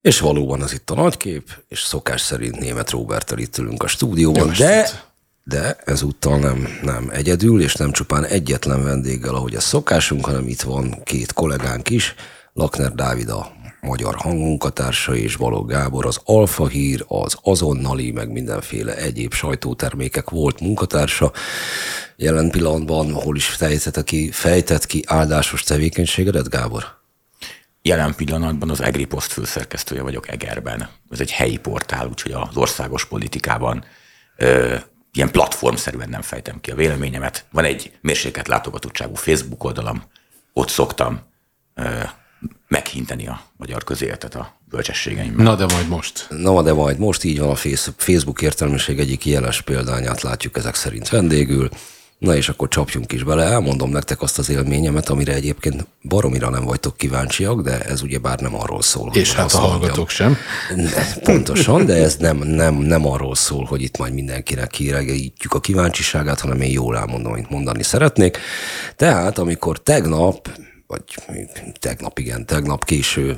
És 0.00 0.20
valóban 0.20 0.62
az 0.62 0.72
itt 0.72 0.90
a 0.90 0.94
nagykép, 0.94 1.62
és 1.68 1.80
szokás 1.80 2.20
szerint 2.20 2.58
német 2.58 2.90
Roberttel 2.90 3.38
itt 3.38 3.58
ülünk 3.58 3.82
a 3.82 3.86
stúdióban, 3.86 4.52
de, 4.58 4.90
de 5.44 5.76
ezúttal 5.84 6.38
nem, 6.38 6.68
nem 6.82 7.08
egyedül, 7.12 7.62
és 7.62 7.74
nem 7.74 7.92
csupán 7.92 8.24
egyetlen 8.24 8.82
vendéggel, 8.82 9.34
ahogy 9.34 9.54
a 9.54 9.60
szokásunk, 9.60 10.24
hanem 10.24 10.48
itt 10.48 10.62
van 10.62 11.02
két 11.04 11.32
kollégánk 11.32 11.90
is, 11.90 12.14
Lakner 12.52 12.92
Dávid 12.92 13.28
a 13.28 13.52
magyar 13.80 14.14
hangmunkatársa 14.14 15.14
és 15.14 15.36
Balogh 15.36 15.68
Gábor 15.68 16.06
az 16.06 16.20
Alfa 16.24 16.68
Hír, 16.68 17.04
az 17.08 17.36
azonnali, 17.42 18.10
meg 18.10 18.30
mindenféle 18.30 18.96
egyéb 18.96 19.32
sajtótermékek 19.32 20.30
volt 20.30 20.60
munkatársa. 20.60 21.32
Jelen 22.16 22.50
pillanatban 22.50 23.12
hol 23.12 23.36
is 23.36 23.46
fejtett 23.46 24.04
ki, 24.04 24.30
fejtett 24.30 24.86
ki 24.86 25.04
áldásos 25.06 25.62
tevékenységedet, 25.62 26.48
Gábor? 26.48 26.99
Jelen 27.82 28.14
pillanatban 28.14 28.70
az 28.70 28.80
Egri 28.80 29.04
Post 29.04 29.32
főszerkesztője 29.32 30.02
vagyok 30.02 30.28
Egerben. 30.28 30.88
Ez 31.10 31.20
egy 31.20 31.30
helyi 31.30 31.56
portál, 31.56 32.06
úgyhogy 32.06 32.32
az 32.32 32.56
országos 32.56 33.04
politikában 33.04 33.84
ö, 34.36 34.76
ilyen 35.12 35.30
platformszerűen 35.30 36.08
nem 36.08 36.22
fejtem 36.22 36.60
ki 36.60 36.70
a 36.70 36.74
véleményemet. 36.74 37.44
Van 37.52 37.64
egy 37.64 37.98
mérséket 38.00 38.48
látogatottságú 38.48 39.14
Facebook 39.14 39.64
oldalam, 39.64 40.02
ott 40.52 40.68
szoktam 40.68 41.20
ö, 41.74 42.02
meghinteni 42.68 43.26
a 43.26 43.40
magyar 43.56 43.84
közéletet 43.84 44.34
a 44.34 44.60
bölcsességeimmel. 44.64 45.44
Na 45.44 45.54
de 45.54 45.74
majd 45.74 45.88
most. 45.88 46.26
Na 46.28 46.62
de 46.62 46.72
majd 46.72 46.98
most 46.98 47.24
így 47.24 47.38
van 47.38 47.50
a 47.50 47.56
Facebook 47.96 48.42
értelmiség 48.42 48.98
egyik 48.98 49.26
jeles 49.26 49.60
példányát 49.60 50.20
látjuk 50.22 50.56
ezek 50.56 50.74
szerint 50.74 51.08
vendégül. 51.08 51.68
Na 52.20 52.36
és 52.36 52.48
akkor 52.48 52.68
csapjunk 52.68 53.12
is 53.12 53.22
bele, 53.22 53.44
elmondom 53.44 53.90
nektek 53.90 54.22
azt 54.22 54.38
az 54.38 54.50
élményemet, 54.50 55.08
amire 55.08 55.34
egyébként 55.34 55.86
baromira 56.02 56.50
nem 56.50 56.64
vagytok 56.64 56.96
kíváncsiak, 56.96 57.60
de 57.62 57.80
ez 57.80 58.02
ugye 58.02 58.18
bár 58.18 58.40
nem 58.40 58.54
arról 58.54 58.82
szól. 58.82 59.10
És 59.14 59.34
hát 59.34 59.52
a 59.52 59.58
hallgatók 59.58 60.08
sem. 60.08 60.36
Pontosan, 61.22 61.86
de 61.86 61.94
ez 61.94 62.16
nem, 62.16 62.36
nem, 62.36 62.74
nem 62.74 63.06
arról 63.06 63.34
szól, 63.34 63.64
hogy 63.64 63.82
itt 63.82 63.98
majd 63.98 64.12
mindenkinek 64.12 64.68
kiregítjük 64.68 65.54
a 65.54 65.60
kíváncsiságát, 65.60 66.40
hanem 66.40 66.60
én 66.60 66.70
jól 66.70 66.96
elmondom, 66.96 67.32
amit 67.32 67.50
mondani 67.50 67.82
szeretnék. 67.82 68.38
Tehát, 68.96 69.38
amikor 69.38 69.78
tegnap, 69.78 70.48
vagy 70.86 71.02
tegnap, 71.78 72.18
igen, 72.18 72.46
tegnap 72.46 72.84
késő 72.84 73.36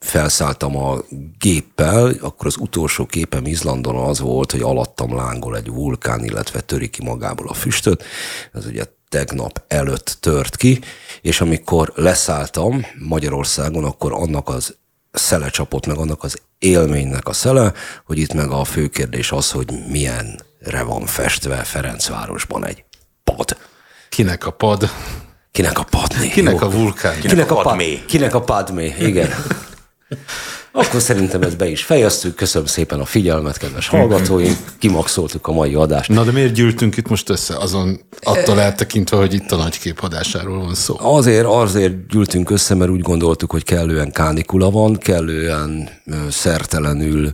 felszálltam 0.00 0.76
a 0.76 0.98
géppel, 1.38 2.14
akkor 2.20 2.46
az 2.46 2.56
utolsó 2.58 3.06
képem 3.06 3.46
Izlandon 3.46 3.96
az 3.96 4.20
volt, 4.20 4.50
hogy 4.50 4.60
alattam 4.60 5.16
lángol 5.16 5.56
egy 5.56 5.68
vulkán, 5.68 6.24
illetve 6.24 6.60
töri 6.60 6.88
ki 6.88 7.02
magából 7.02 7.48
a 7.48 7.54
füstöt. 7.54 8.04
Ez 8.52 8.66
ugye 8.66 8.84
tegnap 9.08 9.62
előtt 9.68 10.16
tört 10.20 10.56
ki, 10.56 10.80
és 11.20 11.40
amikor 11.40 11.92
leszálltam 11.94 12.86
Magyarországon, 12.98 13.84
akkor 13.84 14.12
annak 14.12 14.48
az 14.48 14.76
szele 15.12 15.48
csapott 15.48 15.86
meg, 15.86 15.96
annak 15.96 16.22
az 16.22 16.38
élménynek 16.58 17.28
a 17.28 17.32
szele, 17.32 17.72
hogy 18.04 18.18
itt 18.18 18.32
meg 18.32 18.50
a 18.50 18.64
fő 18.64 18.88
kérdés 18.88 19.32
az, 19.32 19.50
hogy 19.50 19.72
milyenre 19.88 20.82
van 20.82 21.06
festve 21.06 21.56
Ferencvárosban 21.56 22.64
egy 22.64 22.84
pad. 23.24 23.56
Kinek 24.08 24.46
a 24.46 24.50
pad? 24.50 24.90
Kinek 25.50 25.78
a 25.78 25.84
padmé? 25.84 26.28
Kinek 26.28 26.60
Jó. 26.60 26.66
a 26.66 26.70
vulkán? 26.70 27.20
Kinek, 27.20 27.30
Kinek 27.30 27.50
a, 27.50 27.58
a 27.58 27.62
padmé? 27.62 28.04
Kinek 28.06 28.34
a 28.34 28.40
padmé, 28.40 28.94
igen. 28.98 29.28
Akkor 30.72 31.00
szerintem 31.00 31.42
ezt 31.42 31.56
be 31.56 31.68
is 31.68 31.82
fejeztük. 31.82 32.34
Köszönöm 32.34 32.66
szépen 32.66 33.00
a 33.00 33.04
figyelmet, 33.04 33.56
kedves 33.56 33.88
hallgatóink. 33.88 34.56
Kimaxoltuk 34.78 35.46
a 35.46 35.52
mai 35.52 35.74
adást. 35.74 36.08
Na 36.08 36.24
de 36.24 36.30
miért 36.30 36.52
gyűltünk 36.52 36.96
itt 36.96 37.08
most 37.08 37.28
össze? 37.28 37.56
Azon 37.56 38.00
attól 38.20 38.60
eltekintve, 38.60 39.16
hogy 39.16 39.34
itt 39.34 39.50
a 39.52 39.56
nagykép 39.56 40.02
adásáról 40.02 40.58
van 40.58 40.74
szó. 40.74 40.96
Azért, 40.98 41.46
azért 41.46 42.06
gyűltünk 42.06 42.50
össze, 42.50 42.74
mert 42.74 42.90
úgy 42.90 43.00
gondoltuk, 43.00 43.50
hogy 43.50 43.64
kellően 43.64 44.12
kánikula 44.12 44.70
van, 44.70 44.96
kellően 44.96 45.88
szertelenül 46.30 47.32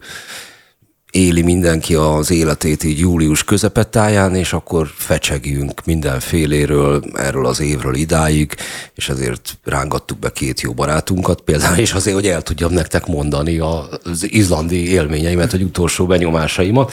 éli 1.17 1.43
mindenki 1.43 1.95
az 1.95 2.31
életét 2.31 2.85
így 2.85 2.99
július 2.99 3.45
közepettáján, 3.45 4.35
és 4.35 4.53
akkor 4.53 4.91
fecsegjünk 4.97 5.85
mindenféléről, 5.85 7.03
erről 7.15 7.47
az 7.47 7.61
évről 7.61 7.95
idáig, 7.95 8.55
és 8.95 9.09
ezért 9.09 9.59
rángattuk 9.65 10.19
be 10.19 10.33
két 10.33 10.61
jó 10.61 10.73
barátunkat 10.73 11.41
például, 11.41 11.79
és 11.79 11.93
azért, 11.93 12.17
hogy 12.17 12.27
el 12.27 12.43
tudjam 12.43 12.73
nektek 12.73 13.07
mondani 13.07 13.59
az 13.59 14.27
izlandi 14.33 14.91
élményeimet, 14.91 15.51
vagy 15.51 15.63
utolsó 15.63 16.07
benyomásaimat, 16.07 16.93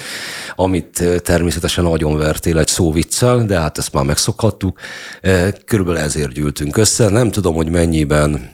amit 0.55 1.03
természetesen 1.23 1.83
nagyon 1.83 2.17
vertél 2.17 2.59
egy 2.59 2.67
szóviccel, 2.67 3.45
de 3.45 3.59
hát 3.59 3.77
ezt 3.77 3.93
már 3.93 4.03
megszokhattuk. 4.03 4.79
Körülbelül 5.65 6.01
ezért 6.01 6.33
gyűltünk 6.33 6.77
össze. 6.77 7.09
Nem 7.09 7.31
tudom, 7.31 7.55
hogy 7.55 7.69
mennyiben 7.69 8.51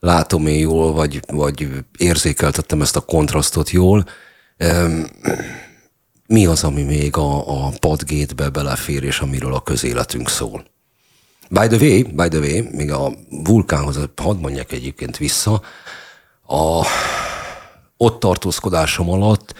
látom 0.00 0.46
én 0.46 0.58
jól, 0.58 0.92
vagy, 0.92 1.20
vagy 1.26 1.68
érzékeltettem 1.98 2.80
ezt 2.80 2.96
a 2.96 3.00
kontrasztot 3.00 3.70
jól, 3.70 4.04
mi 6.26 6.46
az, 6.46 6.64
ami 6.64 6.82
még 6.82 7.16
a, 7.16 7.64
a 7.66 7.72
padgétbe 7.80 8.48
belefér, 8.48 9.02
és 9.02 9.20
amiről 9.20 9.54
a 9.54 9.62
közéletünk 9.62 10.28
szól. 10.28 10.64
By 11.50 11.66
the 11.66 11.76
way, 11.76 12.02
by 12.02 12.28
the 12.28 12.38
way, 12.38 12.62
még 12.72 12.92
a 12.92 13.12
vulkánhoz, 13.28 13.98
hadd 14.16 14.36
mondjak 14.36 14.72
egyébként 14.72 15.16
vissza, 15.16 15.62
a, 16.46 16.86
ott 17.96 18.20
tartózkodásom 18.20 19.10
alatt 19.10 19.54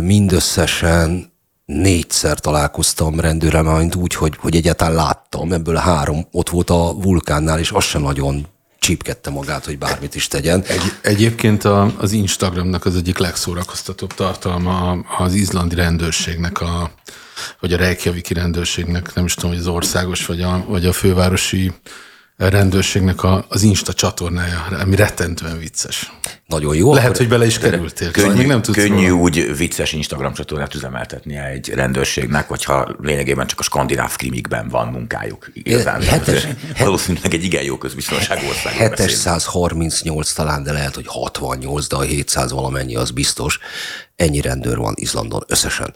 mindösszesen 0.00 1.32
négyszer 1.64 2.38
találkoztam 2.38 3.20
rendőrrel, 3.20 3.90
úgy, 3.96 4.14
hogy, 4.14 4.36
hogy 4.36 4.56
egyáltalán 4.56 4.94
láttam, 4.94 5.52
ebből 5.52 5.74
három 5.74 6.26
ott 6.32 6.48
volt 6.48 6.70
a 6.70 6.94
vulkánnál, 6.94 7.58
és 7.58 7.70
az 7.70 7.84
sem 7.84 8.02
nagyon 8.02 8.46
csípkedte 8.88 9.30
magát, 9.30 9.64
hogy 9.64 9.78
bármit 9.78 10.14
is 10.14 10.28
tegyen. 10.28 10.62
Egy, 10.62 10.92
egyébként 11.02 11.64
a, 11.64 11.92
az 11.98 12.12
Instagramnak 12.12 12.84
az 12.84 12.96
egyik 12.96 13.18
legszórakoztatóbb 13.18 14.14
tartalma 14.14 14.90
az 15.18 15.34
izlandi 15.34 15.74
rendőrségnek, 15.74 16.60
a, 16.60 16.90
vagy 17.60 17.72
a 17.72 17.76
Reykjaviki 17.76 18.34
rendőrségnek, 18.34 19.14
nem 19.14 19.24
is 19.24 19.34
tudom, 19.34 19.50
hogy 19.50 19.58
az 19.58 19.66
országos, 19.66 20.26
vagy 20.26 20.42
a, 20.42 20.64
vagy 20.68 20.86
a 20.86 20.92
fővárosi 20.92 21.72
rendőrségnek 22.38 23.22
a, 23.22 23.44
az 23.48 23.62
Insta 23.62 23.92
csatornája, 23.92 24.66
ami 24.80 24.96
rettentően 24.96 25.58
vicces. 25.58 26.12
Nagyon 26.46 26.76
jó. 26.76 26.94
Lehet, 26.94 27.16
hogy 27.16 27.28
bele 27.28 27.46
is 27.46 27.58
kerültél. 27.58 28.10
Könnyű, 28.10 28.28
szóval 28.28 28.44
nem 28.44 28.62
tudsz 28.62 28.76
könnyű 28.76 29.08
róla. 29.08 29.22
úgy 29.22 29.56
vicces 29.56 29.92
Instagram 29.92 30.32
csatornát 30.32 30.74
üzemeltetni 30.74 31.36
egy 31.36 31.68
rendőrségnek, 31.68 32.48
hogyha 32.48 32.96
lényegében 33.00 33.46
csak 33.46 33.58
a 33.58 33.62
skandináv 33.62 34.16
krimikben 34.16 34.68
van 34.68 34.88
munkájuk. 34.88 35.50
Igazán. 35.52 36.02
Hetes, 36.02 36.44
het, 36.44 36.78
valószínűleg 36.78 37.34
egy 37.34 37.44
igen 37.44 37.62
jó 37.62 37.78
közbiztonságú 37.78 38.46
ország. 38.46 38.72
738 38.72 40.32
talán, 40.32 40.62
de 40.62 40.72
lehet, 40.72 40.94
hogy 40.94 41.06
68, 41.06 41.86
de 41.86 41.96
a 41.96 42.00
700 42.00 42.52
valamennyi 42.52 42.96
az 42.96 43.10
biztos. 43.10 43.58
Ennyi 44.16 44.40
rendőr 44.40 44.76
van 44.76 44.94
Izlandon 44.96 45.44
összesen. 45.46 45.94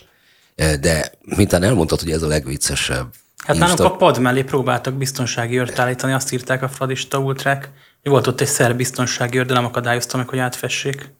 De 0.56 1.12
mintán 1.20 1.62
elmondtad, 1.62 2.00
hogy 2.00 2.10
ez 2.10 2.22
a 2.22 2.26
legviccesebb 2.26 3.06
Hát 3.46 3.58
nálunk 3.58 3.80
a 3.80 3.96
pad 3.96 4.18
mellé 4.18 4.42
próbáltak 4.42 4.94
biztonsági 4.94 5.58
őrt 5.58 5.78
állítani, 5.78 6.12
azt 6.12 6.32
írták 6.32 6.62
a 6.62 6.68
fradista 6.68 7.18
ultrák. 7.18 7.70
Volt 8.02 8.26
ott 8.26 8.40
egy 8.40 8.46
szer 8.46 8.76
biztonsági 8.76 9.38
őr, 9.38 9.46
de 9.46 9.54
nem 9.54 9.64
akadályozta 9.64 10.16
meg, 10.16 10.28
hogy 10.28 10.38
átfessék. 10.38 11.14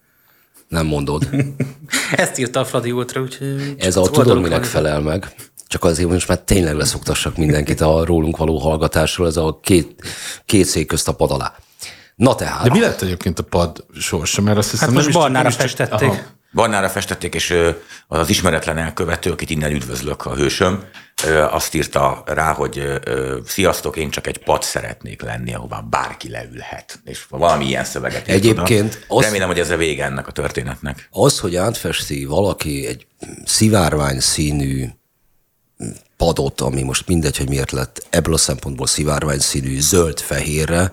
Nem 0.69 0.87
mondod. 0.87 1.29
Ezt 2.13 2.39
írta 2.39 2.61
a 2.61 2.65
Fradi 2.65 2.91
Ultra, 2.93 3.21
úgyhogy... 3.21 3.75
Ez 3.79 3.97
a 3.97 4.03
tudod, 4.03 4.41
minek 4.41 4.65
felel 4.65 5.01
meg? 5.01 5.35
Csak 5.67 5.85
azért 5.85 6.09
most 6.09 6.29
már 6.29 6.39
tényleg 6.39 6.75
leszoktassak 6.75 7.37
mindenkit 7.37 7.81
a 7.81 8.05
rólunk 8.05 8.37
való 8.37 8.59
hallgatásról, 8.59 9.27
ez 9.27 9.37
a 9.37 9.59
két, 9.63 10.03
két 10.47 10.65
szék 10.65 10.87
közt 10.87 11.09
a 11.09 11.13
pad 11.13 11.31
alá. 11.31 11.55
Na 12.15 12.35
tehát. 12.35 12.63
De 12.63 12.71
mi 12.71 12.81
lett 12.81 13.03
egyébként 13.03 13.39
a 13.39 13.43
pad 13.43 13.85
sorsa? 13.99 14.43
Mert 14.43 14.59
azt 14.59 14.71
hiszem, 14.71 14.89
hát 14.89 14.97
most 14.97 15.09
nem 15.09 15.21
barnára 15.21 15.49
is, 15.49 15.55
festették. 15.55 16.09
Aha. 16.09 16.19
Barnára 16.53 16.89
festették, 16.89 17.35
és 17.35 17.55
az 18.07 18.29
ismeretlen 18.29 18.79
elkövető, 18.79 19.31
akit 19.31 19.51
innen 19.51 19.73
üdvözlök, 19.73 20.27
a 20.27 20.35
hősöm, 20.35 20.85
azt 21.51 21.75
írta 21.75 22.23
rá, 22.27 22.53
hogy 22.53 23.01
sziasztok, 23.47 23.97
én 23.97 24.11
csak 24.11 24.27
egy 24.27 24.39
pad 24.39 24.63
szeretnék 24.63 25.23
lenni, 25.23 25.55
ahová 25.55 25.81
bárki 25.81 26.31
leülhet. 26.31 27.01
És 27.05 27.25
valami 27.29 27.65
ilyen 27.65 27.85
szöveget 27.85 28.29
Egyébként 28.29 29.05
az, 29.09 29.25
Remélem, 29.25 29.49
hogy 29.49 29.59
ez 29.59 29.71
a 29.71 29.77
vége 29.77 30.05
ennek 30.05 30.27
a 30.27 30.33
történetnek. 30.33 31.09
Az, 31.11 31.39
hogy 31.39 31.57
átfesti 31.57 32.25
valaki 32.25 32.87
egy 32.87 33.07
szivárvány 33.45 34.21
színű 34.21 34.87
padot, 36.17 36.61
ami 36.61 36.83
most 36.83 37.07
mindegy, 37.07 37.37
hogy 37.37 37.49
miért 37.49 37.71
lett 37.71 38.07
ebből 38.11 38.35
a 38.35 38.39
szempontból 38.39 38.87
szivárvány 38.87 39.39
színű 39.39 39.81
zöld-fehérre, 39.81 40.93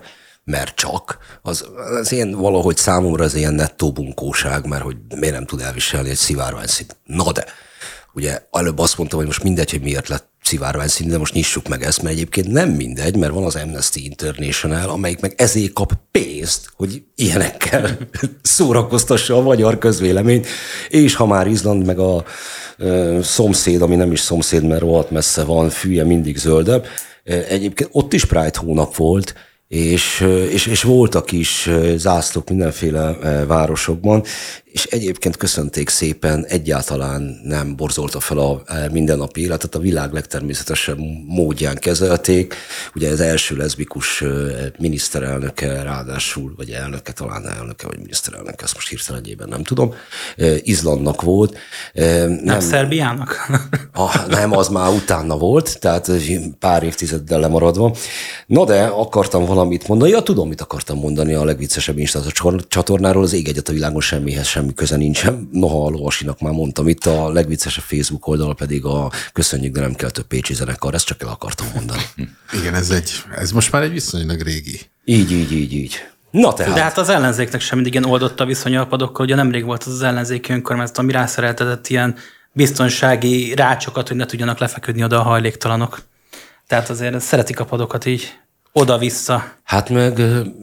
mert 0.50 0.74
csak, 0.74 1.18
az, 1.42 1.64
az 2.00 2.12
én 2.12 2.30
valahogy 2.30 2.76
számomra 2.76 3.24
az 3.24 3.34
ilyen 3.34 3.54
nettó 3.54 3.92
bunkóság, 3.92 4.66
mert 4.66 4.82
hogy 4.82 4.96
miért 5.16 5.34
nem 5.34 5.46
tud 5.46 5.60
elviselni 5.60 6.08
egy 6.08 6.16
szivárvány 6.16 6.66
szín. 6.66 6.86
Na 7.04 7.32
de, 7.32 7.44
ugye 8.14 8.42
előbb 8.50 8.78
azt 8.78 8.98
mondtam, 8.98 9.18
hogy 9.18 9.28
most 9.28 9.42
mindegy, 9.42 9.70
hogy 9.70 9.82
miért 9.82 10.08
lett 10.08 10.28
szivárvány 10.42 10.88
szín, 10.88 11.08
de 11.08 11.18
most 11.18 11.34
nyissuk 11.34 11.68
meg 11.68 11.82
ezt, 11.82 12.02
mert 12.02 12.14
egyébként 12.14 12.52
nem 12.52 12.68
mindegy, 12.68 13.16
mert 13.16 13.32
van 13.32 13.44
az 13.44 13.56
Amnesty 13.56 13.96
International, 13.96 14.88
amelyik 14.88 15.20
meg 15.20 15.34
ezért 15.36 15.72
kap 15.72 15.92
pénzt, 16.10 16.70
hogy 16.76 17.02
ilyenekkel 17.14 17.98
szórakoztassa 18.42 19.36
a 19.36 19.42
magyar 19.42 19.78
közvéleményt, 19.78 20.46
és 20.88 21.14
ha 21.14 21.26
már 21.26 21.46
Izland 21.46 21.86
meg 21.86 21.98
a 21.98 22.24
ö, 22.76 23.18
szomszéd, 23.22 23.82
ami 23.82 23.96
nem 23.96 24.12
is 24.12 24.20
szomszéd, 24.20 24.62
mert 24.62 24.80
rohadt 24.80 25.10
messze 25.10 25.44
van, 25.44 25.70
fűje 25.70 26.04
mindig 26.04 26.36
zöldebb, 26.36 26.86
egyébként 27.24 27.90
ott 27.92 28.12
is 28.12 28.24
Pride 28.24 28.58
hónap 28.58 28.96
volt, 28.96 29.34
és, 29.70 30.20
és, 30.50 30.66
és 30.66 30.82
voltak 30.82 31.32
is 31.32 31.70
zászlók 31.96 32.48
mindenféle 32.48 33.16
városokban, 33.46 34.24
és 34.72 34.84
egyébként 34.84 35.36
köszönték 35.36 35.88
szépen, 35.88 36.44
egyáltalán 36.44 37.40
nem 37.44 37.76
borzolta 37.76 38.20
fel 38.20 38.38
a 38.38 38.62
mindennapi 38.92 39.40
életet, 39.40 39.74
a 39.74 39.78
világ 39.78 40.12
legtermészetesebb 40.12 40.98
módján 41.26 41.76
kezelték. 41.76 42.54
Ugye 42.94 43.10
az 43.10 43.20
első 43.20 43.56
leszbikus 43.56 44.24
miniszterelnöke 44.78 45.82
ráadásul, 45.82 46.52
vagy 46.56 46.70
elnöke, 46.70 47.12
talán 47.12 47.48
elnöke, 47.48 47.86
vagy 47.86 47.98
miniszterelnöke, 47.98 48.64
ezt 48.64 48.74
most 48.74 48.88
hirtelenjében 48.88 49.48
nem 49.48 49.62
tudom, 49.62 49.94
Izlandnak 50.62 51.22
volt. 51.22 51.56
Nem, 51.92 52.40
nem 52.44 52.60
Szerbiának? 52.60 53.36
A, 53.92 54.18
nem, 54.28 54.52
az 54.52 54.68
már 54.68 54.92
utána 54.92 55.36
volt, 55.36 55.78
tehát 55.80 56.10
pár 56.58 56.82
évtizeddel 56.82 57.40
lemaradva. 57.40 57.96
Na 58.46 58.64
de 58.64 58.82
akartam 58.82 59.44
valamit 59.44 59.88
mondani, 59.88 60.10
ja 60.10 60.22
tudom, 60.22 60.48
mit 60.48 60.60
akartam 60.60 60.98
mondani 60.98 61.34
a 61.34 61.44
legviccesebb 61.44 61.98
Insta 61.98 62.20
csatornáról, 62.68 63.22
az 63.22 63.32
ég 63.32 63.48
egyet 63.48 63.68
a 63.68 63.72
világon 63.72 64.00
semmihez 64.00 64.46
semmi 64.60 64.74
köze 64.74 64.96
nincsen. 64.96 65.48
Noha 65.52 65.86
a 65.86 65.88
Lovasinak 65.88 66.40
már 66.40 66.52
mondtam, 66.52 66.88
itt 66.88 67.04
a 67.06 67.32
legviccesebb 67.32 67.84
Facebook 67.84 68.26
oldal 68.26 68.54
pedig 68.54 68.84
a 68.84 69.10
köszönjük, 69.32 69.74
de 69.74 69.80
nem 69.80 69.94
kell 69.94 70.10
több 70.10 70.26
Pécsi 70.26 70.54
zenekar, 70.54 70.94
ezt 70.94 71.06
csak 71.06 71.22
el 71.22 71.28
akartam 71.28 71.66
mondani. 71.74 72.02
Igen, 72.60 72.74
ez, 72.74 72.90
egy, 72.90 73.10
ez 73.36 73.50
most 73.50 73.72
már 73.72 73.82
egy 73.82 73.92
viszonylag 73.92 74.40
régi. 74.40 74.80
Így, 75.04 75.32
így, 75.32 75.52
így, 75.52 75.72
így. 75.72 75.94
Na 76.30 76.52
tehát. 76.52 76.74
De 76.74 76.82
hát 76.82 76.98
az 76.98 77.08
ellenzéknek 77.08 77.60
sem 77.60 77.74
mindig 77.74 77.94
ilyen 77.94 78.10
oldotta 78.10 78.44
viszony 78.44 78.76
a 78.76 78.86
padokkal, 78.86 79.24
ugye 79.24 79.34
nemrég 79.34 79.64
volt 79.64 79.84
az, 79.84 79.92
az 79.92 80.02
ellenzéki 80.02 80.52
önkormányzat, 80.52 80.98
ami 80.98 81.12
rászereltetett 81.12 81.88
ilyen 81.88 82.16
biztonsági 82.52 83.54
rácsokat, 83.54 84.08
hogy 84.08 84.16
ne 84.16 84.26
tudjanak 84.26 84.58
lefeküdni 84.58 85.04
oda 85.04 85.18
a 85.18 85.22
hajléktalanok. 85.22 86.02
Tehát 86.66 86.90
azért 86.90 87.20
szeretik 87.20 87.60
a 87.60 87.64
padokat 87.64 88.06
így 88.06 88.38
oda-vissza. 88.72 89.52
Hát 89.62 89.88
meg 89.88 90.22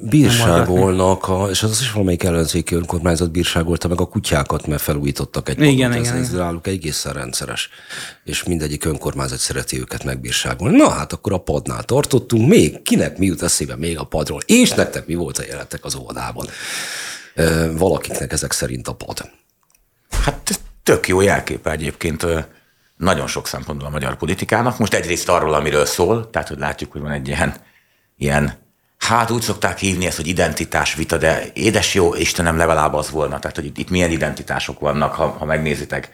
bírságolnak, 0.10 1.28
a, 1.28 1.50
és 1.50 1.64
az 1.64 1.80
is 1.82 1.92
valamelyik 1.92 2.24
ellenzéki 2.24 2.76
önkormányzat 2.76 3.32
bírságolta 3.32 3.88
meg 3.88 4.02
a 4.02 4.06
kutyákat, 4.06 4.68
mert 4.68 4.82
felújítottak 4.82 5.50
egy. 5.50 5.62
Igen, 5.62 5.92
ez, 5.92 5.98
igen, 5.98 6.16
ez 6.16 6.28
igen. 6.28 6.40
náluk 6.40 6.68
egészen 6.68 7.14
rendszeres. 7.14 7.70
És 8.24 8.44
mindegyik 8.44 8.86
önkormányzat 8.86 9.40
szereti 9.40 9.80
őket 9.80 10.04
megbírságolni. 10.04 10.78
Na 10.78 10.90
hát 10.90 11.14
akkor 11.14 11.34
a 11.34 11.38
padnál 11.38 11.84
tartottunk. 11.84 12.48
Még 12.48 12.82
kinek 12.82 13.18
mi 13.18 13.26
jut 13.26 13.42
eszébe 13.42 13.76
még 13.76 14.00
a 14.00 14.04
padról? 14.04 14.42
És 14.46 14.72
nektek 14.72 15.08
mi 15.08 15.16
volt 15.16 15.38
a 15.38 15.44
jeletek 15.48 15.86
az 15.86 15.96
óvodában? 15.96 16.48
Valakiknek 17.72 18.32
ezek 18.32 18.52
szerint 18.52 18.88
a 18.88 18.94
pad. 18.94 19.30
Hát 20.10 20.60
tök 20.84 21.08
jó 21.08 21.22
jelkép 21.22 21.68
egyébként 21.68 22.26
nagyon 22.98 23.28
sok 23.28 23.48
szempontból 23.48 23.88
a 23.88 23.92
magyar 23.92 24.18
politikának. 24.18 24.78
Most 24.78 24.94
egyrészt 24.94 25.30
arról, 25.30 25.54
amiről 25.54 25.86
szól, 25.86 26.30
tehát 26.30 26.48
hogy 26.48 26.60
látjuk, 26.60 26.92
hogy 26.92 27.02
van 27.02 27.12
egy 27.12 27.28
ilyen 27.28 27.56
ilyen, 28.18 28.54
hát 28.98 29.32
úgy 29.32 29.42
szokták 29.42 29.78
hívni 29.78 30.06
ezt, 30.06 30.18
hogy 30.18 30.28
identitás 30.28 30.96
vita, 30.96 31.18
de 31.18 31.44
édes 31.54 31.94
jó 31.94 32.16
Istenem, 32.16 32.58
legalább 32.58 32.94
az 32.94 33.10
volna. 33.10 33.40
Tehát, 33.40 33.56
hogy 33.56 33.66
itt, 33.66 33.78
itt 33.78 33.90
milyen 33.90 34.12
identitások 34.12 34.80
vannak, 34.80 35.14
ha, 35.14 35.28
ha 35.28 35.46
megnézitek. 35.46 36.10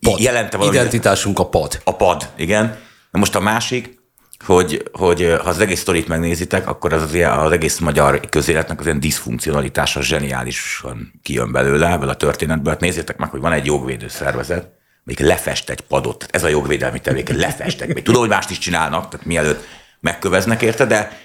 Pad. 0.00 0.20
Jelente 0.20 0.56
valami, 0.56 0.76
Identitásunk 0.76 1.38
a 1.38 1.48
pad. 1.48 1.80
A 1.84 1.96
pad, 1.96 2.28
igen. 2.36 2.78
Na 3.10 3.18
most 3.18 3.34
a 3.34 3.40
másik, 3.40 4.02
hogy, 4.44 4.90
hogy 4.92 5.36
ha 5.42 5.48
az 5.48 5.60
egész 5.60 5.80
sztorit 5.80 6.08
megnézitek, 6.08 6.68
akkor 6.68 6.92
az, 6.92 7.02
az, 7.02 7.14
az 7.36 7.52
egész 7.52 7.78
magyar 7.78 8.20
közéletnek 8.28 8.80
az 8.80 8.86
ilyen 8.86 9.00
diszfunkcionalitása 9.00 10.02
zseniálisan 10.02 11.12
kijön 11.22 11.52
belőle 11.52 11.90
ebből 11.90 12.08
a 12.08 12.14
történetből. 12.14 12.72
Hát 12.72 12.80
nézzétek 12.80 13.16
meg, 13.16 13.30
hogy 13.30 13.40
van 13.40 13.52
egy 13.52 13.66
jogvédő 13.66 14.08
szervezet, 14.08 14.68
még 15.04 15.20
lefest 15.20 15.70
egy 15.70 15.80
padot. 15.80 16.26
Ez 16.30 16.44
a 16.44 16.48
jogvédelmi 16.48 17.00
tevékenység. 17.00 17.44
Lefestek. 17.44 17.94
Még 17.94 18.02
tudom, 18.02 18.20
hogy 18.20 18.30
mást 18.30 18.50
is 18.50 18.58
csinálnak, 18.58 19.08
tehát 19.08 19.26
mielőtt 19.26 19.66
megköveznek 20.04 20.62
érte, 20.62 20.84
de 20.84 21.18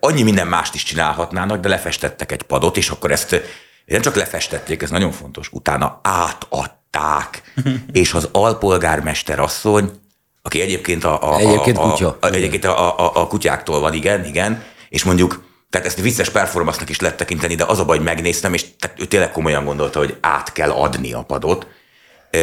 annyi 0.00 0.22
minden 0.22 0.46
mást 0.46 0.74
is 0.74 0.82
csinálhatnának, 0.82 1.60
de 1.60 1.68
lefestettek 1.68 2.32
egy 2.32 2.42
padot, 2.42 2.76
és 2.76 2.88
akkor 2.88 3.10
ezt 3.10 3.42
nem 3.86 4.00
csak 4.00 4.14
lefestették, 4.14 4.82
ez 4.82 4.90
nagyon 4.90 5.12
fontos, 5.12 5.48
utána 5.52 6.00
átadták, 6.02 7.42
és 7.92 8.14
az 8.14 8.28
alpolgármester 8.32 9.38
asszony, 9.38 9.90
aki 10.42 10.60
egyébként 10.60 11.04
a, 11.04 11.34
a, 11.34 11.38
egyébként, 11.38 11.78
a, 11.78 11.80
kutya. 11.80 12.16
a, 12.20 12.26
egyébként 12.26 12.64
a, 12.64 12.98
a, 12.98 13.10
a 13.14 13.26
kutyáktól 13.26 13.80
van, 13.80 13.92
igen, 13.92 14.24
igen, 14.24 14.64
és 14.88 15.04
mondjuk 15.04 15.44
tehát 15.70 15.86
ezt 15.86 16.00
vicces 16.00 16.30
performance 16.30 16.84
is 16.88 17.00
lehet 17.00 17.16
tekinteni, 17.16 17.54
de 17.54 17.64
az 17.64 17.78
a 17.78 17.84
baj, 17.84 17.96
hogy 17.96 18.06
megnéztem, 18.06 18.54
és 18.54 18.64
tehát 18.78 19.00
ő 19.00 19.04
tényleg 19.04 19.32
komolyan 19.32 19.64
gondolta, 19.64 19.98
hogy 19.98 20.16
át 20.20 20.52
kell 20.52 20.70
adni 20.70 21.12
a 21.12 21.22
padot, 21.22 21.66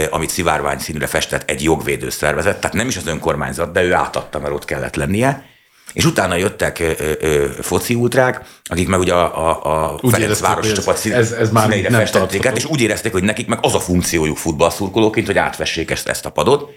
amit 0.10 0.30
szivárvány 0.30 0.80
színűre 0.80 1.08
festett 1.08 1.50
egy 1.50 1.64
jogvédő 1.64 2.10
szervezet, 2.10 2.60
tehát 2.60 2.76
nem 2.76 2.88
is 2.88 2.98
az 2.98 3.08
önkormányzat, 3.08 3.72
de 3.72 3.84
ő 3.84 3.94
átadta, 3.94 4.40
mert 4.40 4.54
ott 4.54 4.66
kellett 4.66 4.96
lennie. 4.96 5.52
És 5.94 6.06
utána 6.06 6.36
jöttek 6.36 6.80
ö, 6.80 7.12
ö, 7.20 7.48
foci 7.62 7.96
ultrák, 7.96 8.42
akik 8.64 8.88
meg 8.88 9.00
ugye 9.00 9.14
a, 9.14 9.50
a, 9.50 9.94
a 9.94 10.10
Ferencváros 10.10 10.72
csapat 10.72 10.98
szín, 10.98 11.14
ez, 11.14 11.32
ez 11.32 11.50
már 11.50 11.64
színeire 11.64 11.90
festették 11.90 12.46
át, 12.46 12.58
és 12.58 12.66
úgy 12.66 12.82
érezték, 12.82 13.12
hogy 13.12 13.24
nekik 13.24 13.48
meg 13.48 13.60
az 13.62 13.76
a 13.76 13.80
funkciójuk 13.80 14.38
futballszurkolóként, 14.38 15.26
hogy 15.26 15.38
átfessék 15.38 15.92
ezt, 15.92 16.08
ezt 16.08 16.26
a 16.26 16.30
padot. 16.30 16.70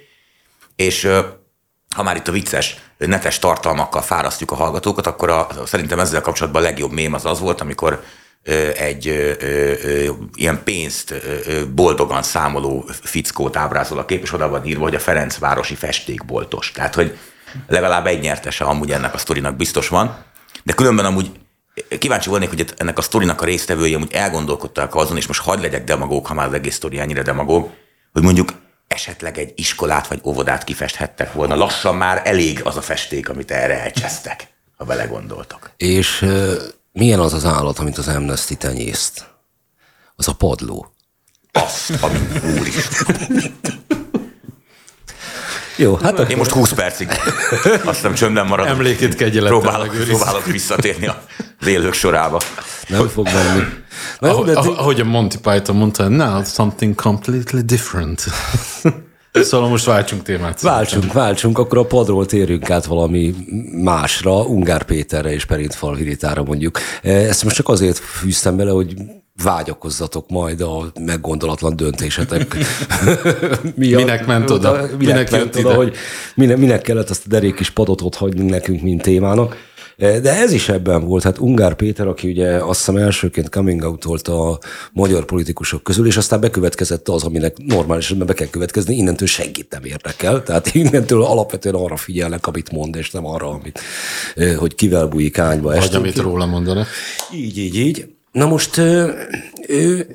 És 0.76 1.04
ö, 1.04 1.18
ha 1.94 2.02
már 2.02 2.16
itt 2.16 2.28
a 2.28 2.32
vicces, 2.32 2.76
netes 2.98 3.38
tartalmakkal 3.38 4.02
fárasztjuk 4.02 4.50
a 4.50 4.54
hallgatókat, 4.54 5.06
akkor 5.06 5.30
a, 5.30 5.46
szerintem 5.66 5.98
ezzel 5.98 6.20
kapcsolatban 6.20 6.62
a 6.62 6.64
legjobb 6.64 6.92
mém 6.92 7.12
az 7.12 7.24
az 7.24 7.40
volt, 7.40 7.60
amikor 7.60 8.02
egy 8.76 9.36
ilyen 10.34 10.62
pénzt 10.64 11.14
boldogan 11.74 12.22
számoló 12.22 12.88
fickót 13.02 13.56
ábrázol 13.56 13.98
a 13.98 14.04
kép, 14.04 14.22
és 14.22 14.32
oda 14.32 14.48
van 14.48 14.66
írva, 14.66 14.82
hogy 14.82 14.94
a 14.94 15.00
Ferencvárosi 15.00 15.74
festékboltos. 15.74 16.72
Tehát, 16.72 16.94
hogy 16.94 17.18
legalább 17.66 18.06
egy 18.06 18.20
nyertese 18.20 18.64
amúgy 18.64 18.92
ennek 18.92 19.14
a 19.14 19.18
sztorinak 19.18 19.56
biztos 19.56 19.88
van, 19.88 20.24
de 20.62 20.72
különben 20.72 21.04
amúgy 21.04 21.30
kíváncsi 21.98 22.28
volnék, 22.28 22.48
hogy 22.48 22.74
ennek 22.76 22.98
a 22.98 23.02
sztorinak 23.02 23.40
a 23.40 23.44
résztvevői 23.44 23.94
amúgy 23.94 24.12
elgondolkodtak 24.12 24.94
azon, 24.94 25.16
és 25.16 25.26
most 25.26 25.40
hagyd 25.40 25.62
legyek 25.62 25.84
demagóg, 25.84 26.26
ha 26.26 26.34
már 26.34 26.46
az 26.46 26.52
egész 26.52 26.74
sztori 26.74 26.98
ennyire 26.98 27.22
demagóg, 27.22 27.70
hogy 28.12 28.22
mondjuk 28.22 28.52
esetleg 28.88 29.38
egy 29.38 29.52
iskolát 29.56 30.06
vagy 30.06 30.20
óvodát 30.24 30.64
kifesthettek 30.64 31.32
volna. 31.32 31.54
Lassan 31.54 31.96
már 31.96 32.22
elég 32.24 32.60
az 32.64 32.76
a 32.76 32.80
festék, 32.80 33.28
amit 33.28 33.50
erre 33.50 33.80
elcsesztek, 33.80 34.46
ha 34.76 34.84
belegondoltak. 34.84 35.70
És 35.76 36.26
milyen 36.96 37.20
az 37.20 37.32
az 37.32 37.44
állat, 37.44 37.78
amit 37.78 37.98
az 37.98 38.08
Amnesty 38.08 38.52
tenyészt? 38.52 39.34
Az 40.16 40.28
a 40.28 40.32
padló. 40.32 40.92
Azt, 41.52 42.02
ami 42.02 42.18
úristen. 42.58 43.16
Jó, 45.76 45.94
hát 45.94 46.18
Én 46.30 46.36
most 46.36 46.50
20 46.50 46.72
percig 46.72 47.08
azt 47.84 47.94
hiszem 47.94 48.14
csöndben 48.14 48.46
maradok. 48.46 48.72
Emlékét 48.72 49.14
kegyelettel 49.14 49.58
próbálok, 49.58 50.04
próbálok 50.04 50.44
visszatérni 50.44 51.06
az 51.06 51.66
élők 51.66 51.92
sorába. 51.94 52.40
Nem 52.88 53.08
fog 53.08 53.24
menni. 53.24 53.62
Na, 54.18 54.30
ahogy, 54.30 54.50
ahogy 54.50 55.00
a 55.00 55.04
Monty 55.04 55.36
Python 55.36 55.76
mondta, 55.76 56.08
now 56.08 56.44
something 56.44 56.94
completely 56.94 57.60
different. 57.60 58.24
Szóval 59.42 59.68
most 59.68 59.84
váltsunk 59.84 60.22
témát. 60.22 60.60
Váltsunk, 60.60 61.12
váltsunk, 61.12 61.58
akkor 61.58 61.78
a 61.78 61.84
padról 61.84 62.26
térjünk 62.26 62.70
át 62.70 62.84
valami 62.84 63.34
másra, 63.82 64.42
Ungár 64.42 64.82
Péterre 64.82 65.32
és 65.32 65.44
Perintfal 65.44 65.94
Viritára 65.94 66.42
mondjuk. 66.42 66.78
Ezt 67.02 67.44
most 67.44 67.56
csak 67.56 67.68
azért 67.68 67.98
fűztem 67.98 68.56
bele, 68.56 68.70
hogy 68.70 68.94
vágyakozzatok 69.42 70.28
majd 70.30 70.60
a 70.60 70.92
meggondolatlan 71.00 71.76
döntésetek 71.76 72.56
miatt. 73.74 74.00
Minek 74.00 74.26
ment 74.26 74.50
oda? 74.50 74.72
Minek, 74.72 74.96
minek 74.98 75.30
ment 75.30 75.56
oda, 75.56 75.74
hogy 75.74 75.94
minek, 76.34 76.56
minek 76.56 76.82
kellett 76.82 77.10
azt 77.10 77.26
a 77.26 77.28
derék 77.28 77.54
kis 77.54 77.70
padot 77.70 78.00
ott 78.02 78.14
hagyni 78.14 78.50
nekünk, 78.50 78.82
mint 78.82 79.02
témának. 79.02 79.56
De 79.96 80.36
ez 80.36 80.52
is 80.52 80.68
ebben 80.68 81.04
volt. 81.04 81.22
Hát 81.22 81.38
Ungár 81.38 81.74
Péter, 81.74 82.06
aki 82.06 82.28
ugye 82.28 82.48
azt 82.48 82.78
hiszem 82.78 82.96
elsőként 82.96 83.48
coming 83.48 83.82
out 83.82 84.28
a 84.28 84.58
magyar 84.92 85.24
politikusok 85.24 85.82
közül, 85.82 86.06
és 86.06 86.16
aztán 86.16 86.40
bekövetkezett 86.40 87.08
az, 87.08 87.22
aminek 87.22 87.56
normális 87.56 88.04
esetben 88.04 88.26
be 88.26 88.32
kell 88.32 88.46
következni, 88.46 88.96
innentől 88.96 89.28
senkit 89.28 89.70
nem 89.70 89.84
érdekel. 89.84 90.42
Tehát 90.42 90.74
innentől 90.74 91.22
alapvetően 91.22 91.74
arra 91.74 91.96
figyelnek, 91.96 92.46
amit 92.46 92.72
mond, 92.72 92.96
és 92.96 93.10
nem 93.10 93.26
arra, 93.26 93.48
amit, 93.50 93.80
hogy 94.56 94.74
kivel 94.74 95.06
bújik 95.06 95.38
ányba. 95.38 95.74
Vagy 95.74 95.94
amit 95.94 96.16
róla 96.16 96.46
mondanak. 96.46 96.86
Így, 97.32 97.58
így, 97.58 97.76
így. 97.76 98.15
Na 98.36 98.46
most 98.46 98.76
ő, 98.76 99.14
ő, 99.68 100.06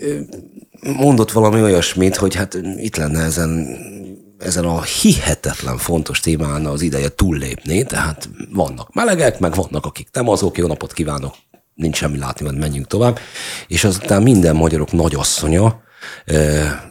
mondott 0.82 1.32
valami 1.32 1.62
olyasmit, 1.62 2.16
hogy 2.16 2.36
hát 2.36 2.58
itt 2.78 2.96
lenne 2.96 3.24
ezen 3.24 3.68
ezen 4.38 4.66
a 4.66 4.82
hihetetlen 4.82 5.78
fontos 5.78 6.20
témán 6.20 6.66
az 6.66 6.82
ideje 6.82 7.10
túllépni, 7.10 7.84
tehát 7.84 8.30
vannak 8.52 8.94
melegek, 8.94 9.40
meg 9.40 9.56
vannak, 9.56 9.86
akik 9.86 10.08
nem 10.12 10.30
azok, 10.30 10.58
jó 10.58 10.68
napot 10.68 10.94
kívánok, 10.94 11.34
nincs 11.74 11.98
semmi 11.98 12.18
látni, 12.18 12.46
mert 12.46 12.58
menjünk 12.58 12.88
tovább. 12.88 13.20
És 13.68 13.84
azután 13.84 14.22
minden 14.22 14.56
magyarok 14.56 14.92
nagyasszonya, 14.92 15.82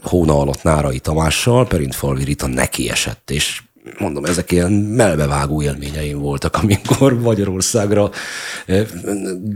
hóna 0.02 0.38
alatt 0.38 0.62
Nárai 0.62 0.98
Tamással, 0.98 1.66
Perintfalvi 1.66 2.24
Rita 2.24 2.46
neki 2.46 2.90
esett, 2.90 3.30
és 3.30 3.62
mondom, 3.98 4.24
ezek 4.24 4.50
ilyen 4.50 4.72
melbevágó 4.72 5.62
élményeim 5.62 6.18
voltak, 6.18 6.56
amikor 6.56 7.20
Magyarországra 7.20 8.10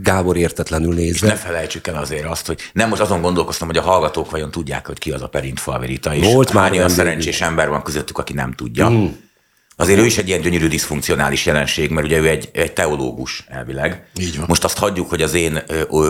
Gábor 0.03 0.37
értetlenül 0.37 0.95
nézve. 0.95 1.27
És 1.27 1.33
ne 1.33 1.39
felejtsük 1.39 1.87
el 1.87 1.97
azért 1.97 2.25
azt, 2.25 2.47
hogy 2.47 2.59
nem 2.73 2.89
most 2.89 3.01
azon 3.01 3.21
gondolkoztam, 3.21 3.67
hogy 3.67 3.77
a 3.77 3.83
hallgatók 3.83 4.31
vajon 4.31 4.51
tudják, 4.51 4.87
hogy 4.87 4.99
ki 4.99 5.11
az 5.11 5.23
a 5.23 5.29
Perint 5.29 5.61
Falverita, 5.61 6.15
és 6.15 6.33
Volt 6.33 6.53
már 6.53 6.73
olyan 6.73 6.89
szerencsés 6.89 7.41
ember 7.41 7.69
van 7.69 7.83
közöttük, 7.83 8.19
aki 8.19 8.33
nem 8.33 8.53
tudja. 8.53 8.91
Mm. 8.91 9.07
Azért 9.77 10.01
ő 10.01 10.05
is 10.05 10.19
egy 10.19 10.29
ilyen 10.29 10.41
gyönyörű 10.41 10.69
diszfunkcionális 10.69 11.47
jelenség, 11.47 11.91
mert 11.91 12.07
ugye 12.07 12.19
ő 12.19 12.29
egy, 12.29 12.51
egy 12.53 12.73
teológus 12.73 13.45
elvileg. 13.49 14.07
Így 14.21 14.37
van. 14.37 14.45
Most 14.49 14.65
azt 14.65 14.79
hagyjuk, 14.79 15.09
hogy 15.09 15.23
az 15.23 15.35
én 15.35 15.63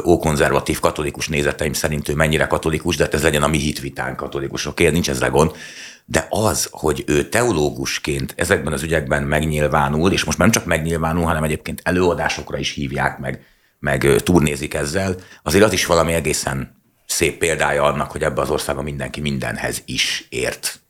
ókonzervatív 0.05 0.81
katolikus 0.81 1.29
nézeteim 1.29 1.73
szerint 1.73 2.09
ő 2.09 2.15
mennyire 2.15 2.47
katolikus, 2.47 2.97
de 2.97 3.05
hát 3.05 3.15
ez 3.15 3.23
legyen 3.23 3.43
a 3.43 3.49
mi 3.49 3.59
hitvitán 3.59 4.17
katolikusokért, 4.17 4.93
nincs 4.93 5.11
ez 5.11 5.19
gond. 5.31 5.51
De 6.05 6.27
az, 6.31 6.69
hogy 6.71 7.05
ő 7.07 7.29
teológusként 7.29 8.35
ezekben 8.37 8.73
az 8.73 8.83
ügyekben 8.83 9.23
megnyilvánul, 9.23 10.13
és 10.13 10.25
most 10.25 10.39
nem 10.39 10.51
csak 10.51 10.65
megnyilvánul, 10.65 11.25
hanem 11.25 11.45
egyébként 11.45 11.81
előadásokra 11.85 12.59
is 12.59 12.71
hívják, 12.71 13.19
meg, 13.19 13.45
meg 13.79 14.21
turnézik 14.23 14.75
ezzel, 14.75 15.15
azért 15.43 15.65
az 15.65 15.73
is 15.73 15.87
valami 15.87 16.13
egészen 16.13 16.83
szép 17.07 17.39
példája 17.39 17.83
annak, 17.83 18.11
hogy 18.11 18.23
ebbe 18.23 18.41
az 18.41 18.51
országban 18.51 18.85
mindenki 18.85 19.21
mindenhez 19.21 19.83
is 19.85 20.27
ért. 20.29 20.81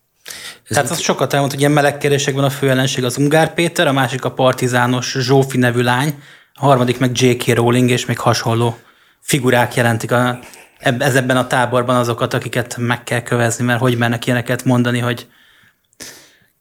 Ez 0.69 0.75
Tehát 0.75 0.91
az 0.91 0.99
sokat 0.99 1.33
elmond, 1.33 1.51
hogy 1.51 1.59
ilyen 1.59 1.71
meleg 1.71 1.97
kérdésekben 1.97 2.43
a 2.43 2.49
fő 2.49 2.69
ellenség 2.69 3.03
az 3.03 3.17
Ungár 3.17 3.53
Péter, 3.53 3.87
a 3.87 3.93
másik 3.93 4.25
a 4.25 4.31
partizános 4.31 5.15
Zsófi 5.19 5.57
nevű 5.57 5.81
lány, 5.81 6.21
a 6.53 6.65
harmadik 6.65 6.97
meg 6.97 7.21
J.K. 7.21 7.47
Rowling, 7.47 7.89
és 7.89 8.05
még 8.05 8.19
hasonló 8.19 8.77
figurák 9.19 9.75
jelentik 9.75 10.11
a, 10.11 10.39
ez 10.79 11.15
ebben 11.15 11.37
a 11.37 11.47
táborban 11.47 11.95
azokat, 11.95 12.33
akiket 12.33 12.77
meg 12.77 13.03
kell 13.03 13.21
kövezni, 13.21 13.65
mert 13.65 13.79
hogy 13.79 13.97
mernek 13.97 14.25
ilyeneket 14.25 14.63
mondani, 14.63 14.99
hogy 14.99 15.27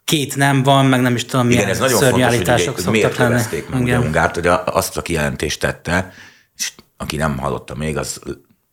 két 0.05 0.37
nem 0.37 0.63
van, 0.63 0.87
meg 0.87 1.01
nem 1.01 1.15
is 1.15 1.25
tudom, 1.25 1.51
Igen, 1.51 1.57
milyen 1.57 1.71
ez 1.71 1.79
nagyon 1.79 1.99
fontos, 2.01 2.37
hogy, 2.37 2.85
hogy 2.85 2.93
miért 2.93 3.15
kövezték 3.15 3.69
meg 3.69 3.81
ugye 3.81 3.93
Igen. 3.93 4.07
Ungárt, 4.07 4.35
hogy 4.35 4.47
a- 4.47 4.65
azt 4.67 4.97
a 4.97 5.03
kijelentést 5.03 5.61
tette, 5.61 6.13
és 6.57 6.71
aki 6.97 7.17
nem 7.17 7.39
hallotta 7.39 7.75
még, 7.75 7.97
az, 7.97 8.21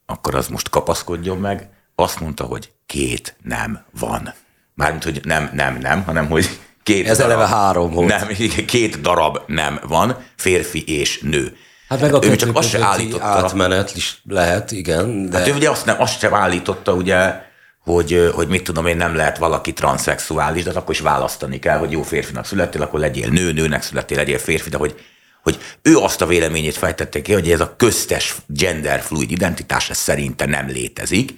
akkor 0.06 0.34
az 0.34 0.48
most 0.48 0.68
kapaszkodjon 0.68 1.38
meg, 1.38 1.68
azt 1.94 2.20
mondta, 2.20 2.44
hogy 2.44 2.72
két 2.86 3.36
nem 3.42 3.84
van. 3.98 4.34
Mármint, 4.74 5.04
hogy 5.04 5.20
nem, 5.24 5.50
nem, 5.52 5.78
nem, 5.78 6.02
hanem, 6.02 6.26
hogy 6.26 6.58
két 6.82 7.08
Ez 7.08 7.20
eleve 7.20 7.46
három 7.46 7.90
volt. 7.90 8.08
Nem, 8.08 8.28
igen, 8.38 8.66
két 8.74 9.00
darab 9.00 9.38
nem 9.46 9.80
van, 9.86 10.16
férfi 10.36 10.84
és 10.86 11.20
nő. 11.20 11.56
Hát 11.92 12.00
meg 12.00 12.14
a 12.14 12.18
ő 12.22 12.36
csak 12.36 12.56
azt 12.56 12.68
se 12.68 12.84
állította. 12.84 13.24
átmenet 13.24 13.96
is 13.96 14.20
lehet, 14.28 14.72
igen, 14.72 15.30
de 15.30 15.38
Hát 15.38 15.48
ő 15.48 15.52
ugye 15.52 15.70
azt, 15.70 15.84
nem, 15.84 16.00
azt 16.00 16.18
sem 16.18 16.34
állította, 16.34 16.92
ugye, 16.92 17.34
hogy, 17.78 18.30
hogy 18.34 18.48
mit 18.48 18.64
tudom 18.64 18.86
én, 18.86 18.96
nem 18.96 19.14
lehet 19.14 19.38
valaki 19.38 19.72
transzexuális, 19.72 20.62
de 20.62 20.70
hát 20.70 20.78
akkor 20.78 20.94
is 20.94 21.00
választani 21.00 21.58
kell, 21.58 21.78
hogy 21.78 21.92
jó 21.92 22.02
férfinak 22.02 22.46
születtél, 22.46 22.82
akkor 22.82 23.00
legyél 23.00 23.28
nő, 23.28 23.52
nőnek 23.52 23.82
születtél, 23.82 24.16
legyél 24.16 24.38
férfi, 24.38 24.70
de 24.70 24.76
hogy, 24.76 25.00
hogy 25.42 25.58
ő 25.82 25.96
azt 25.96 26.20
a 26.20 26.26
véleményét 26.26 26.76
fejtette 26.76 27.22
ki, 27.22 27.32
hogy 27.32 27.50
ez 27.50 27.60
a 27.60 27.74
köztes 27.76 28.36
genderfluid 28.46 29.30
identitás 29.30 29.90
ez 29.90 29.98
szerinte 29.98 30.46
nem 30.46 30.66
létezik, 30.68 31.34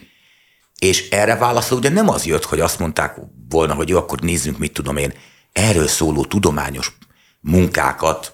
és 0.79 1.09
erre 1.11 1.37
válaszol 1.37 1.79
ugye 1.79 1.91
nem 1.91 2.09
az 2.09 2.27
jött, 2.27 2.45
hogy 2.45 2.61
azt 2.61 2.79
mondták 2.79 3.17
volna, 3.49 3.75
hogy 3.75 3.89
jó, 3.89 3.99
akkor 3.99 4.21
nézzünk, 4.21 4.59
mit 4.59 4.73
tudom 4.73 4.97
én, 4.97 5.13
erről 5.53 5.87
szóló 5.87 6.25
tudományos 6.25 6.97
munkákat, 7.41 8.34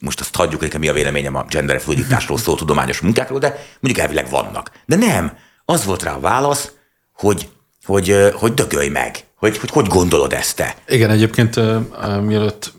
most 0.00 0.20
azt 0.20 0.36
hagyjuk, 0.36 0.60
hogy 0.60 0.78
mi 0.78 0.88
a 0.88 0.92
véleményem 0.92 1.34
a 1.34 1.44
genderfluiditásról 1.48 2.38
szóló 2.38 2.56
tudományos 2.56 3.00
munkákról, 3.00 3.38
de 3.38 3.66
mondjuk 3.80 4.04
elvileg 4.04 4.30
vannak. 4.30 4.70
De 4.86 4.96
nem. 4.96 5.36
Az 5.64 5.84
volt 5.84 6.02
rá 6.02 6.14
a 6.14 6.20
válasz, 6.20 6.72
hogy, 7.12 7.48
hogy, 7.84 8.32
hogy 8.34 8.54
dögölj 8.54 8.88
meg. 8.88 9.24
Hogy, 9.36 9.58
hogy 9.58 9.70
hogy 9.70 9.86
gondolod 9.86 10.32
ezt 10.32 10.56
te? 10.56 10.76
Igen, 10.88 11.10
egyébként 11.10 11.60
mielőtt 12.22 12.72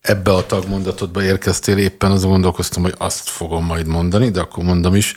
ebbe 0.00 0.32
a 0.32 0.46
tagmondatodba 0.46 1.22
érkeztél, 1.22 1.78
éppen 1.78 2.10
azon 2.10 2.30
gondolkoztam, 2.30 2.82
hogy 2.82 2.94
azt 2.98 3.28
fogom 3.28 3.64
majd 3.64 3.86
mondani, 3.86 4.30
de 4.30 4.40
akkor 4.40 4.64
mondom 4.64 4.94
is, 4.94 5.14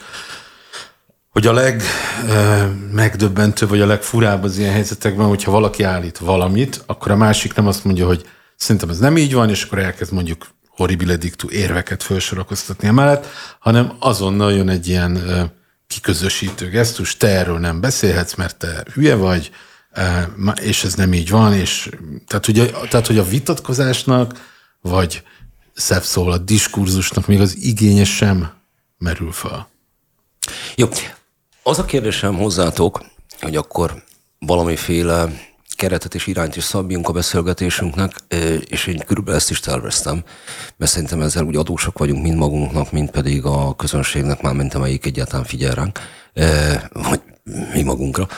hogy 1.30 1.46
a 1.46 1.52
legmegdöbbentőbb, 1.52 3.68
vagy 3.68 3.80
a 3.80 3.86
legfurább 3.86 4.44
az 4.44 4.58
ilyen 4.58 4.72
helyzetekben, 4.72 5.26
hogyha 5.26 5.50
valaki 5.50 5.82
állít 5.82 6.18
valamit, 6.18 6.82
akkor 6.86 7.10
a 7.10 7.16
másik 7.16 7.54
nem 7.54 7.66
azt 7.66 7.84
mondja, 7.84 8.06
hogy 8.06 8.26
szerintem 8.56 8.88
ez 8.88 8.98
nem 8.98 9.16
így 9.16 9.34
van, 9.34 9.48
és 9.48 9.62
akkor 9.62 9.78
elkezd 9.78 10.12
mondjuk 10.12 10.46
horribile 10.78 11.16
dictu 11.16 11.50
érveket 11.50 12.02
felsorakoztatni 12.02 12.88
emellett, 12.88 13.26
hanem 13.58 13.92
azonnal 13.98 14.52
jön 14.52 14.68
egy 14.68 14.88
ilyen 14.88 15.20
kiközösítő 15.86 16.68
gesztus, 16.68 17.16
te 17.16 17.28
erről 17.28 17.58
nem 17.58 17.80
beszélhetsz, 17.80 18.34
mert 18.34 18.56
te 18.56 18.84
hülye 18.92 19.14
vagy, 19.14 19.50
és 20.62 20.84
ez 20.84 20.94
nem 20.94 21.12
így 21.12 21.30
van, 21.30 21.52
és 21.54 21.90
tehát, 22.26 22.46
a, 22.46 22.88
tehát, 22.88 23.06
hogy 23.06 23.18
a 23.18 23.24
vitatkozásnak, 23.24 24.56
vagy 24.80 25.22
szebb 25.74 26.02
szóval 26.02 26.32
a 26.32 26.38
diskurzusnak 26.38 27.26
még 27.26 27.40
az 27.40 27.56
igénye 27.56 28.04
sem 28.04 28.50
merül 28.98 29.32
fel. 29.32 29.68
Jó, 30.76 30.88
az 31.62 31.78
a 31.78 31.84
kérdésem 31.84 32.34
hozzátok, 32.34 33.04
hogy 33.40 33.56
akkor 33.56 34.02
valamiféle 34.38 35.47
keretet 35.78 36.14
és 36.14 36.26
irányt 36.26 36.56
is 36.56 36.64
szabjunk 36.64 37.08
a 37.08 37.12
beszélgetésünknek, 37.12 38.12
és 38.68 38.86
én 38.86 39.02
körülbelül 39.06 39.38
ezt 39.38 39.50
is 39.50 39.60
terveztem, 39.60 40.24
mert 40.76 40.90
szerintem 40.90 41.20
ezzel 41.20 41.44
úgy 41.44 41.56
adósak 41.56 41.98
vagyunk 41.98 42.22
mind 42.22 42.36
magunknak, 42.36 42.92
mind 42.92 43.10
pedig 43.10 43.44
a 43.44 43.74
közönségnek, 43.76 44.42
már 44.42 44.54
mint 44.54 44.74
amelyik 44.74 45.06
egyáltalán 45.06 45.44
figyel 45.44 45.74
ránk, 45.74 45.98
vagy 46.92 47.20
mi 47.72 47.82
magunkra, 47.82 48.28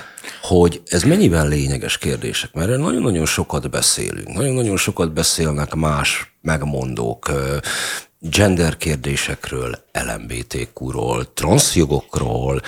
hogy 0.43 0.83
ez 0.87 1.03
mennyiben 1.03 1.49
lényeges 1.49 1.99
kérdések, 1.99 2.53
mert 2.53 2.69
nagyon-nagyon 2.69 3.27
sokat 3.27 3.71
beszélünk, 3.71 4.33
nagyon-nagyon 4.33 4.77
sokat 4.77 5.13
beszélnek 5.13 5.75
más 5.75 6.35
megmondók, 6.43 7.31
gender 8.21 8.77
kérdésekről, 8.77 9.85
LMBTQ-ról, 9.93 11.33
transzjogokról, 11.33 12.61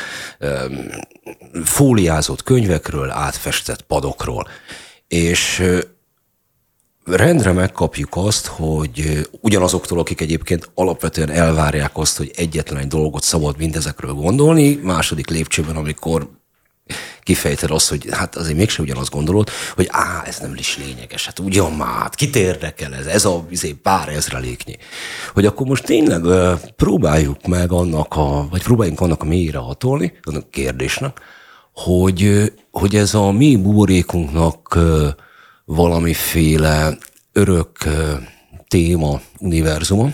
fóliázott 1.65 2.43
könyvekről, 2.43 3.11
átfestett 3.11 3.83
padokról. 3.83 4.49
És 5.09 5.63
rendre 7.05 7.53
megkapjuk 7.53 8.09
azt, 8.13 8.47
hogy 8.47 9.29
ugyanazoktól, 9.41 9.99
akik 9.99 10.21
egyébként 10.21 10.71
alapvetően 10.75 11.31
elvárják 11.31 11.97
azt, 11.97 12.17
hogy 12.17 12.31
egyetlen 12.37 12.81
egy 12.81 12.87
dolgot 12.87 13.23
szabad 13.23 13.59
mindezekről 13.59 14.13
gondolni, 14.13 14.75
második 14.75 15.29
lépcsőben, 15.29 15.77
amikor 15.77 16.31
kifejted 17.23 17.71
azt, 17.71 17.89
hogy 17.89 18.07
hát 18.11 18.37
azért 18.37 18.57
mégse 18.57 18.83
ugyanazt 18.83 19.11
gondolod, 19.11 19.51
hogy 19.75 19.89
á, 19.91 20.23
ez 20.27 20.39
nem 20.39 20.55
is 20.55 20.79
lényeges, 20.79 21.27
hát 21.27 21.39
ugyan 21.39 21.73
már, 21.73 22.01
hát 22.01 22.15
kit 22.15 22.37
érdekel 22.37 22.95
ez, 22.95 23.07
ez 23.07 23.25
a 23.25 23.47
izé, 23.51 23.73
pár 23.73 24.09
ezreléknyi. 24.09 24.77
Hogy 25.33 25.47
akkor 25.47 25.67
most 25.67 25.85
tényleg 25.85 26.23
próbáljuk 26.77 27.47
meg 27.47 27.73
annak 27.73 28.17
a, 28.17 28.47
vagy 28.51 28.63
próbáljunk 28.63 29.01
annak 29.01 29.23
a 29.23 29.27
mélyre 29.27 29.59
hatolni, 29.59 30.13
annak 30.23 30.45
a 30.45 30.51
kérdésnek, 30.51 31.21
hogy, 31.75 32.53
hogy 32.71 32.97
ez 32.97 33.15
a 33.15 33.31
mi 33.31 33.57
buborékunknak 33.57 34.79
valamiféle 35.65 36.99
örök 37.33 37.79
téma, 38.69 39.21
univerzuma, 39.39 40.09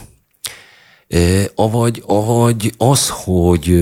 avagy, 1.55 2.03
avagy 2.07 2.75
az, 2.79 3.09
hogy 3.09 3.75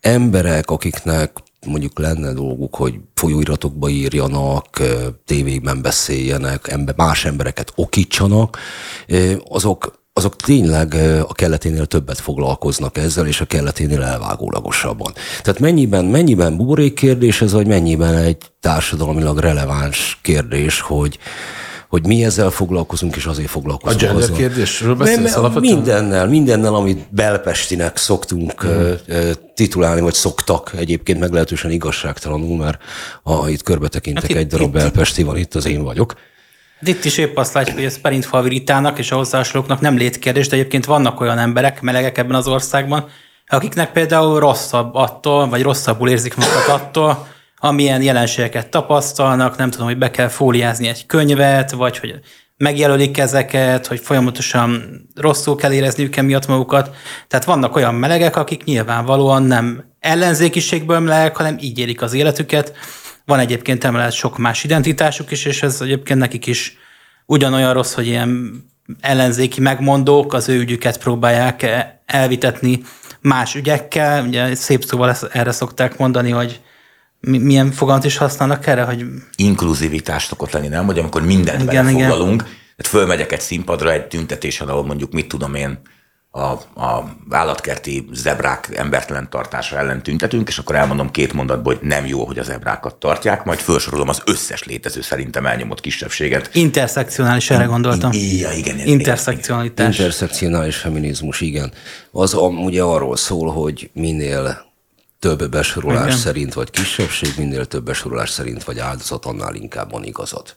emberek, 0.00 0.70
akiknek 0.70 1.32
mondjuk 1.66 1.98
lenne 1.98 2.32
dolguk, 2.32 2.76
hogy 2.76 2.94
folyóiratokba 3.14 3.88
írjanak, 3.88 4.82
tévében 5.24 5.82
beszéljenek, 5.82 6.68
ember, 6.68 6.94
más 6.96 7.24
embereket 7.24 7.72
okítsanak, 7.74 8.58
azok, 9.48 10.04
azok 10.12 10.36
tényleg 10.36 10.94
a 11.28 11.32
kelleténél 11.32 11.86
többet 11.86 12.18
foglalkoznak 12.18 12.96
ezzel, 12.96 13.26
és 13.26 13.40
a 13.40 13.44
kelleténél 13.44 14.02
elvágólagosabban. 14.02 15.12
Tehát 15.42 15.60
mennyiben, 15.60 16.04
mennyiben 16.04 16.56
buborék 16.56 16.94
kérdés 16.94 17.42
ez, 17.42 17.52
vagy 17.52 17.66
mennyiben 17.66 18.14
egy 18.14 18.52
társadalmilag 18.60 19.38
releváns 19.38 20.18
kérdés, 20.22 20.80
hogy, 20.80 21.18
hogy 21.88 22.06
mi 22.06 22.24
ezzel 22.24 22.50
foglalkozunk, 22.50 23.16
és 23.16 23.24
azért 23.26 23.48
A 23.48 23.50
foglalkozunk. 23.50 24.00
gender 24.00 24.22
azzal. 24.22 24.36
kérdésről 24.36 24.94
beszélsz 24.94 25.36
alapvetően? 25.36 25.74
mindennel, 25.74 26.26
mindennel, 26.28 26.74
amit 26.74 27.06
belpestinek 27.10 27.96
szoktunk 27.96 28.66
mm. 28.66 28.90
titulálni, 29.54 30.00
vagy 30.00 30.14
szoktak 30.14 30.72
egyébként 30.76 31.18
meglehetősen 31.20 31.70
igazságtalanul, 31.70 32.56
mert 32.56 32.78
ha 33.22 33.48
itt 33.48 33.62
körbetekintek, 33.62 34.22
Hát 34.22 34.30
itt- 34.30 34.36
egy 34.36 34.46
darab 34.46 34.66
itt- 34.66 34.72
belpesti 34.72 35.22
van, 35.22 35.36
itt 35.36 35.54
az 35.54 35.66
én 35.66 35.82
vagyok. 35.82 36.14
De 36.80 36.90
Itt 36.90 37.04
is 37.04 37.18
épp 37.18 37.36
azt 37.36 37.54
látjuk, 37.54 37.76
hogy 37.76 37.84
ez 37.84 38.00
Perintfal 38.00 38.42
Viritának 38.42 38.98
és 38.98 39.10
a 39.10 39.16
hozzásolóknak 39.16 39.80
nem 39.80 39.96
létkérdés, 39.96 40.48
de 40.48 40.56
egyébként 40.56 40.84
vannak 40.84 41.20
olyan 41.20 41.38
emberek, 41.38 41.80
melegek 41.82 42.18
ebben 42.18 42.34
az 42.36 42.46
országban, 42.48 43.08
akiknek 43.48 43.92
például 43.92 44.40
rosszabb 44.40 44.94
attól, 44.94 45.48
vagy 45.48 45.62
rosszabbul 45.62 46.08
érzik 46.08 46.34
magukat 46.36 46.68
attól, 46.68 47.26
amilyen 47.56 48.02
jelenségeket 48.02 48.68
tapasztalnak, 48.68 49.56
nem 49.56 49.70
tudom, 49.70 49.86
hogy 49.86 49.98
be 49.98 50.10
kell 50.10 50.28
fóliázni 50.28 50.88
egy 50.88 51.06
könyvet, 51.06 51.70
vagy 51.70 51.98
hogy 51.98 52.20
megjelölik 52.56 53.18
ezeket, 53.18 53.86
hogy 53.86 54.00
folyamatosan 54.00 55.00
rosszul 55.14 55.56
kell 55.56 55.72
érezniük 55.72 56.16
emiatt 56.16 56.46
magukat. 56.46 56.96
Tehát 57.28 57.44
vannak 57.44 57.76
olyan 57.76 57.94
melegek, 57.94 58.36
akik 58.36 58.64
nyilvánvalóan 58.64 59.42
nem 59.42 59.84
ellenzékiségből 60.00 60.98
melegek, 60.98 61.36
hanem 61.36 61.56
így 61.60 61.78
élik 61.78 62.02
az 62.02 62.12
életüket. 62.12 62.72
Van 63.24 63.38
egyébként 63.38 63.84
emellett 63.84 64.12
sok 64.12 64.38
más 64.38 64.64
identitásuk 64.64 65.30
is, 65.30 65.44
és 65.44 65.62
ez 65.62 65.80
egyébként 65.80 66.18
nekik 66.18 66.46
is 66.46 66.76
ugyanolyan 67.26 67.72
rossz, 67.72 67.94
hogy 67.94 68.06
ilyen 68.06 68.62
ellenzéki 69.00 69.60
megmondók 69.60 70.34
az 70.34 70.48
ő 70.48 70.58
ügyüket 70.58 70.98
próbálják 70.98 71.66
elvitetni 72.06 72.80
más 73.20 73.54
ügyekkel. 73.54 74.24
Ugye 74.24 74.54
szép 74.54 74.84
szóval 74.84 75.16
erre 75.32 75.52
szokták 75.52 75.98
mondani, 75.98 76.30
hogy 76.30 76.60
milyen 77.26 77.70
fogalmat 77.70 78.04
is 78.04 78.16
használnak 78.16 78.66
erre, 78.66 78.82
hogy 78.82 79.04
Inkluzivitás 79.36 80.24
szokott 80.24 80.50
lenni, 80.50 80.68
nem? 80.68 80.86
Hogy 80.86 80.98
amikor 80.98 81.22
mindent 81.22 81.62
Igen, 81.62 81.72
igen, 81.72 81.84
belefoglalunk, 81.84 82.42
Tehát 82.42 82.86
fölmegyek 82.92 83.32
egy 83.32 83.40
színpadra 83.40 83.92
egy 83.92 84.06
tüntetésen, 84.06 84.68
ahol 84.68 84.84
mondjuk 84.84 85.12
mit 85.12 85.28
tudom 85.28 85.54
én, 85.54 85.78
a, 86.36 86.52
a 86.84 87.16
állatkerti 87.30 88.08
zebrák 88.12 88.68
embertelen 88.74 89.30
tartása 89.30 89.76
ellen 89.78 90.02
tüntetünk, 90.02 90.48
és 90.48 90.58
akkor 90.58 90.74
elmondom 90.74 91.10
két 91.10 91.32
mondatból, 91.32 91.74
hogy 91.74 91.88
nem 91.88 92.06
jó, 92.06 92.24
hogy 92.24 92.38
a 92.38 92.42
zebrákat 92.42 92.94
tartják, 92.94 93.44
majd 93.44 93.58
felsorolom 93.58 94.08
az 94.08 94.22
összes 94.24 94.64
létező 94.64 95.00
szerintem 95.00 95.46
elnyomott 95.46 95.80
kisebbséget. 95.80 96.50
Interszekcionális, 96.52 97.50
erre 97.50 97.64
gondoltam. 97.64 98.10
Igen, 98.12 98.52
igen. 98.52 98.74
igen 98.74 98.86
Interszekcionalitás. 98.86 99.98
Interszekcionális 99.98 100.76
feminizmus, 100.76 101.40
igen. 101.40 101.72
Az 102.10 102.34
ugye 102.34 102.82
arról 102.82 103.16
szól, 103.16 103.52
hogy 103.52 103.90
minél 103.92 104.65
több 105.26 105.50
besorolás 105.50 106.04
igen. 106.04 106.16
szerint 106.16 106.54
vagy 106.54 106.70
kisebbség, 106.70 107.32
minél 107.36 107.64
több 107.64 107.84
besorolás 107.84 108.30
szerint 108.30 108.64
vagy 108.64 108.78
áldozat, 108.78 109.24
annál 109.24 109.54
inkább 109.54 109.90
van 109.90 110.04
igazad. 110.04 110.56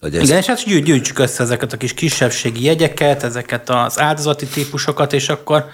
Hogy 0.00 0.16
ez... 0.16 0.22
Igen, 0.22 0.38
és 0.38 0.46
hát 0.46 0.64
gyűjtsük 0.64 1.18
össze 1.18 1.42
ezeket 1.42 1.72
a 1.72 1.76
kis 1.76 1.94
kisebbségi 1.94 2.64
jegyeket, 2.64 3.22
ezeket 3.22 3.70
az 3.70 4.00
áldozati 4.00 4.46
típusokat, 4.46 5.12
és 5.12 5.28
akkor 5.28 5.64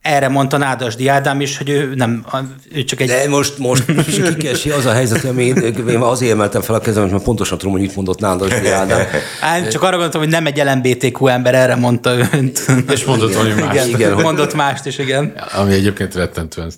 erre 0.00 0.28
mondta 0.28 0.56
Nádasdi 0.56 1.08
Ádám 1.08 1.40
is, 1.40 1.58
hogy 1.58 1.68
ő 1.68 1.94
nem, 1.94 2.26
ő 2.72 2.84
csak 2.84 3.00
egy... 3.00 3.08
De 3.08 3.28
most, 3.28 3.58
most 3.58 3.84
kikesi 4.34 4.70
az 4.70 4.86
a 4.86 4.92
helyzet, 4.92 5.24
ami 5.24 5.44
én, 5.44 5.56
én 5.88 5.96
azért 5.96 6.32
emeltem 6.32 6.60
fel 6.60 6.74
a 6.74 6.80
kezem, 6.80 7.08
mert 7.08 7.22
pontosan 7.22 7.58
tudom, 7.58 7.72
hogy 7.72 7.82
mit 7.82 7.96
mondott 7.96 8.20
Nádasdi 8.20 8.68
Ádám. 8.68 9.06
Á, 9.40 9.68
csak 9.68 9.82
arra 9.82 9.90
gondoltam, 9.90 10.20
hogy 10.20 10.30
nem 10.30 10.46
egy 10.46 10.62
LMBTQ 10.64 11.26
ember, 11.26 11.54
erre 11.54 11.74
mondta 11.74 12.16
önt. 12.32 12.66
És 12.90 13.04
mondott 13.04 13.34
valami 13.34 13.60
más. 13.60 13.74
Igen, 13.74 13.88
igen, 13.88 14.12
mondott 14.12 14.54
mást 14.54 14.86
is, 14.86 14.98
igen. 14.98 15.34
Ami 15.54 15.72
egyébként 15.72 16.14
rettentően 16.14 16.70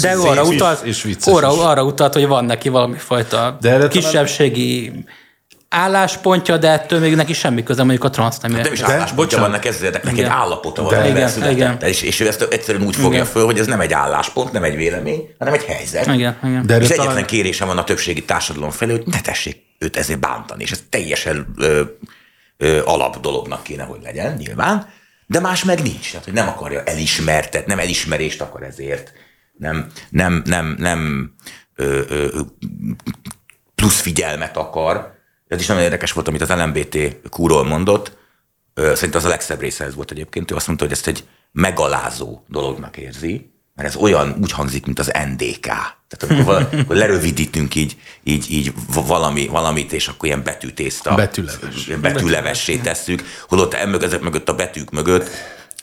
de 0.00 0.12
arra 0.12 0.44
utalt, 0.44 0.84
és 0.84 1.16
arra, 1.24 1.68
arra 1.68 1.84
utalt, 1.84 2.12
hogy 2.12 2.26
van 2.26 2.44
neki 2.44 2.68
valami 2.68 2.96
fajta 2.96 3.58
kisebbségi 3.90 4.88
talán 4.88 5.06
álláspontja, 5.72 6.56
de 6.56 6.70
ettől 6.70 7.00
még 7.00 7.14
neki 7.14 7.32
semmi 7.32 7.62
köze 7.62 7.82
mondjuk 7.82 8.04
a 8.04 8.10
transznemű. 8.10 8.60
Nem 8.60 8.72
is 8.72 8.80
de, 8.80 8.92
álláspontja 8.92 9.38
van 9.38 9.50
neki, 9.50 9.68
ez 9.68 9.80
neki 9.80 10.20
egy 10.20 10.22
állapota 10.22 10.82
van, 10.82 11.06
igen, 11.06 11.50
igen. 11.50 11.80
És, 11.80 12.02
és 12.02 12.20
ő 12.20 12.26
ezt 12.26 12.42
egyszerűen 12.42 12.86
úgy 12.86 12.94
fogja 12.94 13.10
igen. 13.10 13.24
föl, 13.24 13.44
hogy 13.44 13.58
ez 13.58 13.66
nem 13.66 13.80
egy 13.80 13.92
álláspont, 13.92 14.52
nem 14.52 14.62
egy 14.62 14.76
vélemény, 14.76 15.34
hanem 15.38 15.54
egy 15.54 15.64
helyzet. 15.64 16.06
Igen, 16.06 16.38
igen. 16.44 16.66
De 16.66 16.76
és 16.76 16.84
egyetlen 16.84 17.06
talán... 17.06 17.26
kérésem 17.26 17.66
van 17.66 17.78
a 17.78 17.84
többségi 17.84 18.24
társadalom 18.24 18.70
felé, 18.70 18.92
hogy 18.92 19.02
ne 19.06 19.20
tessék 19.20 19.62
őt 19.78 19.96
ezért 19.96 20.20
bántani, 20.20 20.62
és 20.62 20.70
ez 20.70 20.82
teljesen 20.88 21.46
ö, 21.56 21.82
ö, 22.56 22.80
alap 22.84 23.20
dolognak 23.20 23.62
kéne, 23.62 23.82
hogy 23.82 24.00
legyen, 24.02 24.34
nyilván, 24.38 24.88
de 25.26 25.40
más 25.40 25.64
meg 25.64 25.82
nincs. 25.82 26.10
Tehát, 26.10 26.24
hogy 26.24 26.34
nem 26.34 26.48
akarja 26.48 26.82
elismertet, 26.82 27.66
nem 27.66 27.78
elismerést 27.78 28.40
akar 28.40 28.62
ezért, 28.62 29.12
nem, 29.62 29.86
nem, 30.10 30.42
nem, 30.44 30.74
nem 30.78 31.32
ö, 31.74 32.00
ö, 32.08 32.40
plusz 33.74 34.00
figyelmet 34.00 34.56
akar, 34.56 35.14
ez 35.48 35.60
is 35.60 35.66
nagyon 35.66 35.82
érdekes 35.82 36.12
volt, 36.12 36.28
amit 36.28 36.40
az 36.40 36.48
LMBT 36.48 36.98
kúról 37.30 37.64
mondott. 37.64 38.16
Szerintem 38.74 39.20
az 39.20 39.24
a 39.24 39.28
legszebb 39.28 39.60
része 39.60 39.84
ez 39.84 39.94
volt 39.94 40.10
egyébként. 40.10 40.50
Ő 40.50 40.54
azt 40.54 40.66
mondta, 40.66 40.84
hogy 40.84 40.92
ezt 40.92 41.06
egy 41.06 41.24
megalázó 41.52 42.42
dolognak 42.48 42.96
érzi, 42.96 43.50
mert 43.74 43.88
ez 43.88 43.96
olyan 43.96 44.36
úgy 44.40 44.52
hangzik, 44.52 44.84
mint 44.84 44.98
az 44.98 45.12
NDK. 45.36 45.60
Tehát 45.60 46.22
amikor, 46.28 46.44
val- 46.44 46.74
akkor 46.80 46.96
lerövidítünk 46.96 47.74
így, 47.74 47.96
így, 48.22 48.50
így 48.50 48.72
valami, 49.06 49.46
valamit, 49.46 49.92
és 49.92 50.08
akkor 50.08 50.28
ilyen 50.28 50.42
betűtészta. 50.42 51.14
Betűleves. 51.14 51.86
Betűlevessé 52.00 52.76
tesszük, 52.76 53.22
holott 53.48 53.74
emög, 53.74 54.02
ezek 54.02 54.20
mögött 54.20 54.48
a 54.48 54.54
betűk 54.54 54.90
mögött 54.90 55.30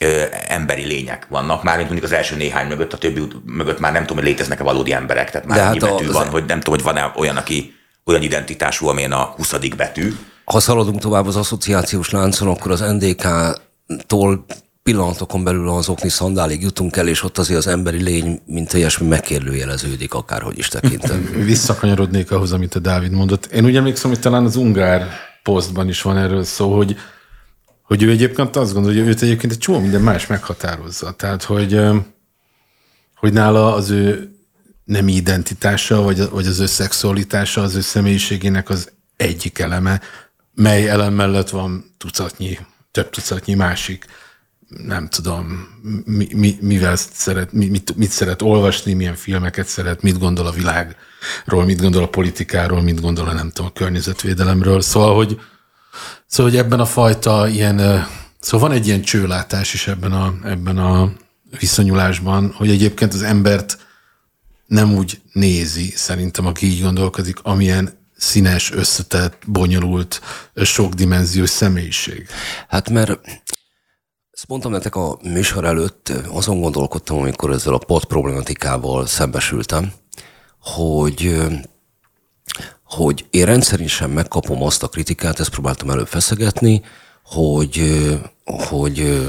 ö, 0.04 0.22
emberi 0.46 0.84
lények 0.84 1.26
vannak, 1.28 1.62
mármint 1.62 1.88
mondjuk 1.88 2.10
az 2.10 2.16
első 2.16 2.36
néhány 2.36 2.66
mögött, 2.66 2.92
a 2.92 2.98
többi 2.98 3.26
mögött 3.44 3.78
már 3.78 3.92
nem 3.92 4.02
tudom, 4.02 4.16
hogy 4.16 4.26
léteznek-e 4.26 4.62
valódi 4.62 4.92
emberek, 4.92 5.30
tehát 5.30 5.46
már 5.46 5.58
hát 5.58 5.78
betű 5.78 6.08
a, 6.08 6.12
van, 6.12 6.28
hogy 6.28 6.44
nem 6.44 6.60
tudom, 6.60 6.74
hogy 6.74 6.84
van-e 6.84 7.12
olyan, 7.16 7.36
aki 7.36 7.74
olyan 8.04 8.22
identitású, 8.22 8.88
amilyen 8.88 9.12
a 9.12 9.24
20. 9.24 9.54
betű. 9.76 10.14
Ha 10.44 10.60
szaladunk 10.60 11.00
tovább 11.00 11.26
az 11.26 11.36
asszociációs 11.36 12.10
láncon, 12.10 12.48
akkor 12.48 12.70
az 12.70 12.80
NDK-tól 12.80 14.44
pillanatokon 14.82 15.44
belül 15.44 15.68
az 15.68 15.88
okni 15.88 16.08
szandálig 16.08 16.62
jutunk 16.62 16.96
el, 16.96 17.08
és 17.08 17.22
ott 17.22 17.38
azért 17.38 17.58
az 17.58 17.66
emberi 17.66 18.02
lény, 18.02 18.40
mint 18.46 18.72
ilyesmi 18.72 19.06
megkérdőjeleződik, 19.06 20.14
akárhogy 20.14 20.58
is 20.58 20.68
tekintem. 20.68 21.30
Visszakanyarodnék 21.44 22.30
ahhoz, 22.30 22.52
amit 22.52 22.74
a 22.74 22.78
Dávid 22.78 23.10
mondott. 23.12 23.46
Én 23.46 23.64
úgy 23.64 23.76
emlékszem, 23.76 24.10
hogy 24.10 24.20
talán 24.20 24.44
az 24.44 24.56
Ungár 24.56 25.08
posztban 25.42 25.88
is 25.88 26.02
van 26.02 26.16
erről 26.16 26.44
szó, 26.44 26.76
hogy, 26.76 26.96
hogy 27.90 28.02
ő 28.02 28.10
egyébként 28.10 28.56
azt 28.56 28.72
gondolja, 28.72 29.00
hogy 29.00 29.10
őt 29.10 29.22
egyébként 29.22 29.52
egy 29.52 29.58
csomó 29.58 29.78
minden 29.78 30.00
más 30.00 30.26
meghatározza. 30.26 31.12
Tehát, 31.12 31.42
hogy, 31.42 31.80
hogy 33.14 33.32
nála 33.32 33.74
az 33.74 33.90
ő 33.90 34.34
nem 34.84 35.08
identitása, 35.08 36.02
vagy, 36.02 36.28
vagy 36.28 36.46
az 36.46 36.58
ő 36.58 36.66
szexualitása 36.66 37.62
az 37.62 37.74
ő 37.74 37.80
személyiségének 37.80 38.68
az 38.68 38.90
egyik 39.16 39.58
eleme, 39.58 40.00
mely 40.54 40.88
elem 40.88 41.14
mellett 41.14 41.48
van 41.48 41.94
tucatnyi, 41.98 42.58
több 42.90 43.10
tucatnyi 43.10 43.54
másik, 43.54 44.04
nem 44.68 45.08
tudom, 45.08 45.68
mi, 46.04 46.28
mi, 46.34 46.58
mivel 46.60 46.96
szeret, 46.96 47.52
mi, 47.52 47.66
mit, 47.66 47.96
mit 47.96 48.10
szeret 48.10 48.42
olvasni, 48.42 48.92
milyen 48.92 49.14
filmeket 49.14 49.66
szeret, 49.66 50.02
mit 50.02 50.18
gondol 50.18 50.46
a 50.46 50.50
világról, 50.52 51.64
mit 51.64 51.80
gondol 51.80 52.02
a 52.02 52.08
politikáról, 52.08 52.82
mit 52.82 53.00
gondol 53.00 53.28
a 53.28 53.32
nem 53.32 53.50
tudom, 53.50 53.70
a 53.74 53.78
környezetvédelemről. 53.78 54.80
Szóval, 54.80 55.14
hogy, 55.14 55.40
szóval, 56.26 56.52
hogy 56.52 56.60
ebben 56.60 56.80
a 56.80 56.86
fajta 56.86 57.48
ilyen, 57.48 58.06
szóval 58.40 58.68
van 58.68 58.76
egy 58.76 58.86
ilyen 58.86 59.02
csőlátás 59.02 59.74
is 59.74 59.86
ebben 59.86 60.12
a, 60.12 60.34
ebben 60.44 60.78
a 60.78 61.12
viszonyulásban, 61.58 62.52
hogy 62.56 62.70
egyébként 62.70 63.14
az 63.14 63.22
embert 63.22 63.78
nem 64.66 64.94
úgy 64.94 65.20
nézi, 65.32 65.92
szerintem, 65.96 66.46
aki 66.46 66.66
így 66.66 66.82
gondolkodik, 66.82 67.38
amilyen 67.42 67.98
színes, 68.16 68.72
összetett, 68.72 69.42
bonyolult, 69.46 70.20
sokdimenziós 70.54 71.50
személyiség. 71.50 72.26
Hát 72.68 72.90
mert 72.90 73.20
ezt 74.30 74.48
mondtam 74.48 74.72
nektek 74.72 74.94
a 74.94 75.18
műsor 75.22 75.64
előtt, 75.64 76.12
azon 76.28 76.60
gondolkodtam, 76.60 77.18
amikor 77.18 77.50
ezzel 77.50 77.74
a 77.74 77.78
pot 77.78 78.04
problematikával 78.04 79.06
szembesültem, 79.06 79.92
hogy 80.60 81.36
hogy 82.90 83.24
én 83.30 83.44
rendszerűen 83.44 84.10
megkapom 84.10 84.62
azt 84.62 84.82
a 84.82 84.88
kritikát, 84.88 85.40
ezt 85.40 85.50
próbáltam 85.50 85.90
előbb 85.90 86.06
feszegetni, 86.06 86.82
hogy, 87.24 88.00
hogy 88.44 89.28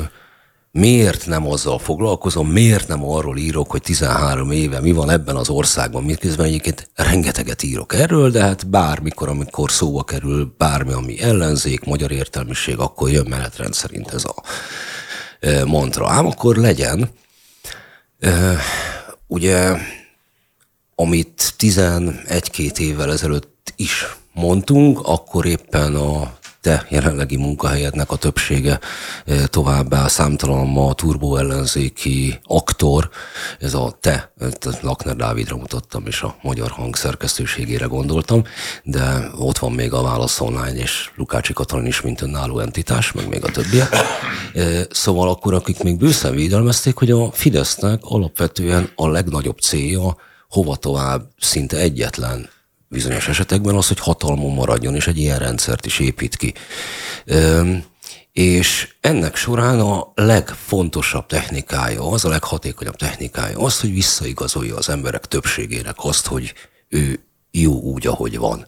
miért 0.71 1.25
nem 1.25 1.47
azzal 1.47 1.79
foglalkozom, 1.79 2.47
miért 2.47 2.87
nem 2.87 3.03
arról 3.03 3.37
írok, 3.37 3.71
hogy 3.71 3.81
13 3.81 4.51
éve 4.51 4.79
mi 4.79 4.91
van 4.91 5.09
ebben 5.09 5.35
az 5.35 5.49
országban, 5.49 6.03
miközben 6.03 6.45
egyébként 6.45 6.89
rengeteget 6.95 7.63
írok 7.63 7.93
erről, 7.93 8.29
de 8.31 8.41
hát 8.41 8.69
bármikor, 8.69 9.29
amikor 9.29 9.71
szóba 9.71 10.03
kerül 10.03 10.53
bármi, 10.57 10.91
ami 10.91 11.21
ellenzék, 11.21 11.83
magyar 11.83 12.11
értelmiség, 12.11 12.77
akkor 12.77 13.09
jön 13.09 13.25
menetrend 13.29 13.73
szerint 13.73 14.13
ez 14.13 14.23
a 14.25 14.43
mantra. 15.65 16.09
Ám 16.09 16.25
akkor 16.25 16.55
legyen. 16.55 17.09
Ugye, 19.27 19.77
amit 21.01 21.53
11-két 21.59 22.79
évvel 22.79 23.11
ezelőtt 23.11 23.73
is 23.75 24.15
mondtunk, 24.33 24.99
akkor 25.03 25.45
éppen 25.45 25.95
a 25.95 26.39
te 26.61 26.85
jelenlegi 26.89 27.37
munkahelyednek 27.37 28.11
a 28.11 28.15
többsége 28.15 28.79
eh, 29.25 29.45
továbbá 29.45 30.07
számtalan 30.07 30.67
ma 30.67 30.93
turbo 30.93 31.35
ellenzéki 31.35 32.39
aktor, 32.43 33.09
ez 33.59 33.73
a 33.73 33.97
te, 33.99 34.33
Lakner 34.81 35.15
Dávidra 35.15 35.57
mutattam, 35.57 36.07
és 36.07 36.21
a 36.21 36.35
magyar 36.41 36.69
hang 36.69 36.95
szerkesztőségére 36.95 37.85
gondoltam, 37.85 38.43
de 38.83 39.31
ott 39.37 39.57
van 39.57 39.71
még 39.71 39.93
a 39.93 40.01
Válasz 40.01 40.39
Online, 40.39 40.75
és 40.75 41.09
Lukácsi 41.15 41.53
Katalin 41.53 41.85
is, 41.85 42.01
mint 42.01 42.21
önálló 42.21 42.59
entitás, 42.59 43.11
meg 43.11 43.27
még 43.27 43.43
a 43.43 43.51
többiek. 43.51 43.89
Eh, 44.53 44.81
szóval 44.89 45.29
akkor, 45.29 45.53
akik 45.53 45.83
még 45.83 45.97
bőszen 45.97 46.35
védelmezték, 46.35 46.95
hogy 46.95 47.11
a 47.11 47.31
Fidesznek 47.31 47.99
alapvetően 48.01 48.91
a 48.95 49.07
legnagyobb 49.07 49.59
célja 49.59 50.15
hova 50.51 50.75
tovább 50.75 51.29
szinte 51.39 51.77
egyetlen 51.77 52.49
bizonyos 52.87 53.27
esetekben 53.27 53.75
az, 53.75 53.87
hogy 53.87 53.99
hatalmon 53.99 54.53
maradjon, 54.53 54.95
és 54.95 55.07
egy 55.07 55.17
ilyen 55.17 55.39
rendszert 55.39 55.85
is 55.85 55.99
épít 55.99 56.35
ki. 56.35 56.53
És 58.31 58.95
ennek 59.01 59.35
során 59.35 59.79
a 59.79 60.11
legfontosabb 60.15 61.25
technikája, 61.25 62.11
az 62.11 62.25
a 62.25 62.29
leghatékonyabb 62.29 62.95
technikája 62.95 63.59
az, 63.59 63.79
hogy 63.79 63.93
visszaigazolja 63.93 64.75
az 64.75 64.89
emberek 64.89 65.25
többségének 65.25 65.95
azt, 65.97 66.27
hogy 66.27 66.53
ő 66.89 67.23
jó 67.51 67.81
úgy, 67.81 68.07
ahogy 68.07 68.37
van. 68.37 68.67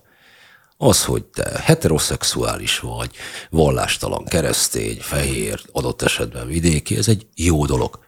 Az, 0.78 1.04
hogy 1.04 1.24
te 1.24 1.60
heteroszexuális 1.64 2.80
vagy, 2.80 3.12
vallástalan, 3.50 4.26
keresztény, 4.26 4.98
fehér, 5.02 5.62
adott 5.72 6.02
esetben 6.02 6.48
vidéki, 6.48 6.98
ez 6.98 7.08
egy 7.08 7.28
jó 7.36 7.66
dolog. 7.66 8.00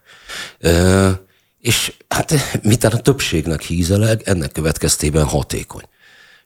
És 1.65 1.93
hát 2.07 2.59
mitán 2.63 2.91
a 2.91 2.99
többségnek 2.99 3.61
hízeleg, 3.61 4.21
ennek 4.25 4.51
következtében 4.51 5.25
hatékony. 5.25 5.83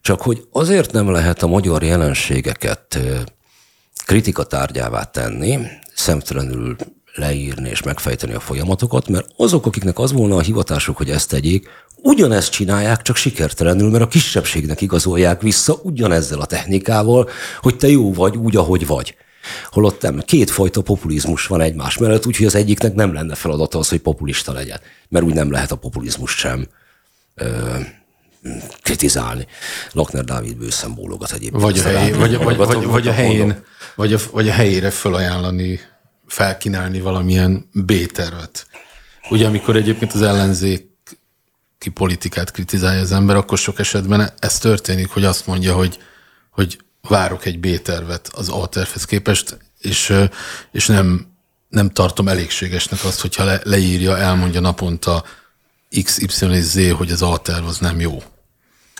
Csak 0.01 0.21
hogy 0.21 0.47
azért 0.51 0.91
nem 0.91 1.11
lehet 1.11 1.43
a 1.43 1.47
magyar 1.47 1.83
jelenségeket 1.83 2.99
kritika 4.05 4.43
tárgyává 4.43 5.03
tenni, 5.03 5.59
szemtelenül 5.95 6.75
leírni 7.15 7.69
és 7.69 7.83
megfejteni 7.83 8.33
a 8.33 8.39
folyamatokat, 8.39 9.07
mert 9.07 9.27
azok, 9.37 9.65
akiknek 9.65 9.99
az 9.99 10.11
volna 10.11 10.35
a 10.35 10.41
hivatásuk, 10.41 10.97
hogy 10.97 11.09
ezt 11.09 11.29
tegyék, 11.29 11.67
ugyanezt 11.95 12.51
csinálják, 12.51 13.01
csak 13.01 13.15
sikertelenül, 13.15 13.89
mert 13.89 14.03
a 14.03 14.07
kisebbségnek 14.07 14.81
igazolják 14.81 15.41
vissza 15.41 15.79
ugyanezzel 15.83 16.39
a 16.39 16.45
technikával, 16.45 17.29
hogy 17.61 17.77
te 17.77 17.87
jó 17.87 18.13
vagy 18.13 18.37
úgy, 18.37 18.55
ahogy 18.55 18.87
vagy. 18.87 19.15
Holott 19.65 20.01
nem, 20.01 20.19
kétfajta 20.19 20.81
populizmus 20.81 21.47
van 21.47 21.61
egymás 21.61 21.97
mellett, 21.97 22.25
úgyhogy 22.25 22.45
az 22.45 22.55
egyiknek 22.55 22.93
nem 22.93 23.13
lenne 23.13 23.35
feladata 23.35 23.77
az, 23.77 23.89
hogy 23.89 23.99
populista 23.99 24.51
legyen, 24.51 24.79
mert 25.09 25.25
úgy 25.25 25.33
nem 25.33 25.51
lehet 25.51 25.71
a 25.71 25.75
populizmus 25.75 26.31
sem 26.31 26.67
ö, 27.35 27.77
kritizálni. 28.81 29.47
Lakner 29.91 30.23
Dávid 30.23 30.57
bőszen 30.57 30.93
bólogat 30.93 31.31
egyébként. 31.31 31.61
Vagy 31.61 31.79
a, 31.79 31.83
helyé, 31.83 32.11
vagy, 32.11 32.37
vagy, 32.37 32.57
vagy, 32.57 32.85
vagy, 32.85 33.07
a 33.07 33.11
helyén, 33.11 33.63
vagy, 33.95 34.13
a, 34.13 34.17
vagy 34.31 34.49
a 34.49 34.51
helyére 34.51 34.89
felajánlani, 34.89 35.79
felkínálni 36.27 36.99
valamilyen 36.99 37.69
B-tervet. 37.73 38.67
Ugye 39.29 39.47
amikor 39.47 39.75
egyébként 39.75 40.13
az 40.13 40.21
ellenzék 40.21 40.87
ki 41.77 41.89
politikát 41.89 42.51
kritizálja 42.51 43.01
az 43.01 43.11
ember, 43.11 43.35
akkor 43.35 43.57
sok 43.57 43.79
esetben 43.79 44.31
ez 44.39 44.57
történik, 44.57 45.09
hogy 45.09 45.23
azt 45.23 45.47
mondja, 45.47 45.73
hogy, 45.73 45.99
hogy 46.49 46.79
várok 47.01 47.45
egy 47.45 47.59
B-tervet 47.59 48.29
az 48.33 48.49
A-tervhez 48.49 49.05
képest, 49.05 49.57
és, 49.79 50.13
és 50.71 50.87
nem, 50.87 51.27
nem 51.69 51.89
tartom 51.89 52.27
elégségesnek 52.27 53.03
azt, 53.03 53.21
hogyha 53.21 53.43
le, 53.43 53.61
leírja, 53.63 54.17
elmondja 54.17 54.59
naponta 54.59 55.23
X, 56.03 56.17
Y 56.17 56.59
Z, 56.59 56.91
hogy 56.91 57.11
az 57.11 57.21
A-terv 57.21 57.65
az 57.65 57.77
nem 57.77 57.99
jó. 57.99 58.23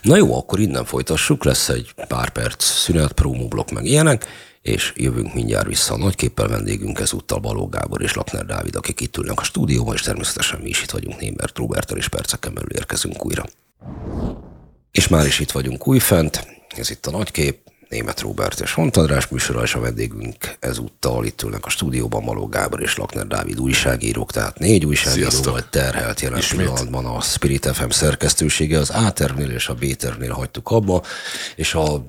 Na 0.01 0.15
jó, 0.15 0.37
akkor 0.37 0.59
innen 0.59 0.85
folytassuk, 0.85 1.43
lesz 1.43 1.69
egy 1.69 1.93
pár 2.07 2.29
perc 2.29 2.63
szünet, 2.63 3.11
promóblok 3.11 3.71
meg 3.71 3.85
ilyenek, 3.85 4.25
és 4.61 4.93
jövünk 4.95 5.33
mindjárt 5.33 5.67
vissza. 5.67 5.93
A 5.93 5.97
nagyképpel 5.97 6.47
vendégünk 6.47 6.99
ezúttal 6.99 7.39
Baló 7.39 7.67
Gábor 7.67 8.01
és 8.01 8.13
Lakner 8.13 8.45
Dávid, 8.45 8.75
akik 8.75 9.01
itt 9.01 9.17
ülnek 9.17 9.39
a 9.39 9.43
stúdióban, 9.43 9.95
és 9.95 10.01
természetesen 10.01 10.59
mi 10.59 10.69
is 10.69 10.81
itt 10.81 10.91
vagyunk 10.91 11.19
Némert 11.19 11.57
Roberttel, 11.57 11.97
és 11.97 12.07
perceken 12.07 12.53
belül 12.53 12.71
érkezünk 12.71 13.25
újra. 13.25 13.45
És 14.91 15.07
már 15.07 15.25
is 15.25 15.39
itt 15.39 15.51
vagyunk 15.51 15.87
újfent, 15.87 16.47
ez 16.75 16.89
itt 16.89 17.05
a 17.05 17.11
nagykép, 17.11 17.68
Német 17.89 18.21
Robert 18.21 18.59
és 18.59 18.73
Hont 18.73 18.97
András 18.97 19.27
műsora, 19.27 19.61
és 19.61 19.73
a 19.73 19.79
vendégünk 19.79 20.55
ezúttal 20.59 21.25
itt 21.25 21.41
ülnek 21.41 21.65
a 21.65 21.69
stúdióban 21.69 22.23
Maló 22.23 22.47
Gábor 22.47 22.81
és 22.81 22.95
Lakner 22.95 23.27
Dávid 23.27 23.59
újságírók, 23.59 24.31
tehát 24.31 24.59
négy 24.59 24.85
újságíróval 24.85 25.69
terhelt 25.69 26.19
jelen 26.19 26.37
Ismét. 26.37 26.61
pillanatban 26.61 27.05
a 27.05 27.21
Spirit 27.21 27.65
FM 27.65 27.89
szerkesztősége, 27.89 28.79
az 28.79 28.89
A 28.89 29.13
és 29.53 29.67
a 29.67 29.73
B 29.73 29.95
tervnél 29.95 30.31
hagytuk 30.31 30.69
abba, 30.69 31.03
és 31.55 31.73
a 31.73 32.05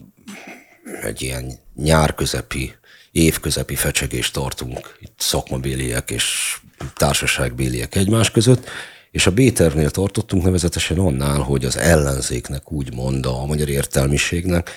egy 1.03 1.23
ilyen 1.23 1.59
nyár 1.75 2.15
közepi, 2.15 2.75
évközepi 3.13 3.75
fecsegést 3.75 4.33
tartunk 4.33 4.97
itt 5.01 5.15
szakmabéliek 5.17 6.11
és 6.11 6.57
társaságbéliek 6.95 7.95
egymás 7.95 8.31
között, 8.31 8.69
és 9.11 9.27
a 9.27 9.31
B-tervnél 9.31 9.91
tartottunk 9.91 10.43
nevezetesen 10.43 10.99
annál, 10.99 11.39
hogy 11.39 11.65
az 11.65 11.77
ellenzéknek 11.77 12.73
úgy 12.73 12.95
mond 12.95 13.27
a 13.27 13.47
magyar 13.47 13.69
értelmiségnek 13.69 14.71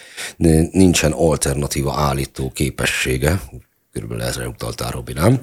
nincsen 0.71 1.11
alternatíva 1.11 1.93
állító 1.93 2.51
képessége, 2.51 3.41
körülbelül 3.93 4.23
ezre 4.23 4.47
utaltál, 4.47 4.91
Robi, 4.91 5.13
nem? 5.13 5.41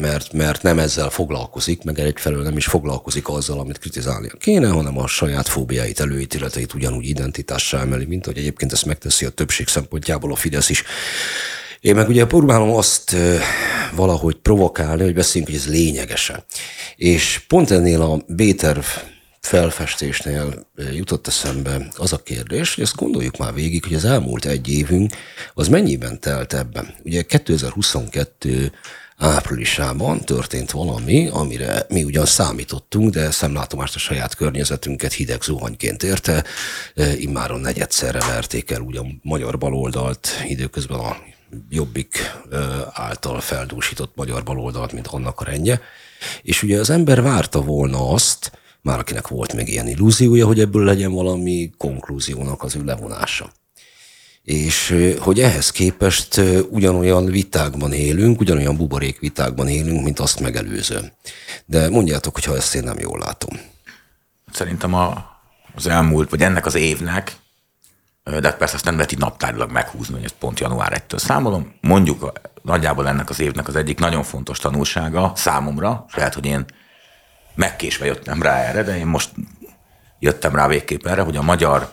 Mert, 0.00 0.32
mert 0.32 0.62
nem 0.62 0.78
ezzel 0.78 1.10
foglalkozik, 1.10 1.82
meg 1.84 1.98
egyfelől 1.98 2.42
nem 2.42 2.56
is 2.56 2.66
foglalkozik 2.66 3.28
azzal, 3.28 3.58
amit 3.58 3.78
kritizálnia 3.78 4.32
kéne, 4.38 4.68
hanem 4.68 4.98
a 4.98 5.06
saját 5.06 5.48
fóbiáit, 5.48 6.00
előítéleteit 6.00 6.74
ugyanúgy 6.74 7.06
identitássá 7.06 7.80
emeli, 7.80 8.04
mint 8.04 8.24
hogy 8.24 8.38
egyébként 8.38 8.72
ezt 8.72 8.86
megteszi 8.86 9.24
a 9.24 9.30
többség 9.30 9.68
szempontjából 9.68 10.32
a 10.32 10.36
Fidesz 10.36 10.70
is. 10.70 10.82
Én 11.82 11.94
meg 11.94 12.08
ugye 12.08 12.26
próbálom 12.26 12.70
azt 12.70 13.16
valahogy 13.94 14.36
provokálni, 14.36 15.02
hogy 15.02 15.14
beszéljünk, 15.14 15.52
hogy 15.52 15.60
ez 15.60 15.68
lényegese. 15.68 16.44
És 16.96 17.44
pont 17.48 17.70
ennél 17.70 18.02
a 18.02 18.24
B-terv 18.26 18.84
felfestésnél 19.40 20.66
jutott 20.94 21.26
eszembe 21.26 21.88
az 21.96 22.12
a 22.12 22.22
kérdés, 22.22 22.74
hogy 22.74 22.84
ezt 22.84 22.96
gondoljuk 22.96 23.36
már 23.36 23.54
végig, 23.54 23.84
hogy 23.84 23.94
az 23.94 24.04
elmúlt 24.04 24.44
egy 24.44 24.68
évünk 24.68 25.12
az 25.54 25.68
mennyiben 25.68 26.20
telt 26.20 26.54
ebben. 26.54 26.94
Ugye 27.04 27.22
2022 27.22 28.72
áprilisában 29.16 30.20
történt 30.20 30.70
valami, 30.70 31.28
amire 31.28 31.86
mi 31.88 32.04
ugyan 32.04 32.26
számítottunk, 32.26 33.10
de 33.10 33.30
szemlátomást 33.30 33.94
a 33.94 33.98
saját 33.98 34.34
környezetünket 34.34 35.12
hideg 35.12 35.42
zuhanyként 35.42 36.02
érte. 36.02 36.44
Immáron 37.16 37.60
negyedszerre 37.60 38.18
verték 38.18 38.70
el 38.70 38.80
ugye 38.80 38.98
a 38.98 39.06
magyar 39.22 39.58
baloldalt, 39.58 40.28
időközben 40.46 40.98
a 40.98 41.16
jobbik 41.68 42.32
által 42.92 43.40
feldúsított 43.40 44.12
magyar 44.14 44.42
baloldalt, 44.42 44.92
mint 44.92 45.06
annak 45.06 45.40
a 45.40 45.44
rendje. 45.44 45.80
És 46.42 46.62
ugye 46.62 46.78
az 46.78 46.90
ember 46.90 47.22
várta 47.22 47.60
volna 47.60 48.10
azt, 48.10 48.52
már 48.80 48.98
akinek 48.98 49.28
volt 49.28 49.52
még 49.52 49.68
ilyen 49.68 49.88
illúziója, 49.88 50.46
hogy 50.46 50.60
ebből 50.60 50.84
legyen 50.84 51.12
valami 51.12 51.70
konklúziónak 51.78 52.62
az 52.62 52.76
ő 52.76 52.84
levonása. 52.84 53.52
És 54.42 54.94
hogy 55.18 55.40
ehhez 55.40 55.70
képest 55.70 56.40
ugyanolyan 56.70 57.24
vitákban 57.24 57.92
élünk, 57.92 58.40
ugyanolyan 58.40 58.76
buborék 58.76 59.18
vitákban 59.18 59.68
élünk, 59.68 60.04
mint 60.04 60.18
azt 60.18 60.40
megelőző. 60.40 61.12
De 61.64 61.88
mondjátok, 61.88 62.34
hogyha 62.34 62.56
ezt 62.56 62.74
én 62.74 62.82
nem 62.82 62.98
jól 62.98 63.18
látom. 63.18 63.60
Szerintem 64.52 64.94
a, 64.94 65.24
az 65.74 65.86
elmúlt, 65.86 66.30
vagy 66.30 66.42
ennek 66.42 66.66
az 66.66 66.74
évnek 66.74 67.36
de 68.24 68.52
persze 68.52 68.74
azt 68.74 68.84
nem 68.84 68.94
lehet 68.94 69.12
így 69.12 69.18
naptárilag 69.18 69.70
meghúzni, 69.70 70.14
hogy 70.14 70.24
ezt 70.24 70.34
pont 70.38 70.60
január 70.60 71.02
1-től 71.08 71.18
számolom. 71.18 71.74
Mondjuk 71.80 72.32
nagyjából 72.62 73.08
ennek 73.08 73.30
az 73.30 73.40
évnek 73.40 73.68
az 73.68 73.76
egyik 73.76 73.98
nagyon 73.98 74.22
fontos 74.22 74.58
tanulsága 74.58 75.32
számomra, 75.34 76.04
és 76.08 76.14
lehet, 76.14 76.34
hogy 76.34 76.46
én 76.46 76.64
megkésve 77.54 78.06
jöttem 78.06 78.42
rá 78.42 78.56
erre, 78.56 78.82
de 78.82 78.98
én 78.98 79.06
most 79.06 79.30
jöttem 80.18 80.54
rá 80.54 80.66
végképp 80.66 81.06
erre, 81.06 81.22
hogy 81.22 81.36
a 81.36 81.42
magyar 81.42 81.92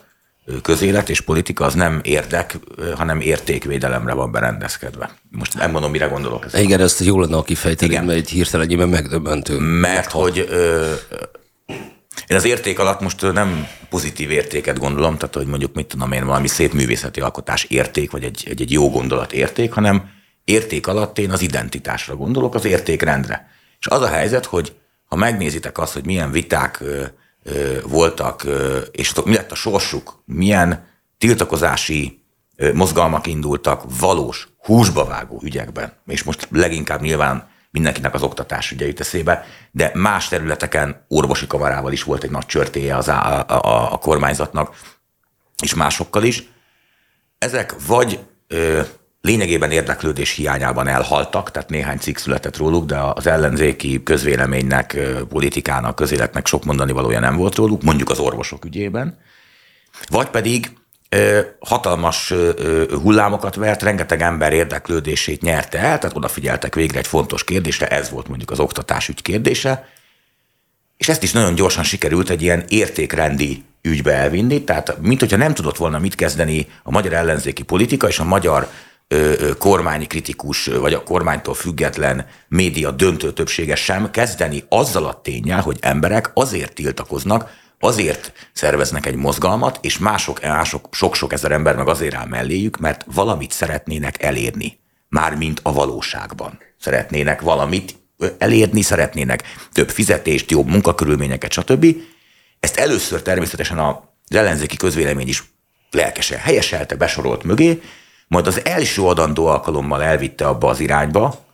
közélet 0.62 1.10
és 1.10 1.22
politika 1.22 1.65
az 1.65 1.74
nem 1.74 2.00
érdek, 2.04 2.58
hanem 2.96 3.20
értékvédelemre 3.20 4.13
van 4.13 4.32
berendezkedve. 4.32 5.10
Most 5.32 5.54
nem 5.54 5.72
mondom, 5.72 5.92
mire 5.92 6.06
gondolok. 6.06 6.46
Ez 6.46 6.54
Igen, 6.54 6.80
ezt 6.80 7.00
jól 7.00 7.22
lenne, 7.22 7.38
aki 7.38 7.56
fejteni, 7.56 7.96
mert 7.96 8.10
egy 8.10 8.30
hirtelenjében 8.30 8.89
megdöbbentő. 8.89 9.58
Mert 9.60 10.12
hogy 10.12 10.48
ö, 10.50 10.94
én 12.28 12.38
az 12.38 12.46
érték 12.46 12.80
alatt 12.80 13.02
most 13.02 13.22
nem 13.22 13.68
pozitív 13.90 14.32
értéket 14.32 14.80
gondolom, 14.80 15.18
tehát 15.18 15.36
hogy 15.36 15.48
mondjuk 15.48 15.74
mit 15.74 15.88
tudom 15.88 16.12
én, 16.12 16.26
valami 16.26 16.48
szép 16.48 16.74
művészeti 16.74 17.20
alkotás 17.20 17.64
érték, 17.64 18.12
vagy 18.12 18.24
egy, 18.24 18.44
egy, 18.50 18.62
egy 18.62 18.72
jó 18.72 18.90
gondolat 18.90 19.34
érték, 19.34 19.74
hanem 19.74 20.10
érték 20.44 20.88
alatt 20.88 21.18
én 21.18 21.32
az 21.32 21.42
identitásra 21.42 22.16
gondolok, 22.16 22.56
az 22.56 22.66
értékrendre. 22.66 23.50
És 23.80 23.88
az 23.88 24.02
a 24.02 24.08
helyzet, 24.08 24.46
hogy 24.46 24.76
ha 25.06 25.16
megnézitek 25.16 25.78
azt, 25.78 25.94
hogy 25.94 26.06
milyen 26.06 26.32
viták 26.32 26.80
ö, 26.82 27.04
ö, 27.44 27.78
voltak, 27.88 28.44
ö, 28.44 28.80
és 28.92 29.14
mi 29.26 29.34
lett 29.34 29.52
a 29.52 29.56
sorsuk, 29.56 30.24
milyen 30.26 30.88
tiltakozási 31.18 32.24
ö, 32.56 32.74
mozgalmak 32.74 33.28
indultak 33.28 33.84
valós, 34.00 34.48
húsba 34.58 35.06
vágó 35.06 35.42
ügyekben, 35.44 35.94
és 36.08 36.24
most 36.24 36.48
leginkább 36.52 37.02
nyilván 37.02 37.50
mindenkinek 37.72 38.14
az 38.14 38.22
oktatás 38.22 38.72
ugye 38.72 38.86
jut 38.86 39.00
eszébe, 39.00 39.46
de 39.72 39.92
más 39.94 40.28
területeken 40.28 41.06
orvosi 41.08 41.48
kamarával 41.48 41.92
is 41.92 42.04
volt 42.04 42.24
egy 42.24 42.32
nagy 42.32 42.46
csörtéje 42.46 42.96
az 42.96 43.08
a, 43.08 43.48
a, 43.48 43.94
a 43.94 43.98
kormányzatnak, 43.98 44.76
és 45.64 45.74
másokkal 45.74 46.24
is. 46.24 46.44
Ezek 47.38 47.76
vagy 47.88 48.20
ö, 48.48 48.82
lényegében 49.22 49.72
érdeklődés 49.72 50.36
hiányában 50.36 50.88
elhaltak, 50.88 51.52
tehát 51.52 51.70
néhány 51.70 51.98
cikk 51.98 52.18
született 52.18 52.58
róluk, 52.58 52.86
de 52.86 52.98
az 52.98 53.28
ellenzéki 53.28 54.04
közvéleménynek, 54.04 54.98
politikának, 55.30 55.96
közéletnek 55.96 56.48
sok 56.48 56.64
mondani 56.66 56.92
valója 56.92 57.20
nem 57.20 57.36
volt 57.36 57.56
róluk, 57.56 57.84
mondjuk 57.84 58.10
az 58.10 58.20
orvosok 58.20 58.66
ügyében. 58.66 59.20
Vagy 60.10 60.30
pedig 60.30 60.79
hatalmas 61.60 62.34
hullámokat 63.02 63.56
vert, 63.56 63.82
rengeteg 63.82 64.22
ember 64.22 64.54
érdeklődését 64.54 65.41
nyerte 65.41 65.78
el, 65.78 66.00
tehát 66.00 66.15
odafigyeltek 66.15 66.76
végre 66.76 67.00
egy 67.00 67.08
fontos 67.08 67.43
kérdésre, 67.43 67.88
ez 67.88 68.10
volt 68.10 68.28
mondjuk 68.28 68.52
az 68.52 68.60
oktatás 68.60 69.10
ügy 69.10 69.22
kérdése, 69.22 69.88
és 70.98 71.10
ezt 71.10 71.24
is 71.24 71.32
nagyon 71.32 71.56
gyorsan 71.56 71.84
sikerült 71.84 72.30
egy 72.30 72.41
ilyen 72.41 72.63
értékrendi 72.67 73.63
ügybe 73.82 74.13
elvinni, 74.13 74.63
tehát 74.63 74.98
mint 75.02 75.19
hogyha 75.19 75.38
nem 75.38 75.54
tudott 75.54 75.78
volna 75.78 76.00
mit 76.00 76.15
kezdeni 76.15 76.67
a 76.84 76.91
magyar 76.91 77.13
ellenzéki 77.13 77.63
politika 77.63 78.08
és 78.08 78.19
a 78.19 78.24
magyar 78.24 78.69
kormánykritikus 79.58 80.65
vagy 80.65 80.93
a 80.93 81.04
kormánytól 81.04 81.54
független 81.54 82.26
média 82.48 82.91
döntő 82.91 83.34
többsége 83.34 83.76
sem 83.76 84.12
kezdeni 84.12 84.63
azzal 84.69 85.06
a 85.06 85.22
tényel, 85.22 85.62
hogy 85.62 85.78
emberek 85.82 86.32
azért 86.34 86.74
tiltakoznak, 86.74 87.50
azért 87.80 88.34
szerveznek 88.54 89.06
egy 89.06 89.15
mozgalmat, 89.15 89.80
és 89.82 89.98
mások, 89.98 90.42
mások 90.42 90.88
sok-sok 90.92 91.34
ezer 91.34 91.52
ember 91.52 91.76
meg 91.76 91.88
azért 91.88 92.15
áll 92.15 92.28
melléjük, 92.28 92.78
mert 92.78 93.06
valamit 93.13 93.52
szeretnének 93.52 94.24
elérni. 94.24 94.80
Mármint 95.10 95.60
a 95.63 95.74
valóságban. 95.74 96.60
Szeretnének 96.80 97.42
valamit 97.42 97.96
elérni, 98.38 98.82
szeretnének 98.82 99.44
több 99.74 99.89
fizetést, 99.89 100.52
jobb 100.52 100.68
munkakörülményeket, 100.68 101.52
stb. 101.52 101.86
Ezt 102.60 102.78
először 102.78 103.22
természetesen 103.22 103.80
az 103.80 103.96
ellenzéki 104.28 104.76
közvélemény 104.78 105.28
is 105.28 105.44
lelkesen 105.92 106.38
helyeselte, 106.38 106.96
besorolt 106.96 107.44
mögé, 107.44 107.82
majd 108.28 108.48
az 108.48 108.65
első 108.65 109.02
adandó 109.02 109.46
alkalommal 109.46 110.04
elvitte 110.04 110.48
abba 110.48 110.70
az 110.70 110.80
irányba, 110.80 111.46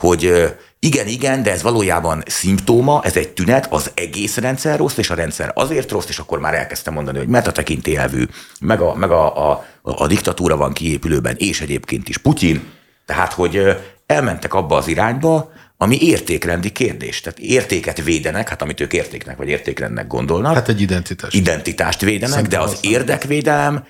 hogy 0.00 0.54
igen, 0.78 1.06
igen, 1.06 1.42
de 1.42 1.50
ez 1.50 1.62
valójában 1.62 2.22
szimptóma, 2.26 3.00
ez 3.04 3.16
egy 3.16 3.28
tünet, 3.28 3.66
az 3.72 3.90
egész 3.94 4.36
rendszer 4.36 4.78
rossz, 4.78 4.96
és 4.96 5.10
a 5.10 5.14
rendszer 5.14 5.52
azért 5.54 5.90
rossz, 5.90 6.08
és 6.08 6.18
akkor 6.18 6.38
már 6.38 6.54
elkezdtem 6.54 6.92
mondani, 6.92 7.18
hogy 7.18 7.28
mert 7.28 7.46
a 7.46 7.52
tekintélyelvű, 7.52 8.24
meg 8.60 8.80
a, 8.80 8.94
meg 8.94 9.10
a, 9.10 9.50
a, 9.50 9.64
a 9.82 10.06
diktatúra 10.06 10.56
van 10.56 10.72
kiépülőben, 10.72 11.34
és 11.38 11.60
egyébként 11.60 12.08
is 12.08 12.18
Putyin, 12.18 12.62
Tehát, 13.06 13.32
hogy 13.32 13.76
elmentek 14.06 14.54
abba 14.54 14.76
az 14.76 14.88
irányba, 14.88 15.52
ami 15.76 15.98
értékrendi 16.00 16.70
kérdés. 16.70 17.20
Tehát 17.20 17.38
értéket 17.38 18.02
védenek, 18.02 18.48
hát 18.48 18.62
amit 18.62 18.80
ők 18.80 18.92
értéknek 18.92 19.36
vagy 19.36 19.48
értékrendnek 19.48 20.06
gondolnak. 20.06 20.54
Hát 20.54 20.68
egy 20.68 20.80
identitást. 20.80 21.34
Identitást 21.34 22.00
védenek, 22.00 22.34
Szerintem 22.34 22.58
de 22.58 22.64
az 22.64 22.72
aztán. 22.72 22.92
érdekvédelem 22.92 23.84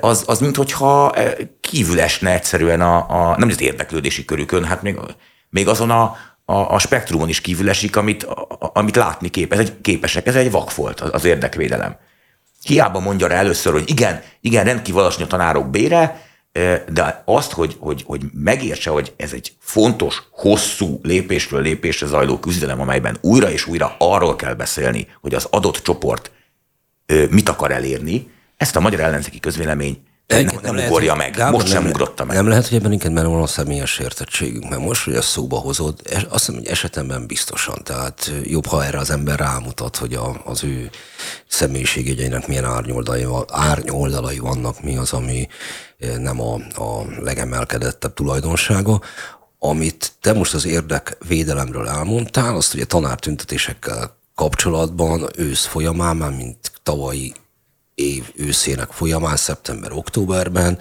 az, 0.00 0.24
az 0.26 0.38
mint 0.38 0.56
hogyha 0.56 1.14
kívül 1.60 2.00
esne 2.00 2.32
egyszerűen 2.32 2.80
a, 2.80 2.96
a 2.96 3.36
nem 3.38 3.48
az 3.48 3.60
érdeklődési 3.60 4.24
körükön, 4.24 4.64
hát 4.64 4.82
még, 4.82 4.98
még 5.50 5.68
azon 5.68 5.90
a, 5.90 6.16
a, 6.44 6.74
a 6.74 6.78
spektrumon 6.78 7.28
is 7.28 7.40
kívül 7.40 7.70
amit, 7.92 8.26
amit 8.58 8.96
látni 8.96 9.28
képes, 9.28 9.58
ez 9.58 9.64
egy, 9.64 9.80
képesek. 9.80 10.26
Ez 10.26 10.36
egy 10.36 10.50
vakfolt 10.50 11.00
az, 11.00 11.10
az 11.12 11.24
érdekvédelem. 11.24 11.96
Hiába 12.62 13.00
mondja 13.00 13.26
rá 13.26 13.36
először, 13.36 13.72
hogy 13.72 13.90
igen, 13.90 14.22
igen, 14.40 14.64
rendkívül 14.64 15.00
alacsony 15.00 15.24
a 15.24 15.26
tanárok 15.26 15.70
bére, 15.70 16.28
de 16.88 17.22
azt, 17.24 17.52
hogy, 17.52 17.76
hogy, 17.78 18.02
hogy 18.06 18.22
megértse, 18.32 18.90
hogy 18.90 19.12
ez 19.16 19.32
egy 19.32 19.52
fontos, 19.58 20.22
hosszú 20.30 21.00
lépésről 21.02 21.62
lépésre 21.62 22.06
zajló 22.06 22.38
küzdelem, 22.38 22.80
amelyben 22.80 23.18
újra 23.20 23.50
és 23.50 23.66
újra 23.66 23.94
arról 23.98 24.36
kell 24.36 24.54
beszélni, 24.54 25.06
hogy 25.20 25.34
az 25.34 25.46
adott 25.50 25.76
csoport 25.76 26.30
mit 27.30 27.48
akar 27.48 27.70
elérni, 27.70 28.30
ezt 28.56 28.76
a 28.76 28.80
magyar 28.80 29.00
ellenzéki 29.00 29.40
közvélemény 29.40 30.02
nem, 30.30 30.44
nem, 30.44 30.58
nem 30.62 30.74
lehet, 30.74 30.90
ugorja 30.90 31.14
meg. 31.14 31.34
Gábor, 31.34 31.60
Most 31.60 31.72
sem 31.72 31.82
nem, 31.82 31.90
ugrotta 31.90 32.24
meg. 32.24 32.36
Nem 32.36 32.48
lehet, 32.48 32.68
hogy 32.68 32.78
ebben 32.78 32.92
inkább 32.92 33.12
benne 33.12 33.26
van 33.26 33.42
a 33.42 33.46
személyes 33.46 33.98
értettségünk, 33.98 34.68
mert 34.68 34.82
most, 34.82 35.04
hogy 35.04 35.14
ezt 35.14 35.28
szóba 35.28 35.56
hozod, 35.56 36.00
azt 36.28 36.46
hiszem, 36.46 36.54
hogy 36.54 36.66
esetemben 36.66 37.26
biztosan. 37.26 37.80
Tehát 37.84 38.32
jobb, 38.42 38.66
ha 38.66 38.84
erre 38.84 38.98
az 38.98 39.10
ember 39.10 39.38
rámutat, 39.38 39.96
hogy 39.96 40.14
a, 40.14 40.40
az 40.44 40.64
ő 40.64 40.90
személyiségjegyeinek 41.46 42.46
milyen 42.46 42.64
árnyoldalai, 42.64 43.26
árnyoldalai 43.48 44.38
vannak, 44.38 44.82
mi 44.82 44.96
az, 44.96 45.12
ami 45.12 45.48
eh, 45.98 46.16
nem 46.16 46.40
a, 46.40 46.54
a 46.54 47.04
legemelkedettebb 47.22 48.14
tulajdonsága. 48.14 49.00
Amit 49.58 50.12
te 50.20 50.32
most 50.32 50.54
az 50.54 50.66
érdekvédelemről 50.66 51.88
elmondtál, 51.88 52.56
azt 52.56 52.74
ugye 52.74 52.84
tanártüntetésekkel 52.84 54.18
kapcsolatban 54.34 55.28
ősz 55.36 55.64
folyamán, 55.64 56.16
már 56.16 56.30
mint 56.30 56.72
tavalyi 56.82 57.34
év 58.00 58.24
őszének 58.34 58.90
folyamán, 58.90 59.36
szeptember-októberben 59.36 60.78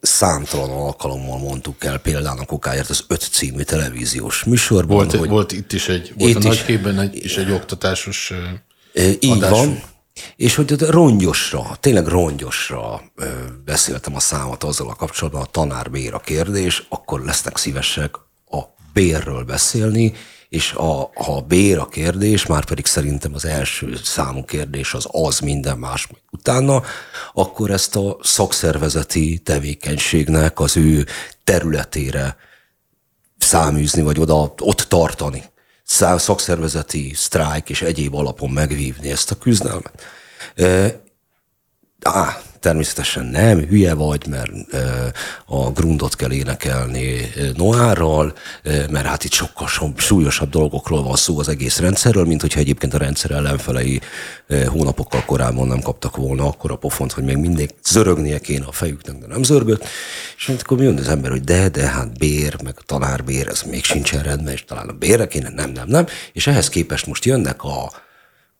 számtalan 0.00 0.70
alkalommal 0.70 1.38
mondtuk 1.38 1.84
el 1.84 1.98
például 1.98 2.38
a 2.38 2.44
kokáért 2.44 2.90
az 2.90 3.04
öt 3.08 3.28
című 3.32 3.62
televíziós 3.62 4.44
műsorban, 4.44 4.96
Volt, 4.96 5.12
hogy 5.12 5.28
volt 5.28 5.52
itt 5.52 5.72
is 5.72 5.88
egy, 5.88 6.12
volt 6.16 6.30
Itt 6.30 6.36
a 6.36 6.38
is. 6.38 6.44
nagy 6.44 6.64
képben 6.64 6.98
egy, 6.98 7.24
is 7.24 7.36
egy 7.36 7.50
oktatásos 7.50 8.32
így 9.20 9.30
adásunk. 9.30 9.50
van, 9.50 9.82
és 10.36 10.54
hogy 10.54 10.80
rongyosra, 10.80 11.76
tényleg 11.80 12.06
rongyosra 12.06 13.02
beszéltem 13.64 14.14
a 14.14 14.20
számot 14.20 14.64
azzal 14.64 14.88
a 14.88 14.94
kapcsolatban, 14.94 15.42
a 15.42 15.46
tanár-bér 15.46 16.14
a 16.14 16.18
kérdés, 16.18 16.86
akkor 16.88 17.24
lesznek 17.24 17.56
szívesek 17.56 18.14
a 18.50 18.60
bérről 18.92 19.44
beszélni, 19.44 20.14
és 20.54 20.72
a, 20.72 21.10
a 21.14 21.40
bér 21.40 21.78
a 21.78 21.86
kérdés, 21.86 22.46
már 22.46 22.64
pedig 22.64 22.86
szerintem 22.86 23.34
az 23.34 23.44
első 23.44 23.96
számú 24.04 24.44
kérdés 24.44 24.94
az 24.94 25.06
az 25.10 25.38
minden 25.38 25.78
más 25.78 26.06
majd 26.06 26.22
utána, 26.30 26.82
akkor 27.32 27.70
ezt 27.70 27.96
a 27.96 28.16
szakszervezeti 28.22 29.38
tevékenységnek 29.38 30.60
az 30.60 30.76
ő 30.76 31.06
területére 31.44 32.36
száműzni, 33.38 34.02
vagy 34.02 34.20
oda, 34.20 34.54
ott 34.58 34.80
tartani. 34.80 35.42
Szakszervezeti 36.16 37.12
sztrájk 37.14 37.70
és 37.70 37.82
egyéb 37.82 38.14
alapon 38.14 38.50
megvívni 38.50 39.10
ezt 39.10 39.30
a 39.30 39.38
küzdelmet. 39.38 40.02
E, 40.54 41.02
Á, 42.02 42.42
természetesen 42.64 43.24
nem, 43.24 43.58
hülye 43.58 43.94
vagy, 43.94 44.26
mert 44.26 44.50
a 45.46 45.70
grundot 45.70 46.16
kell 46.16 46.32
énekelni 46.32 47.30
Noárral, 47.56 48.32
mert 48.90 49.06
hát 49.06 49.24
itt 49.24 49.32
sokkal 49.32 49.66
so- 49.68 49.98
súlyosabb 49.98 50.50
dolgokról 50.50 51.02
van 51.02 51.16
szó 51.16 51.38
az 51.38 51.48
egész 51.48 51.78
rendszerről, 51.78 52.24
mint 52.24 52.40
hogyha 52.40 52.60
egyébként 52.60 52.94
a 52.94 52.98
rendszer 52.98 53.30
ellenfelei 53.30 54.00
hónapokkal 54.66 55.24
korábban 55.24 55.66
nem 55.66 55.80
kaptak 55.80 56.16
volna 56.16 56.46
akkor 56.46 56.70
a 56.70 56.76
pofont, 56.76 57.12
hogy 57.12 57.24
még 57.24 57.36
mindig 57.36 57.70
zörögnie 57.84 58.38
kéne 58.38 58.64
a 58.64 58.72
fejüknek, 58.72 59.18
de 59.18 59.26
nem 59.26 59.42
zörgött. 59.42 59.86
És 60.36 60.46
hát 60.46 60.60
akkor 60.60 60.82
jön 60.82 60.98
az 60.98 61.08
ember, 61.08 61.30
hogy 61.30 61.44
de, 61.44 61.68
de, 61.68 61.86
hát 61.86 62.18
bér, 62.18 62.62
meg 62.62 62.74
a 62.76 62.82
tanárbér, 62.86 63.48
ez 63.48 63.62
még 63.62 63.84
sincsen 63.84 64.22
rendben, 64.22 64.52
és 64.52 64.64
talán 64.64 64.88
a 64.88 64.92
bérre 64.92 65.26
kéne, 65.26 65.48
nem, 65.48 65.70
nem, 65.70 65.88
nem. 65.88 66.06
És 66.32 66.46
ehhez 66.46 66.68
képest 66.68 67.06
most 67.06 67.24
jönnek 67.24 67.64
a 67.64 67.90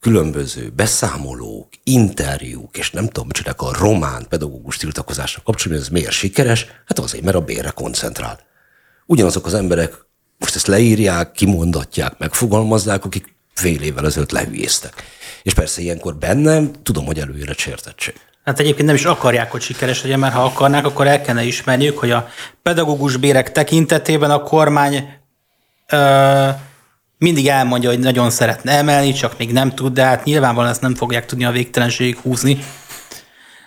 különböző 0.05 0.73
beszámolók, 0.77 1.69
interjúk, 1.85 2.77
és 2.77 2.91
nem 2.91 3.07
tudom, 3.07 3.27
micsoda, 3.27 3.51
a 3.57 3.79
román 3.79 4.27
pedagógus 4.29 4.77
tiltakozásra 4.77 5.43
kapcsolatban, 5.45 5.87
ez 5.87 5.93
miért 5.93 6.11
sikeres? 6.11 6.67
Hát 6.87 6.99
azért, 6.99 7.25
mert 7.25 7.37
a 7.37 7.41
bérre 7.41 7.71
koncentrál. 7.71 8.41
Ugyanazok 9.07 9.47
az 9.47 9.55
emberek 9.55 9.95
most 10.39 10.55
ezt 10.55 10.67
leírják, 10.67 11.33
kimondatják, 11.33 12.19
megfogalmazzák, 12.19 13.05
akik 13.05 13.35
fél 13.55 13.83
évvel 13.83 14.07
ezelőtt 14.07 14.31
lehülyéztek. 14.31 15.03
És 15.43 15.55
persze 15.55 15.81
ilyenkor 15.81 16.17
bennem 16.17 16.71
tudom, 16.83 17.05
hogy 17.07 17.19
előjön 17.19 17.49
a 17.49 17.55
csértettség. 17.55 18.15
Hát 18.45 18.61
egyébként 18.61 18.87
nem 18.87 18.97
is 18.97 19.05
akarják, 19.05 19.51
hogy 19.51 19.63
sikeres 19.63 20.03
legyen, 20.03 20.19
mert 20.19 20.35
ha 20.35 20.45
akarnák, 20.45 20.87
akkor 20.87 21.07
el 21.07 21.21
kellene 21.21 21.47
ismerniük, 21.47 21.99
hogy 21.99 22.11
a 22.11 22.29
pedagógus 22.63 23.17
bérek 23.17 23.53
tekintetében 23.53 24.31
a 24.31 24.43
kormány 24.43 25.09
ö, 25.89 26.49
mindig 27.25 27.49
elmondja, 27.49 27.89
hogy 27.89 27.99
nagyon 27.99 28.31
szeretne 28.31 28.73
emelni, 28.73 29.13
csak 29.13 29.39
még 29.39 29.53
nem 29.53 29.75
tud, 29.75 29.93
de 29.93 30.05
hát 30.05 30.25
nyilvánvalóan 30.25 30.73
ezt 30.73 30.81
nem 30.81 30.95
fogják 30.95 31.27
tudni 31.27 31.45
a 31.45 31.51
végtelenségig 31.51 32.19
húzni. 32.19 32.59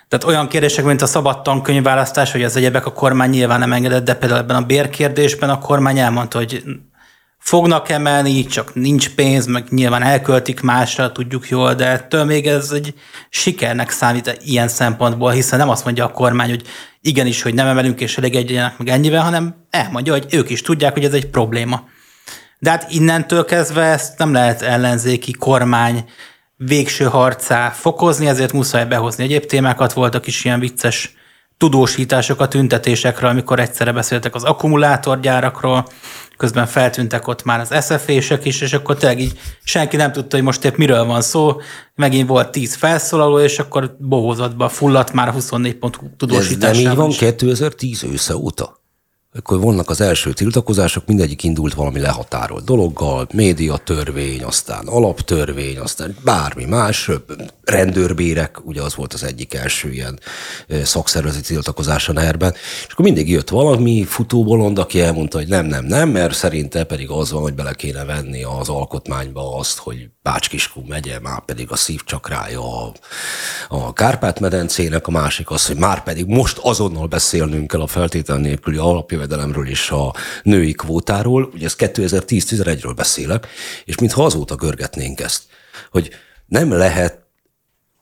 Tehát 0.08 0.24
olyan 0.24 0.48
kérdések, 0.48 0.84
mint 0.84 1.02
a 1.02 1.06
szabad 1.06 1.42
tankönyvválasztás, 1.42 2.32
hogy 2.32 2.42
az 2.42 2.56
egyebek 2.56 2.86
a 2.86 2.92
kormány 2.92 3.30
nyilván 3.30 3.58
nem 3.58 3.72
engedett, 3.72 4.04
de 4.04 4.14
például 4.14 4.40
ebben 4.40 4.56
a 4.56 4.66
bérkérdésben 4.66 5.50
a 5.50 5.58
kormány 5.58 5.98
elmondta, 5.98 6.38
hogy 6.38 6.62
fognak 7.38 7.88
emelni, 7.88 8.46
csak 8.46 8.74
nincs 8.74 9.14
pénz, 9.14 9.46
meg 9.46 9.64
nyilván 9.70 10.02
elköltik 10.02 10.60
másra, 10.60 11.12
tudjuk 11.12 11.48
jól, 11.48 11.74
de 11.74 11.86
ettől 11.86 12.24
még 12.24 12.46
ez 12.46 12.70
egy 12.70 12.94
sikernek 13.28 13.90
számít 13.90 14.38
ilyen 14.44 14.68
szempontból, 14.68 15.30
hiszen 15.30 15.58
nem 15.58 15.68
azt 15.68 15.84
mondja 15.84 16.04
a 16.04 16.10
kormány, 16.10 16.48
hogy 16.48 16.62
igenis, 17.00 17.42
hogy 17.42 17.54
nem 17.54 17.66
emelünk 17.66 18.00
és 18.00 18.18
elég 18.18 18.34
egyenek 18.34 18.78
meg 18.78 18.88
ennyivel, 18.88 19.22
hanem 19.22 19.54
elmondja, 19.70 20.12
hogy 20.12 20.26
ők 20.30 20.50
is 20.50 20.62
tudják, 20.62 20.92
hogy 20.92 21.04
ez 21.04 21.12
egy 21.12 21.26
probléma. 21.26 21.82
De 22.58 22.70
hát 22.70 22.90
innentől 22.90 23.44
kezdve 23.44 23.82
ezt 23.82 24.18
nem 24.18 24.32
lehet 24.32 24.62
ellenzéki 24.62 25.32
kormány 25.32 26.04
végső 26.56 27.04
harcá 27.04 27.70
fokozni, 27.70 28.26
ezért 28.26 28.52
muszáj 28.52 28.86
behozni 28.86 29.24
egyéb 29.24 29.44
témákat. 29.46 29.92
Voltak 29.92 30.26
is 30.26 30.44
ilyen 30.44 30.60
vicces 30.60 31.16
tudósítások 31.58 32.40
a 32.40 32.48
tüntetésekről, 32.48 33.30
amikor 33.30 33.60
egyszerre 33.60 33.92
beszéltek 33.92 34.34
az 34.34 34.44
akkumulátorgyárakról, 34.44 35.86
közben 36.36 36.66
feltűntek 36.66 37.28
ott 37.28 37.44
már 37.44 37.60
az 37.60 37.84
SZF-ések 37.84 38.44
is, 38.44 38.60
és 38.60 38.72
akkor 38.72 38.96
tényleg 38.96 39.20
így 39.20 39.38
senki 39.64 39.96
nem 39.96 40.12
tudta, 40.12 40.36
hogy 40.36 40.44
most 40.44 40.64
épp 40.64 40.76
miről 40.76 41.04
van 41.04 41.22
szó. 41.22 41.60
Megint 41.94 42.28
volt 42.28 42.50
10 42.50 42.74
felszólaló, 42.74 43.40
és 43.40 43.58
akkor 43.58 43.96
bohózatba 43.98 44.68
fulladt 44.68 45.12
már 45.12 45.28
a 45.28 45.32
24 45.32 45.74
pont 45.74 45.98
Ez 46.30 46.56
nem 46.56 46.74
így 46.74 46.94
van 46.94 47.08
is. 47.08 47.16
2010 47.16 48.02
ősze 48.02 48.36
óta? 48.36 48.80
Akkor 49.36 49.60
vannak 49.60 49.90
az 49.90 50.00
első 50.00 50.32
tiltakozások, 50.32 51.06
mindegyik 51.06 51.42
indult 51.42 51.74
valami 51.74 52.00
lehatárolt 52.00 52.64
dologgal, 52.64 53.28
médiatörvény, 53.32 54.42
aztán 54.42 54.86
alaptörvény, 54.86 55.78
aztán 55.78 56.16
bármi 56.24 56.64
más, 56.64 57.10
rendőrbérek, 57.64 58.66
ugye 58.66 58.82
az 58.82 58.94
volt 58.94 59.12
az 59.12 59.24
egyik 59.24 59.54
első 59.54 59.92
ilyen 59.92 60.18
szakszervezeti 60.82 61.46
tiltakozás 61.46 62.08
a 62.08 62.12
ner 62.12 62.36
és 62.86 62.92
akkor 62.92 63.04
mindig 63.04 63.30
jött 63.30 63.48
valami 63.48 64.04
futóbolond, 64.04 64.78
aki 64.78 65.00
elmondta, 65.00 65.38
hogy 65.38 65.48
nem, 65.48 65.66
nem, 65.66 65.84
nem, 65.84 66.08
mert 66.08 66.34
szerinte 66.34 66.84
pedig 66.84 67.10
az 67.10 67.32
van, 67.32 67.42
hogy 67.42 67.54
bele 67.54 67.72
kéne 67.72 68.04
venni 68.04 68.42
az 68.42 68.68
alkotmányba 68.68 69.56
azt, 69.56 69.78
hogy 69.78 70.10
Bács-Kiskun 70.22 70.84
megye, 70.88 71.20
már 71.20 71.44
pedig 71.44 71.70
a 71.70 71.76
szívcsakrája 71.76 72.84
a, 72.84 72.92
a 73.68 73.92
Kárpát-medencének, 73.92 75.06
a 75.06 75.10
másik 75.10 75.50
az, 75.50 75.66
hogy 75.66 75.76
már 75.76 76.02
pedig 76.02 76.26
most 76.26 76.58
azonnal 76.58 77.06
beszélnünk 77.06 77.66
kell 77.66 77.80
a 77.80 77.86
feltétel 77.86 78.36
nélküli 78.36 78.78
alapjövedelemről 79.18 79.68
és 79.68 79.90
a 79.90 80.14
női 80.42 80.72
kvótáról, 80.72 81.50
ugye 81.54 81.66
ez 81.66 81.74
2010-11-ről 81.78 82.92
beszélek, 82.96 83.46
és 83.84 83.98
mintha 83.98 84.24
azóta 84.24 84.54
görgetnénk 84.54 85.20
ezt, 85.20 85.42
hogy 85.90 86.10
nem 86.46 86.72
lehet 86.72 87.26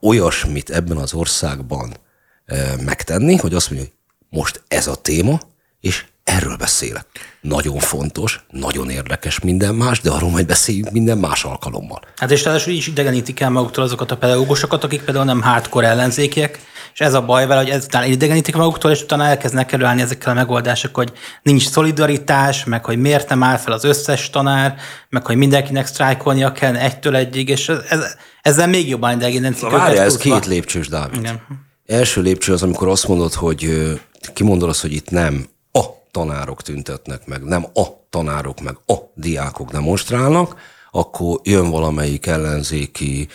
olyasmit 0.01 0.69
ebben 0.69 0.97
az 0.97 1.13
országban 1.13 1.97
e, 2.45 2.75
megtenni, 2.85 3.35
hogy 3.35 3.53
azt 3.53 3.69
mondja, 3.69 3.87
hogy 3.87 3.97
most 4.29 4.63
ez 4.67 4.87
a 4.87 4.95
téma, 4.95 5.39
és 5.79 6.05
erről 6.23 6.55
beszélek. 6.55 7.05
Nagyon 7.41 7.79
fontos, 7.79 8.45
nagyon 8.49 8.89
érdekes 8.89 9.39
minden 9.39 9.75
más, 9.75 10.01
de 10.01 10.11
arról 10.11 10.29
majd 10.29 10.45
beszéljünk 10.45 10.91
minden 10.91 11.17
más 11.17 11.43
alkalommal. 11.43 12.01
Hát 12.15 12.31
és 12.31 12.43
ráadásul 12.43 12.71
így 12.73 12.77
is 12.77 12.87
idegenítik 12.87 13.39
el 13.39 13.49
maguktól 13.49 13.83
azokat 13.83 14.11
a 14.11 14.17
pedagógusokat, 14.17 14.83
akik 14.83 15.01
például 15.01 15.25
nem 15.25 15.41
hardcore 15.41 15.87
ellenzékiek, 15.87 16.59
és 16.97 17.05
ez 17.05 17.13
a 17.13 17.21
baj 17.21 17.47
vele, 17.47 17.61
hogy 17.61 17.69
ezután 17.69 18.03
idegenítik 18.03 18.55
maguktól, 18.55 18.91
és 18.91 19.01
utána 19.01 19.23
elkezdnek 19.23 19.71
előállni 19.71 20.01
ezekkel 20.01 20.31
a 20.31 20.35
megoldások, 20.35 20.95
hogy 20.95 21.11
nincs 21.41 21.69
szolidaritás, 21.69 22.63
meg 22.63 22.85
hogy 22.85 22.97
miért 22.97 23.29
nem 23.29 23.43
áll 23.43 23.57
fel 23.57 23.73
az 23.73 23.83
összes 23.83 24.29
tanár, 24.29 24.75
meg 25.09 25.25
hogy 25.25 25.35
mindenkinek 25.35 25.85
sztrájkolnia 25.85 26.51
kell 26.51 26.75
egytől 26.75 27.15
egyig, 27.15 27.49
és 27.49 27.69
ez, 27.69 27.77
ez, 27.89 28.15
ezzel 28.41 28.67
még 28.67 28.89
jobban 28.89 29.15
idegenítik 29.15 29.61
Na, 29.61 29.69
várjál, 29.69 30.05
ez 30.05 30.17
két 30.17 30.45
lépcsős, 30.45 30.87
Dávid. 30.87 31.19
Igen. 31.19 31.41
Első 31.85 32.21
lépcső 32.21 32.53
az, 32.53 32.63
amikor 32.63 32.87
azt 32.87 33.07
mondod, 33.07 33.33
hogy 33.33 33.91
kimondod 34.33 34.69
azt, 34.69 34.81
hogy 34.81 34.93
itt 34.93 35.09
nem 35.09 35.47
a 35.71 35.83
tanárok 36.11 36.61
tüntetnek 36.61 37.25
meg, 37.25 37.43
nem 37.43 37.65
a 37.73 37.83
tanárok 38.09 38.59
meg 38.61 38.77
a 38.85 38.95
diákok 39.13 39.71
demonstrálnak, 39.71 40.55
akkor 40.91 41.39
jön 41.43 41.69
valamelyik 41.69 42.25
ellenzéki 42.25 43.27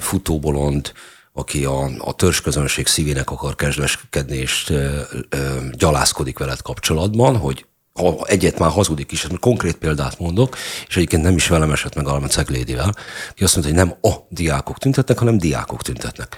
futóbolond, 0.00 0.92
aki 1.38 1.64
a, 1.64 1.90
a 1.98 2.12
törzsközönség 2.12 2.86
szívének 2.86 3.30
akar 3.30 3.54
kezdeskedni, 3.54 4.36
és 4.36 4.70
ö, 4.70 5.00
ö, 5.28 5.38
gyalászkodik 5.72 6.38
veled 6.38 6.62
kapcsolatban, 6.62 7.36
hogy 7.36 7.66
ha 7.92 8.26
egyet 8.26 8.58
már 8.58 8.70
hazudik 8.70 9.12
is, 9.12 9.26
konkrét 9.40 9.76
példát 9.76 10.18
mondok, 10.18 10.56
és 10.88 10.96
egyébként 10.96 11.22
nem 11.22 11.34
is 11.34 11.48
velem 11.48 11.72
esett 11.72 11.94
meg, 11.94 12.06
hanem 12.06 12.28
Ceglédivel, 12.28 12.94
ki 13.34 13.44
azt 13.44 13.56
mondta, 13.56 13.74
hogy 13.74 13.86
nem 13.86 14.12
a 14.12 14.26
diákok 14.28 14.78
tüntetnek, 14.78 15.18
hanem 15.18 15.38
diákok 15.38 15.82
tüntetnek. 15.82 16.36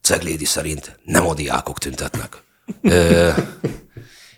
Ceglédi 0.00 0.44
szerint 0.44 0.98
nem 1.04 1.26
a 1.26 1.34
diákok 1.34 1.78
tüntetnek. 1.78 2.42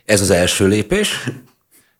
Ez 0.05 0.21
az 0.21 0.31
első 0.31 0.66
lépés, 0.66 1.31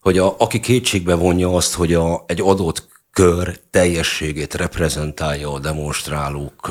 hogy 0.01 0.19
a, 0.19 0.37
aki 0.39 0.61
kétségbe 0.61 1.15
vonja 1.15 1.55
azt, 1.55 1.75
hogy 1.75 1.95
a, 1.95 2.25
egy 2.27 2.41
adott 2.41 2.89
kör 3.17 3.59
teljességét 3.71 4.55
reprezentálja 4.55 5.53
a 5.53 5.59
demonstrálók, 5.59 6.71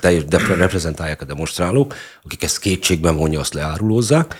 teljes, 0.00 0.24
de, 0.24 0.38
reprezentálják 0.38 1.20
a 1.20 1.24
demonstrálók, 1.24 1.94
akik 2.22 2.42
ezt 2.42 2.58
kétségben 2.58 3.16
vonja, 3.16 3.40
azt 3.40 3.54
leárulózzák. 3.54 4.36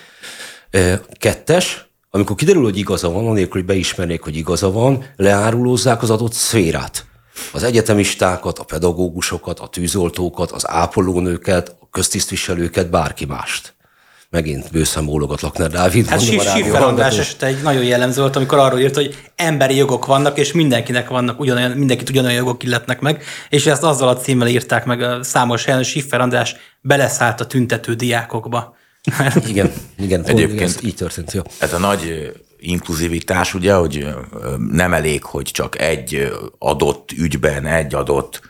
Kettes, 1.19 1.89
amikor 2.11 2.37
kiderül, 2.37 2.63
hogy 2.63 2.79
igaza 2.79 3.11
van, 3.11 3.27
anélkül, 3.27 3.53
hogy 3.53 3.65
beismernék, 3.65 4.23
hogy 4.23 4.37
igaza 4.37 4.71
van, 4.71 5.05
leárulózzák 5.17 6.03
az 6.03 6.11
adott 6.11 6.33
szférát. 6.33 7.07
Az 7.53 7.63
egyetemistákat, 7.63 8.59
a 8.59 8.65
pedagógusokat, 8.65 9.61
a 9.61 9.69
tűzoltókat, 9.69 10.51
az 10.51 10.69
ápolónőket, 10.69 11.77
a 11.81 11.89
köztisztviselőket, 11.91 12.91
bárki 12.91 13.25
mást 13.25 13.75
megint 14.35 14.71
bőszem 14.73 15.05
bólogat 15.05 15.41
Lakner 15.41 15.71
Dávid. 15.71 16.07
Hát 16.07 16.21
Siffer 16.21 16.83
András 16.83 17.19
esete 17.19 17.47
egy 17.47 17.63
nagyon 17.63 17.85
jellemző 17.85 18.21
volt, 18.21 18.37
amikor 18.37 18.59
arról 18.59 18.79
írt, 18.79 18.95
hogy 18.95 19.19
emberi 19.37 19.77
jogok 19.77 20.07
vannak, 20.07 20.39
és 20.39 20.53
mindenkinek 20.53 21.09
vannak 21.09 21.41
ugyanolyan, 21.41 21.71
mindenkit 21.71 22.09
ugyanolyan 22.09 22.37
jogok 22.37 22.63
illetnek 22.63 23.01
meg, 23.01 23.23
és 23.49 23.67
ezt 23.67 23.83
azzal 23.83 24.09
a 24.09 24.17
címmel 24.17 24.49
írták 24.49 24.85
meg 24.85 25.03
a 25.03 25.23
számos 25.23 25.65
helyen, 25.65 25.83
Siffer 25.83 26.21
András 26.21 26.57
beleszállt 26.81 27.41
a 27.41 27.47
tüntető 27.47 27.95
diákokba. 27.95 28.77
igen, 29.47 29.73
igen, 29.99 30.25
egyébként 30.25 30.83
így 30.83 30.95
történt. 30.95 31.33
Jó. 31.33 31.43
Ez 31.59 31.73
a 31.73 31.79
nagy 31.79 32.33
inkluzivitás, 32.59 33.55
ugye, 33.55 33.75
hogy 33.75 34.07
nem 34.71 34.93
elég, 34.93 35.25
hogy 35.25 35.45
csak 35.53 35.81
egy 35.81 36.33
adott 36.59 37.11
ügyben, 37.13 37.67
egy 37.67 37.95
adott 37.95 38.41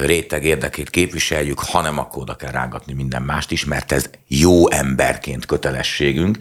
réteg 0.00 0.44
érdekét 0.44 0.90
képviseljük, 0.90 1.60
hanem 1.60 1.98
akkor 1.98 2.22
oda 2.22 2.36
kell 2.36 2.50
rángatni 2.50 2.92
minden 2.92 3.22
mást 3.22 3.50
is, 3.50 3.64
mert 3.64 3.92
ez 3.92 4.10
jó 4.26 4.70
emberként 4.70 5.46
kötelességünk. 5.46 6.38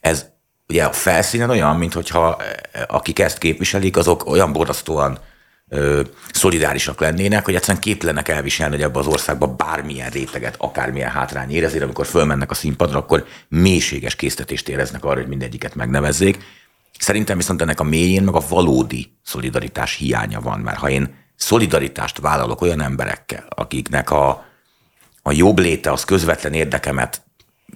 Ez 0.00 0.26
ugye 0.68 0.84
a 0.84 0.92
felszínen 0.92 1.50
olyan, 1.50 1.76
mintha 1.76 2.42
akik 2.86 3.18
ezt 3.18 3.38
képviselik, 3.38 3.96
azok 3.96 4.26
olyan 4.26 4.52
borzasztóan 4.52 5.18
ö, 5.68 6.02
szolidárisak 6.32 7.00
lennének, 7.00 7.44
hogy 7.44 7.54
egyszerűen 7.54 7.82
képtelenek 7.82 8.28
elviselni, 8.28 8.74
hogy 8.74 8.84
ebbe 8.84 8.98
az 8.98 9.06
országba 9.06 9.46
bármilyen 9.46 10.10
réteget, 10.10 10.54
akármilyen 10.58 11.10
hátrány 11.10 11.50
ér, 11.50 11.64
ezért 11.64 11.82
amikor 11.82 12.06
fölmennek 12.06 12.50
a 12.50 12.54
színpadra, 12.54 12.98
akkor 12.98 13.26
mélységes 13.48 14.16
késztetést 14.16 14.68
éreznek 14.68 15.04
arra, 15.04 15.20
hogy 15.20 15.28
mindegyiket 15.28 15.74
megnevezzék. 15.74 16.38
Szerintem 16.98 17.36
viszont 17.36 17.62
ennek 17.62 17.80
a 17.80 17.84
mélyén 17.84 18.22
meg 18.22 18.34
a 18.34 18.44
valódi 18.48 19.18
szolidaritás 19.22 19.94
hiánya 19.94 20.40
van, 20.40 20.58
mert 20.58 20.78
ha 20.78 20.88
én 20.90 21.14
szolidaritást 21.38 22.18
vállalok 22.18 22.60
olyan 22.60 22.80
emberekkel, 22.80 23.44
akiknek 23.48 24.10
a, 24.10 24.44
a 25.22 25.32
jobb 25.32 25.58
léte 25.58 25.92
az 25.92 26.04
közvetlen 26.04 26.52
érdekemet 26.52 27.22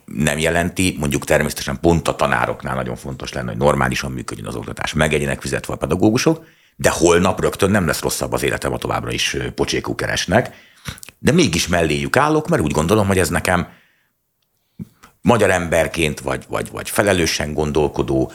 nem 0.05 0.39
jelenti, 0.39 0.97
mondjuk 0.99 1.25
természetesen 1.25 1.81
pont 1.81 2.09
a 2.09 2.17
tanároknál 2.17 2.75
nagyon 2.75 2.97
fontos 2.97 3.33
lenne, 3.33 3.51
hogy 3.51 3.59
normálisan 3.59 4.13
működjön 4.13 4.47
az 4.47 4.55
oktatás, 4.55 4.93
megegyenek 4.93 5.41
fizetve 5.41 5.73
a 5.73 5.77
pedagógusok, 5.77 6.45
de 6.77 6.91
holnap 6.91 7.41
rögtön 7.41 7.71
nem 7.71 7.87
lesz 7.87 8.01
rosszabb 8.01 8.33
az 8.33 8.43
életem, 8.43 8.73
a 8.73 8.79
továbbra 8.79 9.13
is 9.13 9.37
pocsékú 9.55 9.95
keresnek, 9.95 10.55
de 11.19 11.33
mégis 11.33 11.69
melléjük 11.69 12.17
állok, 12.17 12.49
mert 12.49 12.63
úgy 12.63 12.73
gondolom, 12.73 13.07
hogy 13.07 13.19
ez 13.19 13.29
nekem 13.29 13.69
magyar 15.21 15.51
emberként, 15.51 16.21
vagy, 16.21 16.45
vagy, 16.49 16.71
vagy 16.71 16.91
felelősen 16.91 17.55
gondolkodó, 17.55 18.33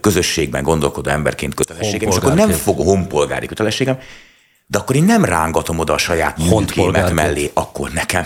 közösségben 0.00 0.62
gondolkodó 0.62 1.10
emberként 1.10 1.54
kötelességem, 1.54 2.08
és 2.08 2.16
akkor 2.16 2.34
nem 2.34 2.50
fog 2.50 2.78
honpolgári 2.78 3.46
kötelességem, 3.46 3.98
de 4.66 4.78
akkor 4.78 4.96
én 4.96 5.04
nem 5.04 5.24
rángatom 5.24 5.78
oda 5.78 5.92
a 5.92 5.98
saját 5.98 6.38
honkémet 6.48 7.12
mellé, 7.12 7.50
akkor 7.54 7.90
nekem. 7.90 8.24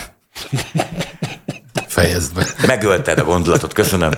Fejezd 1.86 2.34
be. 2.34 2.46
Megölted 2.66 3.18
a 3.18 3.24
gondolatot, 3.24 3.72
köszönöm. 3.72 4.10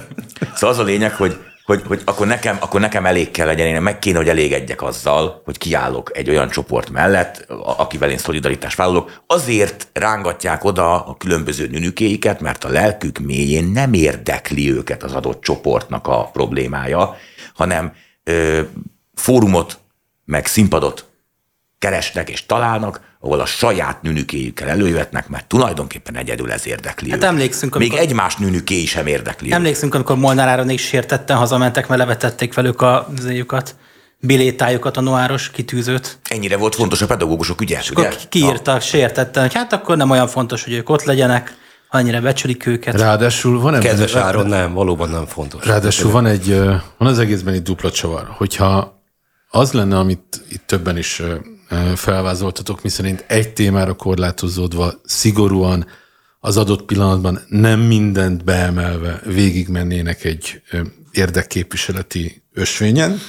Szóval 0.54 0.70
az 0.70 0.78
a 0.78 0.82
lényeg, 0.82 1.12
hogy, 1.12 1.36
hogy, 1.64 1.82
hogy 1.86 2.02
akkor, 2.04 2.26
nekem, 2.26 2.56
akkor 2.60 2.80
nekem 2.80 3.06
elég 3.06 3.30
kell 3.30 3.46
legyen, 3.46 3.66
én 3.66 3.82
meg 3.82 3.98
kéne, 3.98 4.16
hogy 4.16 4.28
elégedjek 4.28 4.82
azzal, 4.82 5.42
hogy 5.44 5.58
kiállok 5.58 6.16
egy 6.16 6.30
olyan 6.30 6.50
csoport 6.50 6.90
mellett, 6.90 7.46
akivel 7.76 8.10
én 8.10 8.18
szolidaritást 8.18 8.76
vállalok. 8.76 9.22
Azért 9.26 9.88
rángatják 9.92 10.64
oda 10.64 11.04
a 11.04 11.16
különböző 11.16 11.66
nünükéiket, 11.66 12.40
mert 12.40 12.64
a 12.64 12.68
lelkük 12.68 13.18
mélyén 13.18 13.64
nem 13.64 13.92
érdekli 13.92 14.72
őket 14.72 15.02
az 15.02 15.12
adott 15.12 15.42
csoportnak 15.42 16.06
a 16.06 16.30
problémája, 16.32 17.16
hanem 17.54 17.92
ö, 18.24 18.60
fórumot, 19.14 19.78
meg 20.24 20.46
színpadot 20.46 21.11
keresnek 21.82 22.28
és 22.28 22.46
találnak, 22.46 23.00
ahol 23.20 23.40
a 23.40 23.46
saját 23.46 24.02
nünükéjükkel 24.02 24.68
előjöhetnek, 24.68 25.28
mert 25.28 25.46
tulajdonképpen 25.46 26.16
egyedül 26.16 26.52
ez 26.52 26.66
érdekli 26.66 27.10
Hát 27.10 27.24
emlékszünk, 27.24 27.74
amikor... 27.74 27.98
Még 27.98 28.06
egymás 28.06 28.36
nünüké 28.36 28.84
sem 28.84 29.06
érdekli 29.06 29.52
Emlékszünk, 29.52 29.94
amikor 29.94 30.16
Molnár 30.16 30.48
Áron 30.48 30.70
is 30.70 30.82
sértetten 30.82 31.36
hazamentek, 31.36 31.88
mert 31.88 32.00
levetették 32.00 32.54
velük 32.54 32.82
a 32.82 33.08
zéjukat 33.20 33.74
bilétájukat, 34.20 34.96
a 34.96 35.00
noáros 35.00 35.50
kitűzőt. 35.50 36.18
Ennyire 36.28 36.56
volt 36.56 36.74
fontos 36.74 37.02
a 37.02 37.06
pedagógusok 37.06 37.60
ügye, 37.60 37.78
és 37.78 37.90
ugye? 37.90 38.10
kiírtak 38.28 38.80
sértetten, 38.80 39.42
hogy 39.42 39.54
hát 39.54 39.72
akkor 39.72 39.96
nem 39.96 40.10
olyan 40.10 40.28
fontos, 40.28 40.64
hogy 40.64 40.72
ők 40.72 40.90
ott 40.90 41.04
legyenek, 41.04 41.56
annyira 41.90 42.20
becsülik 42.20 42.66
őket. 42.66 43.00
Ráadásul 43.00 43.60
van 43.60 43.74
ebben... 43.74 43.88
Kedves 43.88 44.14
Áron, 44.14 44.46
nem, 44.46 44.72
valóban 44.72 45.10
nem 45.10 45.26
fontos. 45.26 45.66
Ráadásul 45.66 46.10
van 46.10 46.26
egy, 46.26 46.56
van 46.98 47.08
az 47.08 47.18
egészben 47.18 47.54
egy 47.54 47.62
dupla 47.62 47.90
csavar. 47.90 48.26
Hogyha 48.36 49.00
az 49.50 49.72
lenne, 49.72 49.98
amit 49.98 50.44
itt 50.48 50.66
többen 50.66 50.96
is 50.96 51.22
felvázoltatok, 51.94 52.82
miszerint 52.82 53.24
egy 53.26 53.52
témára 53.52 53.94
korlátozódva 53.94 54.92
szigorúan 55.04 55.86
az 56.40 56.56
adott 56.56 56.82
pillanatban 56.82 57.40
nem 57.48 57.80
mindent 57.80 58.44
beemelve 58.44 59.20
végigmennének 59.24 60.24
egy 60.24 60.62
érdekképviseleti 61.10 62.42
ösvényen, 62.52 63.20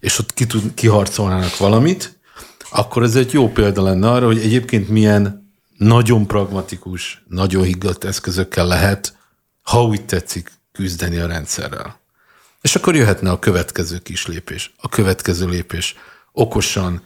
és 0.00 0.18
ott 0.18 0.34
ki 0.34 0.46
tud, 0.46 0.74
kiharcolnának 0.74 1.56
valamit, 1.56 2.18
akkor 2.70 3.02
ez 3.02 3.16
egy 3.16 3.32
jó 3.32 3.48
példa 3.48 3.82
lenne 3.82 4.10
arra, 4.10 4.26
hogy 4.26 4.38
egyébként 4.38 4.88
milyen 4.88 5.52
nagyon 5.76 6.26
pragmatikus, 6.26 7.24
nagyon 7.28 7.64
higgadt 7.64 8.04
eszközökkel 8.04 8.66
lehet, 8.66 9.16
ha 9.62 9.84
úgy 9.84 10.04
tetszik, 10.04 10.52
küzdeni 10.72 11.16
a 11.16 11.26
rendszerrel. 11.26 12.00
És 12.60 12.76
akkor 12.76 12.94
jöhetne 12.94 13.30
a 13.30 13.38
következő 13.38 13.98
kis 13.98 14.26
lépés. 14.26 14.74
A 14.76 14.88
következő 14.88 15.48
lépés 15.48 15.94
okosan, 16.32 17.02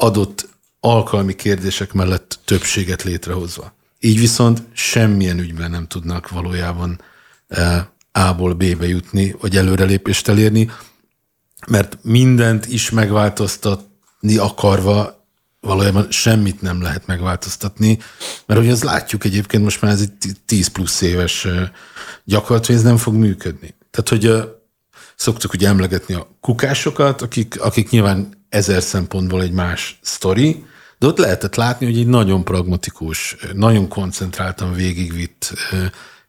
adott 0.00 0.48
alkalmi 0.80 1.34
kérdések 1.34 1.92
mellett 1.92 2.38
többséget 2.44 3.02
létrehozva. 3.02 3.72
Így 4.00 4.18
viszont 4.18 4.62
semmilyen 4.72 5.38
ügyben 5.38 5.70
nem 5.70 5.86
tudnak 5.86 6.28
valójában 6.28 7.00
eh, 7.48 7.84
A-ból 8.12 8.54
B-be 8.54 8.88
jutni, 8.88 9.34
vagy 9.40 9.56
előrelépést 9.56 10.28
elérni, 10.28 10.70
mert 11.66 11.98
mindent 12.02 12.66
is 12.66 12.90
megváltoztatni 12.90 14.36
akarva 14.36 15.26
valójában 15.60 16.10
semmit 16.10 16.62
nem 16.62 16.82
lehet 16.82 17.06
megváltoztatni, 17.06 17.98
mert 18.46 18.60
hogy 18.60 18.70
az 18.70 18.82
látjuk 18.82 19.24
egyébként 19.24 19.62
most 19.62 19.80
már 19.80 19.92
ez 19.92 20.00
egy 20.00 20.36
10 20.46 20.68
plusz 20.68 21.00
éves 21.00 21.44
eh, 21.44 21.70
gyakorlat, 22.24 22.66
hogy 22.66 22.74
ez 22.74 22.82
nem 22.82 22.96
fog 22.96 23.14
működni. 23.14 23.74
Tehát, 23.90 24.08
hogy 24.08 24.26
eh, 24.26 24.44
szoktuk 25.18 25.52
ugye 25.52 25.68
emlegetni 25.68 26.14
a 26.14 26.28
kukásokat, 26.40 27.22
akik, 27.22 27.60
akik 27.60 27.90
nyilván 27.90 28.28
ezer 28.48 28.82
szempontból 28.82 29.42
egy 29.42 29.52
más 29.52 29.98
sztori, 30.02 30.64
de 30.98 31.06
ott 31.06 31.18
lehetett 31.18 31.54
látni, 31.54 31.86
hogy 31.86 31.98
egy 31.98 32.06
nagyon 32.06 32.44
pragmatikus, 32.44 33.36
nagyon 33.52 33.88
koncentráltan 33.88 34.72
végigvitt 34.72 35.52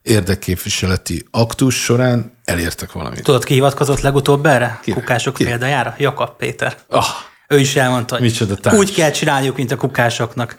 érdekképviseleti 0.02 1.26
aktus 1.32 1.84
során 1.84 2.32
elértek 2.46 2.92
valamit. 2.92 3.24
Tudod, 3.24 3.44
ki 3.44 3.54
hivatkozott 3.54 4.02
legutóbb 4.02 4.46
erre? 4.46 4.80
Ki? 4.84 4.92
Kukások 4.92 5.34
ki? 5.34 5.44
példájára? 5.44 5.96
Jakab 5.98 6.38
Péter. 6.38 6.78
Oh. 6.88 7.06
Ő 7.48 7.60
is 7.60 7.76
elmondta, 7.76 8.18
hogy 8.18 8.48
úgy 8.72 8.94
kell 8.94 9.12
csinálniuk, 9.12 9.56
mint 9.56 9.72
a 9.72 9.76
kukásoknak. 9.76 10.58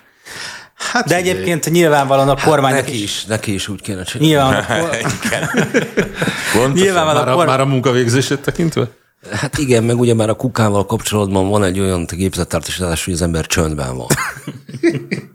Hát 0.80 1.06
De 1.06 1.16
egyébként 1.16 1.66
ugye, 1.66 1.74
nyilvánvalóan 1.74 2.28
a 2.28 2.36
kormány 2.44 2.72
hát 2.72 2.82
neki 2.82 3.02
is, 3.02 3.02
is, 3.02 3.24
neki 3.24 3.54
is 3.54 3.68
úgy 3.68 3.80
kéne 3.80 4.02
csinálni. 4.02 4.32
Nyilván, 4.32 4.64
nyilvánvalóan 6.74 7.24
már, 7.24 7.28
a, 7.28 7.34
kormány... 7.34 7.46
már 7.46 7.60
a 7.60 7.66
munkavégzését 7.66 8.40
tekintve? 8.40 8.88
Hát 9.30 9.58
igen, 9.58 9.84
meg 9.84 9.98
ugye 9.98 10.14
már 10.14 10.28
a 10.28 10.34
kukával 10.34 10.86
kapcsolatban 10.86 11.48
van 11.48 11.64
egy 11.64 11.80
olyan 11.80 12.06
gépzettártosítás, 12.10 13.04
hogy 13.04 13.14
az 13.14 13.22
ember 13.22 13.46
csöndben 13.46 13.96
van. 13.96 14.06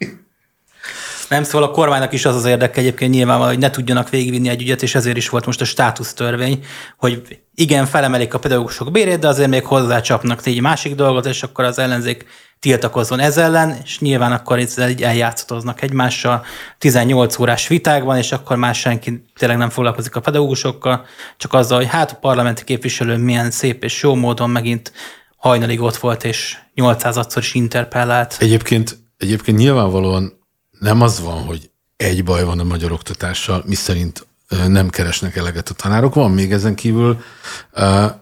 Nem, 1.36 1.44
szóval 1.44 1.68
a 1.68 1.72
kormánynak 1.72 2.14
is 2.14 2.26
az 2.26 2.36
az 2.36 2.46
érdeke 2.46 2.80
egyébként 2.80 3.14
nyilván, 3.14 3.40
hogy 3.40 3.58
ne 3.58 3.70
tudjanak 3.70 4.10
végigvinni 4.10 4.50
egy 4.50 4.62
ügyet, 4.62 4.84
és 4.84 4.96
ezért 4.96 5.18
is 5.18 5.30
volt 5.30 5.46
most 5.46 5.62
a 5.62 5.66
státusztörvény, 5.66 6.66
hogy 6.98 7.40
igen, 7.56 7.86
felemelik 7.86 8.34
a 8.34 8.40
pedagógusok 8.40 8.92
bérét, 8.92 9.20
de 9.20 9.28
azért 9.28 9.50
még 9.50 9.66
hozzácsapnak 9.66 10.46
egy 10.46 10.62
másik 10.62 10.96
dolgot, 10.96 11.26
és 11.26 11.44
akkor 11.44 11.64
az 11.64 11.80
ellenzék 11.80 12.26
tiltakozzon 12.60 13.20
ez 13.20 13.38
ellen, 13.38 13.78
és 13.84 14.00
nyilván 14.00 14.32
akkor 14.32 14.60
ezzel 14.60 14.90
így 14.90 15.04
eljátszatoznak 15.04 15.82
egymással 15.82 16.46
18 16.78 17.40
órás 17.40 17.68
vitákban, 17.68 18.18
és 18.18 18.32
akkor 18.32 18.58
már 18.58 18.76
senki 18.76 19.26
tényleg 19.40 19.58
nem 19.58 19.70
foglalkozik 19.70 20.16
a 20.16 20.20
pedagógusokkal, 20.20 21.06
csak 21.38 21.54
azzal, 21.54 21.78
hogy 21.78 21.90
hát 21.90 22.12
a 22.12 22.16
parlamenti 22.16 22.64
képviselő 22.64 23.18
milyen 23.18 23.52
szép 23.52 23.84
és 23.84 24.04
jó 24.04 24.16
módon 24.16 24.50
megint 24.50 24.92
hajnalig 25.38 25.82
ott 25.82 25.98
volt, 25.98 26.24
és 26.24 26.58
800-szor 26.76 27.38
is 27.38 27.54
interpellált. 27.54 28.36
Egyébként, 28.40 28.98
egyébként 29.18 29.58
nyilvánvalóan 29.58 30.44
nem 30.86 31.02
az 31.02 31.20
van, 31.20 31.44
hogy 31.44 31.70
egy 31.96 32.24
baj 32.24 32.44
van 32.44 32.60
a 32.60 32.64
magyar 32.64 32.92
oktatással, 32.92 33.64
miszerint 33.66 34.28
nem 34.68 34.90
keresnek 34.90 35.36
eleget 35.36 35.70
a 35.70 35.74
tanárok. 35.74 36.14
Van 36.14 36.32
még 36.32 36.52
ezen 36.52 36.76
kívül 36.76 37.22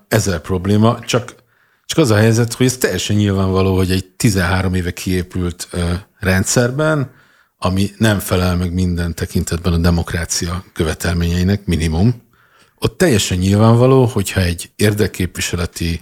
ezer 0.07 0.39
probléma, 0.39 0.99
csak, 0.99 1.35
csak 1.85 1.97
az 1.97 2.11
a 2.11 2.15
helyzet, 2.15 2.53
hogy 2.53 2.65
ez 2.65 2.77
teljesen 2.77 3.15
nyilvánvaló, 3.15 3.75
hogy 3.75 3.91
egy 3.91 4.05
13 4.05 4.73
éve 4.73 4.91
kiépült 4.91 5.69
rendszerben, 6.19 7.11
ami 7.57 7.91
nem 7.97 8.19
felel 8.19 8.55
meg 8.55 8.73
minden 8.73 9.15
tekintetben 9.15 9.73
a 9.73 9.77
demokrácia 9.77 10.63
követelményeinek, 10.73 11.65
minimum, 11.65 12.21
ott 12.79 12.97
teljesen 12.97 13.37
nyilvánvaló, 13.37 14.05
hogyha 14.05 14.41
egy 14.41 14.71
érdekképviseleti 14.75 16.01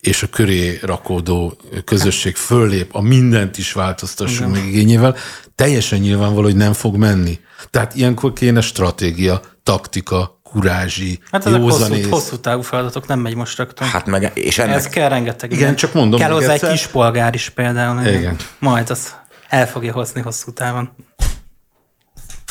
és 0.00 0.22
a 0.22 0.26
köré 0.26 0.78
rakódó 0.82 1.56
közösség 1.84 2.36
föllép 2.36 2.94
a 2.94 3.00
mindent 3.00 3.58
is 3.58 3.72
változtassunk 3.72 4.52
meg 4.52 4.66
igényével, 4.66 5.16
teljesen 5.54 5.98
nyilvánvaló, 5.98 6.42
hogy 6.44 6.56
nem 6.56 6.72
fog 6.72 6.96
menni. 6.96 7.40
Tehát 7.70 7.94
ilyenkor 7.94 8.32
kéne 8.32 8.60
stratégia, 8.60 9.40
taktika, 9.62 10.40
kurázsi, 10.42 11.18
Hát 11.30 11.46
ezek 11.46 11.60
hosszú, 11.60 12.08
hosszú 12.08 12.36
távú 12.36 12.62
feladatok, 12.62 13.06
nem 13.06 13.20
megy 13.20 13.34
most 13.34 13.58
rögtön. 13.58 13.88
Hát 13.88 14.06
meg, 14.06 14.30
és 14.34 14.58
ennek... 14.58 14.74
Ez 14.74 14.86
kell 14.86 15.08
rengeteg. 15.08 15.52
Igen, 15.52 15.76
csak 15.76 15.92
mondom 15.92 16.20
Kell 16.20 16.30
hozzá 16.30 16.52
egyszer. 16.52 16.70
egy 16.70 16.76
kis 16.76 16.86
polgár 16.86 17.34
is 17.34 17.48
például. 17.48 18.06
Igen. 18.06 18.36
Majd 18.58 18.90
az 18.90 19.14
el 19.48 19.68
fogja 19.68 19.92
hozni 19.92 20.20
hosszú 20.20 20.52
távon. 20.52 20.90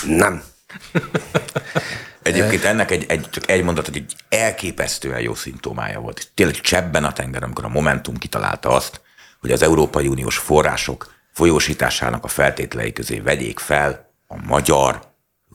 Nem. 0.05 0.43
Egyébként 2.29 2.63
ennek 2.63 2.91
egy, 2.91 3.05
egy, 3.07 3.29
csak 3.29 3.49
egy 3.49 3.63
mondat, 3.63 3.85
hogy 3.85 3.97
egy 3.97 4.15
elképesztően 4.29 5.19
jó 5.19 5.35
szimptomája 5.35 5.99
volt. 5.99 6.27
Tényleg 6.33 6.55
csebben 6.55 7.03
a 7.03 7.13
tenger, 7.13 7.43
amikor 7.43 7.65
a 7.65 7.69
Momentum 7.69 8.17
kitalálta 8.17 8.69
azt, 8.69 9.01
hogy 9.39 9.51
az 9.51 9.61
Európai 9.61 10.07
Uniós 10.07 10.37
források 10.37 11.13
folyósításának 11.33 12.23
a 12.23 12.27
feltételei 12.27 12.93
közé 12.93 13.19
vegyék 13.19 13.59
fel 13.59 14.11
a 14.27 14.35
magyar 14.45 15.01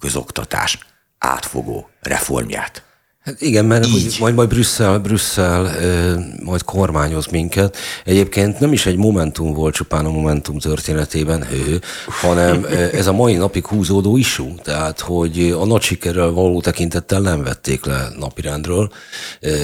közoktatás 0.01 0.79
átfogó 1.19 1.91
reformját. 2.01 2.84
Hát 3.25 3.41
igen, 3.41 3.65
mert 3.65 3.87
hogy 3.87 4.17
majd, 4.21 4.35
majd 4.35 4.49
Brüsszel, 4.49 4.99
Brüsszel 4.99 5.71
majd 6.43 6.63
kormányoz 6.63 7.27
minket. 7.27 7.77
Egyébként 8.05 8.61
nem 8.61 8.73
is 8.73 8.87
egy 8.87 8.97
Momentum 8.97 9.53
volt 9.53 9.75
csupán 9.75 10.05
a 10.05 10.11
Momentum 10.11 10.59
történetében, 10.59 11.45
hő, 11.45 11.81
hanem 12.07 12.67
ez 12.93 13.07
a 13.07 13.13
mai 13.13 13.35
napig 13.35 13.67
húzódó 13.67 14.17
isú, 14.17 14.55
tehát 14.63 15.01
hogy 15.01 15.51
a 15.59 15.65
nagy 15.65 15.83
sikerrel 15.83 16.31
való 16.31 16.61
tekintettel 16.61 17.21
nem 17.21 17.43
vették 17.43 17.85
le 17.85 18.09
napirendről, 18.19 18.93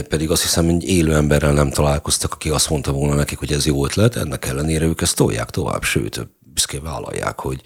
pedig 0.09 0.31
azt 0.31 0.43
hiszem, 0.43 0.65
hogy 0.65 0.89
élő 0.89 1.15
emberrel 1.15 1.53
nem 1.53 1.71
találkoztak, 1.71 2.33
aki 2.33 2.49
azt 2.49 2.71
mondta 2.71 2.93
volna 2.93 3.15
nekik, 3.15 3.39
hogy 3.39 3.53
ez 3.53 3.67
jó 3.67 3.85
ötlet, 3.85 4.17
ennek 4.17 4.47
ellenére 4.47 4.85
ők 4.85 5.01
ezt 5.01 5.17
tolják 5.17 5.51
tovább, 5.51 5.83
sőt, 5.83 6.29
büszkén 6.53 6.83
vállalják, 6.83 7.41
hogy, 7.41 7.61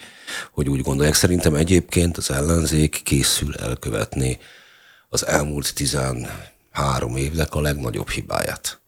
hogy 0.52 0.68
úgy 0.68 0.80
gondolják. 0.80 1.14
Szerintem 1.14 1.54
egyébként 1.54 2.16
az 2.16 2.30
ellenzék 2.30 3.00
készül 3.04 3.54
elkövetni 3.54 4.38
az 5.14 5.26
elmúlt 5.26 5.74
13 5.74 7.16
évnek 7.16 7.54
a 7.54 7.60
legnagyobb 7.60 8.08
hibáját. 8.08 8.80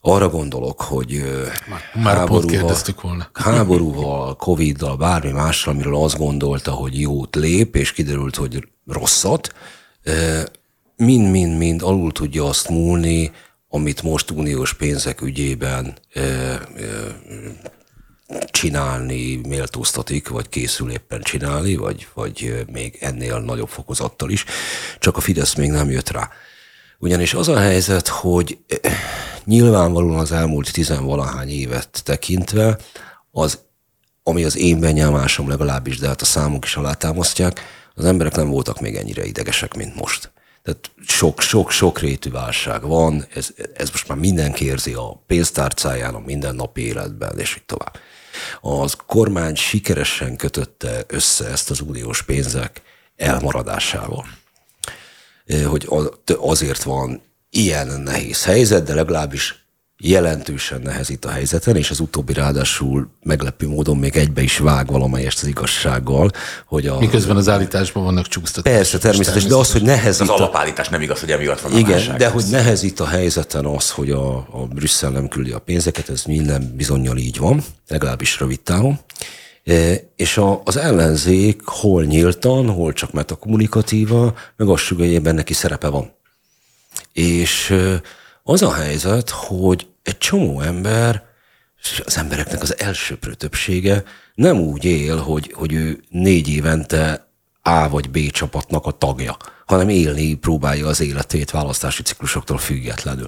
Arra 0.00 0.28
gondolok, 0.28 0.80
hogy 0.80 1.24
Már 1.94 2.24
pont 2.24 2.50
kérdeztük 2.50 3.00
volna. 3.00 3.30
háborúval, 3.44 4.36
Covid-dal, 4.36 4.96
bármi 4.96 5.30
mással, 5.30 5.72
amiről 5.72 5.96
azt 5.96 6.18
gondolta, 6.18 6.70
hogy 6.70 7.00
jót 7.00 7.34
lép, 7.34 7.76
és 7.76 7.92
kiderült, 7.92 8.36
hogy 8.36 8.68
rosszat, 8.86 9.54
mind-mind-mind 10.96 11.82
alul 11.82 12.12
tudja 12.12 12.44
azt 12.44 12.68
múlni, 12.68 13.32
amit 13.68 14.02
most 14.02 14.30
uniós 14.30 14.74
pénzek 14.74 15.20
ügyében 15.20 15.98
csinálni 18.50 19.36
méltóztatik, 19.36 20.28
vagy 20.28 20.48
készül 20.48 20.90
éppen 20.90 21.22
csinálni, 21.22 21.76
vagy, 21.76 22.08
vagy 22.14 22.64
még 22.72 22.98
ennél 23.00 23.38
nagyobb 23.40 23.68
fokozattal 23.68 24.30
is, 24.30 24.44
csak 24.98 25.16
a 25.16 25.20
Fidesz 25.20 25.54
még 25.54 25.70
nem 25.70 25.90
jött 25.90 26.10
rá. 26.10 26.30
Ugyanis 26.98 27.34
az 27.34 27.48
a 27.48 27.58
helyzet, 27.58 28.08
hogy 28.08 28.58
nyilvánvalóan 29.44 30.18
az 30.18 30.32
elmúlt 30.32 30.72
tizenvalahány 30.72 31.48
évet 31.48 32.00
tekintve, 32.04 32.78
az, 33.30 33.58
ami 34.22 34.44
az 34.44 34.56
én 34.56 34.80
benyomásom 34.80 35.48
legalábbis, 35.48 35.98
de 35.98 36.06
hát 36.06 36.20
a 36.20 36.24
számok 36.24 36.64
is 36.64 36.76
alátámasztják, 36.76 37.60
az 37.94 38.04
emberek 38.04 38.34
nem 38.34 38.48
voltak 38.48 38.80
még 38.80 38.96
ennyire 38.96 39.24
idegesek, 39.24 39.74
mint 39.74 39.94
most. 39.94 40.32
Tehát 40.62 40.90
sok-sok-sok 41.06 41.98
rétű 41.98 42.30
válság 42.30 42.82
van, 42.82 43.26
ez, 43.34 43.48
ez 43.74 43.90
most 43.90 44.08
már 44.08 44.18
mindenki 44.18 44.64
érzi 44.64 44.92
a 44.92 45.22
pénztárcáján, 45.26 46.14
a 46.14 46.22
mindennapi 46.26 46.80
életben, 46.80 47.38
és 47.38 47.56
így 47.56 47.64
tovább. 47.64 47.96
Az 48.60 48.96
kormány 49.06 49.54
sikeresen 49.54 50.36
kötötte 50.36 51.04
össze 51.06 51.46
ezt 51.46 51.70
az 51.70 51.80
uniós 51.80 52.22
pénzek 52.22 52.82
elmaradásával. 53.16 54.26
Hogy 55.66 55.88
azért 56.38 56.82
van 56.82 57.22
ilyen 57.50 58.00
nehéz 58.00 58.44
helyzet, 58.44 58.84
de 58.84 58.94
legalábbis 58.94 59.63
jelentősen 59.98 60.80
nehezít 60.80 61.24
a 61.24 61.30
helyzeten, 61.30 61.76
és 61.76 61.90
az 61.90 62.00
utóbbi 62.00 62.32
ráadásul 62.32 63.08
meglepő 63.22 63.68
módon 63.68 63.96
még 63.96 64.16
egybe 64.16 64.42
is 64.42 64.58
vág 64.58 64.86
valamelyest 64.86 65.42
az 65.42 65.48
igazsággal, 65.48 66.30
hogy 66.66 66.86
a... 66.86 66.98
Miközben 66.98 67.36
az 67.36 67.48
állításban 67.48 68.04
vannak 68.04 68.28
csúsztatások. 68.28 68.78
Persze, 68.78 68.98
természetesen, 68.98 69.48
de 69.48 69.54
az, 69.54 69.72
hogy 69.72 69.82
nehezít 69.82 70.20
Az 70.20 70.28
alapállítás 70.28 70.88
nem 70.88 71.00
igaz, 71.00 71.20
hogy 71.20 71.30
emiatt 71.30 71.60
van 71.60 71.72
a 71.72 71.78
igen, 71.78 71.90
válság. 71.90 72.16
de 72.16 72.28
hogy 72.28 72.44
nehezít 72.50 73.00
a 73.00 73.06
helyzeten 73.06 73.64
az, 73.64 73.90
hogy 73.90 74.10
a, 74.10 74.36
a 74.36 74.66
Brüsszel 74.74 75.10
nem 75.10 75.28
küldi 75.28 75.50
a 75.50 75.58
pénzeket, 75.58 76.08
ez 76.08 76.22
minden 76.24 76.72
bizonyal 76.76 77.16
így 77.16 77.38
van, 77.38 77.64
legalábbis 77.88 78.38
rövid 78.38 78.60
távon. 78.60 78.98
E, 79.64 79.94
És 80.16 80.36
a, 80.36 80.60
az 80.64 80.76
ellenzék 80.76 81.60
hol 81.64 82.04
nyíltan, 82.04 82.68
hol 82.68 82.92
csak 82.92 83.12
metakommunikatíva, 83.12 84.34
meg 84.56 84.68
azt 84.68 84.82
sugalja, 84.82 85.10
hogy 85.10 85.20
ebben 85.20 85.34
neki 85.34 85.52
szerepe 85.52 85.88
van. 85.88 86.12
És 87.12 87.70
ö, 87.70 87.94
az 88.44 88.62
a 88.62 88.72
helyzet, 88.72 89.30
hogy 89.30 89.86
egy 90.02 90.18
csomó 90.18 90.60
ember, 90.60 91.22
az 92.04 92.16
embereknek 92.16 92.62
az 92.62 92.78
elsőprő 92.80 93.34
többsége 93.34 94.04
nem 94.34 94.58
úgy 94.60 94.84
él, 94.84 95.16
hogy, 95.16 95.52
hogy 95.54 95.72
ő 95.72 96.02
négy 96.08 96.48
évente 96.48 97.28
A 97.62 97.88
vagy 97.88 98.10
B 98.10 98.30
csapatnak 98.30 98.86
a 98.86 98.90
tagja, 98.90 99.36
hanem 99.66 99.88
élni 99.88 100.34
próbálja 100.34 100.86
az 100.86 101.00
életét 101.00 101.50
választási 101.50 102.02
ciklusoktól 102.02 102.58
függetlenül. 102.58 103.26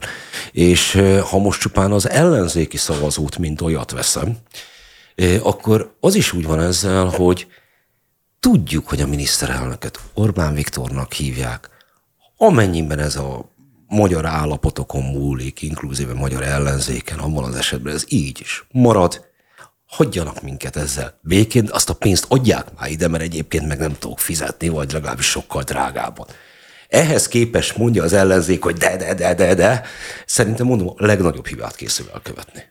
És 0.52 1.02
ha 1.30 1.38
most 1.38 1.60
csupán 1.60 1.92
az 1.92 2.08
ellenzéki 2.08 2.76
szavazót, 2.76 3.38
mint 3.38 3.60
olyat 3.60 3.90
veszem, 3.90 4.36
akkor 5.42 5.96
az 6.00 6.14
is 6.14 6.32
úgy 6.32 6.46
van 6.46 6.60
ezzel, 6.60 7.04
hogy 7.04 7.46
tudjuk, 8.40 8.88
hogy 8.88 9.00
a 9.00 9.06
miniszterelnöket 9.06 10.00
Orbán 10.14 10.54
Viktornak 10.54 11.12
hívják, 11.12 11.70
amennyiben 12.36 12.98
ez 12.98 13.16
a 13.16 13.54
magyar 13.88 14.26
állapotokon 14.26 15.02
múlik, 15.02 15.62
inkluzíve 15.62 16.14
magyar 16.14 16.42
ellenzéken, 16.42 17.18
abban 17.18 17.44
az 17.44 17.54
esetben 17.54 17.94
ez 17.94 18.04
így 18.08 18.40
is 18.40 18.66
marad, 18.72 19.24
hagyjanak 19.86 20.42
minket 20.42 20.76
ezzel 20.76 21.18
békén, 21.20 21.68
azt 21.72 21.90
a 21.90 21.94
pénzt 21.94 22.26
adják 22.28 22.66
már 22.78 22.90
ide, 22.90 23.08
mert 23.08 23.22
egyébként 23.22 23.66
meg 23.66 23.78
nem 23.78 23.96
tudok 23.98 24.18
fizetni, 24.18 24.68
vagy 24.68 24.92
legalábbis 24.92 25.26
sokkal 25.26 25.62
drágábban. 25.62 26.26
Ehhez 26.88 27.28
képest 27.28 27.76
mondja 27.76 28.02
az 28.02 28.12
ellenzék, 28.12 28.62
hogy 28.62 28.76
de, 28.76 28.96
de, 28.96 29.14
de, 29.14 29.34
de, 29.34 29.54
de. 29.54 29.82
Szerintem 30.26 30.66
mondom, 30.66 30.88
a 30.88 31.06
legnagyobb 31.06 31.46
hibát 31.46 31.76
készül 31.76 32.06
elkövetni. 32.12 32.62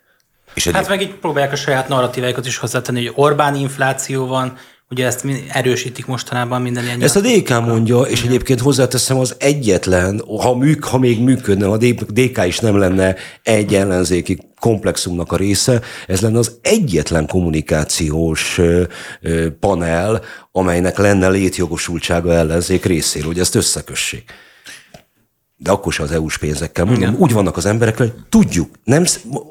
És 0.53 0.65
egy, 0.65 0.73
Hát 0.73 0.87
meg 0.87 1.01
így 1.01 1.13
próbálják 1.15 1.51
a 1.51 1.55
saját 1.55 1.87
narratíváikat 1.87 2.45
is 2.45 2.57
hozzátenni, 2.57 3.05
hogy 3.05 3.13
Orbán 3.15 3.55
infláció 3.55 4.27
van, 4.27 4.57
ugye 4.89 5.05
ezt 5.05 5.25
erősítik 5.51 6.05
mostanában 6.05 6.61
minden 6.61 6.83
ilyen 6.83 7.01
Ezt 7.01 7.15
a 7.15 7.21
DK 7.21 7.49
mondja, 7.49 8.01
és 8.01 8.23
egyébként 8.23 8.59
hozzáteszem 8.59 9.17
az 9.17 9.35
egyetlen, 9.37 10.21
ha, 10.41 10.55
műk, 10.55 10.83
ha 10.83 10.97
még 10.97 11.21
működne, 11.21 11.65
ha 11.65 11.77
DK 12.07 12.45
is 12.45 12.59
nem 12.59 12.77
lenne 12.77 13.15
egy 13.43 13.75
ellenzéki 13.75 14.39
komplexumnak 14.59 15.31
a 15.31 15.35
része, 15.35 15.81
ez 16.07 16.21
lenne 16.21 16.37
az 16.37 16.57
egyetlen 16.61 17.27
kommunikációs 17.27 18.59
panel, 19.59 20.21
amelynek 20.51 20.97
lenne 20.97 21.29
létjogosultsága 21.29 22.33
ellenzék 22.33 22.85
részéről, 22.85 23.27
hogy 23.27 23.39
ezt 23.39 23.55
összekössék. 23.55 24.31
De 25.57 25.71
akkor 25.71 25.93
se 25.93 26.03
az 26.03 26.11
EU-s 26.11 26.37
pénzekkel. 26.37 26.85
Mondom, 26.85 27.15
úgy 27.17 27.33
vannak 27.33 27.57
az 27.57 27.65
emberek, 27.65 27.97
hogy 27.97 28.13
tudjuk, 28.29 28.69
nem, 28.83 29.05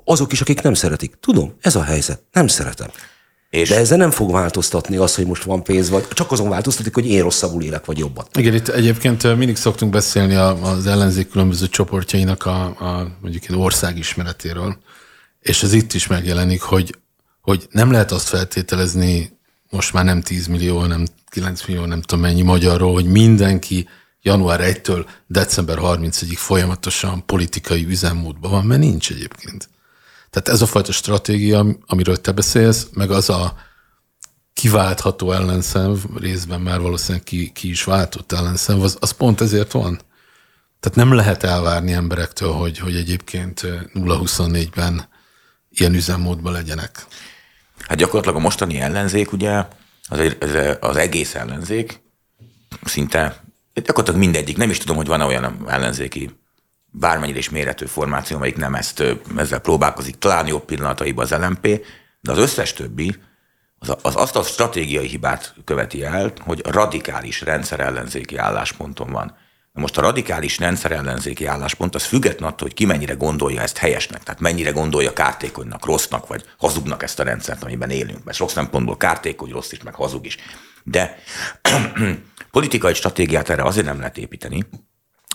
azok 0.04 0.32
is, 0.32 0.40
akik 0.40 0.62
nem 0.62 0.74
szeretik. 0.74 1.14
Tudom, 1.20 1.54
ez 1.60 1.76
a 1.76 1.82
helyzet, 1.82 2.22
nem 2.32 2.46
szeretem. 2.46 2.88
És 3.54 3.68
De 3.68 3.76
ezzel 3.76 3.98
nem 3.98 4.10
fog 4.10 4.32
változtatni 4.32 4.96
az, 4.96 5.14
hogy 5.14 5.26
most 5.26 5.42
van 5.42 5.62
pénz, 5.62 5.90
vagy 5.90 6.08
csak 6.08 6.32
azon 6.32 6.48
változtatik, 6.48 6.94
hogy 6.94 7.06
én 7.06 7.22
rosszabbul 7.22 7.62
élek, 7.62 7.84
vagy 7.84 7.98
jobban. 7.98 8.26
Igen, 8.38 8.54
itt 8.54 8.68
egyébként 8.68 9.36
mindig 9.36 9.56
szoktunk 9.56 9.92
beszélni 9.92 10.34
az 10.34 10.86
ellenzék 10.86 11.30
különböző 11.30 11.68
csoportjainak 11.68 12.46
a, 12.46 12.64
a 12.64 13.16
mondjuk 13.20 13.44
egy 13.48 13.56
országismeretéről, 13.56 14.76
és 15.40 15.62
ez 15.62 15.72
itt 15.72 15.92
is 15.92 16.06
megjelenik, 16.06 16.62
hogy, 16.62 16.98
hogy 17.40 17.66
nem 17.70 17.90
lehet 17.90 18.12
azt 18.12 18.28
feltételezni, 18.28 19.38
most 19.70 19.92
már 19.92 20.04
nem 20.04 20.22
10 20.22 20.46
millió, 20.46 20.78
hanem 20.78 21.04
9 21.28 21.66
millió, 21.66 21.84
nem 21.84 22.00
tudom 22.00 22.24
mennyi 22.24 22.42
magyarról, 22.42 22.92
hogy 22.92 23.06
mindenki 23.06 23.88
január 24.22 24.60
1-től 24.62 25.06
december 25.26 25.78
31-ig 25.80 26.36
folyamatosan 26.36 27.26
politikai 27.26 27.86
üzemmódban 27.86 28.50
van, 28.50 28.64
mert 28.64 28.80
nincs 28.80 29.10
egyébként. 29.10 29.68
Tehát 30.34 30.48
ez 30.48 30.62
a 30.62 30.66
fajta 30.66 30.92
stratégia, 30.92 31.66
amiről 31.86 32.20
te 32.20 32.32
beszélsz, 32.32 32.86
meg 32.92 33.10
az 33.10 33.30
a 33.30 33.56
kiváltható 34.52 35.32
ellenszenv, 35.32 35.98
részben 36.16 36.60
már 36.60 36.80
valószínűleg 36.80 37.24
ki, 37.24 37.50
ki 37.52 37.68
is 37.68 37.84
váltott 37.84 38.32
ellenszenv, 38.32 38.82
az, 38.82 38.96
az 39.00 39.10
pont 39.10 39.40
ezért 39.40 39.72
van. 39.72 40.00
Tehát 40.80 40.98
nem 40.98 41.12
lehet 41.12 41.42
elvárni 41.42 41.92
emberektől, 41.92 42.52
hogy, 42.52 42.78
hogy 42.78 42.96
egyébként 42.96 43.60
0-24-ben 43.94 45.08
ilyen 45.70 45.94
üzemmódban 45.94 46.52
legyenek. 46.52 47.06
Hát 47.78 47.98
gyakorlatilag 47.98 48.36
a 48.36 48.42
mostani 48.42 48.80
ellenzék, 48.80 49.32
ugye, 49.32 49.64
az, 50.08 50.20
az 50.80 50.96
egész 50.96 51.34
ellenzék, 51.34 52.02
szinte 52.84 53.44
gyakorlatilag 53.74 54.20
mindegyik, 54.20 54.56
nem 54.56 54.70
is 54.70 54.78
tudom, 54.78 54.96
hogy 54.96 55.06
van-e 55.06 55.24
olyan 55.24 55.64
ellenzéki 55.68 56.30
bármennyire 56.96 57.38
is 57.38 57.50
méretű 57.50 57.86
formáció, 57.86 58.36
amelyik 58.36 58.56
nem 58.56 58.74
ezt, 58.74 59.02
ezzel 59.36 59.58
próbálkozik, 59.58 60.18
talán 60.18 60.46
jobb 60.46 60.64
pillanataiban 60.64 61.24
az 61.24 61.30
LMP, 61.30 61.86
de 62.20 62.32
az 62.32 62.38
összes 62.38 62.72
többi 62.72 63.16
az, 63.78 63.96
az 64.02 64.16
azt 64.16 64.36
a 64.36 64.42
stratégiai 64.42 65.06
hibát 65.06 65.54
követi 65.64 66.04
el, 66.04 66.32
hogy 66.40 66.66
radikális 66.66 67.40
rendszer 67.40 67.80
ellenzéki 67.80 68.36
állásponton 68.36 69.10
van. 69.10 69.36
Na 69.72 69.80
most 69.80 69.98
a 69.98 70.00
radikális 70.00 70.58
rendszer 70.58 70.92
ellenzéki 70.92 71.46
álláspont 71.46 71.94
az 71.94 72.04
független 72.04 72.48
attól, 72.48 72.66
hogy 72.66 72.76
ki 72.76 72.84
mennyire 72.84 73.14
gondolja 73.14 73.60
ezt 73.60 73.78
helyesnek, 73.78 74.22
tehát 74.22 74.40
mennyire 74.40 74.70
gondolja 74.70 75.12
kártékonynak, 75.12 75.86
rossznak, 75.86 76.26
vagy 76.26 76.44
hazugnak 76.58 77.02
ezt 77.02 77.20
a 77.20 77.22
rendszert, 77.22 77.62
amiben 77.62 77.90
élünk. 77.90 78.24
Mert 78.24 78.36
sok 78.36 78.50
szempontból 78.50 78.96
kártékony, 78.96 79.50
rossz 79.50 79.72
is, 79.72 79.82
meg 79.82 79.94
hazug 79.94 80.26
is. 80.26 80.36
De 80.82 81.18
politikai 82.50 82.94
stratégiát 82.94 83.48
erre 83.48 83.62
azért 83.62 83.86
nem 83.86 83.98
lehet 83.98 84.18
építeni, 84.18 84.66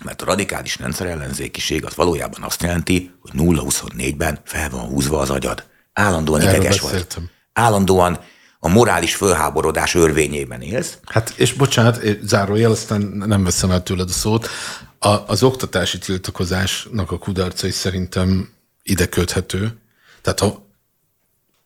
mert 0.04 0.22
a 0.22 0.26
radikális 0.26 0.78
rendszer 0.78 1.08
ellenzékiség 1.08 1.86
az 1.86 1.96
valójában 1.96 2.44
azt 2.44 2.62
jelenti, 2.62 3.12
hogy 3.22 3.32
0-24-ben 3.36 4.40
fel 4.44 4.70
van 4.70 4.86
húzva 4.86 5.20
az 5.20 5.30
agyad. 5.30 5.64
Állandóan 5.94 6.42
Erről 6.42 6.54
ideges 6.54 6.82
beszéltem. 6.82 7.24
vagy. 7.24 7.64
Állandóan 7.66 8.20
a 8.60 8.68
morális 8.68 9.16
fölháborodás 9.16 9.96
örvényében 9.96 10.62
élsz. 10.62 10.98
Hát, 11.06 11.34
és 11.36 11.54
bocsánat, 11.54 12.02
zárójel, 12.22 12.72
aztán 12.72 13.02
nem 13.02 13.44
veszem 13.44 13.72
el 13.72 13.84
tőled 13.84 14.10
a 14.10 14.14
szót. 14.14 14.48
A, 15.00 15.08
az 15.08 15.44
oktatási 15.44 15.98
tiltakozásnak 15.98 17.12
a 17.12 17.18
kudarcai 17.18 17.72
szerintem 17.72 18.50
ide 18.84 19.06
köthető. 19.06 19.78
Tehát, 20.22 20.40
ha, 20.40 20.68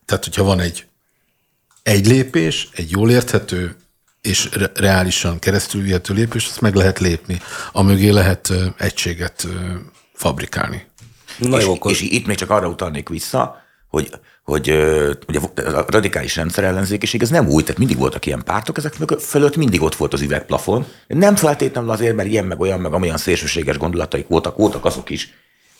tehát 0.04 0.24
hogyha 0.24 0.42
van 0.42 0.60
egy, 0.60 0.86
egy 1.82 2.06
lépés, 2.06 2.68
egy 2.72 2.90
jól 2.90 3.10
érthető, 3.10 3.76
és 4.24 4.48
re- 4.52 4.72
reálisan 4.74 5.38
keresztülvihető 5.38 6.14
lépés, 6.14 6.46
azt 6.46 6.60
meg 6.60 6.74
lehet 6.74 6.98
lépni. 6.98 7.40
Amögé 7.72 8.08
lehet 8.08 8.52
egységet 8.78 9.46
fabrikálni. 10.12 10.86
Na 11.38 11.58
és, 11.58 11.64
jó, 11.64 11.74
akkor... 11.74 11.90
és 11.90 12.00
itt 12.00 12.26
még 12.26 12.36
csak 12.36 12.50
arra 12.50 12.68
utalnék 12.68 13.08
vissza, 13.08 13.56
hogy 13.88 14.10
hogy 14.44 14.70
ugye 15.28 15.40
a 15.56 15.84
radikális 15.88 16.36
rendszer 16.36 16.64
ellenzékiség, 16.64 17.22
ez 17.22 17.28
nem 17.30 17.48
új, 17.48 17.62
tehát 17.62 17.78
mindig 17.78 17.98
voltak 17.98 18.26
ilyen 18.26 18.42
pártok, 18.44 18.76
ezek 18.76 18.94
fölött 19.20 19.56
mindig 19.56 19.82
ott 19.82 19.94
volt 19.94 20.12
az 20.12 20.20
üvegplafon. 20.20 20.86
Nem 21.06 21.36
feltétlenül 21.36 21.90
azért, 21.90 22.16
mert 22.16 22.28
ilyen 22.28 22.44
meg 22.44 22.60
olyan, 22.60 22.80
meg 22.80 22.92
amilyen 22.92 23.16
szélsőséges 23.16 23.78
gondolataik 23.78 24.26
voltak, 24.28 24.56
voltak 24.56 24.84
azok 24.84 25.10
is. 25.10 25.32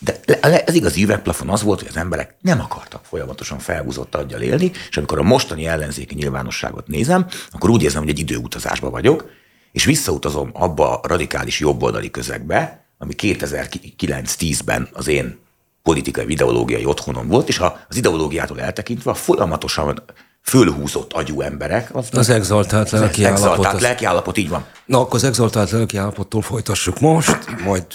De 0.05 0.40
ez 0.40 0.74
igazi 0.74 1.02
üvegplafon 1.02 1.48
az 1.48 1.62
volt, 1.62 1.78
hogy 1.78 1.88
az 1.88 1.96
emberek 1.96 2.34
nem 2.40 2.61
akartak 2.61 3.05
folyamatosan 3.05 3.59
felhúzott 3.59 4.14
aggyal 4.14 4.40
élni, 4.40 4.72
és 4.88 4.96
amikor 4.96 5.18
a 5.18 5.22
mostani 5.22 5.66
ellenzéki 5.66 6.14
nyilvánosságot 6.14 6.86
nézem, 6.86 7.26
akkor 7.50 7.70
úgy 7.70 7.82
érzem, 7.82 8.00
hogy 8.00 8.11
egy 8.11 8.18
időutazásban 8.18 8.90
vagyok, 8.90 9.30
és 9.72 9.84
visszautazom 9.84 10.50
abba 10.52 10.94
a 10.94 11.09
radikális 11.09 11.61
jobboldali 11.61 12.11
közegbe, 12.11 12.84
ami 12.98 13.14
2009-10-ben 13.16 14.88
az 14.92 15.09
én 15.09 15.38
politikai, 15.82 16.30
ideológiai 16.30 16.84
otthonom 16.84 17.28
volt, 17.28 17.48
és 17.48 17.57
ha 17.57 17.78
az 17.88 17.96
ideológiától 17.96 18.61
eltekintve 18.61 19.11
a 19.11 19.14
folyamatosan 19.14 20.02
fölhúzott 20.42 21.12
agyú 21.12 21.40
emberek. 21.40 21.94
Az, 21.94 22.09
az 22.12 22.28
exaltált 22.28 22.90
lelki 22.90 23.24
az 23.24 23.42
állapot. 23.42 23.66
Az... 23.66 23.80
lelki 23.80 24.05
állapot, 24.05 24.36
így 24.36 24.48
van. 24.48 24.64
Na, 24.86 25.00
akkor 25.00 25.14
az 25.14 25.24
exaltált 25.24 25.70
lelki 25.70 25.96
állapottól 25.96 26.42
folytassuk 26.42 27.00
most, 27.00 27.61
majd 27.64 27.86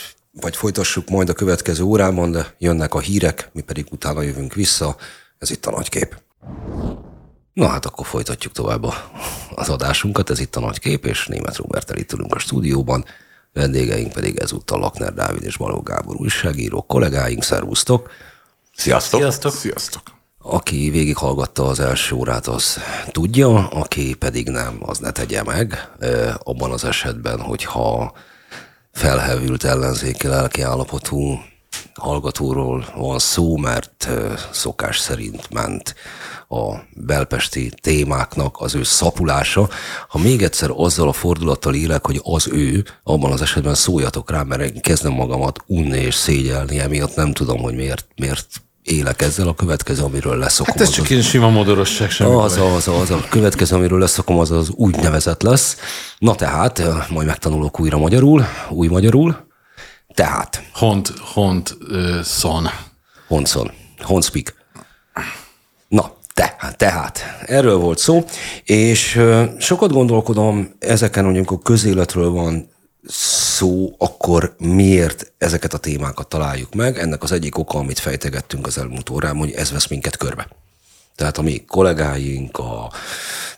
vagy 0.41 0.55
folytassuk 0.55 1.09
majd 1.09 1.29
a 1.29 1.33
következő 1.33 1.83
órában, 1.83 2.31
de 2.31 2.55
jönnek 2.57 2.93
a 2.93 2.99
hírek, 2.99 3.49
mi 3.53 3.61
pedig 3.61 3.87
utána 3.91 4.21
jövünk 4.21 4.53
vissza. 4.53 4.95
Ez 5.37 5.51
itt 5.51 5.65
a 5.65 5.71
nagykép. 5.71 6.21
Na 7.53 7.67
hát 7.67 7.85
akkor 7.85 8.05
folytatjuk 8.05 8.53
tovább 8.53 8.85
az 9.55 9.69
adásunkat, 9.69 10.29
ez 10.29 10.39
itt 10.39 10.55
a 10.55 10.59
nagykép, 10.59 11.05
és 11.05 11.27
német 11.27 11.55
Robert 11.55 11.97
itt 11.97 12.13
ülünk 12.13 12.35
a 12.35 12.39
stúdióban. 12.39 13.05
Vendégeink 13.53 14.11
pedig 14.11 14.37
ezúttal 14.37 14.79
Lakner 14.79 15.13
Dávid 15.13 15.43
és 15.43 15.57
Balogh 15.57 15.83
Gábor 15.83 16.15
újságírók, 16.15 16.87
kollégáink, 16.87 17.43
szervusztok! 17.43 18.09
Sziasztok! 18.75 19.19
Sziasztok! 19.19 19.53
Sziasztok! 19.53 20.01
Aki 20.41 20.89
végighallgatta 20.89 21.65
az 21.65 21.79
első 21.79 22.15
órát, 22.15 22.47
az 22.47 22.77
tudja, 23.11 23.67
aki 23.67 24.13
pedig 24.13 24.49
nem, 24.49 24.77
az 24.79 24.97
ne 24.97 25.11
tegye 25.11 25.43
meg. 25.43 25.91
Abban 26.43 26.71
az 26.71 26.83
esetben, 26.83 27.39
hogyha 27.39 28.13
felhevült 28.91 29.63
ellenzéki 29.63 30.27
lelki 30.27 30.61
állapotú 30.61 31.39
hallgatóról 31.93 32.85
van 32.95 33.19
szó, 33.19 33.57
mert 33.57 34.09
szokás 34.51 34.99
szerint 34.99 35.49
ment 35.49 35.95
a 36.49 36.75
belpesti 36.93 37.71
témáknak 37.81 38.55
az 38.59 38.75
ő 38.75 38.83
szapulása. 38.83 39.69
Ha 40.07 40.17
még 40.17 40.41
egyszer 40.41 40.69
azzal 40.73 41.07
a 41.07 41.13
fordulattal 41.13 41.75
élek, 41.75 42.05
hogy 42.05 42.21
az 42.23 42.47
ő, 42.47 42.85
abban 43.03 43.31
az 43.31 43.41
esetben 43.41 43.75
szóljatok 43.75 44.31
rá, 44.31 44.43
mert 44.43 44.61
én 44.61 44.81
kezdem 44.81 45.11
magamat 45.11 45.63
unni 45.65 45.99
és 45.99 46.15
szégyelni, 46.15 46.79
emiatt 46.79 47.15
nem 47.15 47.33
tudom, 47.33 47.61
hogy 47.61 47.75
miért, 47.75 48.07
miért 48.15 48.47
élek 48.89 49.21
ezzel, 49.21 49.47
a 49.47 49.53
következő, 49.53 50.03
amiről 50.03 50.37
leszokom. 50.37 50.73
Hát 50.73 50.81
ez 50.81 50.89
csak 50.89 51.09
ilyen 51.09 51.21
sima 51.21 51.49
modorosság 51.49 52.09
semmi 52.09 52.33
az, 52.33 52.57
az, 52.57 52.87
az, 52.87 52.87
az, 52.87 53.09
a 53.09 53.25
következő, 53.29 53.75
amiről 53.75 53.99
leszokom, 53.99 54.39
az 54.39 54.51
az 54.51 54.69
úgynevezett 54.69 55.41
lesz. 55.41 55.77
Na 56.17 56.35
tehát, 56.35 56.81
majd 57.09 57.27
megtanulok 57.27 57.79
újra 57.79 57.97
magyarul, 57.97 58.45
új 58.69 58.87
magyarul. 58.87 59.47
Tehát. 60.13 60.63
Hont, 60.73 61.13
hont, 61.33 61.77
uh, 61.89 62.23
son. 62.23 62.69
Honson. 63.27 63.71
Honspik. 64.01 64.55
Na, 65.87 66.13
te, 66.33 66.55
tehát, 66.77 67.19
erről 67.45 67.77
volt 67.77 67.97
szó, 67.97 68.25
és 68.63 69.19
sokat 69.59 69.91
gondolkodom 69.91 70.75
ezeken, 70.79 71.25
hogy 71.25 71.35
amikor 71.35 71.59
közéletről 71.63 72.29
van 72.29 72.69
szó, 73.07 73.95
akkor 73.97 74.55
miért 74.57 75.31
ezeket 75.37 75.73
a 75.73 75.77
témákat 75.77 76.27
találjuk 76.27 76.73
meg? 76.73 76.97
Ennek 76.97 77.23
az 77.23 77.31
egyik 77.31 77.57
oka, 77.57 77.77
amit 77.77 77.99
fejtegettünk 77.99 78.67
az 78.67 78.77
elmúlt 78.77 79.09
órán, 79.09 79.35
hogy 79.35 79.51
ez 79.51 79.71
vesz 79.71 79.87
minket 79.87 80.17
körbe. 80.17 80.47
Tehát 81.15 81.37
a 81.37 81.41
mi 81.41 81.65
kollégáink, 81.65 82.57
a 82.57 82.91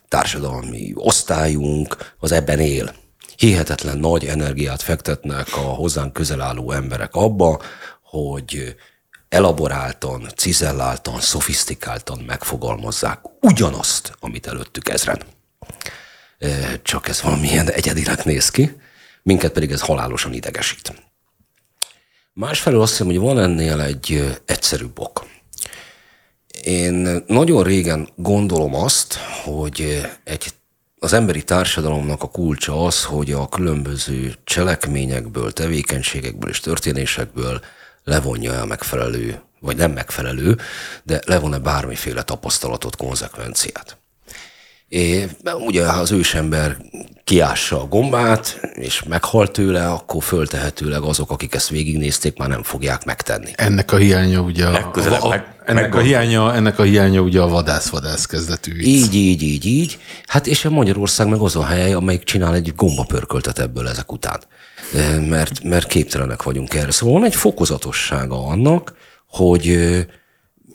társadalmi 0.07 0.91
osztályunk, 0.95 2.13
az 2.19 2.31
ebben 2.31 2.59
él. 2.59 2.95
Hihetetlen 3.35 3.97
nagy 3.97 4.25
energiát 4.25 4.81
fektetnek 4.81 5.55
a 5.55 5.59
hozzánk 5.59 6.13
közel 6.13 6.41
álló 6.41 6.71
emberek 6.71 7.15
abba, 7.15 7.61
hogy 8.03 8.75
elaboráltan, 9.29 10.31
cizelláltan, 10.35 11.19
szofisztikáltan 11.19 12.19
megfogalmazzák 12.19 13.19
ugyanazt, 13.41 14.13
amit 14.19 14.47
előttük 14.47 14.89
ezren. 14.89 15.21
Csak 16.83 17.07
ez 17.07 17.21
valamilyen 17.21 17.71
egyedileg 17.71 18.21
néz 18.23 18.49
ki, 18.49 18.80
minket 19.23 19.51
pedig 19.51 19.71
ez 19.71 19.81
halálosan 19.81 20.33
idegesít. 20.33 20.93
Másfelől 22.33 22.81
azt 22.81 22.91
hiszem, 22.91 23.07
hogy 23.07 23.17
van 23.17 23.39
ennél 23.39 23.81
egy 23.81 24.37
egyszerű 24.45 24.85
ok. 24.95 25.25
Én 26.63 27.23
nagyon 27.27 27.63
régen 27.63 28.09
gondolom 28.15 28.75
azt, 28.75 29.13
hogy 29.43 30.01
egy, 30.23 30.53
az 30.99 31.13
emberi 31.13 31.43
társadalomnak 31.43 32.23
a 32.23 32.29
kulcsa 32.29 32.85
az, 32.85 33.03
hogy 33.03 33.31
a 33.31 33.49
különböző 33.49 34.35
cselekményekből, 34.43 35.53
tevékenységekből 35.53 36.49
és 36.49 36.59
történésekből 36.59 37.61
levonja 38.03 38.53
el 38.53 38.65
megfelelő, 38.65 39.41
vagy 39.59 39.77
nem 39.77 39.91
megfelelő, 39.91 40.57
de 41.03 41.21
levon-e 41.25 41.59
bármiféle 41.59 42.23
tapasztalatot, 42.23 42.95
konzekvenciát. 42.95 44.00
É, 44.91 45.27
ugye 45.65 45.83
az 45.83 46.11
ősember 46.11 46.77
kiássa 47.23 47.81
a 47.81 47.85
gombát, 47.85 48.59
és 48.73 49.03
meghalt 49.03 49.51
tőle, 49.51 49.87
akkor 49.87 50.23
föltehetőleg 50.23 51.01
azok, 51.01 51.31
akik 51.31 51.53
ezt 51.55 51.69
végignézték, 51.69 52.37
már 52.37 52.49
nem 52.49 52.63
fogják 52.63 53.05
megtenni. 53.05 53.51
Ennek 53.55 53.91
a 53.91 53.97
hiánya 53.97 54.39
ugye 54.39 54.65
a, 54.65 54.91
a, 54.93 55.27
a, 55.27 55.45
ennek, 55.65 55.95
a 55.95 55.99
hiánya, 55.99 56.55
ennek 56.55 56.79
a 56.79 56.83
hiánya 56.83 57.21
ugye 57.21 57.41
a 57.41 57.47
vadász-vadász 57.47 58.25
kezdetű 58.25 58.73
vicc. 58.73 58.85
Így, 58.85 59.15
így, 59.15 59.41
így, 59.41 59.65
így. 59.65 59.99
Hát 60.27 60.47
és 60.47 60.65
a 60.65 60.69
Magyarország 60.69 61.27
meg 61.27 61.39
az 61.39 61.55
a 61.55 61.65
hely, 61.65 61.93
amelyik 61.93 62.23
csinál 62.23 62.53
egy 62.53 62.73
gombapörköltet 62.75 63.59
ebből 63.59 63.87
ezek 63.87 64.11
után. 64.11 64.39
Mert, 65.29 65.63
mert 65.63 65.87
képtelenek 65.87 66.43
vagyunk 66.43 66.73
erre. 66.73 66.91
Szóval 66.91 67.19
van 67.19 67.25
egy 67.25 67.35
fokozatossága 67.35 68.45
annak, 68.45 68.93
hogy 69.27 69.77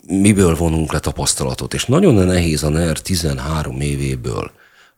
miből 0.07 0.55
vonunk 0.55 0.91
le 0.91 0.99
tapasztalatot, 0.99 1.73
és 1.73 1.85
nagyon 1.85 2.13
nehéz 2.13 2.63
a 2.63 2.69
NER 2.69 2.99
13 2.99 3.81
évéből 3.81 4.51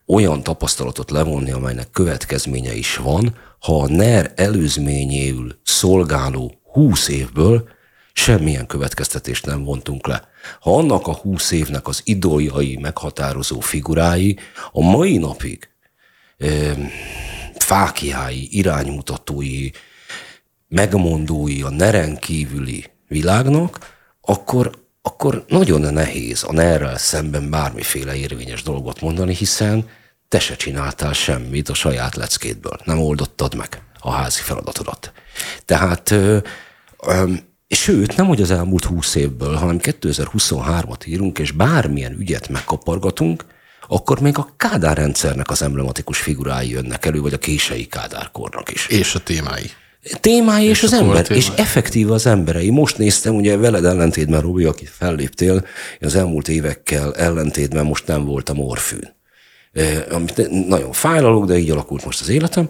olyan 0.06 0.44
tapasztalatot 0.44 1.12
levonni, 1.12 1.52
amelynek 1.52 1.92
következménye 1.92 2.74
is 2.74 2.96
van, 2.96 3.36
ha 3.60 3.82
a 3.82 3.88
NER 3.88 4.34
előzményéül 4.36 5.60
szolgáló 5.64 6.60
20 6.64 7.08
évből 7.08 7.68
semmilyen 8.14 8.66
következtetést 8.66 9.46
nem 9.46 9.64
vontunk 9.64 10.08
le. 10.08 10.28
Ha 10.60 10.78
annak 10.78 11.08
a 11.08 11.14
20 11.14 11.52
évnek 11.52 11.88
az 11.88 12.02
idoljai, 12.04 12.78
meghatározó 12.82 13.60
figurái 13.60 14.38
a 14.72 14.82
mai 14.82 15.18
napig 15.18 15.70
e, 16.38 16.48
fákiái, 17.58 18.48
iránymutatói, 18.52 19.70
megmondói 20.68 21.62
a 21.62 21.70
neren 21.70 22.18
kívüli 22.18 22.86
világnak, 23.08 23.98
akkor 24.22 24.89
akkor 25.10 25.44
nagyon 25.48 25.94
nehéz 25.94 26.44
a 26.44 26.60
erre 26.60 26.98
szemben 26.98 27.50
bármiféle 27.50 28.16
érvényes 28.16 28.64
dolgot 28.64 29.02
mondani, 29.02 29.36
hiszen 29.36 29.90
te 30.28 30.40
se 30.40 30.56
csináltál 30.56 31.14
semmit 31.14 31.70
a 31.70 31.74
saját 31.74 32.16
leckétből. 32.16 32.78
Nem 32.84 33.00
oldottad 33.00 33.56
meg 33.56 33.82
a 34.00 34.12
házi 34.12 34.42
feladatodat. 34.42 35.12
Tehát, 35.66 36.12
ö, 36.12 36.38
ö, 37.04 37.32
sőt, 37.68 38.16
nem 38.16 38.26
hogy 38.26 38.42
az 38.42 38.52
elmúlt 38.52 38.84
húsz 38.84 39.16
évből, 39.16 39.56
hanem 39.56 39.80
2023-at 39.82 41.08
írunk, 41.08 41.40
és 41.40 41.52
bármilyen 41.52 42.20
ügyet 42.20 42.50
megkapargatunk, 42.50 43.46
akkor 43.88 44.20
még 44.20 44.38
a 44.38 44.54
Kádár 44.58 44.98
rendszernek 44.98 45.50
az 45.50 45.62
emblematikus 45.62 46.20
figurái 46.20 46.70
jönnek 46.70 47.06
elő, 47.06 47.22
vagy 47.22 47.34
a 47.34 47.38
kései 47.38 47.88
Kádár 47.88 48.32
kornak 48.32 48.72
is. 48.72 48.88
És 48.88 49.16
a 49.16 49.20
témái 49.20 49.72
témái 50.20 50.66
és, 50.66 50.70
és 50.70 50.84
az 50.84 50.94
ember, 50.94 51.22
témái. 51.22 51.44
és 51.44 51.52
effektív 51.56 52.12
az 52.12 52.26
emberei. 52.26 52.70
Most 52.70 52.98
néztem, 52.98 53.36
ugye 53.36 53.58
veled 53.58 53.86
ellentétben, 53.86 54.42
Robi, 54.42 54.64
aki 54.64 54.86
felléptél, 54.86 55.66
az 56.00 56.16
elmúlt 56.16 56.48
évekkel 56.48 57.16
ellentétben 57.16 57.86
most 57.86 58.08
nem 58.08 58.26
voltam 58.26 58.60
orfűn. 58.60 59.18
Amit 60.12 60.68
nagyon 60.68 60.92
fájlalok, 60.92 61.46
de 61.46 61.58
így 61.58 61.70
alakult 61.70 62.06
most 62.06 62.22
az 62.22 62.30
életem, 62.30 62.70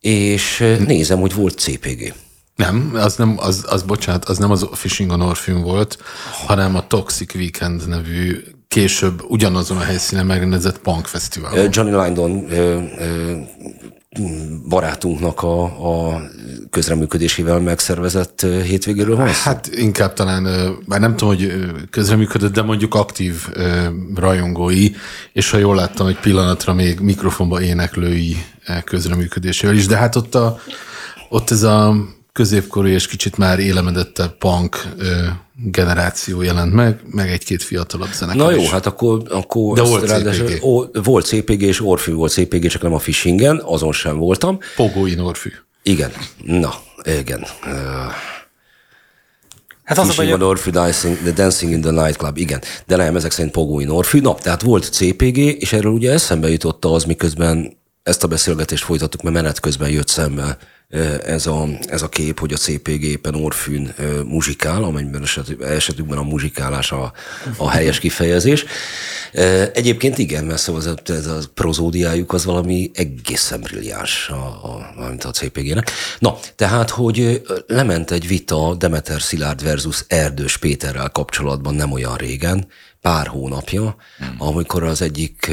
és 0.00 0.58
nézem, 0.86 1.20
hogy 1.20 1.34
volt 1.34 1.58
CPG. 1.58 2.14
Nem, 2.56 2.92
az 2.94 3.16
nem, 3.16 3.36
az, 3.38 3.64
az 3.68 3.82
bocsánat, 3.82 4.24
az 4.24 4.38
nem 4.38 4.50
az 4.50 4.68
Fishing 4.72 5.10
on 5.10 5.20
Orpheum 5.20 5.62
volt, 5.62 5.98
hanem 6.46 6.76
a 6.76 6.86
Toxic 6.86 7.34
Weekend 7.34 7.88
nevű 7.88 8.44
később 8.68 9.22
ugyanazon 9.28 9.76
a 9.76 9.82
helyszínen 9.82 10.26
megrendezett 10.26 10.78
punk 10.78 11.06
fesztivál. 11.06 11.68
Johnny 11.70 11.90
Lyndon 11.90 12.48
barátunknak 14.68 15.42
a, 15.42 15.62
a 15.62 16.20
közreműködésével 16.70 17.60
megszervezett 17.60 18.40
hétvégéről 18.40 19.16
van 19.16 19.28
Hát 19.28 19.66
inkább 19.66 20.12
talán, 20.12 20.76
bár 20.86 21.00
nem 21.00 21.16
tudom, 21.16 21.34
hogy 21.34 21.70
közreműködött, 21.90 22.52
de 22.52 22.62
mondjuk 22.62 22.94
aktív 22.94 23.48
rajongói, 24.14 24.90
és 25.32 25.50
ha 25.50 25.58
jól 25.58 25.74
láttam, 25.74 26.06
egy 26.06 26.20
pillanatra 26.20 26.74
még 26.74 27.00
mikrofonba 27.00 27.62
éneklői 27.62 28.36
közreműködésével 28.84 29.74
is, 29.74 29.86
de 29.86 29.96
hát 29.96 30.16
ott, 30.16 30.34
a, 30.34 30.58
ott 31.28 31.50
ez 31.50 31.62
a 31.62 31.94
középkori 32.32 32.90
és 32.90 33.06
kicsit 33.06 33.36
már 33.36 33.58
élemedettebb 33.58 34.38
punk 34.38 34.88
generáció 35.54 36.42
jelent 36.42 36.72
meg, 36.72 37.00
meg 37.10 37.30
egy-két 37.30 37.62
fiatalabb 37.62 38.12
zenekar 38.12 38.42
Na 38.42 38.50
jó, 38.50 38.60
is. 38.62 38.70
hát 38.70 38.86
akkor, 38.86 39.22
akkor 39.30 39.74
De 39.74 39.82
volt 39.82 40.06
CPG. 40.08 40.64
Ó, 40.64 40.84
volt 41.02 41.26
CPG, 41.26 41.62
és 41.62 41.80
Orfű 41.80 42.12
volt 42.12 42.32
CPG, 42.32 42.66
csak 42.66 42.82
nem 42.82 42.94
a 42.94 42.98
Fishingen, 42.98 43.60
azon 43.64 43.92
sem 43.92 44.16
voltam. 44.16 44.58
Pogóin 44.76 45.18
Orfű. 45.18 45.50
Igen, 45.82 46.10
na, 46.44 46.74
igen. 47.04 47.46
Hát 49.84 49.98
az 49.98 50.18
a 50.18 50.22
Orfű 50.22 50.70
dancing, 50.70 51.16
the 51.16 51.30
Dancing 51.30 51.72
in 51.72 51.80
the 51.80 51.90
Nightclub, 51.90 52.36
igen. 52.36 52.62
De 52.86 52.96
nem, 52.96 53.16
ezek 53.16 53.30
szerint 53.30 53.52
Pogóin 53.52 53.88
Orfű. 53.88 54.20
Na, 54.20 54.34
tehát 54.34 54.62
volt 54.62 54.84
CPG, 54.84 55.36
és 55.36 55.72
erről 55.72 55.92
ugye 55.92 56.12
eszembe 56.12 56.48
jutott 56.50 56.84
az, 56.84 57.04
miközben 57.04 57.76
ezt 58.02 58.24
a 58.24 58.26
beszélgetést 58.26 58.84
folytattuk, 58.84 59.22
mert 59.22 59.34
menet 59.34 59.60
közben 59.60 59.90
jött 59.90 60.08
szembe 60.08 60.58
ez 61.26 61.46
a, 61.46 61.68
ez 61.86 62.02
a 62.02 62.08
kép, 62.08 62.40
hogy 62.40 62.52
a 62.52 62.56
CPG 62.56 63.02
éppen 63.02 63.34
Orfűn 63.34 63.94
muzsikál, 64.26 64.82
amelyben 64.82 65.24
esetükben 65.60 66.18
a 66.18 66.22
muzsikálás 66.22 66.92
a, 66.92 67.12
a 67.56 67.70
helyes 67.70 67.98
kifejezés. 67.98 68.64
Egyébként 69.72 70.18
igen, 70.18 70.44
mert 70.44 70.60
szóval 70.60 70.80
ez 70.80 70.86
a, 70.86 71.12
ez 71.12 71.26
a 71.26 71.38
prozódiájuk 71.54 72.32
az 72.32 72.44
valami 72.44 72.90
egészen 72.94 73.60
brilliáns, 73.60 74.28
a, 74.28 74.34
a, 74.34 75.08
mint 75.08 75.24
a 75.24 75.30
CPG-nek. 75.30 75.90
Na, 76.18 76.38
tehát, 76.56 76.90
hogy 76.90 77.42
lement 77.66 78.10
egy 78.10 78.28
vita 78.28 78.74
Demeter 78.74 79.20
Szilárd 79.20 79.62
versus 79.62 80.04
Erdős 80.06 80.56
Péterrel 80.56 81.08
kapcsolatban 81.08 81.74
nem 81.74 81.92
olyan 81.92 82.16
régen, 82.16 82.66
pár 83.00 83.26
hónapja, 83.26 83.96
hmm. 84.18 84.34
amikor 84.38 84.82
az 84.82 85.02
egyik 85.02 85.50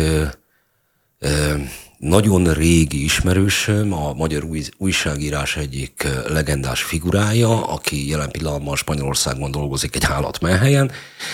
nagyon 2.07 2.53
régi 2.53 3.03
ismerősöm, 3.03 3.93
a 3.93 4.13
magyar 4.13 4.43
új, 4.43 4.63
újságírás 4.77 5.57
egyik 5.57 6.07
legendás 6.27 6.83
figurája, 6.83 7.67
aki 7.67 8.09
jelen 8.09 8.31
pillanatban 8.31 8.75
Spanyolországban 8.75 9.51
dolgozik 9.51 9.95
egy 9.95 10.07
menhelyen, 10.41 10.91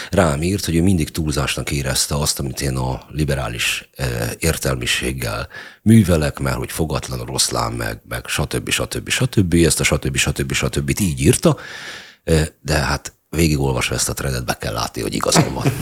rám 0.10 0.42
írt, 0.42 0.66
hogy 0.66 0.76
ő 0.76 0.82
mindig 0.82 1.10
túlzásnak 1.10 1.72
érezte 1.72 2.16
azt, 2.16 2.40
amit 2.40 2.62
én 2.62 2.76
a 2.76 3.02
liberális 3.10 3.90
értelmiséggel 4.40 5.48
művelek, 5.82 6.40
mert 6.40 6.58
hogy 6.58 6.72
fogatlan, 6.72 7.26
rosszlán, 7.26 7.72
meg, 7.72 8.02
meg 8.08 8.26
stb. 8.28 8.70
stb. 8.70 9.10
stb. 9.10 9.54
Ezt 9.54 9.80
a 9.80 9.84
stb. 9.84 10.16
stb. 10.16 10.54
stb. 10.54 10.54
stb. 10.54 11.00
így 11.00 11.22
írta, 11.22 11.58
de 12.62 12.74
hát 12.74 13.14
végigolvasva 13.30 13.96
ezt 13.96 14.10
a 14.10 14.14
trendet 14.14 14.46
be 14.46 14.58
kell 14.58 14.74
látni, 14.74 15.02
hogy 15.02 15.14
igazam 15.14 15.54
van. 15.54 15.66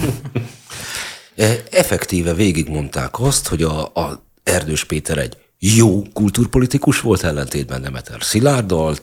Effektíve 1.72 2.34
végigmondták 2.34 3.20
azt, 3.20 3.48
hogy 3.48 3.64
a, 3.64 3.82
a 3.82 4.28
Erdős 4.50 4.84
Péter 4.84 5.18
egy 5.18 5.38
jó 5.60 6.04
kulturpolitikus 6.14 7.02
volt 7.02 7.24
ellentétben 7.24 7.82
Nemeter 7.82 8.24
Szilárddal, 8.24 8.96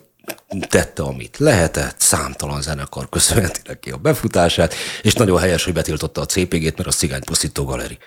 tette, 0.68 1.03
amit 1.03 1.38
lehetett, 1.38 2.01
számtalan 2.01 2.62
zenekar 2.62 3.09
köszönheti 3.09 3.61
neki 3.64 3.90
a 3.90 3.97
befutását, 3.97 4.74
és 5.03 5.12
nagyon 5.12 5.38
helyes, 5.38 5.64
hogy 5.64 5.72
betiltotta 5.72 6.20
a 6.20 6.26
CPG-t, 6.26 6.76
mert 6.76 6.88
a 6.88 6.92
cigány 6.92 7.24
pusztító 7.24 7.64
galeri. 7.64 7.99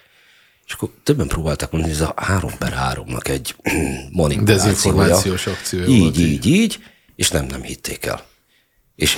És 0.65 0.73
akkor 0.73 0.89
többen 1.03 1.27
próbálták 1.27 1.71
mondani, 1.71 1.93
hogy 1.93 2.03
ez 2.03 2.09
a 2.09 2.21
három 2.21 2.57
per 2.57 2.71
háromnak 2.71 3.27
egy 3.27 3.55
manipulációja. 4.11 4.45
Dezinformációs 4.45 5.47
akció. 5.47 5.79
Így, 5.79 6.19
így, 6.19 6.19
így, 6.19 6.45
így, 6.45 6.83
és 7.15 7.29
nem, 7.29 7.45
nem 7.45 7.61
hitték 7.61 8.05
el. 8.05 8.25
És 8.95 9.17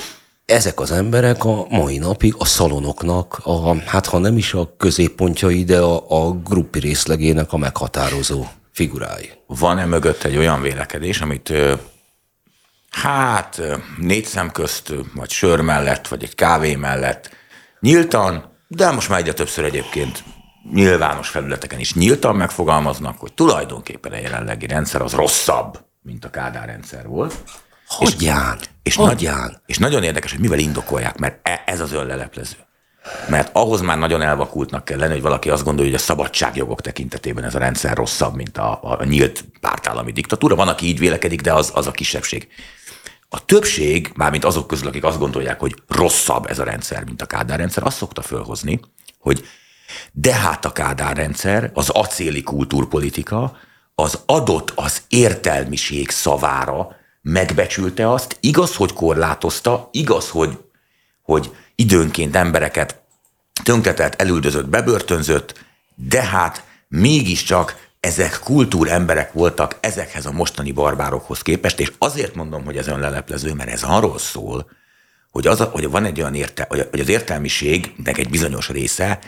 ezek 0.52 0.80
az 0.80 0.90
emberek 0.90 1.44
a 1.44 1.66
mai 1.68 1.98
napig 1.98 2.34
a 2.38 2.44
szalonoknak, 2.44 3.40
a, 3.44 3.76
hát 3.76 4.06
ha 4.06 4.18
nem 4.18 4.36
is 4.36 4.54
a 4.54 4.74
középpontjai, 4.76 5.64
de 5.64 5.80
a, 5.80 6.26
a 6.26 6.32
gruppi 6.32 6.78
részlegének 6.78 7.52
a 7.52 7.56
meghatározó 7.56 8.44
figurái. 8.72 9.30
Van-e 9.46 9.84
mögött 9.84 10.22
egy 10.22 10.36
olyan 10.36 10.60
vélekedés, 10.60 11.20
amit 11.20 11.52
hát 12.90 13.62
négy 13.98 14.24
szem 14.24 14.50
közt, 14.50 14.92
vagy 15.14 15.30
sör 15.30 15.60
mellett, 15.60 16.08
vagy 16.08 16.22
egy 16.22 16.34
kávé 16.34 16.74
mellett 16.74 17.30
nyíltan, 17.80 18.50
de 18.68 18.90
most 18.90 19.08
már 19.08 19.18
egyre 19.18 19.32
többször 19.32 19.64
egyébként 19.64 20.24
nyilvános 20.72 21.28
felületeken 21.28 21.78
is 21.78 21.94
nyíltan 21.94 22.36
megfogalmaznak, 22.36 23.18
hogy 23.18 23.32
tulajdonképpen 23.32 24.12
a 24.12 24.16
jelenlegi 24.16 24.66
rendszer 24.66 25.02
az 25.02 25.12
rosszabb, 25.12 25.84
mint 26.02 26.24
a 26.24 26.30
Kádár 26.30 26.66
rendszer 26.66 27.06
volt. 27.06 27.34
Hagyján! 27.92 28.58
És, 28.58 28.66
és, 28.82 28.94
Hagyján. 28.94 29.40
Nagy, 29.40 29.58
és 29.66 29.78
nagyon 29.78 30.02
érdekes, 30.02 30.30
hogy 30.30 30.40
mivel 30.40 30.58
indokolják, 30.58 31.18
mert 31.18 31.48
e, 31.48 31.62
ez 31.66 31.80
az 31.80 31.92
önleleplező. 31.92 32.56
Mert 33.28 33.50
ahhoz 33.52 33.80
már 33.80 33.98
nagyon 33.98 34.22
elvakultnak 34.22 34.84
kell 34.84 34.98
lenni, 34.98 35.12
hogy 35.12 35.22
valaki 35.22 35.50
azt 35.50 35.64
gondolja, 35.64 35.90
hogy 35.90 36.00
a 36.00 36.04
szabadságjogok 36.04 36.80
tekintetében 36.80 37.44
ez 37.44 37.54
a 37.54 37.58
rendszer 37.58 37.96
rosszabb, 37.96 38.34
mint 38.34 38.58
a, 38.58 38.78
a 38.82 39.04
nyílt 39.04 39.44
pártállami 39.60 40.12
diktatúra. 40.12 40.54
Van, 40.54 40.68
aki 40.68 40.86
így 40.86 40.98
vélekedik, 40.98 41.40
de 41.40 41.52
az, 41.52 41.70
az 41.74 41.86
a 41.86 41.90
kisebbség. 41.90 42.48
A 43.28 43.44
többség, 43.44 44.12
mármint 44.14 44.44
azok 44.44 44.66
közül, 44.66 44.88
akik 44.88 45.04
azt 45.04 45.18
gondolják, 45.18 45.60
hogy 45.60 45.74
rosszabb 45.88 46.46
ez 46.46 46.58
a 46.58 46.64
rendszer, 46.64 47.04
mint 47.04 47.22
a 47.22 47.26
Kádár 47.26 47.58
rendszer, 47.58 47.82
azt 47.82 47.96
szokta 47.96 48.22
fölhozni, 48.22 48.80
hogy 49.18 49.44
de 50.12 50.34
hát 50.34 50.64
a 50.64 50.72
Kádár 50.72 51.16
rendszer, 51.16 51.70
az 51.74 51.88
acéli 51.88 52.42
kultúrpolitika, 52.42 53.56
az 53.94 54.22
adott 54.26 54.72
az 54.74 55.02
értelmiség 55.08 56.10
szavára 56.10 56.96
megbecsülte 57.22 58.10
azt, 58.10 58.36
igaz, 58.40 58.76
hogy 58.76 58.92
korlátozta, 58.92 59.88
igaz, 59.92 60.28
hogy, 60.28 60.58
hogy 61.22 61.54
időnként 61.74 62.36
embereket 62.36 63.00
tönkretelt, 63.62 64.20
elüldözött, 64.20 64.68
bebörtönzött, 64.68 65.64
de 65.94 66.22
hát 66.22 66.64
mégiscsak 66.88 67.90
ezek 68.00 68.38
kultúremberek 68.38 69.32
voltak 69.32 69.76
ezekhez 69.80 70.26
a 70.26 70.32
mostani 70.32 70.72
barbárokhoz 70.72 71.42
képest, 71.42 71.80
és 71.80 71.92
azért 71.98 72.34
mondom, 72.34 72.64
hogy 72.64 72.76
ez 72.76 72.88
olyan 72.88 73.00
leleplező, 73.00 73.54
mert 73.54 73.70
ez 73.70 73.82
arról 73.82 74.18
szól, 74.18 74.70
hogy, 75.30 75.46
az 75.46 75.60
hogy 75.70 75.90
van 75.90 76.04
egy 76.04 76.20
olyan 76.20 76.34
érte, 76.34 76.66
hogy 76.90 77.00
az 77.00 77.08
értelmiségnek 77.08 78.18
egy 78.18 78.30
bizonyos 78.30 78.68
része 78.68 79.18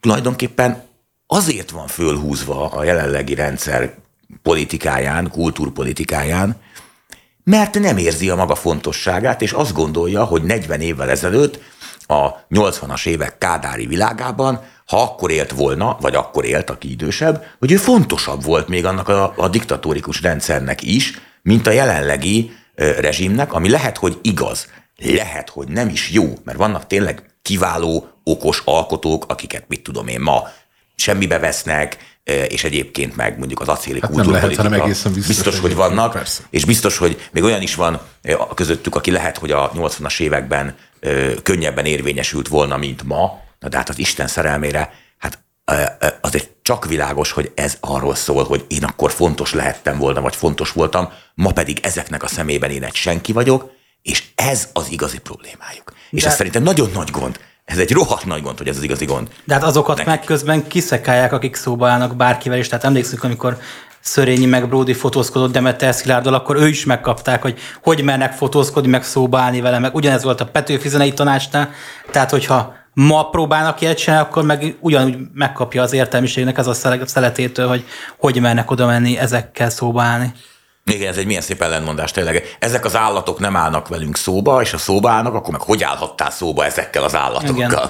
tulajdonképpen 0.00 0.82
azért 1.26 1.70
van 1.70 1.86
fölhúzva 1.86 2.70
a 2.70 2.84
jelenlegi 2.84 3.34
rendszer 3.34 3.94
politikáján, 4.42 5.30
kultúrpolitikáján, 5.30 6.60
mert 7.48 7.78
nem 7.78 7.96
érzi 7.96 8.30
a 8.30 8.34
maga 8.34 8.54
fontosságát, 8.54 9.42
és 9.42 9.52
azt 9.52 9.72
gondolja, 9.72 10.24
hogy 10.24 10.42
40 10.42 10.80
évvel 10.80 11.10
ezelőtt 11.10 11.60
a 12.06 12.46
80-as 12.50 13.06
évek 13.06 13.38
kádári 13.38 13.86
világában, 13.86 14.60
ha 14.86 15.02
akkor 15.02 15.30
élt 15.30 15.50
volna, 15.50 15.96
vagy 16.00 16.14
akkor 16.14 16.44
élt, 16.44 16.70
aki 16.70 16.90
idősebb, 16.90 17.44
hogy 17.58 17.72
ő 17.72 17.76
fontosabb 17.76 18.44
volt 18.44 18.68
még 18.68 18.84
annak 18.84 19.08
a, 19.08 19.32
a 19.36 19.48
diktatórikus 19.48 20.22
rendszernek 20.22 20.82
is, 20.82 21.12
mint 21.42 21.66
a 21.66 21.70
jelenlegi 21.70 22.52
ö, 22.74 23.00
rezsimnek, 23.00 23.52
ami 23.52 23.70
lehet, 23.70 23.98
hogy 23.98 24.18
igaz, 24.22 24.66
lehet, 24.96 25.48
hogy 25.48 25.68
nem 25.68 25.88
is 25.88 26.10
jó, 26.10 26.32
mert 26.44 26.58
vannak 26.58 26.86
tényleg 26.86 27.22
kiváló, 27.42 28.08
okos 28.24 28.62
alkotók, 28.64 29.24
akiket 29.28 29.64
mit 29.68 29.82
tudom 29.82 30.08
én 30.08 30.20
ma 30.20 30.48
semmibe 30.94 31.38
vesznek, 31.38 32.17
és 32.48 32.64
egyébként 32.64 33.16
meg 33.16 33.38
mondjuk 33.38 33.60
az 33.60 33.68
acéli 33.68 34.00
hát. 34.00 34.10
Nem 34.10 34.30
lehet, 34.30 34.58
egészen 34.72 35.12
biztos, 35.12 35.36
biztos 35.36 35.58
hogy 35.60 35.74
vannak, 35.74 36.12
persze. 36.12 36.42
és 36.50 36.64
biztos, 36.64 36.98
hogy 36.98 37.28
még 37.32 37.42
olyan 37.42 37.62
is 37.62 37.74
van 37.74 38.00
közöttük, 38.54 38.94
aki 38.94 39.10
lehet, 39.10 39.38
hogy 39.38 39.50
a 39.50 39.70
80-as 39.70 40.20
években 40.20 40.76
könnyebben 41.42 41.84
érvényesült 41.84 42.48
volna, 42.48 42.76
mint 42.76 43.02
ma, 43.02 43.40
na 43.58 43.68
de 43.68 43.76
hát 43.76 43.88
az 43.88 43.98
Isten 43.98 44.26
szerelmére, 44.26 44.92
hát 45.18 45.38
azért 46.20 46.48
csak 46.62 46.86
világos, 46.86 47.30
hogy 47.30 47.52
ez 47.54 47.76
arról 47.80 48.14
szól, 48.14 48.44
hogy 48.44 48.64
én 48.68 48.84
akkor 48.84 49.12
fontos 49.12 49.52
lehettem 49.52 49.98
volna, 49.98 50.20
vagy 50.20 50.36
fontos 50.36 50.72
voltam, 50.72 51.12
ma 51.34 51.52
pedig 51.52 51.78
ezeknek 51.82 52.22
a 52.22 52.26
szemében 52.26 52.70
én 52.70 52.84
egy 52.84 52.94
senki 52.94 53.32
vagyok, 53.32 53.70
és 54.02 54.24
ez 54.34 54.68
az 54.72 54.90
igazi 54.90 55.18
problémájuk. 55.18 55.92
És 56.10 56.22
de... 56.22 56.28
ez 56.28 56.34
szerintem 56.34 56.62
nagyon 56.62 56.90
nagy 56.94 57.10
gond. 57.10 57.40
Ez 57.68 57.78
egy 57.78 57.92
rohadt 57.92 58.24
nagy 58.24 58.42
gond, 58.42 58.58
hogy 58.58 58.68
ez 58.68 58.76
az 58.76 58.82
igazi 58.82 59.04
gond. 59.04 59.28
De 59.44 59.54
hát 59.54 59.62
azokat 59.62 59.96
nekik. 59.96 60.12
meg 60.12 60.24
közben 60.24 60.66
kiszekálják, 60.66 61.32
akik 61.32 61.56
szóba 61.56 61.88
állnak 61.88 62.16
bárkivel, 62.16 62.58
és 62.58 62.68
tehát 62.68 62.84
emlékszünk, 62.84 63.24
amikor 63.24 63.58
Szörényi 64.00 64.46
meg 64.46 64.68
Brody 64.68 64.92
fotózkodott 64.92 65.52
Demeter 65.52 65.94
Szilárddal, 65.94 66.34
akkor 66.34 66.56
ő 66.56 66.68
is 66.68 66.84
megkapták, 66.84 67.42
hogy 67.42 67.58
hogy 67.82 68.02
mernek 68.02 68.32
fotózkodni, 68.32 68.90
meg 68.90 69.04
szóba 69.04 69.38
állni 69.38 69.60
vele, 69.60 69.78
meg 69.78 69.94
ugyanez 69.94 70.22
volt 70.22 70.40
a 70.40 70.46
Petőfi 70.46 70.88
zenei 70.88 71.12
tanácsnál, 71.12 71.70
tehát 72.10 72.30
hogyha 72.30 72.74
ma 72.92 73.28
próbálnak 73.28 73.80
ilyet 73.80 73.98
csinálni, 73.98 74.26
akkor 74.26 74.44
meg 74.44 74.76
ugyanúgy 74.80 75.16
megkapja 75.34 75.82
az 75.82 75.92
értelmiségnek 75.92 76.58
ez 76.58 76.66
a 76.66 76.74
szeletétől, 77.04 77.68
hogy 77.68 77.84
hogy 78.18 78.40
mernek 78.40 78.70
oda 78.70 78.86
menni 78.86 79.18
ezekkel 79.18 79.70
szóba 79.70 80.02
állni. 80.02 80.32
Igen, 80.88 81.08
ez 81.08 81.16
egy 81.16 81.26
milyen 81.26 81.42
szép 81.42 81.62
ellentmondás 81.62 82.10
tényleg. 82.10 82.56
Ezek 82.58 82.84
az 82.84 82.96
állatok 82.96 83.38
nem 83.38 83.56
állnak 83.56 83.88
velünk 83.88 84.16
szóba, 84.16 84.62
és 84.62 84.70
ha 84.70 84.78
szóba 84.78 85.10
állnak, 85.10 85.34
akkor 85.34 85.50
meg 85.50 85.60
hogy 85.60 85.82
állhattál 85.82 86.30
szóba 86.30 86.64
ezekkel 86.64 87.02
az 87.02 87.14
állatokkal? 87.14 87.56
Igen. 87.56 87.88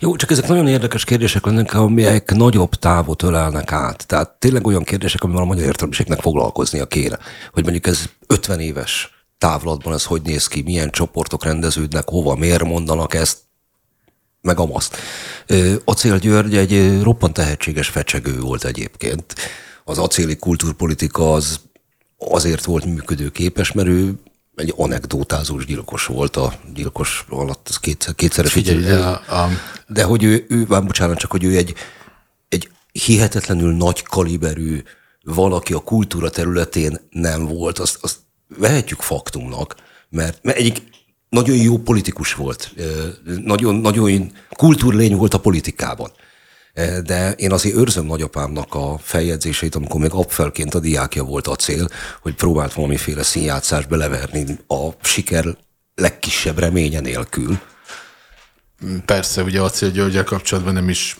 Jó, 0.00 0.16
csak 0.16 0.30
ezek 0.30 0.48
nagyon 0.48 0.68
érdekes 0.68 1.04
kérdések 1.04 1.44
lennek, 1.44 1.74
amelyek 1.74 2.30
nagyobb 2.30 2.74
távot 2.74 3.22
ölelnek 3.22 3.72
át. 3.72 4.06
Tehát 4.06 4.30
tényleg 4.30 4.66
olyan 4.66 4.82
kérdések, 4.82 5.22
amivel 5.22 5.42
a 5.42 5.46
magyar 5.46 5.64
értelmiségnek 5.64 6.20
foglalkoznia 6.20 6.86
kéne. 6.86 7.18
Hogy 7.52 7.62
mondjuk 7.62 7.86
ez 7.86 8.04
50 8.26 8.60
éves 8.60 9.10
távlatban 9.38 9.92
ez 9.92 10.04
hogy 10.04 10.22
néz 10.22 10.46
ki, 10.46 10.62
milyen 10.62 10.90
csoportok 10.90 11.44
rendeződnek, 11.44 12.08
hova, 12.08 12.34
miért 12.34 12.64
mondanak 12.64 13.14
ezt, 13.14 13.38
meg 14.40 14.58
amazt. 14.58 14.96
Acél 15.84 16.18
György 16.18 16.56
egy 16.56 17.02
roppant 17.02 17.32
tehetséges 17.32 17.88
fecsegő 17.88 18.40
volt 18.40 18.64
egyébként. 18.64 19.34
Az 19.84 19.98
acéli 19.98 20.36
kultúrpolitika 20.36 21.32
az 21.32 21.60
azért 22.30 22.64
volt 22.64 22.84
működőképes, 22.84 23.72
mert 23.72 23.88
ő 23.88 24.14
egy 24.54 24.74
anekdótázós 24.76 25.66
gyilkos 25.66 26.06
volt 26.06 26.36
a 26.36 26.52
gyilkos 26.74 27.24
alatt, 27.28 27.68
az 27.68 27.76
kétszer, 27.78 28.14
kétszeres. 28.14 28.52
Figyelj, 28.52 28.90
a, 28.90 29.10
a... 29.12 29.48
De 29.86 30.04
hogy 30.04 30.22
ő, 30.22 30.46
ő, 30.48 30.64
már 30.68 30.84
bocsánat, 30.84 31.18
csak 31.18 31.30
hogy 31.30 31.44
ő 31.44 31.56
egy, 31.56 31.74
egy 32.48 32.68
hihetetlenül 32.92 33.72
nagy 33.72 34.02
kaliberű 34.02 34.82
valaki 35.22 35.72
a 35.72 35.78
kultúra 35.78 36.30
területén 36.30 37.00
nem 37.10 37.46
volt, 37.46 37.78
azt, 37.78 37.98
azt 38.00 38.18
vehetjük 38.58 39.00
faktumnak, 39.00 39.74
mert, 40.08 40.38
mert 40.42 40.58
egyik 40.58 40.82
nagyon 41.28 41.56
jó 41.56 41.78
politikus 41.78 42.34
volt, 42.34 42.74
nagyon, 43.44 43.74
nagyon 43.74 44.32
kultúrlény 44.50 45.16
volt 45.16 45.34
a 45.34 45.40
politikában. 45.40 46.10
De 47.04 47.32
én 47.32 47.52
azért 47.52 47.76
őrzöm 47.76 48.06
nagyapámnak 48.06 48.74
a 48.74 48.98
feljegyzéseit, 48.98 49.74
amikor 49.74 50.00
még 50.00 50.12
apfelként 50.12 50.74
a 50.74 50.80
diákja 50.80 51.22
volt 51.22 51.46
a 51.46 51.56
cél, 51.56 51.88
hogy 52.20 52.34
próbált 52.34 52.72
valamiféle 52.72 53.22
színjátszást 53.22 53.88
beleverni 53.88 54.58
a 54.66 54.88
siker 55.02 55.44
legkisebb 55.94 56.58
reménye 56.58 57.00
nélkül. 57.00 57.58
Persze, 59.04 59.42
ugye 59.42 59.60
Acél 59.60 59.90
Györgyel 59.90 60.24
kapcsolatban 60.24 60.72
nem 60.72 60.88
is 60.88 61.16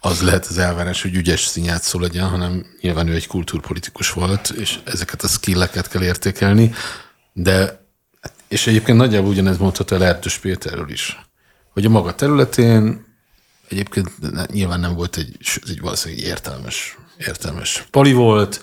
az 0.00 0.22
lehet 0.22 0.46
az 0.46 0.58
elvárás, 0.58 1.02
hogy 1.02 1.14
ügyes 1.14 1.44
színjátszó 1.44 1.98
legyen, 1.98 2.28
hanem 2.28 2.66
nyilván 2.80 3.08
ő 3.08 3.14
egy 3.14 3.26
kultúrpolitikus 3.26 4.10
volt, 4.10 4.48
és 4.48 4.78
ezeket 4.84 5.22
a 5.22 5.28
skilleket 5.28 5.88
kell 5.88 6.02
értékelni, 6.02 6.74
de 7.32 7.82
és 8.48 8.66
egyébként 8.66 8.98
nagyjából 8.98 9.30
ugyanez 9.30 9.58
mondható 9.58 9.96
el 9.96 10.04
Erdős 10.04 10.38
Péterről 10.38 10.90
is, 10.90 11.18
hogy 11.72 11.84
a 11.84 11.88
maga 11.88 12.14
területén 12.14 13.04
Egyébként 13.68 14.10
nyilván 14.52 14.80
nem 14.80 14.94
volt 14.94 15.16
egy, 15.16 15.36
egy 15.68 15.80
valószínűleg 15.80 16.24
értelmes, 16.24 16.98
értelmes 17.18 17.86
pali 17.90 18.12
volt. 18.12 18.60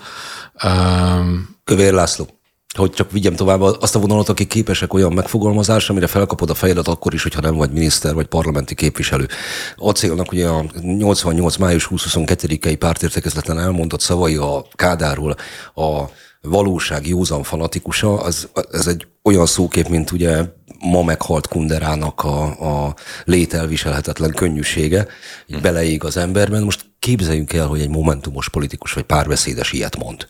Um, 0.64 1.56
Kövér 1.64 1.92
László 1.92 2.42
hogy 2.76 2.90
csak 2.90 3.10
vigyem 3.10 3.34
tovább 3.34 3.60
azt 3.60 3.94
a 3.94 3.98
vonalat, 3.98 4.28
akik 4.28 4.48
képesek 4.48 4.94
olyan 4.94 5.12
megfogalmazásra, 5.12 5.90
amire 5.90 6.06
felkapod 6.06 6.50
a 6.50 6.54
fejedet 6.54 6.88
akkor 6.88 7.14
is, 7.14 7.22
hogyha 7.22 7.40
nem 7.40 7.54
vagy 7.54 7.72
miniszter 7.72 8.14
vagy 8.14 8.26
parlamenti 8.26 8.74
képviselő. 8.74 9.28
Acélnak 9.76 10.32
ugye 10.32 10.48
a 10.48 10.64
88. 10.80 11.56
május 11.56 11.88
20-22-i 11.90 12.76
pártértekezleten 12.78 13.58
elmondott 13.58 14.00
szavai 14.00 14.36
a 14.36 14.64
Kádáról 14.74 15.36
a 15.74 16.02
valóság 16.40 17.06
józan 17.06 17.42
fanatikusa, 17.42 18.20
az, 18.20 18.48
ez 18.70 18.86
egy 18.86 19.06
olyan 19.22 19.46
szókép, 19.46 19.88
mint 19.88 20.10
ugye 20.10 20.44
ma 20.82 21.02
meghalt 21.02 21.46
Kunderának 21.46 22.24
a, 22.24 22.44
a 22.86 22.94
lételviselhetetlen 23.24 24.32
könnyűsége, 24.32 25.06
így 25.46 25.56
hm. 25.56 25.62
beleég 25.62 26.04
az 26.04 26.16
emberben. 26.16 26.62
Most 26.62 26.84
képzeljünk 26.98 27.52
el, 27.52 27.66
hogy 27.66 27.80
egy 27.80 27.88
momentumos 27.88 28.48
politikus 28.48 28.92
vagy 28.92 29.04
párbeszédes 29.04 29.72
ilyet 29.72 29.96
mond. 29.96 30.26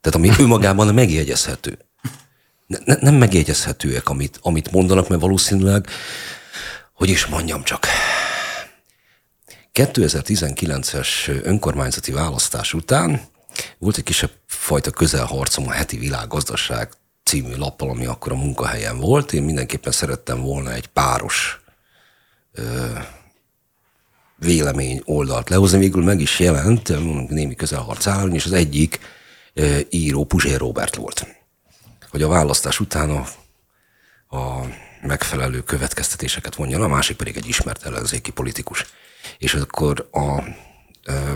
Tehát 0.00 0.18
ami 0.18 0.30
önmagában 0.38 0.94
megjegyezhető. 0.94 1.78
Ne, 2.66 2.94
nem 3.00 3.14
megjegyezhetőek, 3.14 4.08
amit, 4.08 4.38
amit 4.42 4.70
mondanak, 4.70 5.08
mert 5.08 5.20
valószínűleg, 5.20 5.86
hogy 6.92 7.08
is 7.08 7.26
mondjam 7.26 7.62
csak, 7.62 7.86
2019-es 9.74 11.08
önkormányzati 11.42 12.12
választás 12.12 12.74
után 12.74 13.20
volt 13.78 13.96
egy 13.96 14.02
kisebb 14.04 14.30
fajta 14.46 14.90
közelharcom 14.90 15.68
a 15.68 15.72
heti 15.72 15.98
világgazdaság 15.98 16.90
című 17.24 17.54
lappal, 17.56 17.88
ami 17.88 18.06
akkor 18.06 18.32
a 18.32 18.36
munkahelyen 18.36 18.98
volt. 18.98 19.32
Én 19.32 19.42
mindenképpen 19.42 19.92
szerettem 19.92 20.40
volna 20.40 20.72
egy 20.72 20.86
páros 20.86 21.60
ö, 22.52 22.86
vélemény 24.36 25.02
oldalt 25.04 25.48
lehozni. 25.48 25.78
Végül 25.78 26.02
meg 26.02 26.20
is 26.20 26.38
jelent, 26.38 26.88
némi 27.28 27.54
közelharc 27.54 28.06
állni, 28.06 28.34
és 28.34 28.44
az 28.44 28.52
egyik 28.52 29.00
ö, 29.54 29.78
író 29.90 30.24
Puzsér 30.24 30.58
Robert 30.58 30.94
volt. 30.94 31.26
Hogy 32.10 32.22
a 32.22 32.28
választás 32.28 32.80
után 32.80 33.10
a, 33.10 33.26
a 34.36 34.66
megfelelő 35.02 35.62
következtetéseket 35.62 36.54
vonja, 36.54 36.80
a 36.80 36.88
másik 36.88 37.16
pedig 37.16 37.36
egy 37.36 37.48
ismert 37.48 37.84
ellenzéki 37.84 38.30
politikus. 38.30 38.86
És 39.38 39.54
akkor 39.54 40.08
a 40.12 40.42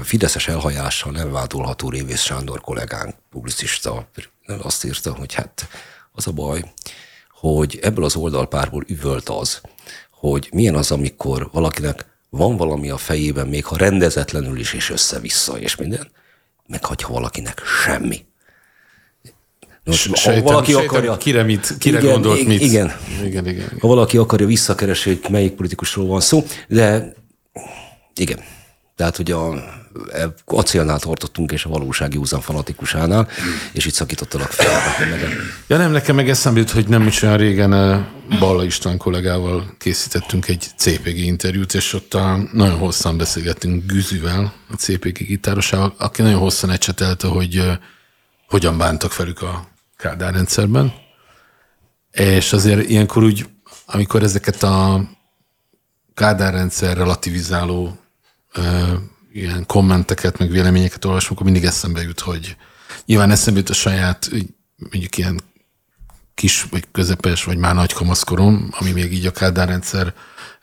Fideszes 0.02 0.48
elhajással 0.48 1.12
nem 1.12 1.32
vádolható 1.32 1.88
Révész 1.88 2.20
Sándor 2.20 2.60
kollégánk, 2.60 3.14
publicista, 3.30 4.08
azt 4.62 4.84
írta, 4.84 5.14
hogy 5.14 5.34
hát 5.34 5.68
az 6.12 6.26
a 6.26 6.32
baj, 6.32 6.72
hogy 7.30 7.78
ebből 7.82 8.04
az 8.04 8.16
oldalpárból 8.16 8.84
üvölt 8.86 9.28
az, 9.28 9.60
hogy 10.10 10.48
milyen 10.52 10.74
az, 10.74 10.90
amikor 10.90 11.48
valakinek 11.52 12.06
van 12.30 12.56
valami 12.56 12.90
a 12.90 12.96
fejében, 12.96 13.46
még 13.46 13.64
ha 13.64 13.76
rendezetlenül 13.76 14.58
is, 14.58 14.72
és 14.72 14.90
össze-vissza, 14.90 15.58
és 15.58 15.76
minden, 15.76 16.10
meg 16.66 16.84
hagyha 16.84 17.12
valakinek 17.12 17.62
semmi. 17.84 18.26
Nos, 19.84 20.08
sejtem, 20.14 20.42
ha 20.42 20.50
valaki 20.50 20.72
sejtem, 20.72 20.88
akarja... 20.88 21.16
Kire, 21.16 21.42
mit, 21.42 21.78
kire 21.78 21.98
igen, 21.98 22.12
gondolt 22.12 22.38
igen, 22.38 22.48
mit. 22.48 22.60
Igen. 22.60 22.92
igen, 23.18 23.26
igen, 23.26 23.46
igen. 23.46 23.78
Ha 23.80 23.88
valaki 23.88 24.16
akarja 24.16 24.46
visszakeresni, 24.46 25.14
hogy 25.14 25.30
melyik 25.30 25.52
politikusról 25.52 26.06
van 26.06 26.20
szó, 26.20 26.44
de 26.68 27.14
igen, 28.14 28.38
tehát, 28.96 29.16
hogy 29.16 29.30
a 29.30 29.54
acélnál 30.44 30.98
tartottunk, 30.98 31.52
és 31.52 31.64
a 31.64 31.68
valóság 31.68 32.14
józan 32.14 32.40
fanatikusánál, 32.40 33.28
és 33.72 33.86
itt 33.86 33.94
szakítottalak 33.94 34.50
fel. 34.50 34.80
Ja 35.66 35.76
nem, 35.76 35.90
nekem 35.90 36.14
meg 36.14 36.28
eszembe 36.28 36.58
jut, 36.58 36.70
hogy 36.70 36.88
nem 36.88 37.06
is 37.06 37.22
olyan 37.22 37.36
régen 37.36 37.72
e, 37.72 38.08
Balla 38.38 38.64
István 38.64 38.96
kollégával 38.96 39.74
készítettünk 39.78 40.48
egy 40.48 40.66
CPG 40.76 41.16
interjút, 41.16 41.74
és 41.74 41.92
ott 41.92 42.14
a, 42.14 42.48
nagyon 42.52 42.78
hosszan 42.78 43.16
beszélgettünk 43.16 43.92
Güzüvel, 43.92 44.52
a 44.70 44.74
CPG 44.74 45.26
gitárosával, 45.26 45.94
aki 45.98 46.22
nagyon 46.22 46.38
hosszan 46.38 46.70
ecsetelte, 46.70 47.26
hogy 47.26 47.58
uh, 47.58 47.72
hogyan 48.48 48.78
bántak 48.78 49.16
velük 49.16 49.42
a 49.42 49.68
Kádár 49.96 50.32
rendszerben. 50.32 50.92
És 52.10 52.52
azért 52.52 52.88
ilyenkor 52.88 53.22
úgy, 53.22 53.48
amikor 53.86 54.22
ezeket 54.22 54.62
a 54.62 55.04
Kádár 56.14 56.52
rendszer 56.52 56.96
relativizáló 56.96 57.98
ilyen 59.36 59.66
kommenteket, 59.66 60.38
meg 60.38 60.50
véleményeket 60.50 61.04
olvasunk, 61.04 61.32
akkor 61.32 61.50
mindig 61.50 61.68
eszembe 61.68 62.02
jut, 62.02 62.20
hogy 62.20 62.56
nyilván 63.04 63.30
eszembe 63.30 63.58
jut 63.58 63.70
a 63.70 63.74
saját, 63.74 64.30
mondjuk 64.76 65.16
ilyen 65.18 65.40
kis, 66.34 66.62
vagy 66.62 66.84
közepes, 66.92 67.44
vagy 67.44 67.56
már 67.56 67.74
nagy 67.74 67.92
kamaszkorom, 67.92 68.68
ami 68.70 68.90
még 68.90 69.12
így 69.12 69.26
a 69.26 69.30
Kádár 69.30 69.68
rendszerre 69.68 70.12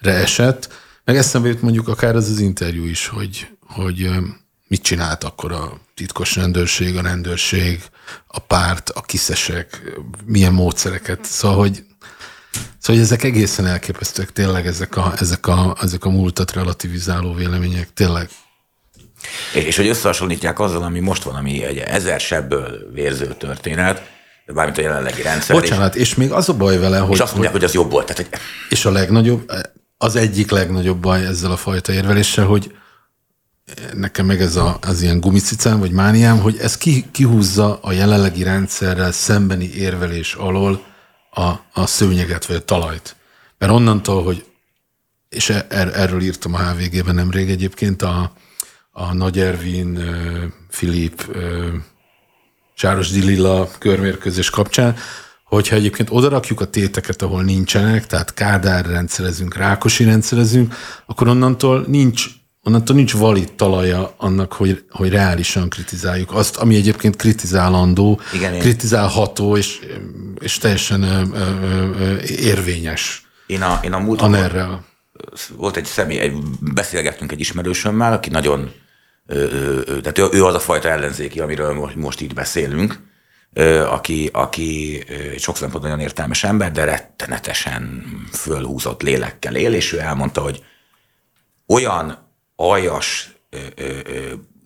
esett. 0.03 0.73
Meg 1.03 1.15
eszembe 1.17 1.47
jut 1.47 1.61
mondjuk 1.61 1.87
akár 1.87 2.15
az 2.15 2.29
az 2.29 2.39
interjú 2.39 2.83
is, 2.83 3.07
hogy, 3.07 3.47
hogy 3.67 4.09
mit 4.67 4.81
csinált 4.81 5.23
akkor 5.23 5.51
a 5.51 5.81
titkos 5.93 6.35
rendőrség, 6.35 6.97
a 6.97 7.01
rendőrség, 7.01 7.83
a 8.27 8.39
párt, 8.39 8.89
a 8.89 9.01
kiszesek, 9.01 9.81
milyen 10.25 10.53
módszereket. 10.53 11.25
Szóval, 11.25 11.57
hogy 11.57 11.83
Szóval, 12.79 13.01
hogy 13.01 13.11
ezek 13.11 13.23
egészen 13.23 13.65
elképesztőek, 13.65 14.31
tényleg 14.31 14.67
ezek 14.67 14.97
a, 14.97 15.13
ezek 15.19 15.47
a, 15.47 15.75
ezek 15.81 16.05
a 16.05 16.09
múltat 16.09 16.51
relativizáló 16.51 17.33
vélemények, 17.33 17.93
tényleg. 17.93 18.29
És, 19.53 19.63
és 19.63 19.75
hogy 19.75 19.87
összehasonlítják 19.87 20.59
azzal, 20.59 20.83
ami 20.83 20.99
most 20.99 21.23
van, 21.23 21.35
ami 21.35 21.63
egy 21.63 21.77
ezer 21.77 22.19
sebből 22.19 22.91
vérző 22.93 23.35
történet, 23.37 24.11
bármint 24.45 24.77
a 24.77 24.81
jelenlegi 24.81 25.21
rendszer. 25.21 25.55
Bocsánat, 25.55 25.95
és, 25.95 26.01
és 26.01 26.15
még 26.15 26.31
az 26.31 26.49
a 26.49 26.53
baj 26.53 26.77
vele, 26.77 26.97
hogy... 26.97 27.13
És 27.13 27.19
azt 27.19 27.31
mondják, 27.31 27.51
hogy, 27.51 27.61
hogy 27.61 27.69
az 27.69 27.75
jobb 27.75 27.91
volt. 27.91 28.05
Tehát, 28.05 28.21
hogy... 28.31 28.39
És 28.69 28.85
a 28.85 28.91
legnagyobb, 28.91 29.51
az 29.97 30.15
egyik 30.15 30.51
legnagyobb 30.51 30.97
baj 30.97 31.25
ezzel 31.25 31.51
a 31.51 31.57
fajta 31.57 31.93
érveléssel, 31.93 32.45
hogy 32.45 32.75
nekem 33.93 34.25
meg 34.25 34.41
ez 34.41 34.55
a, 34.55 34.77
az 34.81 35.01
ilyen 35.01 35.19
gumicicám, 35.19 35.79
vagy 35.79 35.91
mániám, 35.91 36.39
hogy 36.39 36.57
ez 36.57 36.77
ki, 36.77 37.05
kihúzza 37.11 37.79
a 37.81 37.91
jelenlegi 37.91 38.43
rendszerrel 38.43 39.11
szembeni 39.11 39.73
érvelés 39.73 40.33
alól 40.33 40.83
a, 41.31 41.51
a 41.73 41.85
szőnyeget, 41.85 42.45
vagy 42.45 42.55
a 42.55 42.63
talajt. 42.65 43.15
Mert 43.57 43.71
onnantól, 43.71 44.23
hogy, 44.23 44.45
és 45.29 45.49
er, 45.49 45.91
erről 45.93 46.21
írtam 46.21 46.53
a 46.53 46.69
HVG-ben 46.69 47.15
nemrég 47.15 47.49
egyébként, 47.49 48.01
a, 48.01 48.33
a 48.93 49.13
Nagy 49.13 49.39
Ervin, 49.39 49.99
Filip, 50.69 51.37
Sáros 52.73 53.09
Dililla 53.09 53.69
körmérkőzés 53.77 54.49
kapcsán, 54.49 54.95
hogyha 55.43 55.75
egyébként 55.75 56.09
odarakjuk 56.11 56.61
a 56.61 56.65
téteket, 56.65 57.21
ahol 57.21 57.43
nincsenek, 57.43 58.05
tehát 58.05 58.33
Kádár 58.33 58.85
rendszerezünk, 58.85 59.55
Rákosi 59.55 60.03
rendszerezünk, 60.03 60.75
akkor 61.05 61.27
onnantól 61.27 61.85
nincs 61.87 62.25
onnantól 62.65 62.95
nincs 62.95 63.13
valid 63.13 63.53
talaja 63.53 64.13
annak, 64.17 64.53
hogy, 64.53 64.83
hogy 64.89 65.09
reálisan 65.09 65.69
kritizáljuk 65.69 66.33
azt, 66.33 66.57
ami 66.57 66.75
egyébként 66.75 67.15
kritizálandó, 67.15 68.19
Igen, 68.33 68.59
kritizálható 68.59 69.57
és, 69.57 69.79
és 70.39 70.57
teljesen 70.57 71.03
ö, 71.03 71.21
ö, 71.33 71.39
ö, 71.99 72.17
érvényes. 72.21 73.27
Én 73.45 73.61
a, 73.61 73.79
én 73.83 73.93
a 73.93 73.99
múlt 73.99 74.21
a 74.21 74.27
volt 75.55 75.77
egy 75.77 75.85
személy, 75.85 76.19
egy, 76.19 76.33
beszélgettünk 76.59 77.31
egy 77.31 77.39
ismerősömmel, 77.39 78.13
aki 78.13 78.29
nagyon, 78.29 78.71
tehát 80.01 80.17
ő, 80.17 80.27
ő 80.31 80.45
az 80.45 80.53
a 80.55 80.59
fajta 80.59 80.89
ellenzéki, 80.89 81.39
amiről 81.39 81.93
most, 81.95 82.21
itt 82.21 82.33
beszélünk, 82.33 82.99
aki, 83.89 84.29
aki 84.33 85.03
sok 85.37 85.55
szempontból 85.55 85.89
nagyon 85.89 86.05
értelmes 86.05 86.43
ember, 86.43 86.71
de 86.71 86.83
rettenetesen 86.83 88.03
fölhúzott 88.31 89.01
lélekkel 89.01 89.55
él, 89.55 89.73
és 89.73 89.93
ő 89.93 89.99
elmondta, 89.99 90.41
hogy 90.41 90.63
olyan 91.67 92.17
aljas, 92.55 93.35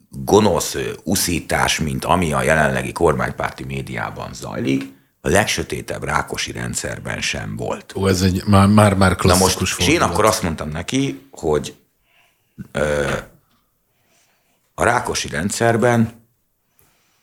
gonosz 0.09 0.77
uszítás, 1.03 1.79
mint 1.79 2.05
ami 2.05 2.33
a 2.33 2.41
jelenlegi 2.41 2.91
kormánypárti 2.91 3.63
médiában 3.63 4.33
zajlik, 4.33 4.95
a 5.21 5.29
legsötétebb 5.29 6.03
rákosi 6.03 6.51
rendszerben 6.51 7.21
sem 7.21 7.55
volt. 7.55 7.93
Ó, 7.95 8.07
ez 8.07 8.21
egy 8.21 8.43
már, 8.45 8.67
már, 8.67 8.93
már 8.93 9.15
klasszikus 9.15 9.53
Na 9.53 9.59
most, 9.59 9.79
És 9.79 9.87
én 9.87 10.01
akkor 10.01 10.25
azt 10.25 10.43
mondtam 10.43 10.69
neki, 10.69 11.27
hogy 11.31 11.75
ö, 12.71 13.11
a 14.79 14.83
rákosi 14.83 15.27
rendszerben 15.27 16.25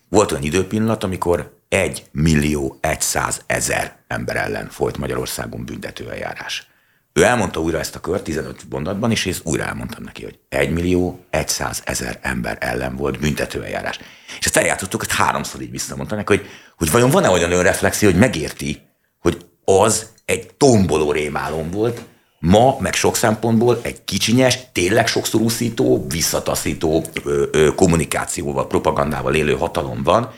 volt 0.08 0.32
olyan 0.32 0.44
időpillanat, 0.44 1.04
amikor 1.04 1.58
egy 1.68 2.04
millió 2.12 2.78
100 2.98 3.42
ezer 3.46 3.96
ember 4.06 4.36
ellen 4.36 4.68
folyt 4.68 4.98
Magyarországon 4.98 5.64
büntetőeljárás. 5.64 6.68
Ő 7.12 7.22
elmondta 7.22 7.60
újra 7.60 7.78
ezt 7.78 7.94
a 7.94 8.00
kört 8.00 8.22
15 8.22 8.64
mondatban, 8.70 9.10
és 9.10 9.24
én 9.24 9.34
újra 9.42 9.64
elmondtam 9.64 10.02
neki, 10.02 10.22
hogy 10.24 10.38
1 10.48 10.72
millió 10.72 11.24
100 11.46 11.82
ezer 11.84 12.18
ember 12.22 12.56
ellen 12.60 12.96
volt 12.96 13.18
büntetőeljárás. 13.18 13.98
És 14.38 14.46
ezt 14.46 14.56
eljátszottuk, 14.56 15.00
hogy 15.00 15.12
háromszor 15.12 15.60
így 15.60 15.70
visszamondta 15.70 16.14
neki, 16.14 16.36
hogy, 16.36 16.46
hogy 16.76 16.90
vajon 16.90 17.10
van-e 17.10 17.28
olyan 17.28 17.52
önreflexió, 17.52 18.10
hogy 18.10 18.18
megérti, 18.18 18.82
hogy 19.18 19.46
az 19.64 20.06
egy 20.24 20.54
tomboló 20.54 21.12
rémálom 21.12 21.70
volt, 21.70 22.00
ma 22.44 22.76
meg 22.80 22.94
sok 22.94 23.16
szempontból 23.16 23.80
egy 23.82 24.04
kicsinyes, 24.04 24.58
tényleg 24.72 25.06
sokszor 25.06 25.40
úszító, 25.40 26.06
visszataszító 26.08 27.04
ö, 27.24 27.44
ö, 27.52 27.74
kommunikációval, 27.74 28.66
propagandával 28.66 29.34
élő 29.34 29.52
hatalom 29.52 30.02
van, 30.02 30.32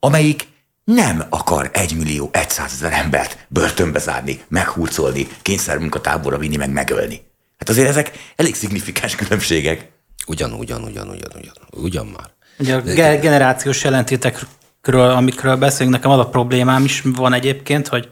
amelyik 0.00 0.46
nem 0.84 1.24
akar 1.28 1.70
egy 1.72 1.96
millió 1.96 2.30
ezer 2.32 2.92
embert 2.92 3.46
börtönbe 3.48 3.98
zárni, 3.98 4.40
meghurcolni, 4.48 5.26
kényszermunkatáborra 5.42 6.38
vinni, 6.38 6.56
meg 6.56 6.70
megölni. 6.70 7.20
Hát 7.58 7.68
azért 7.68 7.88
ezek 7.88 8.12
elég 8.36 8.54
szignifikáns 8.54 9.14
különbségek. 9.14 9.90
Ugyan, 10.26 10.52
ugyan, 10.52 10.82
ugyan, 10.82 11.08
ugyan, 11.08 11.32
ugyan, 11.34 11.54
ugyan 11.70 12.06
már. 12.06 12.30
Ugye 12.58 12.74
a 12.74 12.80
ge- 12.80 13.20
generációs 13.20 13.84
jelentétekről, 13.84 14.48
amikről 14.94 15.56
beszélünk, 15.56 15.94
nekem 15.94 16.10
az 16.10 16.18
a 16.18 16.28
problémám 16.28 16.84
is 16.84 17.02
van 17.04 17.32
egyébként, 17.32 17.88
hogy 17.88 18.08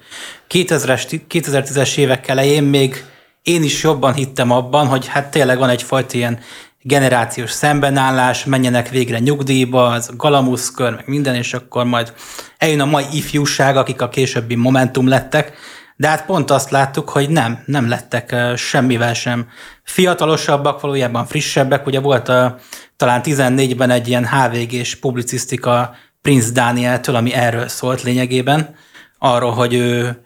2000-es, 0.51 1.21
2010-es 1.31 1.97
évek 1.97 2.29
elején 2.29 2.63
még 2.63 3.05
én 3.43 3.63
is 3.63 3.83
jobban 3.83 4.15
hittem 4.15 4.51
abban, 4.51 4.87
hogy 4.87 5.07
hát 5.07 5.31
tényleg 5.31 5.59
van 5.59 5.69
egyfajta 5.69 6.17
ilyen 6.17 6.39
generációs 6.83 7.51
szembenállás, 7.51 8.45
menjenek 8.45 8.89
végre 8.89 9.19
nyugdíjba, 9.19 9.87
az 9.87 10.11
galamuszkör, 10.17 10.95
meg 10.95 11.05
minden, 11.07 11.35
és 11.35 11.55
akkor 11.55 11.85
majd 11.85 12.13
eljön 12.57 12.81
a 12.81 12.85
mai 12.85 13.05
ifjúság, 13.13 13.77
akik 13.77 14.03
a 14.03 14.09
későbbi 14.09 14.55
Momentum 14.55 15.09
lettek, 15.09 15.53
de 15.97 16.09
hát 16.09 16.25
pont 16.25 16.51
azt 16.51 16.71
láttuk, 16.71 17.09
hogy 17.09 17.31
nem, 17.31 17.63
nem 17.67 17.89
lettek 17.89 18.37
semmivel 18.57 19.15
sem 19.15 19.49
fiatalosabbak, 19.83 20.81
valójában 20.81 21.27
frissebbek. 21.27 21.87
Ugye 21.87 22.01
volt 22.01 22.29
a, 22.29 22.57
talán 22.97 23.21
14-ben 23.25 23.91
egy 23.91 24.09
ilyen 24.09 24.29
HVG-s 24.29 24.95
publicisztika 24.95 25.95
Prince 26.25 26.51
Danieltől, 26.53 27.15
ami 27.15 27.33
erről 27.33 27.69
szólt 27.69 28.03
lényegében, 28.03 28.75
arról, 29.19 29.51
hogy 29.51 29.75
ő 29.75 30.19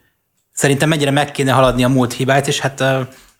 szerintem 0.52 0.88
mennyire 0.88 1.10
meg 1.10 1.30
kéne 1.30 1.52
haladni 1.52 1.84
a 1.84 1.88
múlt 1.88 2.12
hibáit, 2.12 2.46
és 2.46 2.60
hát 2.60 2.84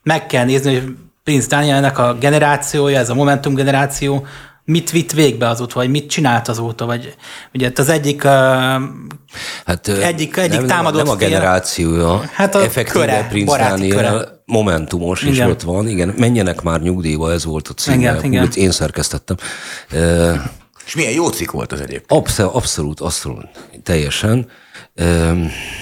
meg 0.03 0.25
kell 0.25 0.45
nézni, 0.45 0.73
hogy 0.73 0.95
Prince 1.23 1.47
Danielnek 1.47 1.97
a 1.97 2.13
generációja, 2.13 2.99
ez 2.99 3.09
a 3.09 3.13
Momentum 3.13 3.53
generáció, 3.53 4.25
mit 4.63 4.91
vitt 4.91 5.11
végbe 5.11 5.47
azóta, 5.47 5.75
vagy 5.75 5.89
mit 5.89 6.09
csinált 6.09 6.47
azóta, 6.47 6.85
vagy 6.85 7.15
ugye 7.53 7.71
az 7.75 7.89
egyik 7.89 8.23
hát, 8.23 9.87
egyik, 9.87 10.37
egyik 10.37 10.59
nem, 10.59 10.67
támadott 10.67 11.03
Nem 11.03 11.13
a 11.13 11.15
generációja, 11.15 12.21
hát 12.33 12.55
a 12.55 12.61
effektíve 12.61 13.05
köre, 13.05 13.27
Prince 13.29 13.69
Daniel 13.69 13.95
köre. 13.95 14.41
momentumos 14.45 15.21
igen. 15.21 15.33
is 15.33 15.53
ott 15.53 15.61
van, 15.61 15.87
igen, 15.87 16.13
menjenek 16.17 16.61
már 16.61 16.81
nyugdíjba, 16.81 17.31
ez 17.31 17.45
volt 17.45 17.67
a 17.67 17.73
címe, 17.73 17.95
igen, 17.95 18.23
igen. 18.23 18.49
én 18.53 18.71
szerkesztettem. 18.71 19.35
És 20.89 20.95
milyen 20.95 21.13
jó 21.13 21.29
cikk 21.29 21.51
volt 21.51 21.71
az 21.71 21.79
egyébként? 21.81 22.11
Abszolút, 22.11 22.53
abszolút, 22.53 22.99
abszolút, 22.99 23.47
teljesen. 23.83 24.49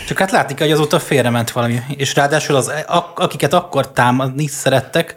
Csak 0.07 0.17
hát 0.17 0.31
látni 0.31 0.53
kell, 0.53 0.67
hogy 0.67 0.75
azóta 0.75 0.99
félrement 0.99 1.51
valami. 1.51 1.79
És 1.97 2.15
ráadásul 2.15 2.55
az, 2.55 2.71
akiket 3.15 3.53
akkor 3.53 3.91
támadni 3.91 4.47
szerettek 4.47 5.15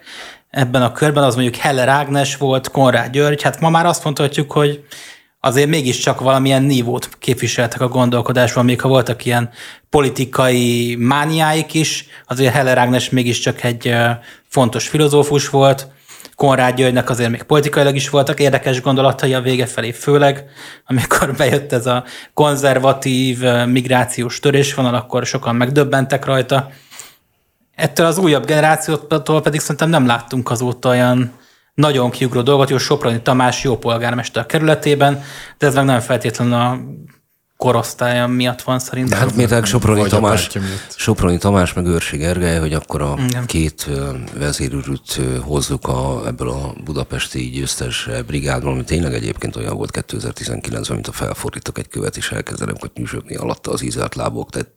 ebben 0.50 0.82
a 0.82 0.92
körben, 0.92 1.22
az 1.22 1.34
mondjuk 1.34 1.56
Heller 1.56 1.88
Ágnes 1.88 2.36
volt, 2.36 2.70
Konrád 2.70 3.12
György, 3.12 3.42
hát 3.42 3.60
ma 3.60 3.70
már 3.70 3.86
azt 3.86 4.04
mondhatjuk, 4.04 4.52
hogy 4.52 4.84
azért 5.40 5.68
mégiscsak 5.68 6.20
valamilyen 6.20 6.62
nívót 6.62 7.08
képviseltek 7.18 7.80
a 7.80 7.88
gondolkodásban, 7.88 8.64
még 8.64 8.80
ha 8.80 8.88
voltak 8.88 9.24
ilyen 9.24 9.50
politikai 9.88 10.96
mániáik 10.98 11.74
is, 11.74 12.06
azért 12.26 12.52
Heller 12.52 12.78
Ágnes 12.78 13.10
mégiscsak 13.10 13.62
egy 13.62 13.94
fontos 14.48 14.88
filozófus 14.88 15.48
volt, 15.48 15.88
Konrád 16.40 16.76
Györgynek 16.76 17.10
azért 17.10 17.30
még 17.30 17.42
politikailag 17.42 17.94
is 17.94 18.08
voltak 18.08 18.40
érdekes 18.40 18.80
gondolatai 18.80 19.34
a 19.34 19.40
vége 19.40 19.66
felé, 19.66 19.92
főleg 19.92 20.44
amikor 20.86 21.32
bejött 21.38 21.72
ez 21.72 21.86
a 21.86 22.04
konzervatív 22.34 23.38
migrációs 23.66 24.40
törésvonal, 24.40 24.94
akkor 24.94 25.26
sokan 25.26 25.56
megdöbbentek 25.56 26.24
rajta. 26.24 26.70
Ettől 27.74 28.06
az 28.06 28.18
újabb 28.18 28.44
generációtól 28.44 29.42
pedig 29.42 29.60
szerintem 29.60 29.88
nem 29.88 30.06
láttunk 30.06 30.50
azóta 30.50 30.88
olyan 30.88 31.32
nagyon 31.74 32.10
kiugró 32.10 32.40
dolgot, 32.40 32.70
jó 32.70 32.78
Soproni 32.78 33.22
Tamás 33.22 33.64
jó 33.64 33.78
polgármester 33.78 34.46
kerületében, 34.46 35.22
de 35.58 35.66
ez 35.66 35.74
meg 35.74 35.84
nem 35.84 36.00
feltétlenül 36.00 36.54
a 36.54 36.78
korosztálya 37.60 38.26
miatt 38.26 38.62
van 38.62 38.78
szerintem. 38.78 39.18
Hát 39.18 39.34
miért 39.36 39.66
Soproni 39.66 40.08
Tamás. 40.08 40.48
Soproni 40.96 41.38
Tamás 41.38 41.72
meg 41.72 41.86
Őrsi 41.86 42.16
Gergely, 42.16 42.58
hogy 42.58 42.72
akkor 42.72 43.02
a 43.02 43.14
Igen. 43.28 43.46
két 43.46 43.88
vezérűrűt 44.34 45.20
hozzuk 45.40 45.88
a, 45.88 46.22
ebből 46.26 46.48
a 46.48 46.74
budapesti 46.84 47.50
győztes 47.50 48.08
brigádból, 48.26 48.72
ami 48.72 48.84
tényleg 48.84 49.14
egyébként 49.14 49.56
olyan 49.56 49.76
volt 49.76 50.04
2019-ben, 50.08 50.84
mint 50.88 51.06
a 51.06 51.12
felfordítok 51.12 51.78
egy 51.78 51.88
követ, 51.88 52.16
és 52.16 52.30
elkezdenek 52.30 52.82
ott 52.82 52.96
nyüzsögni 52.96 53.34
alatta 53.34 53.70
az 53.70 53.82
ízelt 53.82 54.14
lábok. 54.14 54.50
Tehát 54.50 54.68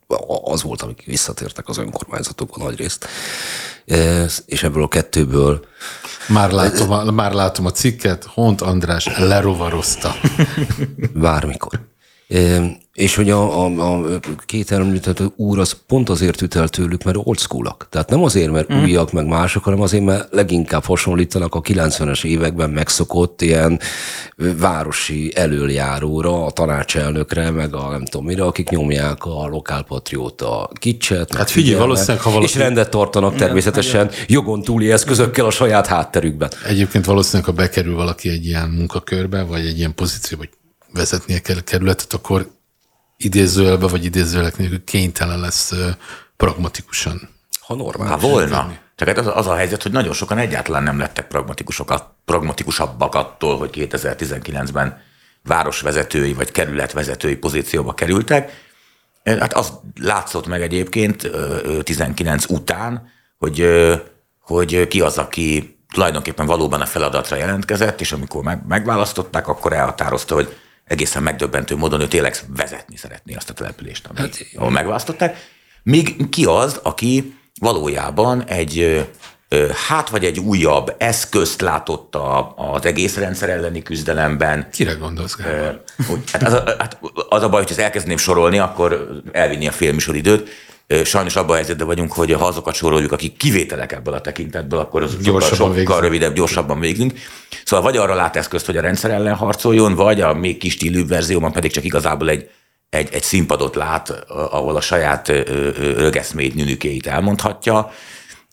az 0.43 0.63
volt, 0.63 0.81
amik 0.81 1.03
visszatértek 1.05 1.67
az 1.67 1.77
önkormányzatokon 1.77 2.63
nagy 2.63 2.77
részt. 2.77 3.07
És 4.45 4.63
ebből 4.63 4.83
a 4.83 4.87
kettőből 4.87 5.65
Már 6.27 6.51
látom, 6.51 6.91
a, 6.91 7.11
már 7.11 7.31
látom 7.31 7.65
a 7.65 7.71
cikket, 7.71 8.23
Hont 8.23 8.61
András 8.61 9.17
lerovarozta. 9.17 10.15
Bármikor. 11.13 11.91
És 12.93 13.15
hogy 13.15 13.29
a, 13.29 13.65
a, 13.65 13.99
a 13.99 14.19
két 14.45 14.71
említett 14.71 15.23
úr 15.35 15.59
az 15.59 15.77
pont 15.87 16.09
azért 16.09 16.41
üt 16.41 16.55
el 16.55 16.67
tőlük, 16.67 17.03
mert 17.03 17.17
old 17.23 17.39
school 17.39 17.77
Tehát 17.89 18.09
nem 18.09 18.23
azért, 18.23 18.51
mert 18.51 18.73
mm. 18.73 18.83
újak, 18.83 19.11
meg 19.11 19.25
mások, 19.25 19.63
hanem 19.63 19.81
azért, 19.81 20.03
mert 20.03 20.27
leginkább 20.31 20.83
hasonlítanak 20.83 21.55
a 21.55 21.61
90-es 21.61 22.23
években 22.23 22.69
megszokott 22.69 23.41
ilyen 23.41 23.79
városi 24.59 25.31
elöljáróra, 25.35 26.45
a 26.45 26.51
tanácselnökre, 26.51 27.51
meg 27.51 27.75
a 27.75 27.89
nem 27.89 28.05
tudom 28.05 28.25
mire, 28.25 28.43
akik 28.43 28.69
nyomják 28.69 29.25
a 29.25 29.47
lokálpatrióta 29.47 30.69
kicset. 30.73 31.35
Hát 31.35 31.49
figyelj, 31.49 31.77
valószínűleg, 31.77 32.21
ha 32.21 32.29
valaki- 32.29 32.51
És 32.51 32.55
rendet 32.55 32.89
tartanak 32.89 33.35
természetesen 33.35 34.09
jogon 34.27 34.61
túli 34.61 34.91
eszközökkel 34.91 35.45
a 35.45 35.51
saját 35.51 35.87
hátterükben. 35.87 36.51
Egyébként 36.67 37.05
valószínűleg, 37.05 37.45
ha 37.45 37.55
bekerül 37.55 37.95
valaki 37.95 38.29
egy 38.29 38.45
ilyen 38.45 38.69
munkakörbe, 38.69 39.43
vagy 39.43 39.65
egy 39.65 39.77
ilyen 39.77 39.95
pozícióba, 39.95 40.43
hogy 40.43 40.61
vezetnie 40.93 41.39
kell 41.39 41.57
a 41.57 41.61
kerületet, 41.61 42.13
akkor 42.13 42.51
idézőjelbe, 43.17 43.87
vagy 43.87 44.05
idézőjelek 44.05 44.57
nélkül 44.57 44.83
kénytelen 44.83 45.39
lesz 45.39 45.73
pragmatikusan. 46.37 47.29
Ha 47.59 47.75
normál. 47.75 48.17
Volna. 48.17 48.81
Csak 48.95 49.07
hát 49.07 49.17
az, 49.17 49.27
az 49.33 49.47
a 49.47 49.55
helyzet, 49.55 49.83
hogy 49.83 49.91
nagyon 49.91 50.13
sokan 50.13 50.37
egyáltalán 50.37 50.83
nem 50.83 50.97
lettek 50.97 51.27
pragmatikusok, 51.27 51.93
pragmatikusabbak 52.25 53.15
attól, 53.15 53.57
hogy 53.57 53.69
2019-ben 53.73 55.01
városvezetői 55.43 56.33
vagy 56.33 56.51
kerületvezetői 56.51 57.35
pozícióba 57.35 57.93
kerültek. 57.93 58.51
Hát 59.23 59.53
az 59.53 59.73
látszott 60.01 60.47
meg 60.47 60.61
egyébként 60.61 61.23
ö, 61.23 61.57
ö, 61.63 61.81
19 61.81 62.49
után, 62.49 63.11
hogy, 63.37 63.67
hogy 64.39 64.87
ki 64.87 65.01
az, 65.01 65.17
aki 65.17 65.77
tulajdonképpen 65.93 66.45
valóban 66.45 66.81
a 66.81 66.85
feladatra 66.85 67.35
jelentkezett, 67.35 68.01
és 68.01 68.11
amikor 68.11 68.43
meg, 68.43 68.63
megválasztották, 68.67 69.47
akkor 69.47 69.73
elhatározta, 69.73 70.35
hogy 70.35 70.55
egészen 70.85 71.23
megdöbbentő 71.23 71.75
módon 71.75 72.01
ő 72.01 72.07
tényleg 72.07 72.35
vezetni 72.55 72.97
szeretné 72.97 73.33
azt 73.33 73.49
a 73.49 73.53
települést, 73.53 74.07
ami, 74.07 74.19
hát, 74.19 74.45
ahol 74.55 74.71
megválasztották. 74.71 75.51
Míg 75.83 76.29
ki 76.29 76.45
az, 76.45 76.79
aki 76.83 77.37
valójában 77.59 78.43
egy, 78.43 79.05
hát 79.87 80.09
vagy 80.09 80.25
egy 80.25 80.39
újabb 80.39 80.95
eszközt 80.97 81.61
látott 81.61 82.15
a, 82.15 82.53
az 82.55 82.85
egész 82.85 83.15
rendszer 83.17 83.49
elleni 83.49 83.81
küzdelemben, 83.81 84.69
Kire 84.71 84.93
gondolsz, 84.93 85.35
Gábor? 85.35 85.83
hát 86.31 86.43
az, 86.43 86.53
a, 86.53 86.63
hát 86.77 86.97
az 87.29 87.43
a 87.43 87.49
baj, 87.49 87.61
hogy 87.61 87.71
ezt 87.71 87.79
elkezdeném 87.79 88.17
sorolni, 88.17 88.59
akkor 88.59 89.21
elvinni 89.31 89.67
a 89.67 89.71
félműsor 89.71 90.15
időt. 90.15 90.49
Ö, 90.49 90.49
Sajnos 91.03 91.35
abban 91.35 91.49
a 91.49 91.53
helyzetben 91.53 91.87
vagyunk, 91.87 92.13
hogy 92.13 92.31
ha 92.31 92.45
azokat 92.45 92.73
soroljuk, 92.73 93.11
akik 93.11 93.37
kivételek 93.37 93.91
ebből 93.91 94.13
a 94.13 94.21
tekintetből, 94.21 94.79
akkor 94.79 95.03
az 95.03 95.17
Gyorsabban 95.17 95.57
sokkal 95.57 95.73
végzünk. 95.73 96.01
rövidebb, 96.01 96.33
gyorsabban 96.33 96.79
végzünk. 96.79 97.13
Szóval 97.65 97.85
vagy 97.85 97.97
arra 97.97 98.13
lát 98.13 98.35
eszközt, 98.35 98.65
hogy 98.65 98.77
a 98.77 98.81
rendszer 98.81 99.11
ellen 99.11 99.35
harcoljon, 99.35 99.95
vagy 99.95 100.21
a 100.21 100.33
még 100.33 100.57
kis 100.57 100.73
stílűbb 100.73 101.07
verzióban 101.07 101.51
pedig 101.51 101.71
csak 101.71 101.83
igazából 101.83 102.29
egy, 102.29 102.49
egy, 102.89 103.09
egy 103.13 103.23
színpadot 103.23 103.75
lát, 103.75 104.09
ahol 104.29 104.75
a 104.75 104.81
saját 104.81 105.27
rögeszmét, 105.77 106.55
nünükéit 106.55 107.07
elmondhatja, 107.07 107.91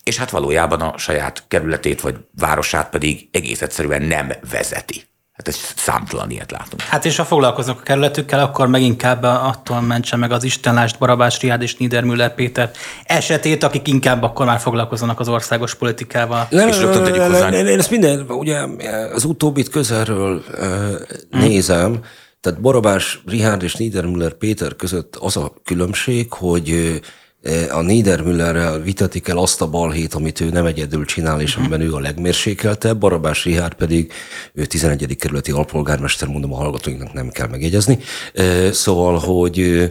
és 0.03 0.17
hát 0.17 0.29
valójában 0.29 0.81
a 0.81 0.97
saját 0.97 1.43
kerületét 1.47 2.01
vagy 2.01 2.15
városát 2.37 2.89
pedig 2.89 3.29
egész 3.31 3.61
egyszerűen 3.61 4.01
nem 4.01 4.31
vezeti. 4.51 5.03
Hát 5.45 5.55
ez 5.55 5.73
számtalan 5.75 6.29
ilyet 6.29 6.51
látunk. 6.51 6.81
Hát 6.81 7.05
és 7.05 7.17
ha 7.17 7.25
foglalkoznak 7.25 7.79
a 7.79 7.83
kerületükkel, 7.83 8.39
akkor 8.39 8.67
meg 8.67 8.81
inkább 8.81 9.23
attól 9.23 9.81
mentse 9.81 10.15
meg 10.15 10.31
az 10.31 10.43
Istenlást, 10.43 10.97
Barabás 10.97 11.39
Riád 11.39 11.61
és 11.61 11.75
Niedermüller 11.75 12.33
Péter 12.35 12.71
esetét, 13.03 13.63
akik 13.63 13.87
inkább 13.87 14.23
akkor 14.23 14.45
már 14.45 14.59
foglalkozzanak 14.59 15.19
az 15.19 15.27
országos 15.27 15.75
politikával. 15.75 16.47
Nem, 16.49 16.67
És 16.67 16.79
rögtön 16.79 17.03
tegyük 17.03 17.21
hozzá. 17.21 17.49
Én, 17.49 17.65
én 17.65 17.79
ezt 17.79 17.89
minden, 17.89 18.25
ugye 18.27 18.59
az 19.13 19.23
utóbbit 19.23 19.69
közelről 19.69 20.43
nézem, 21.29 21.99
tehát 22.41 22.61
Barabás, 22.61 23.21
Richard 23.25 23.63
és 23.63 23.75
Niedermüller 23.75 24.33
Péter 24.33 24.75
között 24.75 25.15
az 25.15 25.37
a 25.37 25.53
különbség, 25.63 26.33
hogy 26.33 26.71
ö, 26.71 26.95
a 27.71 27.81
Niedermüllerrel 27.81 28.81
vitatik 28.81 29.27
el 29.27 29.37
azt 29.37 29.61
a 29.61 29.69
balhét, 29.69 30.13
amit 30.13 30.39
ő 30.39 30.49
nem 30.49 30.65
egyedül 30.65 31.05
csinál, 31.05 31.41
és 31.41 31.55
amiben 31.55 31.81
ő 31.81 31.93
a 31.93 31.99
legmérsékeltebb, 31.99 32.97
Barabás 32.97 33.43
Richard 33.43 33.73
pedig 33.73 34.11
ő 34.53 34.65
11. 34.65 35.15
kerületi 35.15 35.51
alpolgármester, 35.51 36.27
mondom 36.27 36.53
a 36.53 36.57
hallgatóinknak 36.57 37.13
nem 37.13 37.29
kell 37.29 37.47
megjegyezni. 37.47 37.99
Ö, 38.33 38.69
Szóval, 38.71 39.17
hogy 39.17 39.89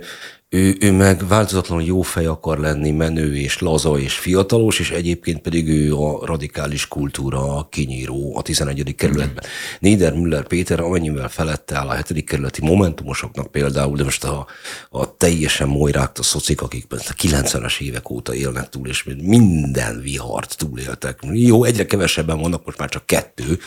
ő, 0.53 0.77
ő 0.81 0.93
meg 0.93 1.29
változatlanul 1.29 1.85
jó 1.85 2.03
fej 2.03 2.27
akar 2.27 2.59
lenni, 2.59 2.91
menő 2.91 3.37
és 3.37 3.59
laza 3.59 3.99
és 3.99 4.15
fiatalos, 4.15 4.79
és 4.79 4.91
egyébként 4.91 5.41
pedig 5.41 5.69
ő 5.69 5.95
a 5.95 6.27
radikális 6.27 6.89
kultúra 6.89 7.67
kinyíró 7.71 8.37
a 8.37 8.43
11. 8.43 8.95
kerületben. 8.97 9.45
Niedermüller 9.79 10.47
Péter 10.47 10.81
amennyivel 10.81 11.29
felette 11.29 11.77
áll 11.77 11.89
a 11.89 11.95
7. 11.95 12.25
kerületi 12.25 12.65
momentumosoknak 12.65 13.51
például, 13.51 13.97
de 13.97 14.05
most 14.05 14.25
a, 14.25 14.47
a 14.91 15.17
teljesen 15.17 15.69
molyrákt 15.69 16.19
a 16.19 16.23
szocik, 16.23 16.63
akik 16.63 16.87
a 16.89 16.97
90-es 16.97 17.81
évek 17.81 18.11
óta 18.11 18.35
élnek 18.35 18.69
túl, 18.69 18.89
és 18.89 19.05
minden 19.23 20.01
vihart 20.01 20.57
túléltek. 20.57 21.19
Jó, 21.33 21.65
egyre 21.65 21.87
kevesebben 21.87 22.41
vannak, 22.41 22.65
most 22.65 22.79
már 22.79 22.89
csak 22.89 23.07
kettő, 23.07 23.59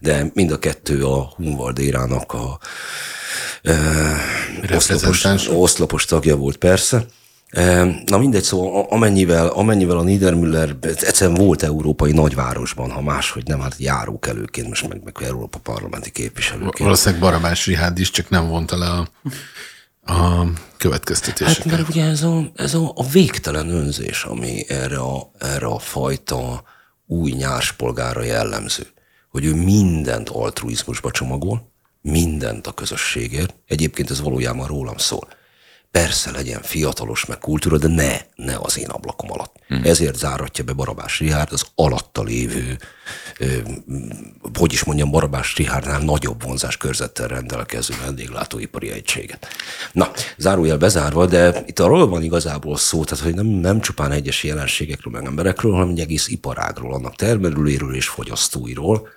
de 0.00 0.30
mind 0.34 0.50
a 0.50 0.58
kettő 0.58 1.04
a 1.04 1.32
Hunvaldérának 1.36 2.32
a 2.32 2.58
oszlopos, 4.74 5.48
oszlopos 5.48 6.04
tagja 6.04 6.36
volt 6.36 6.56
persze. 6.56 7.04
Na 8.06 8.18
mindegy, 8.18 8.42
szóval 8.42 8.86
amennyivel, 8.90 9.46
amennyivel 9.46 9.96
a 9.96 10.02
Niedermüller 10.02 10.76
egyszerűen 10.80 11.36
volt 11.36 11.62
európai 11.62 12.12
nagyvárosban, 12.12 12.90
ha 12.90 13.00
máshogy 13.00 13.46
nem, 13.46 13.60
hát 13.60 13.74
járókelőként, 13.78 14.68
most 14.68 14.88
meg, 14.88 15.00
meg 15.04 15.16
Európa 15.20 15.58
parlamenti 15.58 16.10
képviselőként. 16.10 16.78
Valószínűleg 16.78 17.20
Barabás 17.20 17.66
Rihád 17.66 17.98
is, 17.98 18.10
csak 18.10 18.28
nem 18.28 18.48
vonta 18.48 18.78
le 18.78 18.86
a, 18.86 19.08
a 20.12 20.46
következtetéseket. 20.76 21.64
Hát 21.64 21.76
mert 21.76 21.88
ugye 21.88 22.04
ez 22.04 22.22
a, 22.22 22.50
ez 22.54 22.74
a, 22.74 22.92
a 22.94 23.08
végtelen 23.08 23.68
önzés, 23.68 24.24
ami 24.24 24.64
erre 24.68 24.98
a, 24.98 25.30
erre 25.38 25.66
a 25.66 25.78
fajta 25.78 26.62
új 27.06 27.30
nyárspolgára 27.30 28.22
jellemző, 28.22 28.86
hogy 29.30 29.44
ő 29.44 29.54
mindent 29.54 30.28
altruizmusba 30.28 31.10
csomagol, 31.10 31.71
mindent 32.02 32.66
a 32.66 32.72
közösségért. 32.72 33.54
Egyébként 33.66 34.10
ez 34.10 34.20
valójában 34.20 34.66
rólam 34.66 34.96
szól. 34.96 35.28
Persze 35.92 36.30
legyen 36.30 36.62
fiatalos, 36.62 37.24
meg 37.24 37.38
kultúra, 37.38 37.78
de 37.78 37.88
ne, 37.88 38.16
ne 38.34 38.56
az 38.58 38.78
én 38.78 38.88
ablakom 38.88 39.32
alatt. 39.32 39.54
Hmm. 39.68 39.84
Ezért 39.84 40.18
záratja 40.18 40.64
be 40.64 40.72
Barabás 40.72 41.18
Rihárd 41.18 41.52
az 41.52 41.66
alatta 41.74 42.22
lévő, 42.22 42.78
ö, 43.38 43.46
hogy 44.58 44.72
is 44.72 44.84
mondjam, 44.84 45.10
Barabás 45.10 45.56
Rihárdnál 45.56 46.00
nagyobb 46.00 46.42
vonzás 46.42 46.76
körzettel 46.76 47.28
rendelkező 47.28 47.94
vendéglátóipari 48.04 48.90
egységet. 48.90 49.46
Na, 49.92 50.10
zárójel 50.36 50.78
bezárva, 50.78 51.26
de 51.26 51.62
itt 51.66 51.78
arról 51.78 52.08
van 52.08 52.22
igazából 52.22 52.76
szó, 52.76 53.04
tehát 53.04 53.24
hogy 53.24 53.34
nem, 53.34 53.46
nem 53.46 53.80
csupán 53.80 54.10
egyes 54.10 54.44
jelenségekről, 54.44 55.12
meg 55.12 55.24
emberekről, 55.24 55.72
hanem 55.72 55.88
egy 55.88 56.00
egész 56.00 56.28
iparágról, 56.28 56.94
annak 56.94 57.16
termelőiről 57.16 57.94
és 57.94 58.08
fogyasztóiról, 58.08 59.08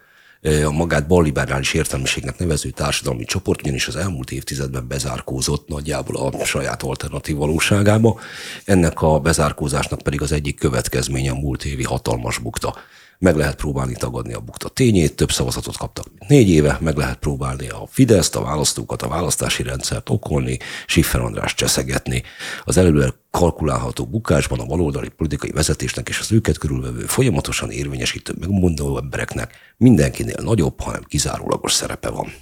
a 0.42 0.72
magát 0.72 1.08
balliberális 1.08 1.74
értelmiségnek 1.74 2.38
nevező 2.38 2.70
társadalmi 2.70 3.24
csoport, 3.26 3.62
ugyanis 3.62 3.88
az 3.88 3.96
elmúlt 3.96 4.32
évtizedben 4.32 4.88
bezárkózott 4.88 5.68
nagyjából 5.68 6.16
a 6.16 6.46
saját 6.46 6.84
alternatív 6.84 7.36
valóságába. 7.36 8.20
Ennek 8.66 9.02
a 9.02 9.20
bezárkózásnak 9.20 10.02
pedig 10.02 10.22
az 10.22 10.32
egyik 10.32 10.60
következménye 10.60 11.32
a 11.32 11.36
múlt 11.36 11.66
évi 11.66 11.84
hatalmas 11.84 12.38
bukta. 12.38 12.76
Meg 13.20 13.36
lehet 13.36 13.56
próbálni 13.56 13.94
tagadni 13.94 14.34
a 14.34 14.40
bukta 14.40 14.70
tényét, 14.70 15.16
több 15.16 15.32
szavazatot 15.32 15.78
kaptak 15.78 16.08
négy 16.28 16.50
éve, 16.50 16.78
meg 16.82 16.98
lehet 16.98 17.18
próbálni 17.18 17.70
a 17.70 17.88
Fideszt, 17.90 18.36
a 18.36 18.42
választókat, 18.42 19.02
a 19.02 19.08
választási 19.08 19.64
rendszert 19.64 20.10
okolni, 20.10 20.60
Siffer 20.86 21.22
András 21.22 21.54
cseszegetni. 21.54 22.24
Az 22.64 22.78
előre 22.78 23.14
kalkulálható 23.36 24.06
bukásban 24.06 24.60
a 24.60 24.66
baloldali 24.66 25.10
politikai 25.10 25.52
vezetésnek 25.52 26.10
és 26.10 26.20
az 26.20 26.32
őket 26.32 26.58
körülvevő 26.58 27.06
folyamatosan 27.06 27.72
érvényesítő 27.72 28.34
megmondó 28.40 28.98
embereknek 28.98 29.54
mindenkinél 29.78 30.42
nagyobb, 30.42 30.82
hanem 30.82 31.04
kizárólagos 31.04 31.74
szerepe 31.74 32.10
van. 32.10 32.34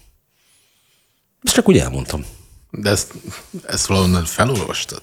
Ezt 1.41 1.53
csak 1.53 1.67
úgy 1.67 1.77
elmondtam. 1.77 2.25
De 2.77 2.89
ezt, 2.89 3.13
ezt 3.67 3.85
valahonnan 3.85 4.25
felolvastad? 4.25 5.01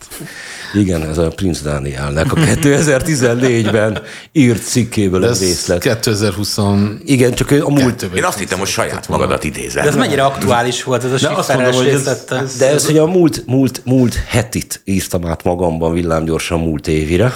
Igen, 0.75 1.03
ez 1.09 1.18
a 1.18 1.29
Prince 1.29 1.62
Danielnek 1.62 2.33
a 2.33 2.37
2014-ben 2.37 4.03
írt 4.33 4.62
cikkéből 4.62 5.25
egy 5.29 5.39
részlet. 5.39 5.81
2020 5.83 6.59
Igen, 7.05 7.35
csak 7.35 7.51
a 7.51 7.71
múlt... 7.71 8.03
Én 8.03 8.25
azt 8.25 8.39
hittem, 8.39 8.59
hogy 8.59 8.68
saját 8.68 9.09
magadat 9.09 9.45
idézel. 9.45 9.83
De 9.83 9.89
ez 9.89 9.97
mennyire 9.97 10.25
aktuális 10.25 10.83
volt 10.83 11.05
ez 11.05 11.11
a 11.11 11.14
ez- 11.14 11.83
részlet? 11.83 12.31
ez- 12.31 12.57
De 12.57 12.68
ez, 12.68 12.87
hogy 12.87 12.99
a 12.99 13.07
múlt, 13.07 13.43
múlt, 13.47 13.83
múlt 13.85 14.14
hetit 14.14 14.81
írtam 14.85 15.27
át 15.27 15.45
magamban 15.45 15.93
villámgyorsan 15.93 16.61
múlt 16.61 16.89
évire, 16.89 17.35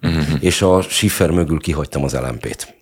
és 0.40 0.62
a 0.62 0.82
Schiffer 0.82 1.30
mögül 1.30 1.58
kihagytam 1.60 2.04
az 2.04 2.12
LMP-t. 2.12 2.74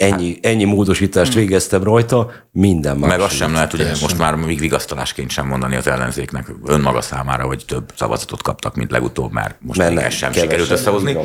Ennyi, 0.00 0.38
ennyi 0.42 0.64
módosítást 0.64 1.34
végeztem 1.34 1.82
rajta, 1.82 2.32
minden 2.52 2.96
más. 2.96 3.10
Meg 3.10 3.20
azt 3.20 3.36
sem 3.36 3.52
lehet, 3.52 3.72
ugye 3.72 3.88
most 4.00 4.18
már 4.18 4.34
még 4.34 4.58
vigasztalásként 4.58 5.30
sem 5.30 5.46
mondani 5.46 5.76
az 5.76 5.86
ellenzéknek 5.86 6.52
önmaga 6.64 7.00
számára, 7.00 7.46
hogy 7.46 7.64
több 7.66 7.92
szavazatot 7.96 8.42
kaptak, 8.42 8.74
mint 8.74 8.90
legutóbb, 8.90 9.32
mert 9.32 9.56
most 9.60 9.78
Mert 9.78 9.90
még 9.90 9.98
nem, 9.98 10.08
ez 10.08 10.14
sem 10.14 10.32
sikerült 10.32 10.70
összehozni. 10.70 11.16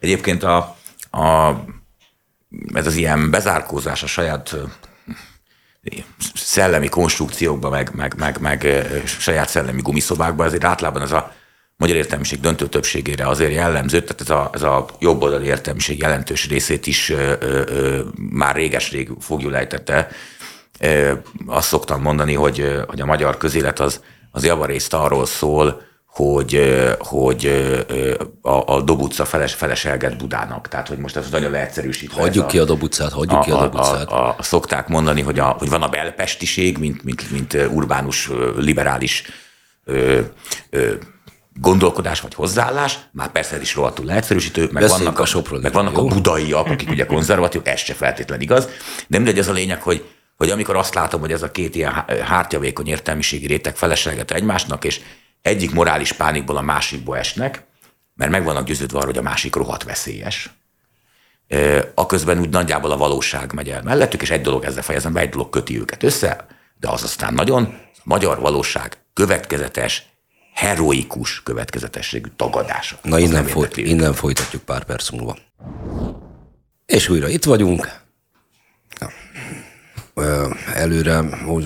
Egyébként 0.00 0.42
a, 0.42 0.76
a, 1.10 1.50
ez 2.74 2.86
az 2.86 2.94
ilyen 2.94 3.30
bezárkózás 3.30 4.02
a 4.02 4.06
saját 4.06 4.56
szellemi 6.34 6.88
konstrukciókba, 6.88 7.70
meg, 7.70 7.90
meg, 7.94 8.14
meg, 8.18 8.40
meg 8.40 8.86
saját 9.04 9.48
szellemi 9.48 9.82
gumiszobákba, 9.82 10.44
ezért 10.44 10.64
általában 10.64 11.02
ez 11.02 11.12
a 11.12 11.32
magyar 11.76 11.96
értelmiség 11.96 12.40
döntő 12.40 12.66
többségére 12.66 13.28
azért 13.28 13.52
jellemző, 13.52 14.02
tehát 14.02 14.20
ez 14.20 14.30
a, 14.30 14.50
ez 14.52 14.62
a 14.62 14.86
jobboldali 14.98 15.46
értelmiség 15.46 15.98
jelentős 15.98 16.48
részét 16.48 16.86
is 16.86 17.10
ö, 17.10 17.32
ö, 17.40 18.00
már 18.30 18.54
réges-rég 18.54 19.10
fogjul 19.20 19.56
ejtette. 19.56 20.08
Ö, 20.80 21.12
Azt 21.46 21.68
szoktam 21.68 22.00
mondani, 22.00 22.34
hogy, 22.34 22.82
hogy 22.86 23.00
a 23.00 23.06
magyar 23.06 23.36
közélet 23.36 23.80
az, 23.80 24.00
az 24.30 24.44
javarészt 24.44 24.94
arról 24.94 25.26
szól, 25.26 25.82
hogy, 26.06 26.60
hogy 26.98 27.46
a, 28.42 28.74
a 28.74 28.82
Dob 28.82 29.00
utca 29.00 29.24
feles, 29.24 29.54
feleselget 29.54 30.16
Budának. 30.16 30.68
Tehát, 30.68 30.88
hogy 30.88 30.98
most 30.98 31.16
ez 31.16 31.30
nagyon 31.30 31.50
leegyszerűsítve. 31.50 32.20
Hagyjuk 32.20 32.46
ki 32.46 32.58
a 32.58 32.64
dobutcát, 32.64 33.12
hagyjuk 33.12 33.40
ki 33.40 33.50
a 33.50 33.60
dobutcát. 33.60 34.10
a, 34.10 34.26
a, 34.26 34.34
a, 34.38 34.42
szokták 34.42 34.88
mondani, 34.88 35.22
hogy, 35.22 35.38
a, 35.38 35.44
hogy 35.44 35.68
van 35.68 35.82
a 35.82 35.88
belpestiség, 35.88 36.78
mint, 36.78 37.02
mint, 37.02 37.30
mint 37.30 37.54
urbánus, 37.70 38.30
liberális 38.56 39.24
ö, 39.84 40.20
ö, 40.70 40.92
gondolkodás 41.60 42.20
vagy 42.20 42.34
hozzáállás, 42.34 42.98
már 43.12 43.32
persze 43.32 43.54
ez 43.54 43.60
is 43.60 43.74
rohadtul 43.74 44.04
leegyszerűsítő, 44.04 44.60
meg 44.60 44.72
Beszéljünk 44.72 44.98
vannak, 44.98 45.18
a 45.18 45.22
a, 45.22 45.26
Soproniról, 45.26 45.60
meg 45.60 45.72
vannak 45.72 45.98
a 45.98 46.14
budaiak, 46.14 46.66
akik 46.66 46.90
ugye 46.90 47.06
konzervatív, 47.06 47.60
ez 47.64 47.80
se 47.80 47.94
feltétlen 47.94 48.40
igaz, 48.40 48.68
de 49.06 49.16
mindegy, 49.16 49.38
az 49.38 49.48
a 49.48 49.52
lényeg, 49.52 49.82
hogy, 49.82 50.04
hogy 50.36 50.50
amikor 50.50 50.76
azt 50.76 50.94
látom, 50.94 51.20
hogy 51.20 51.32
ez 51.32 51.42
a 51.42 51.50
két 51.50 51.74
ilyen 51.74 51.92
há- 51.92 52.20
hártyavékony 52.20 52.86
értelmiségi 52.86 53.46
réteg 53.46 53.76
felesleget 53.76 54.30
egymásnak, 54.30 54.84
és 54.84 55.00
egyik 55.42 55.72
morális 55.72 56.12
pánikból 56.12 56.56
a 56.56 56.62
másikba 56.62 57.18
esnek, 57.18 57.66
mert 58.14 58.30
meg 58.30 58.44
vannak 58.44 58.64
győződve 58.64 58.96
arról, 58.96 59.10
hogy 59.10 59.18
a 59.18 59.22
másik 59.22 59.54
rohadt 59.54 59.84
veszélyes, 59.84 60.50
aközben 61.94 62.40
úgy 62.40 62.48
nagyjából 62.48 62.90
a 62.90 62.96
valóság 62.96 63.52
megy 63.52 63.68
el 63.68 63.82
mellettük, 63.82 64.22
és 64.22 64.30
egy 64.30 64.40
dolog 64.40 64.64
ezzel 64.64 64.82
fejezem 64.82 65.12
be, 65.12 65.20
egy 65.20 65.28
dolog 65.28 65.50
köti 65.50 65.80
őket 65.80 66.02
össze, 66.02 66.46
de 66.80 66.88
az 66.88 67.02
aztán 67.02 67.34
nagyon 67.34 67.64
a 67.94 68.00
magyar 68.02 68.40
valóság 68.40 68.96
következetes, 69.12 70.13
heroikus 70.54 71.42
következetességű 71.42 72.28
tagadása. 72.36 72.98
Na 73.02 73.18
innen, 73.18 73.32
nem 73.32 73.44
foly, 73.44 73.62
érdekli 73.62 73.82
őket. 73.82 73.94
innen 73.94 74.12
folytatjuk 74.12 74.62
pár 74.62 74.84
perc 74.84 75.10
múlva. 75.10 75.36
És 76.86 77.08
újra 77.08 77.28
itt 77.28 77.44
vagyunk. 77.44 78.00
Ja. 79.00 79.10
Ö, 80.14 80.48
Előre, 80.74 81.24
úgy 81.46 81.64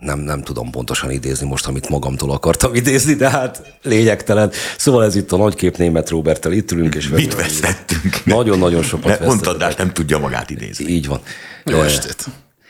nem, 0.00 0.18
nem 0.18 0.42
tudom 0.42 0.70
pontosan 0.70 1.10
idézni 1.10 1.46
most, 1.46 1.66
amit 1.66 1.88
magamtól 1.88 2.30
akartam 2.30 2.74
idézni, 2.74 3.14
de 3.14 3.30
hát 3.30 3.78
lényegtelen. 3.82 4.50
Szóval 4.76 5.04
ez 5.04 5.14
itt 5.14 5.32
a 5.32 5.36
nagykép 5.36 5.76
német 5.76 6.10
Roberttel 6.10 6.52
itt 6.52 6.70
ülünk, 6.70 6.94
és 6.94 7.08
Mit 7.08 7.34
vesztettünk? 7.34 8.24
Nagyon-nagyon 8.24 8.82
sokat 8.82 9.20
Mondtad, 9.20 9.28
vesztettünk. 9.28 9.76
de 9.76 9.82
nem 9.82 9.92
tudja 9.92 10.18
magát 10.18 10.50
idézni. 10.50 10.84
Így 10.84 11.06
van. 11.06 11.20
Jó 11.64 11.80
estét! 11.80 12.24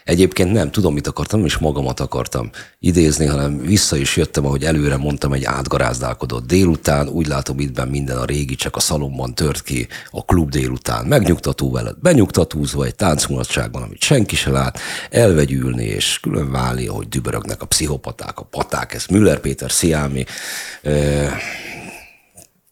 Egyébként 0.04 0.52
nem 0.52 0.70
tudom, 0.70 0.94
mit 0.94 1.06
akartam, 1.06 1.38
nem 1.38 1.48
is 1.48 1.58
magamat 1.58 2.00
akartam 2.00 2.50
idézni, 2.78 3.26
hanem 3.26 3.58
vissza 3.58 3.96
is 3.96 4.16
jöttem, 4.16 4.46
ahogy 4.46 4.64
előre 4.64 4.96
mondtam, 4.96 5.32
egy 5.32 5.44
átgarázdálkodott 5.44 6.46
délután. 6.46 7.08
Úgy 7.08 7.26
látom, 7.26 7.60
itt 7.60 7.72
benn 7.72 7.88
minden 7.88 8.18
a 8.18 8.24
régi, 8.24 8.54
csak 8.54 8.76
a 8.76 8.80
szalomban 8.80 9.34
tört 9.34 9.62
ki 9.62 9.88
a 10.10 10.24
klub 10.24 10.50
délután. 10.50 11.06
Megnyugtató 11.06 11.70
veled, 11.70 11.96
benyugtatózva 12.00 12.84
egy 12.84 12.94
táncmulatságban, 12.94 13.82
amit 13.82 14.02
senki 14.02 14.36
se 14.36 14.50
lát, 14.50 14.78
elvegyülni 15.10 15.84
és 15.84 16.18
külön 16.20 16.50
válni, 16.50 16.86
ahogy 16.86 17.08
dübörögnek 17.08 17.62
a 17.62 17.66
pszichopaták, 17.66 18.38
a 18.38 18.42
paták, 18.42 18.94
ez 18.94 19.06
Müller 19.06 19.40
Péter, 19.40 19.70
Sziámi, 19.70 20.24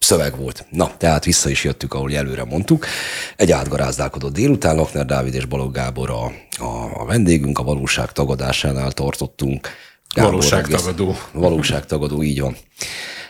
szöveg 0.05 0.37
volt. 0.37 0.65
Na, 0.71 0.97
tehát 0.97 1.25
vissza 1.25 1.49
is 1.51 1.65
jöttük, 1.65 1.95
ahogy 1.95 2.15
előre 2.15 2.45
mondtuk. 2.45 2.87
Egy 3.37 3.51
átgarázdálkodott 3.53 4.33
délután, 4.33 4.77
Lakner 4.77 5.07
Dávid 5.07 5.35
és 5.35 5.45
Balogh 5.45 5.73
Gábor 5.75 6.11
a, 6.11 6.25
a, 6.65 7.01
a 7.01 7.05
vendégünk, 7.05 7.59
a 7.59 7.63
valóság 7.63 8.13
tagadásánál 8.13 8.93
tartottunk. 8.93 9.69
Gábor 10.15 10.31
Valóságtagadó. 10.31 11.05
egész- 11.09 11.21
Valóságtagadó, 11.33 12.23
így 12.23 12.41
van. 12.41 12.57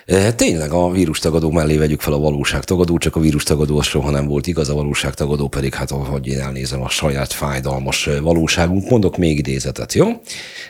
E, 0.07 0.33
Tényleg 0.33 0.73
a 0.73 0.91
vírustagadó 0.91 1.51
mellé 1.51 1.77
vegyük 1.77 2.01
fel 2.01 2.13
a 2.13 2.19
valóságtagadó, 2.19 2.99
csak 2.99 3.17
a 3.17 3.21
vírustagadó 3.21 3.79
az 3.79 3.87
soha 3.87 4.11
nem 4.11 4.27
volt 4.27 4.47
igaz, 4.47 4.69
a 4.69 4.75
valóságtagadó 4.75 5.49
pedig, 5.49 5.75
hát 5.75 5.91
ahogy 5.91 6.27
én 6.27 6.41
elnézem, 6.41 6.83
a 6.83 6.89
saját 6.89 7.33
fájdalmas 7.33 8.09
valóságunk. 8.23 8.91
Mondok 8.91 9.17
még 9.17 9.39
idézetet, 9.39 9.93
jó? 9.93 10.07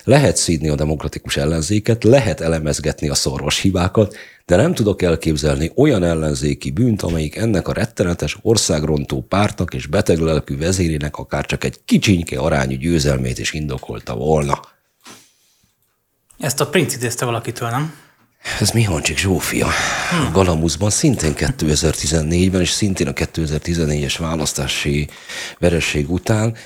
Lehet 0.04 0.36
szídni 0.36 0.68
a 0.68 0.74
demokratikus 0.74 1.36
ellenzéket, 1.36 2.04
lehet 2.04 2.40
elemezgetni 2.40 3.08
a 3.08 3.14
szorvas 3.14 3.60
hibákat, 3.60 4.16
de 4.46 4.56
nem 4.56 4.74
tudok 4.74 5.02
elképzelni 5.02 5.72
olyan 5.74 6.04
ellenzéki 6.04 6.70
bűnt, 6.70 7.02
amelyik 7.02 7.36
ennek 7.36 7.68
a 7.68 7.72
rettenetes 7.72 8.36
országrontó 8.42 9.26
pártnak 9.28 9.74
és 9.74 9.86
beteglelkű 9.86 10.56
vezérének 10.56 11.16
akár 11.16 11.46
csak 11.46 11.64
egy 11.64 11.80
kicsinyke 11.84 12.38
arányú 12.38 12.76
győzelmét 12.76 13.38
is 13.38 13.52
indokolta 13.52 14.14
volna. 14.14 14.60
Ezt 16.38 16.60
a 16.60 16.66
princ 16.66 16.94
idézte 16.94 17.24
valakitől, 17.24 17.68
nem? 17.68 17.94
Ez 18.60 18.70
Mihancsik 18.70 19.18
Zsófia. 19.18 19.66
A 20.10 20.30
Galamuszban 20.32 20.90
szintén 20.90 21.32
2014-ben, 21.36 22.60
és 22.60 22.70
szintén 22.70 23.06
a 23.06 23.12
2014-es 23.12 24.14
választási 24.18 25.08
vereség 25.58 26.10
után. 26.10 26.56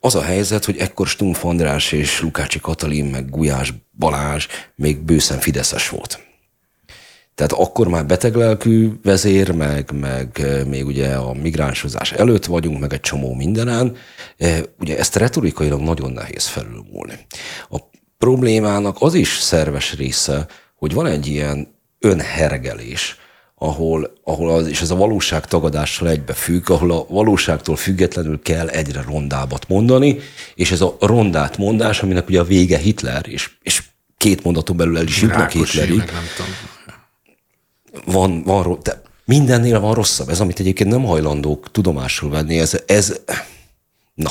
Az 0.00 0.14
a 0.14 0.22
helyzet, 0.22 0.64
hogy 0.64 0.76
ekkor 0.76 1.06
Stumpf 1.06 1.44
András 1.44 1.92
és 1.92 2.20
Lukácsi 2.20 2.60
Katalin, 2.60 3.04
meg 3.04 3.30
Gulyás 3.30 3.74
Balázs 3.98 4.46
még 4.74 4.98
bőszen 4.98 5.38
Fideszes 5.38 5.88
volt. 5.88 6.24
Tehát 7.34 7.52
akkor 7.52 7.88
már 7.88 8.06
beteglelkű 8.06 8.90
vezér, 9.02 9.50
meg, 9.50 9.90
meg 9.92 10.46
még 10.66 10.86
ugye 10.86 11.14
a 11.14 11.32
migránsozás 11.32 12.12
előtt 12.12 12.44
vagyunk, 12.44 12.80
meg 12.80 12.92
egy 12.92 13.00
csomó 13.00 13.34
mindenen. 13.34 13.96
Ugye 14.78 14.98
ezt 14.98 15.16
retorikailag 15.16 15.80
nagyon 15.80 16.12
nehéz 16.12 16.46
felülmúlni. 16.46 17.26
A 17.70 17.78
problémának 18.18 18.96
az 18.98 19.14
is 19.14 19.38
szerves 19.38 19.94
része, 19.94 20.46
hogy 20.76 20.92
van 20.92 21.06
egy 21.06 21.26
ilyen 21.26 21.74
önhergelés, 22.00 23.16
ahol, 23.58 24.12
ahol 24.24 24.50
az, 24.50 24.66
és 24.66 24.80
ez 24.80 24.90
a 24.90 24.96
valóság 24.96 25.46
tagadással 25.46 26.08
egybefügg, 26.08 26.70
ahol 26.70 26.90
a 26.90 27.06
valóságtól 27.08 27.76
függetlenül 27.76 28.42
kell 28.42 28.68
egyre 28.68 29.02
rondábbat 29.02 29.68
mondani, 29.68 30.18
és 30.54 30.70
ez 30.70 30.80
a 30.80 30.96
rondát 31.00 31.58
mondás, 31.58 32.02
aminek 32.02 32.28
ugye 32.28 32.40
a 32.40 32.44
vége 32.44 32.78
Hitler, 32.78 33.28
és, 33.28 33.50
és 33.62 33.82
két 34.16 34.44
mondaton 34.44 34.76
belül 34.76 34.96
el 34.96 35.06
is 35.06 35.22
jutnak 35.22 35.50
Hitlerig, 35.50 36.12
van, 38.04 38.42
van 38.42 38.78
de 38.82 39.02
mindennél 39.24 39.80
van 39.80 39.94
rosszabb. 39.94 40.28
Ez, 40.28 40.40
amit 40.40 40.60
egyébként 40.60 40.90
nem 40.90 41.04
hajlandók 41.04 41.70
tudomásul 41.70 42.30
venni, 42.30 42.58
ez, 42.58 42.80
ez 42.86 43.20
na, 44.14 44.30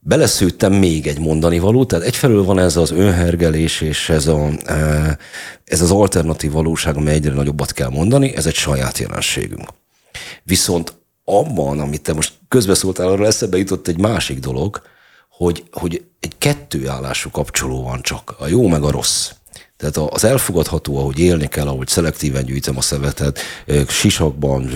beleszőttem 0.00 0.72
még 0.72 1.06
egy 1.06 1.18
mondani 1.18 1.58
való, 1.58 1.84
tehát 1.84 2.04
egyfelől 2.04 2.44
van 2.44 2.58
ez 2.58 2.76
az 2.76 2.90
önhergelés, 2.90 3.80
és 3.80 4.08
ez, 4.08 4.26
a, 4.26 4.48
eh, 4.64 5.16
ez 5.64 5.80
az 5.80 5.90
alternatív 5.90 6.52
valóság, 6.52 6.96
amely 6.96 7.14
egyre 7.14 7.32
nagyobbat 7.32 7.72
kell 7.72 7.88
mondani, 7.88 8.36
ez 8.36 8.46
egy 8.46 8.54
saját 8.54 8.98
jelenségünk. 8.98 9.68
Viszont 10.42 10.98
abban, 11.24 11.80
amit 11.80 12.02
te 12.02 12.12
most 12.12 12.32
közbeszóltál, 12.48 13.08
arra 13.08 13.26
eszembe 13.26 13.58
jutott 13.58 13.88
egy 13.88 13.98
másik 13.98 14.38
dolog, 14.38 14.82
hogy, 15.28 15.64
hogy 15.72 16.04
egy 16.20 16.38
kettőállású 16.38 17.30
kapcsoló 17.30 17.82
van 17.82 18.02
csak, 18.02 18.34
a 18.38 18.46
jó 18.46 18.68
meg 18.68 18.82
a 18.82 18.90
rossz. 18.90 19.30
Tehát 19.80 19.96
az 19.96 20.24
elfogadható, 20.24 20.98
ahogy 20.98 21.18
élni 21.18 21.48
kell, 21.48 21.66
ahogy 21.66 21.88
szelektíven 21.88 22.44
gyűjtöm 22.44 22.76
a 22.76 22.80
szemetet, 22.80 23.38
sisakban 23.88 24.70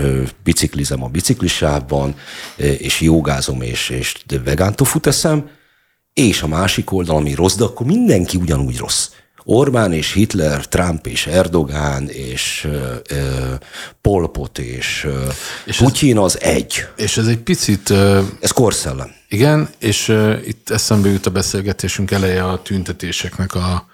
biciklizem 0.45 1.03
a 1.03 1.09
biciklisávban, 1.09 2.15
és 2.57 3.01
jogázom, 3.01 3.63
és, 3.63 3.89
és 3.89 4.15
vegán 4.45 4.77
tofut 4.77 5.07
eszem, 5.07 5.49
és 6.13 6.43
a 6.43 6.47
másik 6.47 6.93
oldal, 6.93 7.17
ami 7.17 7.35
rossz, 7.35 7.55
de 7.57 7.65
akkor 7.65 7.87
mindenki 7.87 8.37
ugyanúgy 8.37 8.79
rossz. 8.79 9.09
Orbán 9.47 9.93
és 9.93 10.13
Hitler, 10.13 10.67
Trump 10.69 11.07
és 11.07 11.27
Erdogán 11.27 12.09
és 12.09 12.65
ö, 12.65 12.95
ö, 13.11 13.55
Pol 14.01 14.31
Pot 14.31 14.59
és, 14.59 15.05
ö, 15.07 15.27
És 15.65 15.77
Putyin 15.77 16.19
az 16.19 16.41
egy. 16.41 16.87
És 16.97 17.17
ez 17.17 17.27
egy 17.27 17.39
picit, 17.39 17.91
ö, 17.91 18.21
Ez 18.41 18.51
korszellem. 18.51 19.11
igen, 19.29 19.69
és 19.79 20.09
ö, 20.09 20.37
itt 20.45 20.71
eszembe 20.71 21.09
jut 21.09 21.27
a 21.27 21.31
beszélgetésünk 21.31 22.11
eleje 22.11 22.45
a 22.45 22.63
tüntetéseknek 22.63 23.55
a 23.55 23.87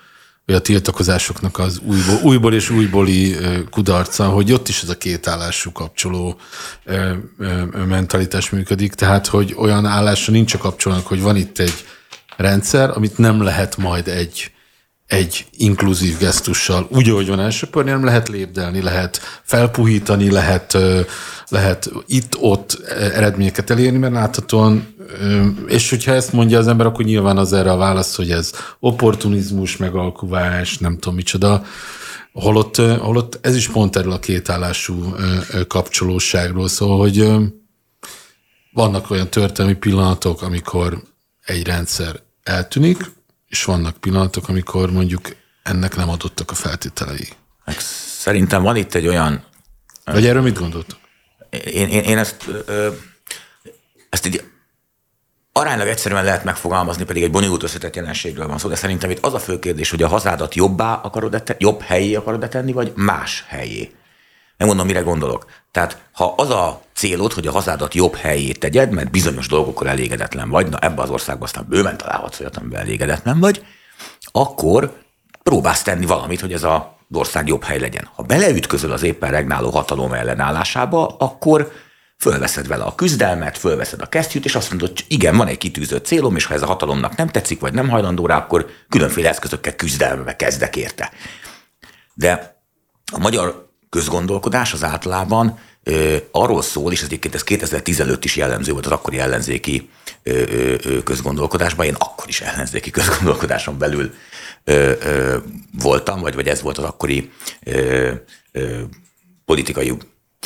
vagy 0.51 0.59
a 0.59 0.63
tiltakozásoknak 0.63 1.59
az 1.59 1.81
újból, 1.85 2.21
újból 2.23 2.55
és 2.55 2.71
újbóli 2.71 3.37
kudarca, 3.71 4.29
hogy 4.29 4.53
ott 4.53 4.69
is 4.69 4.83
ez 4.83 4.89
a 4.89 4.99
két 4.99 5.27
állású 5.27 5.73
kapcsoló 5.73 6.37
mentalitás 7.87 8.51
működik, 8.51 8.95
tehát 8.95 9.27
hogy 9.27 9.55
olyan 9.59 9.87
állásra 9.87 10.33
nincs 10.33 10.55
a 10.55 10.59
kapcsolónak, 10.59 11.07
hogy 11.07 11.23
van 11.23 11.37
itt 11.37 11.59
egy 11.59 11.85
rendszer, 12.37 12.91
amit 12.91 13.19
nem 13.19 13.43
lehet 13.43 13.77
majd 13.77 14.09
egy, 14.09 14.53
egy 15.11 15.47
inkluzív 15.57 16.19
gesztussal. 16.19 16.87
Úgy, 16.91 17.09
ahogy 17.09 17.29
van 17.29 17.41
elsöpörni, 17.41 17.91
nem 17.91 18.05
lehet 18.05 18.29
lépdelni, 18.29 18.83
lehet 18.83 19.21
felpuhítani, 19.43 20.31
lehet, 20.31 20.77
lehet 21.49 21.91
itt-ott 22.07 22.83
eredményeket 23.15 23.71
elérni, 23.71 23.99
mert 23.99 24.13
láthatóan, 24.13 24.95
és 25.67 25.91
hogyha 25.91 26.13
ezt 26.13 26.33
mondja 26.33 26.59
az 26.59 26.69
ember, 26.69 26.87
akkor 26.87 27.05
nyilván 27.05 27.37
az 27.37 27.53
erre 27.53 27.71
a 27.71 27.77
válasz, 27.77 28.17
hogy 28.17 28.31
ez 28.31 28.53
opportunizmus, 28.81 29.77
megalkuvás, 29.77 30.79
nem 30.79 30.95
tudom 30.95 31.15
micsoda, 31.15 31.65
holott, 32.33 32.77
holott 32.77 33.39
ez 33.41 33.57
is 33.57 33.69
pont 33.69 33.97
erről 33.97 34.13
a 34.13 34.19
kétállású 34.19 35.15
kapcsolóságról 35.69 36.69
szól, 36.69 36.99
hogy 36.99 37.33
vannak 38.73 39.11
olyan 39.11 39.31
történelmi 39.31 39.79
pillanatok, 39.79 40.43
amikor 40.43 41.03
egy 41.45 41.67
rendszer 41.67 42.21
eltűnik, 42.43 43.19
és 43.51 43.65
vannak 43.65 43.97
pillanatok, 43.97 44.49
amikor 44.49 44.93
mondjuk 44.93 45.29
ennek 45.63 45.97
nem 45.97 46.09
adottak 46.09 46.51
a 46.51 46.55
feltételei. 46.55 47.29
Szerintem 48.19 48.63
van 48.63 48.77
itt 48.77 48.95
egy 48.95 49.07
olyan... 49.07 49.45
Vagy 50.05 50.27
erről 50.27 50.43
mit 50.43 50.59
gondoltok? 50.59 50.99
Én, 51.51 51.89
én, 51.89 52.03
én 52.03 52.19
ezt, 52.19 52.49
ö, 52.67 52.89
ezt 54.09 54.27
így 54.27 54.45
aránylag 55.53 55.89
egyszerűen 55.89 56.25
lehet 56.25 56.45
megfogalmazni, 56.45 57.05
pedig 57.05 57.23
egy 57.23 57.31
bonyolult 57.31 57.63
összetett 57.63 57.97
jelenségről 57.97 58.47
van 58.47 58.59
szó, 58.59 58.69
de 58.69 58.75
szerintem 58.75 59.11
itt 59.11 59.25
az 59.25 59.35
a 59.35 59.39
fő 59.39 59.59
kérdés, 59.59 59.91
hogy 59.91 60.03
a 60.03 60.09
hazádat 60.09 60.55
jobbá 60.55 60.95
akarod 60.95 61.35
-e 61.35 61.57
jobb 61.59 61.81
helyé 61.81 62.15
akarod 62.15 62.43
-e 62.43 62.49
tenni, 62.49 62.73
vagy 62.73 62.93
más 62.95 63.45
helyé. 63.49 63.93
Nem 64.61 64.69
mondom, 64.69 64.87
mire 64.87 65.01
gondolok. 65.01 65.47
Tehát 65.71 66.03
ha 66.13 66.35
az 66.37 66.51
a 66.51 66.83
célod, 66.95 67.33
hogy 67.33 67.47
a 67.47 67.53
hazádat 67.53 67.95
jobb 67.95 68.15
helyét 68.15 68.59
tegyed, 68.59 68.91
mert 68.91 69.11
bizonyos 69.11 69.47
dolgokkal 69.49 69.89
elégedetlen 69.89 70.49
vagy, 70.49 70.69
na 70.69 70.79
ebbe 70.79 71.03
az 71.03 71.11
országba 71.11 71.45
aztán 71.45 71.67
bőven 71.69 71.97
találhatsz 71.97 72.41
olyat, 72.41 72.57
amiben 72.57 72.81
elégedetlen 72.81 73.41
vagy, 73.41 73.65
akkor 74.25 75.03
próbálsz 75.43 75.83
tenni 75.83 76.07
valamit, 76.07 76.41
hogy 76.41 76.53
ez 76.53 76.63
a 76.63 76.97
ország 77.13 77.47
jobb 77.47 77.65
hely 77.65 77.79
legyen. 77.79 78.09
Ha 78.15 78.23
beleütközöl 78.23 78.93
az 78.93 79.03
éppen 79.03 79.31
regnáló 79.31 79.71
hatalom 79.71 80.13
ellenállásába, 80.13 81.07
akkor 81.07 81.73
fölveszed 82.19 82.67
vele 82.67 82.85
a 82.85 82.95
küzdelmet, 82.95 83.59
fölveszed 83.59 84.01
a 84.03 84.07
kesztyűt, 84.07 84.45
és 84.45 84.55
azt 84.55 84.71
mondod, 84.71 84.89
hogy 84.89 85.05
igen, 85.09 85.37
van 85.37 85.47
egy 85.47 85.59
kitűzött 85.59 86.07
célom, 86.07 86.37
és 86.37 86.45
ha 86.45 86.55
ez 86.55 86.63
a 86.63 86.67
hatalomnak 86.67 87.17
nem 87.17 87.29
tetszik, 87.29 87.61
vagy 87.61 87.73
nem 87.73 87.89
hajlandó 87.89 88.27
rá, 88.27 88.37
akkor 88.37 88.67
különféle 88.89 89.29
eszközökkel 89.29 89.77
küzdelmebe 89.77 90.37
kezdek 90.37 90.77
érte. 90.77 91.11
De 92.15 92.63
a 93.13 93.19
magyar 93.19 93.70
közgondolkodás 93.91 94.73
az 94.73 94.85
általában 94.85 95.59
ö, 95.83 96.17
arról 96.31 96.63
szól, 96.63 96.93
és 96.93 96.99
ez 96.99 97.05
egyébként 97.05 97.35
ez 97.35 97.45
2015 97.45 98.25
is 98.25 98.37
jellemző 98.37 98.73
volt 98.73 98.87
az 98.87 98.93
akkori 98.93 99.19
ellenzéki 99.19 99.91
ö, 100.23 100.43
ö, 100.85 101.03
közgondolkodásban, 101.03 101.87
én 101.87 101.95
akkor 101.95 102.29
is 102.29 102.41
ellenzéki 102.41 102.91
közgondolkodáson 102.91 103.79
belül 103.79 104.15
ö, 104.65 104.93
ö, 105.03 105.37
voltam, 105.83 106.21
vagy, 106.21 106.35
vagy 106.35 106.49
ez 106.49 106.63
volt 106.63 106.79
az 106.79 106.85
akkori 106.85 107.31
ö, 107.65 108.13
ö, 108.53 108.81
politikai 109.45 109.97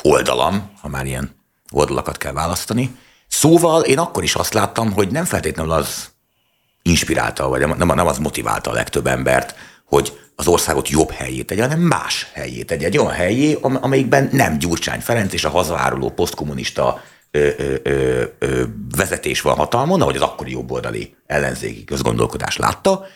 oldalam, 0.03 0.71
ha 0.81 0.89
már 0.89 1.07
ilyen 1.07 1.35
oldalakat 1.71 2.17
kell 2.17 2.33
választani. 2.33 2.97
Szóval 3.29 3.83
én 3.83 3.99
akkor 3.99 4.23
is 4.23 4.35
azt 4.35 4.55
láttam, 4.55 4.93
hogy 4.93 5.11
nem 5.11 5.25
feltétlenül 5.25 5.73
az 5.73 6.09
inspirálta, 6.83 7.49
vagy 7.49 7.61
nem, 7.61 7.87
nem 7.87 8.07
az 8.07 8.19
motiválta 8.19 8.71
a 8.71 8.75
legtöbb 8.75 9.07
embert, 9.07 9.55
hogy 9.85 10.21
az 10.37 10.47
országot 10.47 10.89
jobb 10.89 11.11
helyét 11.11 11.47
tegye, 11.47 11.63
hanem 11.63 11.81
más 11.81 12.31
helyét 12.33 12.67
tegye. 12.67 12.87
Egy 12.87 12.99
olyan 12.99 13.13
helyé, 13.13 13.59
amelyikben 13.61 14.29
nem 14.33 14.59
Gyurcsány 14.59 15.01
Ferenc 15.01 15.33
és 15.33 15.45
a 15.45 15.49
hazáruló 15.51 16.11
posztkommunista 16.11 17.03
ö, 17.31 17.49
ö, 17.59 17.75
ö, 17.83 18.23
ö, 18.39 18.63
vezetés 18.97 19.41
van 19.41 19.57
hatalmon, 19.57 20.01
ahogy 20.01 20.17
az 20.17 20.23
akkori 20.23 20.51
jobboldali 20.51 21.15
ellenzéki 21.27 21.85
közgondolkodás 21.85 22.57
látta, 22.57 23.07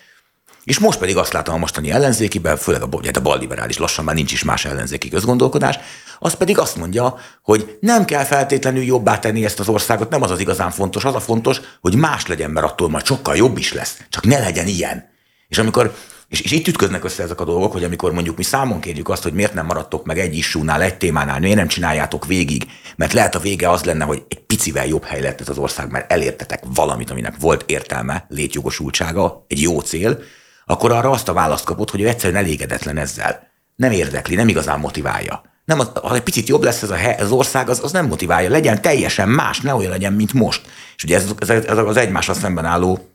és 0.64 0.78
most 0.78 0.98
pedig 0.98 1.16
azt 1.16 1.32
látom 1.32 1.54
a 1.54 1.58
mostani 1.58 1.90
ellenzékiben, 1.90 2.56
főleg 2.56 2.82
a, 2.82 2.88
a 3.12 3.20
balliberális 3.20 3.78
lassan 3.78 4.04
már 4.04 4.14
nincs 4.14 4.32
is 4.32 4.44
más 4.44 4.64
ellenzéki 4.64 5.08
közgondolkodás, 5.08 5.78
az 6.18 6.34
pedig 6.34 6.58
azt 6.58 6.76
mondja, 6.76 7.16
hogy 7.42 7.78
nem 7.80 8.04
kell 8.04 8.24
feltétlenül 8.24 8.82
jobbá 8.82 9.18
tenni 9.18 9.44
ezt 9.44 9.60
az 9.60 9.68
országot, 9.68 10.10
nem 10.10 10.22
az 10.22 10.30
az 10.30 10.40
igazán 10.40 10.70
fontos, 10.70 11.04
az 11.04 11.14
a 11.14 11.20
fontos, 11.20 11.60
hogy 11.80 11.94
más 11.94 12.26
legyen, 12.26 12.50
mert 12.50 12.66
attól 12.66 12.88
majd 12.88 13.06
sokkal 13.06 13.36
jobb 13.36 13.58
is 13.58 13.72
lesz, 13.72 13.98
csak 14.08 14.24
ne 14.24 14.38
legyen 14.38 14.66
ilyen. 14.66 15.10
És 15.48 15.58
amikor 15.58 15.94
és, 16.28 16.40
és 16.40 16.50
itt 16.50 16.68
ütköznek 16.68 17.04
össze 17.04 17.22
ezek 17.22 17.40
a 17.40 17.44
dolgok, 17.44 17.72
hogy 17.72 17.84
amikor 17.84 18.12
mondjuk 18.12 18.36
mi 18.36 18.42
számon 18.42 18.80
kérjük 18.80 19.08
azt, 19.08 19.22
hogy 19.22 19.32
miért 19.32 19.54
nem 19.54 19.66
maradtok 19.66 20.04
meg 20.04 20.18
egy 20.18 20.36
issúnál, 20.36 20.82
egy 20.82 20.96
témánál, 20.96 21.40
miért 21.40 21.56
nem 21.56 21.68
csináljátok 21.68 22.26
végig, 22.26 22.66
mert 22.96 23.12
lehet 23.12 23.34
a 23.34 23.38
vége 23.38 23.70
az 23.70 23.84
lenne, 23.84 24.04
hogy 24.04 24.24
egy 24.28 24.40
picivel 24.40 24.86
jobb 24.86 25.04
hely 25.04 25.20
lett 25.20 25.40
ez 25.40 25.48
az 25.48 25.58
ország, 25.58 25.90
mert 25.90 26.12
elértetek 26.12 26.62
valamit, 26.74 27.10
aminek 27.10 27.34
volt 27.40 27.70
értelme, 27.70 28.26
létjogosultsága, 28.28 29.44
egy 29.48 29.60
jó 29.60 29.80
cél, 29.80 30.18
akkor 30.66 30.92
arra 30.92 31.10
azt 31.10 31.28
a 31.28 31.32
választ 31.32 31.64
kapott, 31.64 31.90
hogy 31.90 32.00
ő 32.00 32.08
egyszerűen 32.08 32.44
elégedetlen 32.44 32.96
ezzel. 32.96 33.46
Nem 33.76 33.90
érdekli, 33.90 34.34
nem 34.34 34.48
igazán 34.48 34.80
motiválja. 34.80 35.42
Nem 35.64 35.80
az, 35.80 35.90
ha 36.02 36.14
egy 36.14 36.22
picit 36.22 36.48
jobb 36.48 36.62
lesz 36.62 36.82
ez 36.82 36.90
a 36.90 36.94
hely, 36.94 37.16
az 37.20 37.30
ország, 37.30 37.68
az, 37.68 37.80
az 37.82 37.92
nem 37.92 38.06
motiválja. 38.06 38.50
Legyen 38.50 38.82
teljesen 38.82 39.28
más, 39.28 39.60
ne 39.60 39.74
olyan 39.74 39.90
legyen, 39.90 40.12
mint 40.12 40.32
most. 40.32 40.66
És 40.96 41.04
ugye 41.04 41.16
ez, 41.16 41.30
ez, 41.38 41.48
ez 41.48 41.78
az 41.78 41.96
egymásra 41.96 42.34
szemben 42.34 42.64
álló 42.64 43.08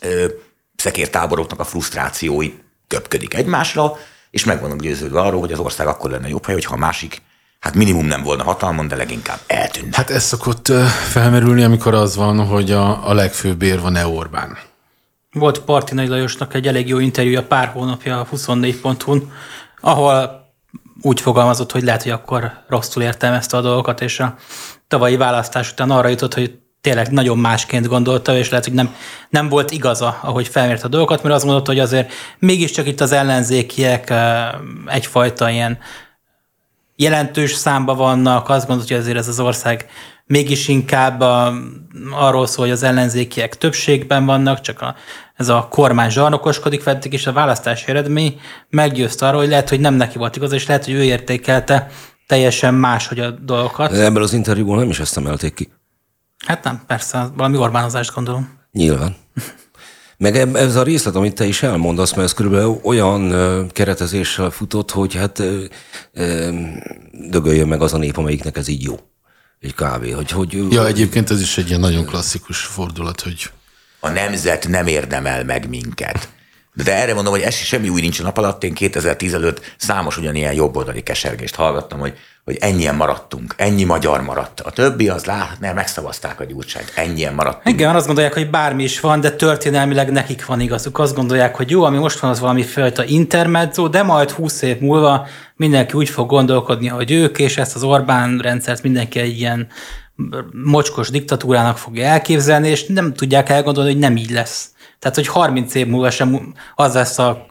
ö, 0.00 0.26
szekértáboroknak 0.80 1.60
a 1.60 1.64
frusztrációi 1.64 2.54
köpködik 2.86 3.34
egymásra, 3.34 3.96
és 4.30 4.44
meg 4.44 4.60
vannak 4.60 4.80
győződve 4.80 5.20
arról, 5.20 5.40
hogy 5.40 5.52
az 5.52 5.58
ország 5.58 5.86
akkor 5.86 6.10
lenne 6.10 6.28
jobb 6.28 6.44
hely, 6.44 6.54
hogyha 6.54 6.74
a 6.74 6.78
másik 6.78 7.22
hát 7.60 7.74
minimum 7.74 8.06
nem 8.06 8.22
volna 8.22 8.42
hatalmon, 8.42 8.88
de 8.88 8.96
leginkább 8.96 9.38
eltűnne. 9.46 9.96
Hát 9.96 10.10
ez 10.10 10.24
szokott 10.24 10.66
felmerülni, 11.10 11.62
amikor 11.62 11.94
az 11.94 12.16
van, 12.16 12.46
hogy 12.46 12.70
a, 12.70 13.08
a 13.08 13.14
legfőbb 13.14 13.62
érv 13.62 13.84
a 13.84 13.90
ne 13.90 14.06
Orbán. 14.06 14.58
Volt 15.32 15.60
Partinai 15.60 16.06
Lajosnak 16.06 16.54
egy 16.54 16.66
elég 16.66 16.88
jó 16.88 16.98
interjúja 16.98 17.46
pár 17.46 17.68
hónapja 17.68 18.20
a 18.20 18.26
24.hu-n, 18.26 19.32
ahol 19.80 20.40
úgy 21.02 21.20
fogalmazott, 21.20 21.72
hogy 21.72 21.82
lehet, 21.82 22.02
hogy 22.02 22.12
akkor 22.12 22.52
rosszul 22.68 23.02
értelmezte 23.02 23.56
a 23.56 23.60
dolgokat, 23.60 24.00
és 24.00 24.20
a 24.20 24.34
tavalyi 24.88 25.16
választás 25.16 25.70
után 25.70 25.90
arra 25.90 26.08
jutott, 26.08 26.34
hogy 26.34 26.58
tényleg 26.80 27.10
nagyon 27.10 27.38
másként 27.38 27.86
gondolta, 27.86 28.36
és 28.36 28.50
lehet, 28.50 28.64
hogy 28.64 28.74
nem, 28.74 28.94
nem 29.28 29.48
volt 29.48 29.70
igaza, 29.70 30.18
ahogy 30.22 30.48
felmért 30.48 30.84
a 30.84 30.88
dolgokat, 30.88 31.22
mert 31.22 31.34
azt 31.34 31.44
gondolta, 31.44 31.70
hogy 31.70 31.80
azért 31.80 32.12
mégiscsak 32.38 32.86
itt 32.86 33.00
az 33.00 33.12
ellenzékiek 33.12 34.12
egyfajta 34.86 35.50
ilyen 35.50 35.78
jelentős 36.96 37.52
számba 37.52 37.94
vannak, 37.94 38.48
azt 38.48 38.66
gondolta, 38.66 38.92
hogy 38.92 39.02
azért 39.02 39.16
ez 39.16 39.28
az 39.28 39.40
ország 39.40 39.86
mégis 40.26 40.68
inkább 40.68 41.20
a, 41.20 41.52
arról 42.10 42.46
szól, 42.46 42.64
hogy 42.64 42.74
az 42.74 42.82
ellenzékiek 42.82 43.58
többségben 43.58 44.26
vannak, 44.26 44.60
csak 44.60 44.80
a, 44.80 44.94
ez 45.36 45.48
a 45.48 45.66
kormány 45.70 46.10
zsarnokoskodik 46.10 46.82
vették, 46.82 47.12
és 47.12 47.26
a 47.26 47.32
választási 47.32 47.88
eredmény 47.88 48.40
meggyőzte 48.68 49.26
arról, 49.26 49.40
hogy 49.40 49.48
lehet, 49.48 49.68
hogy 49.68 49.80
nem 49.80 49.94
neki 49.94 50.18
volt 50.18 50.36
igaz, 50.36 50.52
és 50.52 50.66
lehet, 50.66 50.84
hogy 50.84 50.94
ő 50.94 51.02
értékelte 51.02 51.86
teljesen 52.26 52.74
más, 52.74 53.06
hogy 53.06 53.18
a 53.18 53.30
dolgokat. 53.30 53.90
De 53.90 54.04
ebből 54.04 54.22
az 54.22 54.32
interjúból 54.32 54.78
nem 54.78 54.90
is 54.90 55.00
ezt 55.00 55.16
emelték 55.16 55.54
ki. 55.54 55.68
Hát 56.46 56.64
nem, 56.64 56.82
persze, 56.86 57.30
valami 57.36 57.56
Orbánozást 57.56 58.14
gondolom. 58.14 58.58
Nyilván. 58.72 59.16
Meg 60.16 60.36
ez 60.36 60.76
a 60.76 60.82
részlet, 60.82 61.14
amit 61.14 61.34
te 61.34 61.44
is 61.44 61.62
elmondasz, 61.62 62.10
mert 62.10 62.22
ez 62.22 62.34
körülbelül 62.34 62.80
olyan 62.82 63.32
keretezéssel 63.68 64.50
futott, 64.50 64.90
hogy 64.90 65.14
hát 65.14 65.42
dögöljön 67.12 67.68
meg 67.68 67.82
az 67.82 67.94
a 67.94 67.98
nép, 67.98 68.16
amelyiknek 68.16 68.56
ez 68.56 68.68
így 68.68 68.82
jó. 68.82 68.98
Egy 69.60 69.74
kávé. 69.74 70.10
Hogy, 70.10 70.30
hogy, 70.30 70.72
ja, 70.72 70.86
egyébként 70.86 71.30
ez 71.30 71.40
is 71.40 71.58
egy 71.58 71.68
ilyen 71.68 71.80
nagyon 71.80 72.04
klasszikus 72.04 72.58
fordulat, 72.58 73.20
hogy... 73.20 73.50
A 74.00 74.08
nemzet 74.08 74.68
nem 74.68 74.86
érdemel 74.86 75.44
meg 75.44 75.68
minket. 75.68 76.28
De 76.74 76.94
erre 76.94 77.14
mondom, 77.14 77.32
hogy 77.32 77.42
ez 77.42 77.54
semmi 77.54 77.88
új 77.88 78.00
nincs 78.00 78.20
a 78.20 78.22
nap 78.22 78.38
alatt. 78.38 78.64
Én 78.64 78.74
2010 78.74 79.34
előtt 79.34 79.74
számos 79.76 80.16
ugyanilyen 80.16 80.52
jobboldali 80.52 81.02
kesergést 81.02 81.54
hallgattam, 81.54 81.98
hogy 81.98 82.18
hogy 82.44 82.58
ennyien 82.60 82.94
maradtunk, 82.94 83.54
ennyi 83.56 83.84
magyar 83.84 84.22
maradt. 84.22 84.60
A 84.60 84.70
többi 84.70 85.08
az 85.08 85.24
lát, 85.24 85.56
nem, 85.60 85.74
megszavazták 85.74 86.40
a 86.40 86.44
gyurcsányt, 86.44 86.92
ennyien 86.94 87.34
maradtunk. 87.34 87.76
Igen, 87.76 87.94
azt 87.94 88.06
gondolják, 88.06 88.34
hogy 88.34 88.50
bármi 88.50 88.82
is 88.82 89.00
van, 89.00 89.20
de 89.20 89.30
történelmileg 89.30 90.10
nekik 90.10 90.46
van 90.46 90.60
igazuk. 90.60 90.98
Azt 90.98 91.14
gondolják, 91.14 91.56
hogy 91.56 91.70
jó, 91.70 91.82
ami 91.84 91.98
most 91.98 92.18
van, 92.18 92.30
az 92.30 92.40
valami 92.40 92.62
fajta 92.62 93.04
intermezzo, 93.04 93.88
de 93.88 94.02
majd 94.02 94.30
20 94.30 94.62
év 94.62 94.78
múlva 94.78 95.26
mindenki 95.56 95.92
úgy 95.96 96.08
fog 96.08 96.28
gondolkodni, 96.28 96.88
hogy 96.88 97.10
ők, 97.10 97.38
és 97.38 97.56
ezt 97.56 97.74
az 97.74 97.82
Orbán 97.82 98.38
rendszert 98.38 98.82
mindenki 98.82 99.18
egy 99.18 99.38
ilyen 99.38 99.68
mocskos 100.64 101.10
diktatúrának 101.10 101.78
fogja 101.78 102.04
elképzelni, 102.04 102.68
és 102.68 102.86
nem 102.86 103.14
tudják 103.14 103.48
elgondolni, 103.48 103.90
hogy 103.90 104.00
nem 104.00 104.16
így 104.16 104.30
lesz. 104.30 104.68
Tehát, 105.00 105.16
hogy 105.16 105.26
30 105.26 105.74
év 105.74 105.86
múlva 105.86 106.10
sem 106.10 106.54
az 106.74 106.94
lesz 106.94 107.18
a 107.18 107.46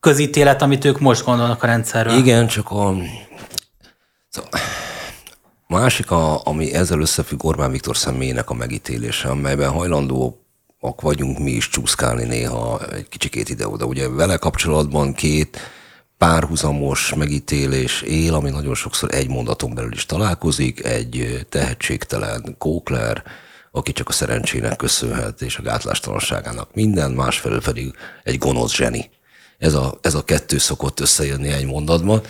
közítélet, 0.00 0.62
amit 0.62 0.84
ők 0.84 1.00
most 1.00 1.24
gondolnak 1.24 1.62
a 1.62 1.66
rendszerről. 1.66 2.16
Igen, 2.16 2.46
csak 2.46 2.70
a 2.70 2.94
Szóval, 4.28 4.50
másik, 5.66 6.10
a, 6.10 6.46
ami 6.46 6.74
ezzel 6.74 7.00
összefügg 7.00 7.44
Orbán 7.44 7.70
Viktor 7.70 7.96
személyének 7.96 8.50
a 8.50 8.54
megítélése, 8.54 9.28
amelyben 9.28 9.70
hajlandó 9.70 10.40
vagyunk 11.00 11.38
mi 11.38 11.50
is 11.50 11.68
csúszkálni 11.68 12.24
néha 12.24 12.80
egy 12.92 13.08
kicsikét 13.08 13.48
ide-oda. 13.48 13.84
Ugye 13.84 14.08
vele 14.08 14.36
kapcsolatban 14.36 15.12
két 15.12 15.58
párhuzamos 16.18 17.14
megítélés 17.14 18.02
él, 18.02 18.34
ami 18.34 18.50
nagyon 18.50 18.74
sokszor 18.74 19.14
egy 19.14 19.28
mondaton 19.28 19.74
belül 19.74 19.92
is 19.92 20.06
találkozik, 20.06 20.84
egy 20.84 21.46
tehetségtelen 21.48 22.54
Kókler, 22.58 23.22
aki 23.70 23.92
csak 23.92 24.08
a 24.08 24.12
szerencsének 24.12 24.76
köszönhet, 24.76 25.42
és 25.42 25.56
a 25.56 25.62
gátlástalanságának 25.62 26.74
minden, 26.74 27.10
másfelől 27.10 27.60
pedig 27.62 27.94
egy 28.24 28.38
gonosz 28.38 28.74
zseni. 28.74 29.10
Ez 29.58 29.74
a, 29.74 29.98
ez 30.02 30.14
a 30.14 30.24
kettő 30.24 30.58
szokott 30.58 31.00
összejönni 31.00 31.48
egy 31.48 31.66
mondatban, 31.66 32.22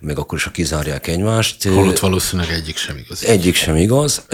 még 0.00 0.18
akkor 0.18 0.38
is, 0.38 0.44
ha 0.44 0.50
kizárják 0.50 1.06
egymást. 1.06 1.62
Holott 1.62 1.98
valószínűleg 1.98 2.50
egyik 2.50 2.76
sem 2.76 2.96
igaz. 2.96 3.24
Egyik 3.24 3.54
sem 3.54 3.76
igaz. 3.76 4.26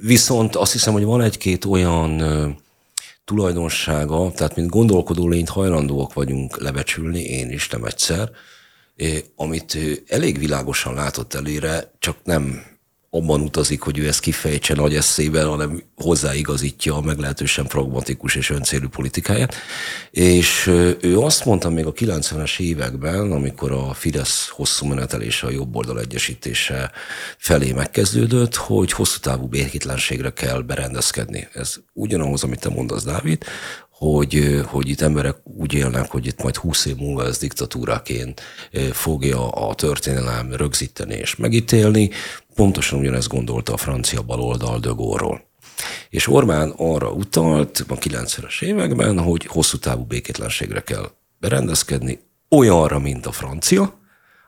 Viszont 0.00 0.56
azt 0.56 0.72
hiszem, 0.72 0.92
hogy 0.92 1.04
van 1.04 1.20
egy-két 1.20 1.64
olyan 1.64 2.22
tulajdonsága, 3.24 4.32
tehát 4.34 4.56
mint 4.56 4.70
gondolkodó 4.70 5.28
lényt 5.28 5.48
hajlandóak 5.48 6.12
vagyunk 6.12 6.60
lebecsülni, 6.60 7.20
én 7.20 7.50
is 7.50 7.68
nem 7.68 7.84
egyszer, 7.84 8.30
amit 9.36 9.78
elég 10.06 10.38
világosan 10.38 10.94
látott 10.94 11.34
elére, 11.34 11.92
csak 11.98 12.16
nem 12.24 12.62
abban 13.10 13.40
utazik, 13.40 13.80
hogy 13.80 13.98
ő 13.98 14.06
ezt 14.06 14.20
kifejtse 14.20 14.74
nagy 14.74 14.94
eszében, 14.94 15.46
hanem 15.46 15.82
hozzáigazítja 15.94 16.96
a 16.96 17.00
meglehetősen 17.00 17.66
pragmatikus 17.66 18.34
és 18.34 18.50
öncélű 18.50 18.86
politikáját. 18.86 19.54
És 20.10 20.66
ő 21.00 21.18
azt 21.18 21.44
mondta 21.44 21.70
még 21.70 21.86
a 21.86 21.92
90-es 21.92 22.60
években, 22.60 23.32
amikor 23.32 23.72
a 23.72 23.92
Fidesz 23.92 24.48
hosszú 24.48 24.86
menetelése, 24.86 25.46
a 25.46 25.50
jobb 25.50 25.76
oldal 25.76 26.00
egyesítése 26.00 26.90
felé 27.38 27.72
megkezdődött, 27.72 28.54
hogy 28.54 28.92
hosszú 28.92 29.18
távú 29.20 29.46
békétlenségre 29.46 30.30
kell 30.30 30.60
berendezkedni. 30.60 31.48
Ez 31.52 31.74
ugyanahhoz, 31.92 32.42
amit 32.42 32.60
te 32.60 32.68
mondasz, 32.68 33.04
Dávid, 33.04 33.44
hogy, 33.98 34.60
hogy 34.66 34.88
itt 34.88 35.00
emberek 35.00 35.36
úgy 35.44 35.74
élnek, 35.74 36.10
hogy 36.10 36.26
itt 36.26 36.42
majd 36.42 36.56
húsz 36.56 36.84
év 36.84 36.96
múlva 36.96 37.24
ez 37.24 37.38
diktatúraként 37.38 38.42
fogja 38.92 39.50
a 39.50 39.74
történelem 39.74 40.52
rögzíteni 40.52 41.14
és 41.14 41.36
megítélni. 41.36 42.10
Pontosan 42.56 42.98
ugyanezt 42.98 43.28
gondolta 43.28 43.72
a 43.72 43.76
francia 43.76 44.22
baloldal 44.22 44.78
de. 44.78 45.40
És 46.10 46.28
Orbán 46.28 46.70
arra 46.76 47.10
utalt 47.10 47.84
a 47.88 47.94
90-es 47.94 48.62
években, 48.62 49.18
hogy 49.18 49.46
hosszú 49.46 49.78
távú 49.78 50.04
békétlenségre 50.04 50.80
kell 50.80 51.10
berendezkedni, 51.38 52.20
olyanra, 52.48 52.98
mint 52.98 53.26
a 53.26 53.32
francia, 53.32 53.98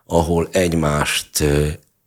ahol 0.06 0.48
egymást 0.52 1.44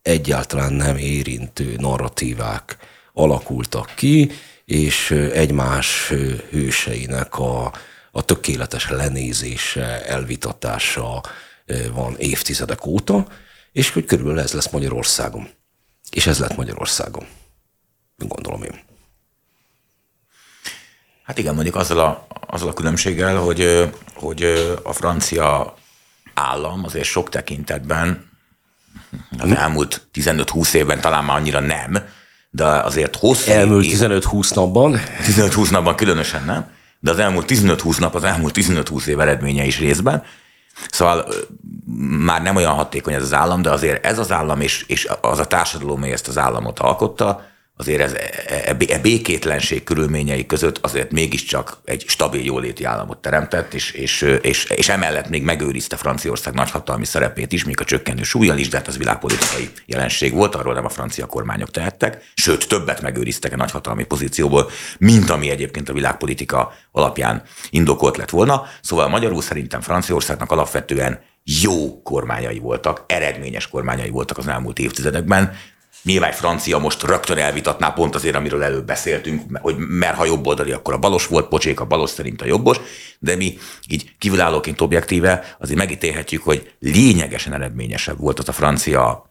egyáltalán 0.01 0.73
nem 0.73 0.97
érintő 0.97 1.75
narratívák 1.77 2.77
alakultak 3.13 3.91
ki, 3.95 4.31
és 4.65 5.11
egymás 5.11 6.13
hőseinek 6.49 7.39
a, 7.39 7.73
a 8.11 8.25
tökéletes 8.25 8.89
lenézése, 8.89 10.05
elvitatása 10.05 11.23
van 11.93 12.15
évtizedek 12.17 12.85
óta, 12.85 13.27
és 13.71 13.89
hogy 13.89 14.05
körülbelül 14.05 14.39
ez 14.39 14.51
lesz 14.51 14.69
Magyarországon. 14.69 15.49
És 16.11 16.27
ez 16.27 16.39
lett 16.39 16.55
Magyarországon. 16.55 17.25
Gondolom 18.17 18.63
én. 18.63 18.79
Hát 21.23 21.37
igen, 21.37 21.53
mondjuk 21.53 21.75
azzal 21.75 21.99
a, 21.99 22.27
azzal 22.47 22.67
a 22.67 22.73
különbséggel, 22.73 23.37
hogy, 23.37 23.91
hogy 24.13 24.43
a 24.83 24.93
francia 24.93 25.77
állam 26.33 26.83
azért 26.83 27.05
sok 27.05 27.29
tekintetben 27.29 28.29
az 29.37 29.49
hm. 29.49 29.53
elmúlt 29.53 30.07
15-20 30.13 30.73
évben 30.73 31.01
talán 31.01 31.23
már 31.23 31.37
annyira 31.37 31.59
nem, 31.59 31.97
de 32.49 32.65
azért 32.65 33.15
hosszú 33.15 33.51
Elmúlt 33.51 33.85
15-20 33.85 34.55
napban. 34.55 34.99
15-20 35.23 35.69
napban 35.69 35.95
különösen 35.95 36.43
nem, 36.45 36.71
de 36.99 37.11
az 37.11 37.19
elmúlt 37.19 37.45
15-20 37.49 37.99
nap 37.99 38.15
az 38.15 38.23
elmúlt 38.23 38.55
15-20 38.57 39.05
év 39.05 39.19
eredménye 39.19 39.65
is 39.65 39.79
részben. 39.79 40.23
Szóval 40.89 41.27
már 42.25 42.41
nem 42.41 42.55
olyan 42.55 42.73
hatékony 42.73 43.13
ez 43.13 43.21
az 43.21 43.33
állam, 43.33 43.61
de 43.61 43.69
azért 43.69 44.05
ez 44.05 44.19
az 44.19 44.31
állam 44.31 44.61
és, 44.61 44.83
és 44.87 45.07
az 45.21 45.39
a 45.39 45.45
társadalom, 45.45 45.95
amely 45.95 46.11
ezt 46.11 46.27
az 46.27 46.37
államot 46.37 46.79
alkotta, 46.79 47.50
azért 47.75 48.01
ez, 48.01 48.13
e, 48.13 48.29
e, 48.47 48.75
e 48.87 48.99
békétlenség 48.99 49.83
körülményei 49.83 50.45
között 50.45 50.77
azért 50.81 51.11
mégiscsak 51.11 51.77
egy 51.85 52.03
stabil 52.07 52.43
jóléti 52.43 52.83
államot 52.83 53.17
teremtett, 53.17 53.73
és, 53.73 53.91
és, 53.91 54.21
és, 54.41 54.63
és 54.65 54.89
emellett 54.89 55.29
még 55.29 55.43
megőrizte 55.43 55.95
Franciaország 55.95 56.53
nagyhatalmi 56.53 57.05
szerepét 57.05 57.51
is, 57.51 57.63
még 57.63 57.79
a 57.79 57.83
csökkenő 57.83 58.23
súlyjal 58.23 58.57
is, 58.57 58.67
de 58.67 58.77
hát 58.77 58.87
az 58.87 58.97
világpolitikai 58.97 59.69
jelenség 59.85 60.33
volt, 60.33 60.55
arról 60.55 60.73
nem 60.73 60.85
a 60.85 60.89
francia 60.89 61.25
kormányok 61.25 61.71
tehettek, 61.71 62.31
sőt 62.33 62.67
többet 62.67 63.01
megőriztek 63.01 63.53
a 63.53 63.55
nagyhatalmi 63.55 64.03
pozícióból, 64.03 64.69
mint 64.97 65.29
ami 65.29 65.49
egyébként 65.49 65.89
a 65.89 65.93
világpolitika 65.93 66.73
alapján 66.91 67.43
indokolt 67.69 68.17
lett 68.17 68.29
volna. 68.29 68.63
Szóval 68.81 69.07
magyarul 69.07 69.41
szerintem 69.41 69.81
Franciaországnak 69.81 70.51
alapvetően 70.51 71.19
jó 71.43 72.01
kormányai 72.01 72.59
voltak, 72.59 73.03
eredményes 73.07 73.67
kormányai 73.67 74.09
voltak 74.09 74.37
az 74.37 74.47
elmúlt 74.47 74.79
évtizedekben, 74.79 75.53
Nyilván 76.03 76.31
francia 76.31 76.77
most 76.77 77.03
rögtön 77.03 77.37
elvitatná 77.37 77.89
pont 77.89 78.15
azért, 78.15 78.35
amiről 78.35 78.63
előbb 78.63 78.85
beszéltünk, 78.85 79.57
hogy 79.61 79.75
mert 79.77 80.17
ha 80.17 80.25
jobboldali, 80.25 80.71
akkor 80.71 80.93
a 80.93 80.97
balos 80.97 81.27
volt, 81.27 81.47
pocsék 81.47 81.79
a 81.79 81.85
balos 81.85 82.09
szerint 82.09 82.41
a 82.41 82.45
jobbos, 82.45 82.77
de 83.19 83.35
mi 83.35 83.57
így 83.87 84.15
kívülállóként 84.17 84.81
objektíve 84.81 85.55
azért 85.59 85.77
megítélhetjük, 85.77 86.43
hogy 86.43 86.73
lényegesen 86.79 87.53
eredményesebb 87.53 88.19
volt 88.19 88.39
az 88.39 88.49
a 88.49 88.51
francia 88.51 89.29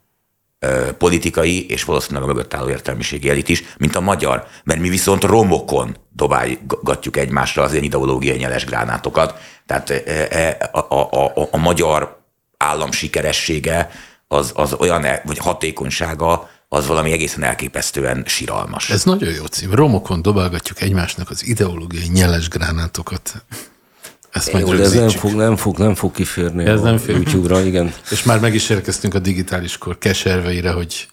politikai 0.99 1.67
és 1.71 1.85
valószínűleg 1.85 2.23
a 2.23 2.33
mögött 2.33 2.55
álló 2.55 2.69
értelmiségi 2.69 3.29
elit 3.29 3.49
is, 3.49 3.63
mint 3.79 3.97
a 3.97 4.01
magyar, 4.01 4.47
mert 4.65 4.81
mi 4.81 4.89
viszont 4.89 5.25
romokon 5.25 5.97
dobálgatjuk 6.13 7.17
egymásra 7.17 7.63
az 7.63 7.73
ilyen 7.73 7.85
ideológiai 7.85 8.37
nyeles 8.37 8.65
gránátokat. 8.65 9.35
Tehát 9.67 9.91
a, 10.73 10.95
a, 10.95 11.33
a, 11.35 11.49
a 11.51 11.57
magyar 11.57 12.19
állam 12.57 12.91
sikeressége 12.93 13.91
az, 14.29 14.53
az 14.55 14.75
olyan, 14.75 15.07
vagy 15.25 15.39
hatékonysága 15.39 16.51
az 16.73 16.87
valami 16.87 17.13
egészen 17.13 17.43
elképesztően 17.43 18.23
siralmas. 18.27 18.91
Ez 18.91 19.05
nagyon 19.05 19.33
jó 19.33 19.45
cím. 19.45 19.75
Romokon 19.75 20.23
dobálgatjuk 20.23 20.81
egymásnak 20.81 21.31
az 21.31 21.47
ideológiai 21.47 22.09
nyeles 22.13 22.49
gránátokat. 22.49 23.45
Ezt 24.31 24.53
majd 24.53 24.67
Jó, 24.67 24.73
ez 24.73 24.93
nem 24.93 25.09
fog, 25.09 25.33
nem, 25.33 25.57
fog, 25.57 25.79
nem 25.79 25.95
fog 25.95 26.13
kiférni 26.13 26.65
ez 26.65 26.81
a 26.81 26.83
nem 26.83 26.99
fér. 26.99 27.15
YouTube-ra, 27.15 27.61
igen. 27.61 27.95
És 28.11 28.23
már 28.23 28.41
meg 28.41 28.55
is 28.55 28.69
érkeztünk 28.69 29.15
a 29.15 29.19
digitális 29.19 29.79
kor 29.79 29.99
keserveire, 29.99 30.71
hogy 30.71 31.09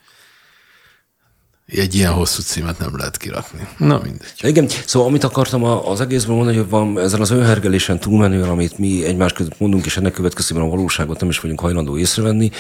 egy 1.68 1.96
ilyen 1.96 2.12
hosszú 2.12 2.42
címet 2.42 2.80
nem 2.80 2.98
lehet 2.98 3.18
kirakni. 3.18 3.68
Na 3.78 4.00
mindegy. 4.04 4.34
Igen, 4.42 4.68
szóval 4.86 5.08
amit 5.08 5.24
akartam 5.24 5.64
az 5.64 6.02
egészben 6.02 6.36
mondani, 6.36 6.58
hogy 6.58 6.70
van 6.70 7.00
ezen 7.00 7.22
az 7.22 7.30
önhergelésen 7.30 8.00
túlmenően, 8.00 8.50
amit 8.50 8.78
mi 8.78 9.06
egymás 9.06 9.34
között 9.34 9.60
mondunk, 9.60 9.86
és 9.86 9.98
ennek 9.98 10.14
következtében 10.14 10.64
a 10.64 10.70
valóságot 10.70 11.20
nem 11.20 11.30
is 11.30 11.40
vagyunk 11.40 11.60
hajlandó 11.60 11.98
észrevenni, 11.98 12.52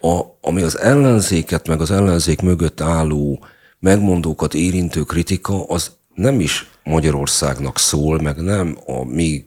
a, 0.00 0.20
ami 0.40 0.62
az 0.62 0.78
ellenzéket, 0.78 1.68
meg 1.68 1.80
az 1.80 1.90
ellenzék 1.90 2.40
mögött 2.40 2.80
álló 2.80 3.44
megmondókat 3.78 4.54
érintő 4.54 5.02
kritika, 5.02 5.64
az 5.64 5.90
nem 6.14 6.40
is 6.40 6.70
Magyarországnak 6.84 7.78
szól, 7.78 8.20
meg 8.20 8.36
nem 8.36 8.78
a 8.86 9.04
mi 9.04 9.44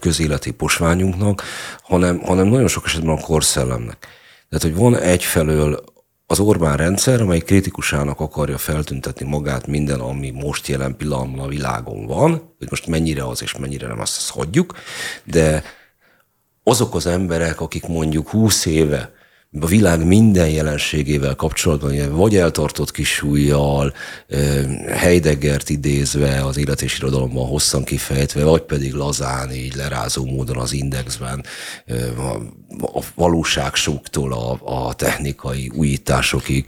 közéleti 0.00 0.50
posványunknak, 0.50 1.42
hanem, 1.82 2.18
hanem 2.18 2.46
nagyon 2.46 2.68
sok 2.68 2.86
esetben 2.86 3.16
a 3.16 3.20
korszellemnek. 3.20 4.06
Tehát, 4.48 4.64
hogy 4.64 4.74
van 4.74 4.96
egyfelől 4.96 5.84
az 6.26 6.38
Orbán 6.38 6.76
rendszer, 6.76 7.20
amely 7.20 7.38
kritikusának 7.38 8.20
akarja 8.20 8.58
feltüntetni 8.58 9.26
magát 9.26 9.66
minden, 9.66 10.00
ami 10.00 10.30
most 10.30 10.66
jelen 10.66 10.96
pillanatban 10.96 11.44
a 11.44 11.48
világon 11.48 12.06
van, 12.06 12.54
hogy 12.58 12.66
most 12.70 12.86
mennyire 12.86 13.26
az 13.26 13.42
és 13.42 13.56
mennyire 13.56 13.86
nem, 13.86 14.00
azt, 14.00 14.16
azt 14.16 14.30
hagyjuk, 14.30 14.74
de 15.24 15.62
azok 16.62 16.94
az 16.94 17.06
emberek, 17.06 17.60
akik 17.60 17.86
mondjuk 17.86 18.28
húsz 18.28 18.64
éve 18.64 19.14
a 19.60 19.66
világ 19.66 20.06
minden 20.06 20.48
jelenségével 20.48 21.34
kapcsolatban, 21.34 22.16
vagy 22.16 22.36
eltartott 22.36 22.90
kisújjal, 22.90 23.92
Heideggert 24.88 25.70
idézve, 25.70 26.44
az 26.44 26.56
élet 26.56 26.82
és 26.82 26.98
irodalomban 26.98 27.46
hosszan 27.46 27.84
kifejtve, 27.84 28.44
vagy 28.44 28.62
pedig 28.62 28.92
lazán, 28.92 29.52
így 29.52 29.74
lerázó 29.74 30.24
módon 30.24 30.56
az 30.56 30.72
indexben, 30.72 31.44
a 32.80 33.02
valóságsóktól 33.14 34.32
a, 34.32 34.58
a 34.64 34.94
technikai 34.94 35.70
újításokig 35.74 36.64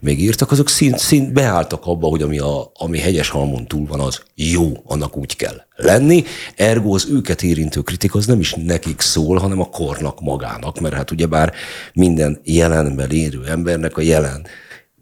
még 0.00 0.20
írtak, 0.20 0.50
azok 0.50 0.68
szint, 0.68 0.98
szint 0.98 1.32
beálltak 1.32 1.86
abba, 1.86 2.06
hogy 2.06 2.22
ami, 2.22 2.38
a, 2.38 2.70
ami 2.74 2.98
hegyes 2.98 3.28
halmon 3.28 3.66
túl 3.66 3.86
van, 3.86 4.00
az 4.00 4.22
jó, 4.34 4.72
annak 4.84 5.16
úgy 5.16 5.36
kell 5.36 5.62
lenni. 5.76 6.24
Ergo 6.56 6.94
az 6.94 7.06
őket 7.10 7.42
érintő 7.42 7.80
kritika 7.80 8.18
az 8.18 8.26
nem 8.26 8.40
is 8.40 8.54
nekik 8.54 9.00
szól, 9.00 9.38
hanem 9.38 9.60
a 9.60 9.68
kornak 9.68 10.20
magának, 10.20 10.80
mert 10.80 10.94
hát 10.94 11.10
ugyebár 11.10 11.52
minden 11.92 12.40
jelenben 12.44 13.10
élő 13.10 13.46
embernek 13.46 13.96
a 13.96 14.00
jelen 14.00 14.46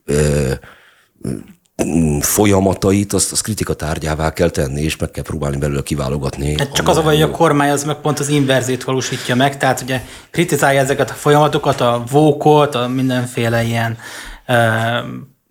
ö, 0.05 0.53
folyamatait, 2.21 3.13
azt, 3.13 3.33
azt 3.33 3.43
kritika 3.43 3.75
tárgyává 3.75 4.33
kell 4.33 4.51
tenni, 4.51 4.83
és 4.83 4.97
meg 4.97 5.11
kell 5.11 5.23
próbálni 5.23 5.57
belőle 5.57 5.83
kiválogatni. 5.83 6.59
Hát 6.59 6.73
csak 6.73 6.89
az 6.89 6.97
a 6.97 7.03
hogy 7.03 7.23
a 7.23 7.31
kormány 7.31 7.71
az 7.71 7.85
meg 7.85 7.97
pont 7.97 8.19
az 8.19 8.29
inverzét 8.29 8.85
valósítja 8.85 9.35
meg, 9.35 9.57
tehát 9.57 9.81
ugye 9.81 10.01
kritizálja 10.31 10.81
ezeket 10.81 11.11
a 11.11 11.15
folyamatokat, 11.15 11.81
a 11.81 12.05
vókot, 12.11 12.75
a 12.75 12.89
mindenféle 12.89 13.63
ilyen 13.63 13.99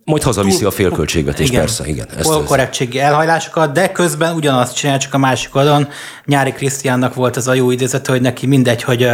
Majd 0.07 0.23
hazaviszi 0.23 0.65
a 0.65 0.71
félköltségvetés, 0.71 1.47
igen, 1.47 1.59
persze, 1.59 1.87
igen. 1.87 2.07
Ezt, 2.17 2.43
korrektségi 2.45 2.99
elhajlásokat, 2.99 3.71
de 3.71 3.91
közben 3.91 4.35
ugyanazt 4.35 4.75
csinál, 4.75 4.97
csak 4.97 5.13
a 5.13 5.17
másik 5.17 5.55
oldalon. 5.55 5.87
Nyári 6.25 6.51
Krisztiánnak 6.51 7.13
volt 7.13 7.37
ez 7.37 7.47
a 7.47 7.53
jó 7.53 7.71
idézete, 7.71 8.11
hogy 8.11 8.21
neki 8.21 8.45
mindegy, 8.45 8.83
hogy 8.83 9.09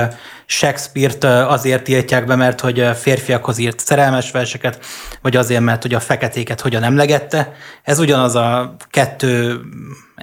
Shakespeare-t 0.46 1.24
azért 1.24 1.84
tiltják 1.84 2.26
be, 2.26 2.36
mert 2.36 2.60
hogy 2.60 2.88
férfiakhoz 2.96 3.58
írt 3.58 3.80
szerelmes 3.80 4.32
verseket, 4.32 4.80
vagy 5.22 5.36
azért, 5.36 5.62
mert 5.62 5.82
hogy 5.82 5.94
a 5.94 6.00
feketéket 6.00 6.62
hogyan 6.62 6.84
emlegette. 6.84 7.54
Ez 7.84 8.00
ugyanaz 8.00 8.36
a 8.36 8.76
kettő 8.90 9.62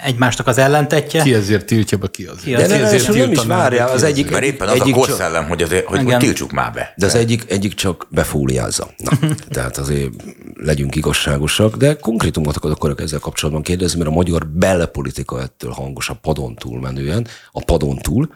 egymástak 0.03 0.47
az 0.47 0.59
ellentetje. 0.59 1.23
Ki 1.23 1.35
ezért 1.35 1.67
tiltja 1.67 1.99
be, 1.99 2.07
ki 2.11 2.25
azért. 2.25 2.43
Ki 2.45 2.51
De 2.51 2.57
azért 2.57 2.81
nem, 2.81 2.85
ezért 2.85 3.09
nem, 3.09 3.17
nem 3.17 3.33
is 3.33 3.41
ki 3.41 3.79
az 3.79 4.03
egyik, 4.03 4.31
Mert 4.31 4.45
éppen 4.45 4.69
az 4.69 4.81
egyik 4.81 4.95
a 4.95 4.99
korszellem, 4.99 5.49
hogy, 5.49 5.63
azért, 5.63 5.87
hogy, 5.87 6.03
hogy 6.03 6.17
tiltsuk 6.17 6.53
már 6.53 6.73
be. 6.73 6.93
De 6.97 7.07
az 7.07 7.15
egyik, 7.15 7.45
egyik 7.49 7.75
csak 7.75 8.07
befóliázza. 8.11 8.91
Na, 8.97 9.11
tehát 9.51 9.79
azért 9.79 10.11
legyünk 10.55 10.97
igazságosak, 10.97 11.77
de 11.77 11.97
konkrétumot 11.97 12.57
akarok 12.57 13.01
ezzel 13.01 13.19
kapcsolatban 13.19 13.63
kérdezni, 13.63 13.99
mert 13.99 14.11
a 14.11 14.15
magyar 14.15 14.47
belpolitika 14.47 15.43
ettől 15.43 15.71
hangos 15.71 16.09
a 16.09 16.15
padon 16.15 16.55
túlmenően, 16.55 17.27
a 17.53 17.65
padon 17.65 17.97
túl. 17.97 18.29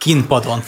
Kinpadon. 0.00 0.62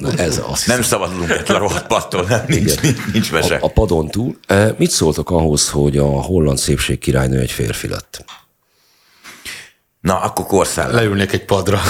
Na 0.00 0.12
ez 0.26 0.40
azt 0.46 0.66
Nem 0.66 0.82
szabadulunk 0.82 1.30
ettől 1.30 1.56
a 1.56 1.58
rohadt 1.58 1.86
pattól, 1.86 2.24
nem, 2.28 2.44
nincs, 2.48 2.80
nincs, 2.80 2.98
nincs 3.12 3.32
mese. 3.32 3.54
a, 3.54 3.64
a 3.64 3.68
padon 3.68 4.08
túl. 4.08 4.36
Eh, 4.46 4.74
Mit 4.78 4.90
szóltok 4.90 5.30
ahhoz, 5.30 5.68
hogy 5.70 5.96
a 5.98 6.04
holland 6.04 6.58
szépség 6.58 6.98
királynő 6.98 7.38
egy 7.40 7.50
férfi 7.50 7.88
lett? 7.88 8.24
Na, 10.00 10.20
akkor 10.20 10.46
korszellem. 10.46 10.94
Leülnék 10.94 11.32
egy 11.32 11.44
padra. 11.44 11.80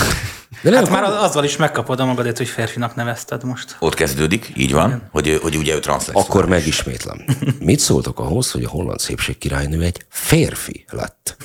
De 0.63 0.77
Hát 0.77 0.91
már 0.91 1.03
azzal 1.03 1.45
is 1.45 1.57
megkapod 1.57 2.01
a 2.01 2.05
magadét, 2.05 2.37
hogy 2.37 2.49
férfinak 2.49 2.95
nevezted 2.95 3.45
most. 3.45 3.77
Ott 3.79 3.95
kezdődik, 3.95 4.53
így 4.57 4.73
van, 4.73 5.09
hogy, 5.13 5.39
hogy 5.43 5.57
ugye 5.57 5.75
ő 5.75 5.79
transzexuális. 5.79 6.29
akkor 6.29 6.47
megismétlem. 6.49 7.25
Mit 7.59 7.79
szóltok 7.79 8.19
ahhoz, 8.19 8.51
hogy 8.51 8.65
a 8.65 8.69
holland 8.69 8.99
szépség 9.01 9.39
királynő 9.39 9.83
egy 9.83 10.05
férfi 10.09 10.85
lett? 10.91 11.37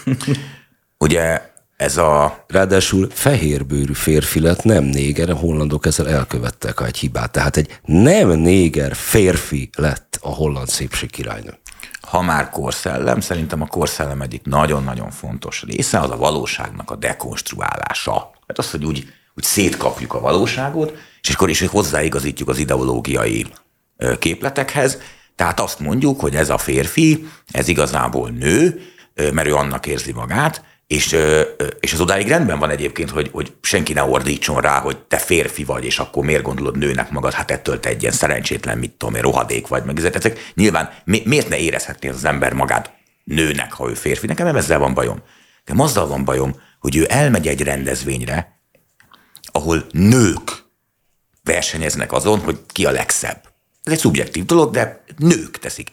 Ugye 0.97 1.41
ez 1.75 1.97
a 1.97 2.45
Ráadásul 2.47 3.07
fehérbőrű 3.11 3.93
férfi 3.93 4.39
lett, 4.39 4.63
nem 4.63 4.83
néger, 4.83 5.29
a 5.29 5.35
hollandok 5.35 5.85
ezzel 5.85 6.09
elkövettek 6.09 6.81
egy 6.81 6.97
hibát. 6.97 7.31
Tehát 7.31 7.57
egy 7.57 7.79
nem 7.83 8.29
néger 8.29 8.95
férfi 8.95 9.69
lett 9.75 10.19
a 10.21 10.29
holland 10.29 10.67
szépség 10.67 11.11
királynő. 11.11 11.57
ha 12.01 12.21
már 12.21 12.49
korszellem, 12.49 13.19
szerintem 13.19 13.61
a 13.61 13.65
korszellem 13.65 14.21
egyik 14.21 14.43
nagyon-nagyon 14.43 15.11
fontos 15.11 15.63
része 15.67 15.99
az 15.99 16.09
a 16.09 16.17
valóságnak 16.17 16.91
a 16.91 16.95
dekonstruálása. 16.95 18.31
Hát 18.47 18.57
az, 18.57 18.71
hogy 18.71 18.85
úgy, 18.85 19.07
úgy 19.35 19.43
szétkapjuk 19.43 20.13
a 20.13 20.19
valóságot, 20.19 20.97
és 21.21 21.29
akkor 21.29 21.49
is 21.49 21.61
hozzáigazítjuk 21.67 22.49
az 22.49 22.57
ideológiai 22.57 23.47
képletekhez. 24.19 24.97
Tehát 25.35 25.59
azt 25.59 25.79
mondjuk, 25.79 26.19
hogy 26.19 26.35
ez 26.35 26.49
a 26.49 26.57
férfi, 26.57 27.27
ez 27.51 27.67
igazából 27.67 28.29
nő, 28.29 28.81
mert 29.33 29.47
ő 29.47 29.55
annak 29.55 29.85
érzi 29.85 30.11
magát, 30.11 30.63
és, 30.87 31.17
és 31.79 31.93
az 31.93 31.99
odáig 31.99 32.27
rendben 32.27 32.59
van 32.59 32.69
egyébként, 32.69 33.09
hogy, 33.09 33.29
hogy 33.31 33.53
senki 33.61 33.93
ne 33.93 34.03
ordítson 34.03 34.61
rá, 34.61 34.79
hogy 34.79 34.97
te 34.97 35.17
férfi 35.17 35.63
vagy, 35.63 35.85
és 35.85 35.99
akkor 35.99 36.25
miért 36.25 36.43
gondolod 36.43 36.77
nőnek 36.77 37.09
magad, 37.09 37.33
hát 37.33 37.51
ettől 37.51 37.79
te 37.79 37.89
egy 37.89 38.01
ilyen 38.01 38.13
szerencsétlen, 38.13 38.77
mit 38.77 38.91
tudom 38.91 39.15
én, 39.15 39.21
rohadék 39.21 39.67
vagy, 39.67 39.83
meg 39.83 40.15
ezek. 40.15 40.51
nyilván 40.53 40.93
mi, 41.03 41.21
miért 41.25 41.49
ne 41.49 41.57
érezhetné 41.57 42.09
az 42.09 42.25
ember 42.25 42.53
magát 42.53 42.93
nőnek, 43.23 43.73
ha 43.73 43.89
ő 43.89 43.93
férfi? 43.93 44.27
Nekem 44.27 44.45
nem 44.45 44.55
ezzel 44.55 44.79
van 44.79 44.93
bajom. 44.93 45.23
Nekem 45.65 45.81
azzal 45.81 46.07
van 46.07 46.23
bajom, 46.23 46.61
hogy 46.79 46.95
ő 46.95 47.05
elmegy 47.09 47.47
egy 47.47 47.61
rendezvényre, 47.61 48.59
ahol 49.51 49.85
nők 49.91 50.63
versenyeznek 51.43 52.11
azon, 52.11 52.39
hogy 52.39 52.59
ki 52.67 52.85
a 52.85 52.91
legszebb. 52.91 53.53
Ez 53.83 53.93
egy 53.93 53.99
szubjektív 53.99 54.45
dolog, 54.45 54.71
de 54.73 55.03
nők 55.17 55.59
teszik. 55.59 55.89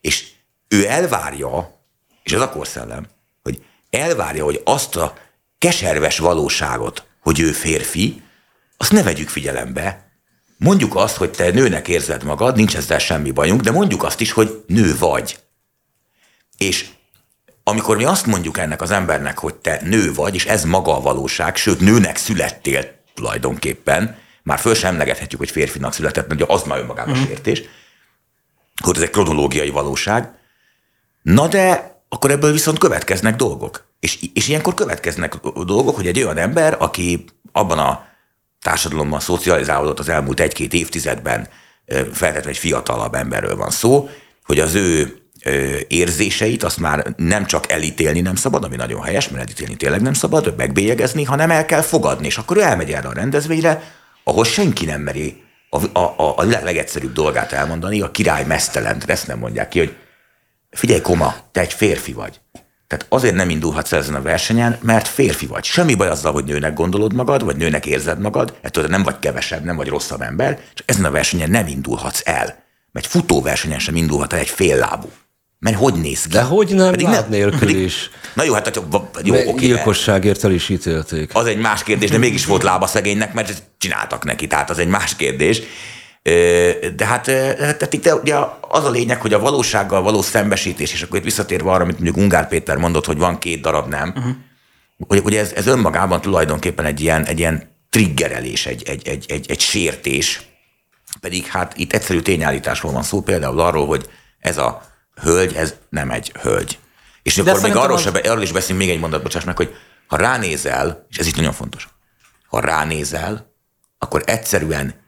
És 0.00 0.28
ő 0.68 0.86
elvárja, 0.86 1.80
és 2.22 2.32
ez 2.32 2.40
a 2.40 2.48
korszellem, 2.48 3.06
elvárja, 3.90 4.44
hogy 4.44 4.60
azt 4.64 4.96
a 4.96 5.14
keserves 5.58 6.18
valóságot, 6.18 7.06
hogy 7.20 7.40
ő 7.40 7.52
férfi, 7.52 8.22
azt 8.76 8.92
ne 8.92 9.02
vegyük 9.02 9.28
figyelembe. 9.28 10.08
Mondjuk 10.56 10.96
azt, 10.96 11.16
hogy 11.16 11.30
te 11.30 11.50
nőnek 11.50 11.88
érzed 11.88 12.24
magad, 12.24 12.56
nincs 12.56 12.76
ezzel 12.76 12.98
semmi 12.98 13.30
bajunk, 13.30 13.60
de 13.60 13.70
mondjuk 13.70 14.02
azt 14.02 14.20
is, 14.20 14.32
hogy 14.32 14.64
nő 14.66 14.96
vagy. 14.98 15.38
És 16.56 16.86
amikor 17.64 17.96
mi 17.96 18.04
azt 18.04 18.26
mondjuk 18.26 18.58
ennek 18.58 18.82
az 18.82 18.90
embernek, 18.90 19.38
hogy 19.38 19.54
te 19.54 19.80
nő 19.84 20.12
vagy, 20.14 20.34
és 20.34 20.46
ez 20.46 20.64
maga 20.64 20.96
a 20.96 21.00
valóság, 21.00 21.56
sőt, 21.56 21.80
nőnek 21.80 22.16
születtél 22.16 22.84
tulajdonképpen, 23.14 24.18
már 24.42 24.58
föl 24.58 24.74
sem 24.74 24.92
emlegethetjük, 24.92 25.40
hogy 25.40 25.50
férfinak 25.50 25.92
született, 25.92 26.28
mert 26.28 26.40
ugye 26.40 26.52
az 26.52 26.62
már 26.62 26.78
önmagában 26.78 27.18
mm. 27.18 27.22
sértés, 27.22 27.62
hogy 28.82 28.96
ez 28.96 29.02
egy 29.02 29.10
kronológiai 29.10 29.70
valóság. 29.70 30.38
Na 31.22 31.48
de 31.48 31.99
akkor 32.12 32.30
ebből 32.30 32.52
viszont 32.52 32.78
következnek 32.78 33.36
dolgok. 33.36 33.84
És, 34.00 34.18
és 34.34 34.48
ilyenkor 34.48 34.74
következnek 34.74 35.34
dolgok, 35.64 35.96
hogy 35.96 36.06
egy 36.06 36.22
olyan 36.22 36.38
ember, 36.38 36.76
aki 36.78 37.24
abban 37.52 37.78
a 37.78 38.04
társadalomban 38.62 39.20
szocializálódott 39.20 39.98
az 39.98 40.08
elmúlt 40.08 40.40
egy-két 40.40 40.72
évtizedben, 40.72 41.48
feltétlenül 41.86 42.48
egy 42.48 42.58
fiatalabb 42.58 43.14
emberről 43.14 43.56
van 43.56 43.70
szó, 43.70 44.08
hogy 44.44 44.58
az 44.58 44.74
ő 44.74 45.20
érzéseit 45.88 46.62
azt 46.62 46.78
már 46.78 47.06
nem 47.16 47.46
csak 47.46 47.72
elítélni 47.72 48.20
nem 48.20 48.34
szabad, 48.34 48.64
ami 48.64 48.76
nagyon 48.76 49.02
helyes, 49.02 49.28
mert 49.28 49.42
elítélni 49.44 49.76
tényleg 49.76 50.02
nem 50.02 50.12
szabad, 50.12 50.54
megbélyegezni, 50.56 51.24
hanem 51.24 51.50
el 51.50 51.64
kell 51.64 51.80
fogadni. 51.80 52.26
És 52.26 52.38
akkor 52.38 52.56
ő 52.56 52.60
elmegy 52.60 52.92
erre 52.92 53.08
a 53.08 53.12
rendezvényre, 53.12 53.82
ahol 54.24 54.44
senki 54.44 54.84
nem 54.84 55.00
meri 55.00 55.42
a, 55.70 55.98
a, 55.98 56.34
a 56.36 56.42
legegyszerűbb 56.44 57.12
dolgát 57.12 57.52
elmondani, 57.52 58.00
a 58.00 58.10
király 58.10 58.44
mesztelent, 58.44 59.10
ezt 59.10 59.26
nem 59.26 59.38
mondják 59.38 59.68
ki, 59.68 59.78
hogy 59.78 59.96
figyelj, 60.70 61.00
koma, 61.00 61.34
te 61.52 61.60
egy 61.60 61.72
férfi 61.72 62.12
vagy. 62.12 62.40
Tehát 62.86 63.06
azért 63.08 63.34
nem 63.34 63.50
indulhatsz 63.50 63.92
ezen 63.92 64.14
a 64.14 64.22
versenyen, 64.22 64.78
mert 64.82 65.08
férfi 65.08 65.46
vagy. 65.46 65.64
Semmi 65.64 65.94
baj 65.94 66.08
azzal, 66.08 66.32
hogy 66.32 66.44
nőnek 66.44 66.74
gondolod 66.74 67.14
magad, 67.14 67.44
vagy 67.44 67.56
nőnek 67.56 67.86
érzed 67.86 68.20
magad, 68.20 68.54
ettől 68.60 68.86
nem 68.86 69.02
vagy 69.02 69.18
kevesebb, 69.18 69.64
nem 69.64 69.76
vagy 69.76 69.88
rosszabb 69.88 70.20
ember, 70.20 70.60
csak 70.74 70.90
ezen 70.90 71.04
a 71.04 71.10
versenyen 71.10 71.50
nem 71.50 71.66
indulhatsz 71.66 72.22
el. 72.24 72.64
Mert 72.92 73.06
futóversenyen 73.06 73.78
sem 73.78 73.96
indulhat 73.96 74.32
el 74.32 74.38
egy 74.38 74.48
féllábú. 74.48 75.10
Mert 75.58 75.76
hogy 75.76 75.94
néz 75.94 76.22
ki? 76.22 76.28
De 76.28 76.42
hogy 76.42 76.74
nem, 76.74 76.90
Pedig 76.90 77.06
láb 77.06 77.28
nélkül 77.28 77.68
is. 77.68 78.10
Na 78.34 78.44
jó, 78.44 78.52
hát 78.52 78.80
jó, 79.24 79.34
jó 79.34 79.50
oké, 79.50 79.66
Gyilkosságért 79.66 80.44
el 80.44 80.52
is 80.52 80.68
ítélték. 80.68 81.30
az 81.34 81.46
egy 81.46 81.58
más 81.58 81.82
kérdés, 81.82 82.10
de 82.10 82.18
mégis 82.18 82.44
volt 82.46 82.62
lába 82.62 82.86
szegénynek, 82.86 83.32
mert 83.32 83.62
csináltak 83.78 84.24
neki, 84.24 84.46
tehát 84.46 84.70
az 84.70 84.78
egy 84.78 84.88
más 84.88 85.16
kérdés. 85.16 85.62
De 86.22 87.04
hát 87.06 87.24
tehát 87.24 87.92
itt 87.92 88.12
ugye 88.12 88.36
az 88.60 88.84
a 88.84 88.90
lényeg, 88.90 89.20
hogy 89.20 89.32
a 89.32 89.38
valósággal 89.38 90.02
való 90.02 90.22
szembesítés, 90.22 90.92
és 90.92 91.02
akkor 91.02 91.18
itt 91.18 91.24
visszatérve 91.24 91.70
arra, 91.70 91.82
amit 91.82 91.94
mondjuk 91.94 92.16
Ungár 92.16 92.48
Péter 92.48 92.76
mondott, 92.76 93.04
hogy 93.04 93.18
van 93.18 93.38
két 93.38 93.60
darab 93.60 93.88
nem, 93.88 94.08
uh-huh. 94.16 94.32
hogy, 95.08 95.20
hogy 95.20 95.36
ez, 95.36 95.52
ez 95.52 95.66
önmagában 95.66 96.20
tulajdonképpen 96.20 96.84
egy 96.84 97.00
ilyen, 97.00 97.24
egy 97.24 97.38
ilyen 97.38 97.76
triggerelés, 97.90 98.66
egy, 98.66 98.82
egy, 98.88 99.08
egy, 99.08 99.24
egy, 99.28 99.50
egy 99.50 99.60
sértés, 99.60 100.42
pedig 101.20 101.46
hát 101.46 101.76
itt 101.76 101.92
egyszerű 101.92 102.20
tényállításról 102.20 102.92
van 102.92 103.02
szó, 103.02 103.20
például 103.20 103.60
arról, 103.60 103.86
hogy 103.86 104.10
ez 104.38 104.58
a 104.58 104.82
hölgy, 105.22 105.54
ez 105.54 105.74
nem 105.88 106.10
egy 106.10 106.32
hölgy. 106.42 106.78
És 107.22 107.34
De 107.34 107.50
akkor 107.50 107.62
még 107.62 107.76
arról, 107.76 107.96
az... 107.96 108.02
se, 108.02 108.10
arról 108.10 108.42
is 108.42 108.52
beszélünk 108.52 108.84
még 108.84 108.90
egy 108.90 109.00
mondat, 109.00 109.22
bocsáss 109.22 109.44
meg, 109.44 109.56
hogy 109.56 109.74
ha 110.06 110.16
ránézel, 110.16 111.06
és 111.08 111.18
ez 111.18 111.26
itt 111.26 111.36
nagyon 111.36 111.52
fontos, 111.52 111.88
ha 112.46 112.60
ránézel, 112.60 113.54
akkor 113.98 114.22
egyszerűen 114.26 114.99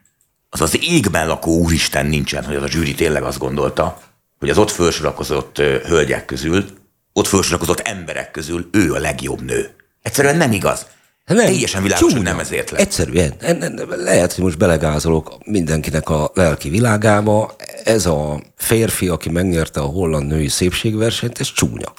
az 0.54 0.60
az 0.60 0.78
égben 0.82 1.26
lakó 1.26 1.58
úristen 1.58 2.06
nincsen, 2.06 2.44
hogy 2.44 2.54
az 2.54 2.62
a 2.62 2.68
zsűri 2.68 2.94
tényleg 2.94 3.22
azt 3.22 3.38
gondolta, 3.38 4.00
hogy 4.38 4.50
az 4.50 4.58
ott 4.58 4.70
felsorakozott 4.70 5.56
hölgyek 5.86 6.24
közül, 6.24 6.64
ott 7.12 7.26
felsorakozott 7.26 7.80
emberek 7.80 8.30
közül 8.30 8.68
ő 8.72 8.92
a 8.92 8.98
legjobb 8.98 9.42
nő. 9.44 9.70
Egyszerűen 10.02 10.36
nem 10.36 10.52
igaz. 10.52 10.86
Nem, 11.26 11.36
Teljesen 11.44 11.82
világos, 11.82 12.02
hogy 12.04 12.12
csúnya. 12.12 12.30
nem 12.30 12.38
ezért 12.40 12.70
lett. 12.70 12.80
Egyszerűen. 12.80 13.32
En- 13.38 13.62
en- 13.62 13.86
Lehet, 13.96 14.32
hogy 14.32 14.44
most 14.44 14.58
belegázolok 14.58 15.38
mindenkinek 15.44 16.08
a 16.08 16.30
lelki 16.34 16.68
világába. 16.68 17.54
Ez 17.84 18.06
a 18.06 18.42
férfi, 18.56 19.08
aki 19.08 19.30
megnyerte 19.30 19.80
a 19.80 19.84
holland 19.84 20.26
női 20.26 20.48
szépségversenyt, 20.48 21.40
ez 21.40 21.52
csúnya. 21.52 21.92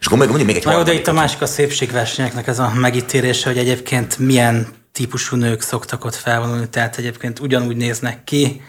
És 0.00 0.06
akkor 0.06 0.18
még 0.18 0.44
még 0.46 0.56
egy 0.56 0.64
Na 0.64 0.72
jó, 0.72 0.82
de 0.82 0.92
itt 0.92 1.06
a 1.06 1.12
másik 1.12 1.40
a 1.42 1.46
szépségversenyeknek 1.46 2.46
ez 2.46 2.58
a 2.58 2.72
megítélése, 2.74 3.48
hogy 3.48 3.58
egyébként 3.58 4.18
milyen 4.18 4.66
típusú 4.96 5.36
nők 5.36 5.60
szoktak 5.60 6.04
ott 6.04 6.14
felvonulni, 6.14 6.68
tehát 6.68 6.98
egyébként 6.98 7.38
ugyanúgy 7.38 7.76
néznek 7.76 8.24
ki. 8.24 8.62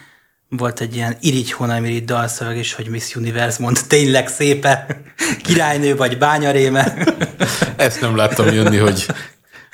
Volt 0.50 0.80
egy 0.80 0.96
ilyen 0.96 1.18
irigy 1.22 1.52
honamirigy 1.52 2.06
dalszöveg 2.06 2.58
is, 2.58 2.74
hogy 2.74 2.88
Miss 2.90 3.16
Universe 3.16 3.62
mond 3.62 3.80
tényleg 3.88 4.28
szépe, 4.28 5.02
királynő 5.46 5.96
vagy 5.96 6.18
bányaréme. 6.18 6.94
Ezt 7.76 8.02
nem 8.02 8.16
láttam 8.16 8.54
jönni, 8.54 8.78
hogy, 8.78 9.06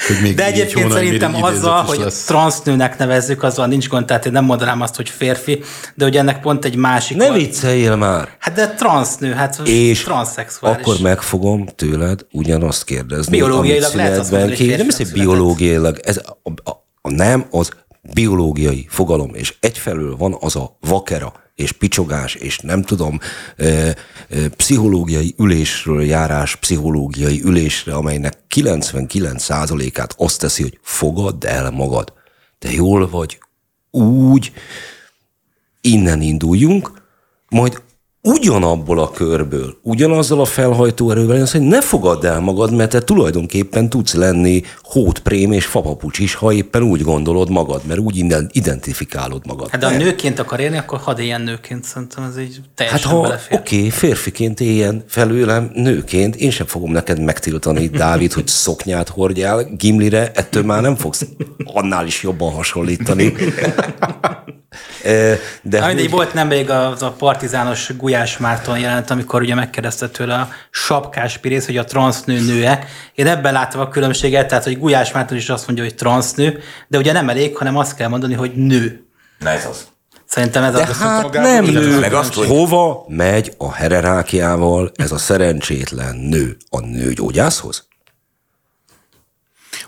hogy 0.08 0.16
még 0.22 0.36
De 0.36 0.46
egyébként 0.46 0.92
szerintem 0.92 1.44
azzal, 1.44 1.82
hogy 1.84 2.00
lesz. 2.00 2.24
transznőnek 2.24 2.98
nevezzük, 2.98 3.44
azzal 3.44 3.68
nincs 3.68 3.88
gond, 3.90 4.06
tehát 4.06 4.26
én 4.26 4.32
nem 4.32 4.46
mondanám 4.46 4.82
azt, 4.82 4.96
hogy 4.96 5.10
férfi, 5.10 5.64
de 5.96 6.04
hogy 6.04 6.18
ennek 6.18 6.42
pont 6.42 6.66
egy 6.66 6.76
másik... 6.76 7.18
Ne 7.18 7.32
vicceljél 7.32 7.96
már! 7.96 8.30
Hát 8.40 8.54
de 8.54 8.68
transznő, 8.68 9.32
hát 9.34 9.62
És 9.64 10.04
transzexuális. 10.04 10.80
akkor 10.82 10.96
megfogom 11.02 11.66
tőled 11.76 12.26
ugyanazt 12.32 12.84
kérdezni. 12.84 13.38
Biológiailag 13.38 13.84
amit 13.84 13.96
lehet 13.96 14.18
azt 14.20 14.32
mondani, 14.32 14.52
hogy 14.56 14.66
ki- 14.68 14.76
Nem 14.76 14.86
hiszem 14.86 15.08
biológiailag. 15.14 16.00
Ez 16.04 16.18
a, 16.44 16.52
a, 16.64 16.72
a 17.02 17.12
nem 17.12 17.46
az 17.52 17.70
biológiai 18.14 18.86
fogalom, 18.90 19.32
és 19.34 19.54
egyfelől 19.60 20.16
van 20.18 20.38
az 20.40 20.56
a 20.56 20.78
vakera 20.80 21.34
és 21.56 21.72
picsogás, 21.72 22.36
és 22.36 22.60
nem 22.60 22.82
tudom, 22.82 23.20
pszichológiai 24.58 25.36
ülésről 25.38 26.04
járás 26.04 26.56
pszichológiai 26.56 27.42
ülésre, 27.44 27.94
amelynek 27.94 28.38
99%-át 28.50 30.16
azt 30.18 30.40
teszi, 30.40 30.62
hogy 30.62 30.80
fogadd 30.82 31.46
el 31.46 31.70
magad. 31.70 32.14
De 32.60 32.72
jól 32.72 33.10
vagy, 33.10 33.40
úgy, 33.92 34.52
innen 35.82 36.22
induljunk, 36.22 36.92
majd 37.50 37.82
ugyanabból 38.24 39.00
a 39.00 39.12
körből, 39.12 39.78
ugyanazzal 39.82 40.40
a 40.40 40.46
felhajtó 40.46 41.12
erővel, 41.12 41.42
azt, 41.42 41.52
hogy 41.52 41.62
ne 41.62 41.82
fogadd 41.82 42.26
el 42.26 42.40
magad, 42.40 42.74
mert 42.74 42.90
te 42.90 43.02
tulajdonképpen 43.02 43.90
tudsz 43.90 44.14
lenni 44.14 44.62
hótprém 44.82 45.52
és 45.52 45.66
fapapucs 45.66 46.20
is, 46.20 46.34
ha 46.34 46.54
éppen 46.54 46.82
úgy 46.82 47.02
gondolod 47.02 47.50
magad, 47.50 47.82
mert 47.88 48.00
úgy 48.00 48.26
identifikálod 48.52 49.46
magad. 49.46 49.70
Hát 49.70 49.80
de 49.80 49.88
ha 49.88 49.98
nőként 49.98 50.40
akar 50.40 50.60
élni, 50.60 50.78
akkor 50.78 51.00
hadd 51.00 51.20
éljen 51.20 51.42
nőként, 51.42 51.84
szerintem 51.84 52.24
ez 52.24 52.40
így 52.40 52.56
Hát 52.56 52.70
teljesen 52.76 53.12
ha 53.12 53.22
belefér. 53.22 53.58
oké, 53.58 53.78
okay, 53.78 53.90
férfiként 53.90 54.60
éljen 54.60 55.04
felőlem, 55.08 55.72
nőként, 55.74 56.36
én 56.36 56.52
sem 56.52 56.66
fogom 56.66 56.92
neked 56.92 57.20
megtiltani, 57.20 57.88
Dávid, 57.88 58.34
hogy 58.34 58.48
szoknyát 58.48 59.10
hordjál 59.10 59.64
Gimlire, 59.78 60.32
ettől 60.34 60.64
már 60.64 60.82
nem 60.82 60.96
fogsz 60.96 61.26
annál 61.66 62.06
is 62.06 62.24
jobban 62.24 62.52
hasonlítani. 62.52 63.34
De 65.04 65.40
mindegy, 65.62 66.00
hogy- 66.00 66.10
volt 66.10 66.34
nemrég 66.34 66.70
az 66.70 67.02
a 67.02 67.12
partizános 67.12 67.92
Gulyás 67.98 68.38
Márton 68.38 68.80
jelent, 68.80 69.10
amikor 69.10 69.42
ugye 69.42 69.56
megkérdezte 69.56 70.10
tőle 70.10 70.34
a 70.36 70.50
sapkás 70.72 71.38
pirész, 71.38 71.66
hogy 71.66 71.78
a 71.78 71.84
transznő 71.84 72.40
nő-e. 72.40 72.86
Én 73.16 73.28
ebben 73.28 73.54
láttam 73.54 73.82
a 73.82 73.88
különbséget, 73.90 74.48
tehát 74.48 74.64
hogy 74.64 74.80
Gulyás 74.80 75.12
Márton 75.12 75.38
is 75.38 75.50
azt 75.50 75.66
mondja, 75.68 75.84
hogy 75.86 75.96
transznő, 75.96 76.60
de 76.88 76.98
ugye 76.98 77.12
nem 77.12 77.30
elég, 77.30 77.58
hanem 77.58 77.78
azt 77.78 77.96
kell 77.96 78.08
mondani, 78.08 78.34
hogy 78.34 78.52
nő. 78.56 79.06
Na 79.40 79.50
ez 79.50 79.66
az. 79.66 79.88
Szerintem 80.26 80.64
ez 80.64 80.74
De 80.74 80.80
a... 80.82 80.94
hát 80.94 81.24
magában 81.24 81.52
nem 81.52 81.66
nő. 81.66 82.00
meg 82.00 82.14
azt, 82.14 82.34
hogy- 82.34 82.48
Hova 82.48 83.06
megy 83.08 83.54
a 83.58 83.74
hererákiával 83.74 84.92
ez 84.96 85.12
a 85.12 85.18
szerencsétlen 85.18 86.16
nő? 86.16 86.58
A 86.70 86.80
nőgyógyászhoz? 86.80 87.88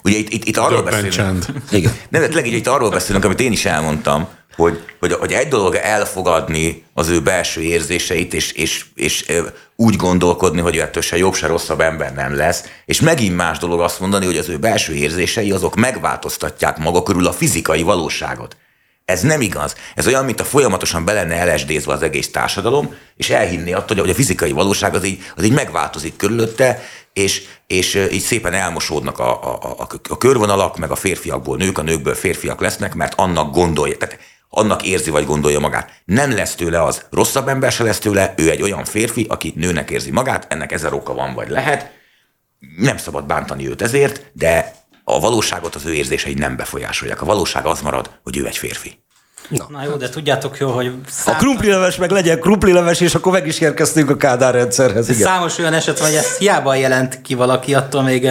Ugye 0.03 0.17
itt, 0.17 0.29
itt, 0.29 0.43
itt 0.45 0.57
arról 0.57 0.81
Döbben 0.83 0.91
beszélünk. 0.91 1.13
csend. 1.13 1.45
Igen. 1.71 1.91
Nem, 2.09 2.21
de 2.21 2.27
tényleg 2.27 2.51
itt 2.53 2.67
arról 2.67 2.89
beszélünk, 2.89 3.25
amit 3.25 3.39
én 3.39 3.51
is 3.51 3.65
elmondtam, 3.65 4.27
hogy, 4.55 4.83
hogy, 4.99 5.13
hogy 5.13 5.31
egy 5.31 5.47
dolog 5.47 5.75
elfogadni 5.75 6.83
az 6.93 7.09
ő 7.09 7.21
belső 7.21 7.61
érzéseit, 7.61 8.33
és, 8.33 8.51
és, 8.51 8.85
és 8.95 9.25
úgy 9.75 9.95
gondolkodni, 9.95 10.61
hogy 10.61 10.77
ettől 10.77 11.03
se 11.03 11.17
jobb, 11.17 11.33
se 11.33 11.47
rosszabb 11.47 11.81
ember 11.81 12.13
nem 12.13 12.35
lesz, 12.35 12.63
és 12.85 13.01
megint 13.01 13.35
más 13.35 13.57
dolog 13.57 13.81
azt 13.81 13.99
mondani, 13.99 14.25
hogy 14.25 14.37
az 14.37 14.49
ő 14.49 14.57
belső 14.57 14.93
érzései 14.93 15.51
azok 15.51 15.75
megváltoztatják 15.75 16.77
maga 16.77 17.03
körül 17.03 17.27
a 17.27 17.33
fizikai 17.33 17.81
valóságot. 17.81 18.57
Ez 19.05 19.21
nem 19.21 19.41
igaz. 19.41 19.75
Ez 19.95 20.07
olyan, 20.07 20.25
mint 20.25 20.39
a 20.39 20.43
folyamatosan 20.43 21.05
be 21.05 21.13
lenne 21.13 21.53
lsd 21.53 21.87
az 21.87 22.01
egész 22.01 22.31
társadalom, 22.31 22.95
és 23.15 23.29
elhinni 23.29 23.73
attól, 23.73 23.97
hogy 23.97 24.09
a 24.09 24.13
fizikai 24.13 24.51
valóság 24.51 24.95
az 24.95 25.05
így, 25.05 25.23
az 25.35 25.43
így 25.43 25.51
megváltozik 25.51 26.15
körülötte, 26.15 26.81
és, 27.13 27.43
és 27.67 28.07
így 28.11 28.21
szépen 28.21 28.53
elmosódnak 28.53 29.19
a, 29.19 29.43
a, 29.43 29.75
a, 29.79 29.87
a 30.09 30.17
körvonalak, 30.17 30.77
meg 30.77 30.91
a 30.91 30.95
férfiakból 30.95 31.57
nők, 31.57 31.77
a 31.77 31.81
nőkből 31.81 32.15
férfiak 32.15 32.61
lesznek, 32.61 32.93
mert 32.93 33.13
annak 33.15 33.53
gondolja, 33.53 33.97
tehát 33.97 34.19
annak 34.55 34.83
érzi 34.83 35.09
vagy 35.09 35.25
gondolja 35.25 35.59
magát. 35.59 35.91
Nem 36.05 36.31
lesz 36.31 36.55
tőle 36.55 36.83
az, 36.83 37.05
rosszabb 37.11 37.47
ember 37.47 37.71
se 37.71 37.83
lesz 37.83 37.99
tőle, 37.99 38.33
ő 38.37 38.49
egy 38.49 38.61
olyan 38.61 38.85
férfi, 38.85 39.25
aki 39.29 39.53
nőnek 39.55 39.89
érzi 39.89 40.11
magát, 40.11 40.47
ennek 40.49 40.71
ezer 40.71 40.93
oka 40.93 41.13
van 41.13 41.33
vagy 41.33 41.49
lehet, 41.49 41.91
nem 42.77 42.97
szabad 42.97 43.25
bántani 43.25 43.67
őt 43.67 43.81
ezért, 43.81 44.31
de 44.33 44.73
a 45.03 45.19
valóságot 45.19 45.75
az 45.75 45.85
ő 45.85 45.93
érzései 45.93 46.33
nem 46.33 46.55
befolyásolják. 46.55 47.21
A 47.21 47.25
valóság 47.25 47.65
az 47.65 47.81
marad, 47.81 48.09
hogy 48.23 48.37
ő 48.37 48.45
egy 48.45 48.57
férfi. 48.57 49.03
Na 49.49 49.83
jó, 49.83 49.95
de 49.95 50.09
tudjátok 50.09 50.57
jó, 50.57 50.69
hogy 50.69 50.87
A 50.87 50.91
szám... 51.09 51.37
krumplileves 51.37 51.95
meg 51.95 52.11
legyen 52.11 52.39
krumplileves, 52.39 53.01
és 53.01 53.15
akkor 53.15 53.31
meg 53.31 53.47
is 53.47 53.59
érkeztünk 53.59 54.09
a 54.09 54.17
Kádár 54.17 54.53
rendszerhez. 54.53 55.09
Igen. 55.09 55.21
számos 55.21 55.57
olyan 55.57 55.73
eset 55.73 55.99
van, 55.99 56.07
hogy 56.07 56.17
ezt 56.17 56.37
hiába 56.37 56.75
jelent 56.75 57.21
ki 57.21 57.33
valaki, 57.33 57.73
attól 57.73 58.01
még 58.01 58.29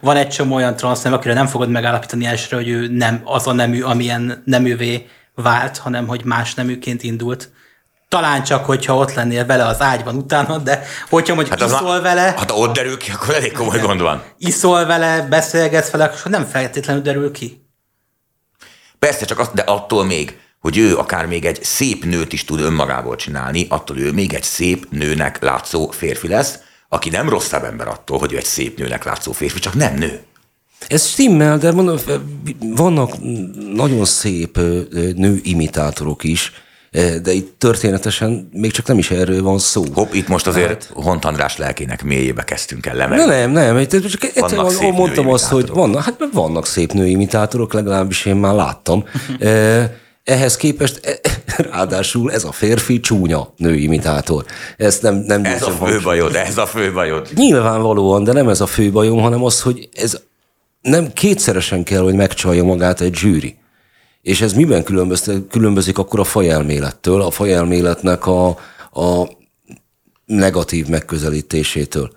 van 0.00 0.16
egy 0.16 0.28
csomó 0.28 0.54
olyan 0.54 0.76
transznem, 0.76 1.12
akire 1.12 1.34
nem 1.34 1.46
fogod 1.46 1.70
megállapítani 1.70 2.24
elsőre, 2.24 2.56
hogy 2.56 2.68
ő 2.68 2.88
nem 2.88 3.20
az 3.24 3.46
a 3.46 3.52
nemű, 3.52 3.82
amilyen 3.82 4.42
neművé 4.44 5.06
vált, 5.42 5.78
hanem 5.78 6.06
hogy 6.06 6.24
más 6.24 6.54
neműként 6.54 7.02
indult. 7.02 7.50
Talán 8.08 8.42
csak, 8.44 8.64
hogyha 8.64 8.96
ott 8.96 9.12
lennél 9.14 9.46
vele 9.46 9.64
az 9.66 9.80
ágyban 9.80 10.16
utána, 10.16 10.58
de 10.58 10.82
hogyha 11.08 11.34
mondjuk 11.34 11.58
hát 11.60 11.68
iszol 11.70 11.92
már- 11.92 12.02
vele, 12.02 12.20
Hát 12.36 12.50
ott 12.50 12.74
derül 12.74 12.96
ki, 12.96 13.10
akkor 13.10 13.34
elég 13.34 13.52
komoly 13.52 13.78
gond 13.80 14.00
van. 14.00 14.22
iszol 14.38 14.84
vele, 14.86 15.22
beszélgetsz 15.22 15.90
vele, 15.90 16.04
akkor 16.04 16.30
nem 16.30 16.44
feltétlenül 16.44 17.02
derül 17.02 17.30
ki. 17.32 17.64
Persze, 18.98 19.24
csak 19.24 19.38
azt, 19.38 19.54
de 19.54 19.62
attól 19.62 20.04
még, 20.04 20.38
hogy 20.60 20.78
ő 20.78 20.96
akár 20.96 21.26
még 21.26 21.44
egy 21.44 21.64
szép 21.64 22.04
nőt 22.04 22.32
is 22.32 22.44
tud 22.44 22.60
önmagából 22.60 23.16
csinálni, 23.16 23.66
attól 23.68 23.98
ő 23.98 24.12
még 24.12 24.32
egy 24.34 24.42
szép 24.42 24.86
nőnek 24.90 25.42
látszó 25.42 25.90
férfi 25.90 26.28
lesz, 26.28 26.58
aki 26.88 27.10
nem 27.10 27.28
rosszabb 27.28 27.64
ember 27.64 27.88
attól, 27.88 28.18
hogy 28.18 28.32
ő 28.32 28.36
egy 28.36 28.44
szép 28.44 28.78
nőnek 28.78 29.04
látszó 29.04 29.32
férfi, 29.32 29.58
csak 29.58 29.74
nem 29.74 29.94
nő. 29.94 30.20
Ez 30.88 31.06
stimmel, 31.06 31.58
de 31.58 31.72
mondom, 31.72 31.96
vannak 32.60 33.10
nagyon 33.74 34.04
szép 34.04 34.56
ö, 34.56 34.80
nőimitátorok 35.14 36.24
is, 36.24 36.52
de 37.22 37.32
itt 37.32 37.54
történetesen 37.58 38.48
még 38.52 38.70
csak 38.70 38.86
nem 38.86 38.98
is 38.98 39.10
erről 39.10 39.42
van 39.42 39.58
szó. 39.58 39.84
Hopp, 39.94 40.12
itt 40.12 40.28
most 40.28 40.46
azért 40.46 40.90
Hont 40.94 41.24
András 41.24 41.56
lelkének 41.56 42.04
mélyébe 42.04 42.44
kezdtünk 42.44 42.86
el 42.86 42.96
lemenni. 42.96 43.24
nem, 43.24 43.50
nem, 43.50 43.78
itt 43.78 44.08
csak 44.08 44.22
egyszerűen 44.22 44.70
szép 44.70 44.92
mondtam 44.92 45.28
azt, 45.28 45.46
hogy 45.46 45.68
vannak, 45.68 46.02
hát 46.02 46.28
vannak 46.32 46.66
szép 46.66 46.92
nőimitátorok, 46.92 47.72
legalábbis 47.72 48.24
én 48.24 48.36
már 48.36 48.54
láttam. 48.54 49.04
Eh, 49.38 49.90
Ehhez 50.24 50.56
képest, 50.56 51.00
eh, 51.06 51.14
ráadásul 51.70 52.32
ez 52.32 52.44
a 52.44 52.52
férfi 52.52 53.00
csúnya 53.00 53.52
nőimitátor. 53.56 54.44
Ezt 54.76 55.02
nem, 55.02 55.14
nem 55.14 55.44
Ez 55.44 55.62
a 55.62 55.70
fő 55.70 56.00
bajod, 56.02 56.34
ez 56.34 56.58
a 56.58 56.66
fő 56.66 56.92
bajod. 56.92 57.28
Nyilvánvalóan, 57.34 58.24
de 58.24 58.32
nem 58.32 58.48
ez 58.48 58.60
a 58.60 58.66
fő 58.66 58.90
bajom, 58.90 59.20
hanem 59.20 59.44
az, 59.44 59.62
hogy 59.62 59.88
ez 59.92 60.20
nem 60.86 61.12
kétszeresen 61.12 61.82
kell, 61.82 62.02
hogy 62.02 62.14
megcsalja 62.14 62.64
magát 62.64 63.00
egy 63.00 63.14
zsűri. 63.14 63.58
És 64.22 64.40
ez 64.40 64.52
miben 64.52 64.84
különböz- 64.84 65.48
különbözik 65.50 65.98
akkor 65.98 66.20
a 66.20 66.24
fajelmélettől, 66.24 67.22
a 67.22 67.30
fajelméletnek 67.30 68.26
a, 68.26 68.48
a 68.92 69.28
negatív 70.24 70.86
megközelítésétől? 70.86 72.10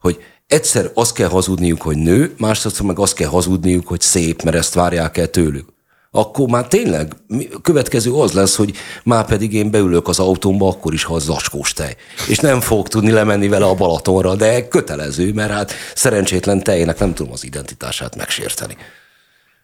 Hogy 0.00 0.18
egyszer 0.46 0.90
azt 0.94 1.14
kell 1.14 1.28
hazudniuk, 1.28 1.82
hogy 1.82 1.96
nő, 1.96 2.34
másodszor 2.38 2.86
meg 2.86 2.98
azt 2.98 3.14
kell 3.14 3.28
hazudniuk, 3.28 3.86
hogy 3.86 4.00
szép, 4.00 4.42
mert 4.42 4.56
ezt 4.56 4.74
várják 4.74 5.16
el 5.16 5.30
tőlük. 5.30 5.68
Akkor 6.16 6.48
már 6.48 6.66
tényleg 6.66 7.16
következő 7.62 8.12
az 8.12 8.32
lesz, 8.32 8.56
hogy 8.56 8.76
már 9.04 9.26
pedig 9.26 9.52
én 9.52 9.70
beülök 9.70 10.08
az 10.08 10.18
autómba, 10.18 10.68
akkor 10.68 10.92
is, 10.92 11.04
ha 11.04 11.14
az 11.14 11.24
zacskós 11.24 11.72
tej. 11.72 11.96
És 12.28 12.38
nem 12.38 12.60
fogok 12.60 12.88
tudni 12.88 13.10
lemenni 13.10 13.48
vele 13.48 13.66
a 13.66 13.74
Balatonra, 13.74 14.34
de 14.34 14.68
kötelező, 14.68 15.32
mert 15.32 15.50
hát 15.50 15.72
szerencsétlen 15.94 16.62
tejnek 16.62 16.98
nem 16.98 17.14
tudom 17.14 17.32
az 17.32 17.44
identitását 17.44 18.16
megsérteni. 18.16 18.76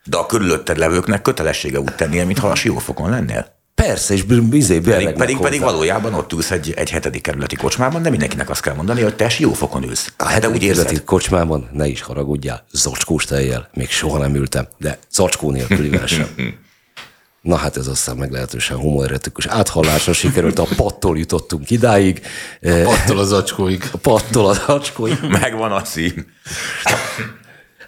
De 0.04 0.16
a 0.16 0.26
körülötted 0.26 0.78
levőknek 0.78 1.22
kötelessége 1.22 1.80
úgy 1.80 1.94
tennie, 1.94 2.24
mintha 2.24 2.48
a 2.48 2.54
siófokon 2.54 3.10
lennél. 3.10 3.61
Persze, 3.86 4.14
és 4.14 4.22
bizé 4.22 4.80
Pedig, 4.80 5.12
pedig, 5.12 5.38
pedig 5.38 5.60
valójában 5.60 6.14
ott 6.14 6.32
ülsz 6.32 6.50
egy, 6.50 6.72
egy 6.76 6.90
hetedik 6.90 7.22
kerületi 7.22 7.56
kocsmában, 7.56 8.02
de 8.02 8.10
mindenkinek 8.10 8.50
azt 8.50 8.62
kell 8.62 8.74
mondani, 8.74 9.02
hogy 9.02 9.16
te 9.16 9.28
siófokon 9.28 9.82
ülsz. 9.82 10.12
A 10.16 10.24
de 10.24 10.30
hetedik 10.30 10.56
úgy 10.56 10.62
érzed. 10.62 10.84
kerületi 10.84 11.04
kocsmában 11.04 11.68
ne 11.72 11.86
is 11.86 12.02
haragudjál, 12.02 12.64
zacskós 12.72 13.24
tejjel. 13.24 13.68
Még 13.74 13.90
soha 13.90 14.18
nem 14.18 14.34
ültem, 14.34 14.68
de 14.78 14.98
zacskó 15.10 15.50
nélkülivel 15.50 16.06
sem. 16.06 16.28
Na 17.40 17.56
hát 17.56 17.76
ez 17.76 17.86
aztán 17.86 18.16
meglehetősen 18.16 18.76
humorretikus 18.76 19.46
áthallásra 19.46 20.12
sikerült, 20.12 20.58
a 20.58 20.66
pattól 20.76 21.18
jutottunk 21.18 21.70
idáig. 21.70 22.22
Eh, 22.60 22.88
Attól 22.88 23.18
az 23.18 23.32
acskóig. 23.32 23.88
A 23.92 23.96
pattól 23.96 24.48
az 24.48 24.62
acskóig. 24.66 25.18
Megvan 25.28 25.72
a 25.72 25.82
cím. 25.82 26.26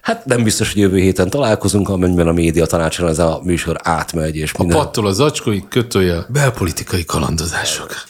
Hát 0.05 0.25
nem 0.25 0.43
biztos, 0.43 0.73
hogy 0.73 0.83
jövő 0.83 0.99
héten 0.99 1.31
találkozunk, 1.31 1.89
amennyiben 1.89 2.29
a 2.29 2.33
média 2.33 2.67
tanácson 2.67 3.09
ez 3.09 3.19
a 3.19 3.41
műsor 3.43 3.77
átmegy, 3.83 4.37
és 4.37 4.53
A 4.53 4.57
minden 4.59 4.79
pattól 4.79 5.07
az 5.07 5.21
acskóig 5.21 5.69
kötője 5.69 6.27
belpolitikai 6.29 7.05
kalandozások. 7.05 8.05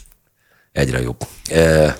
Egyre 0.74 1.01
jobb. 1.01 1.26
E, 1.51 1.96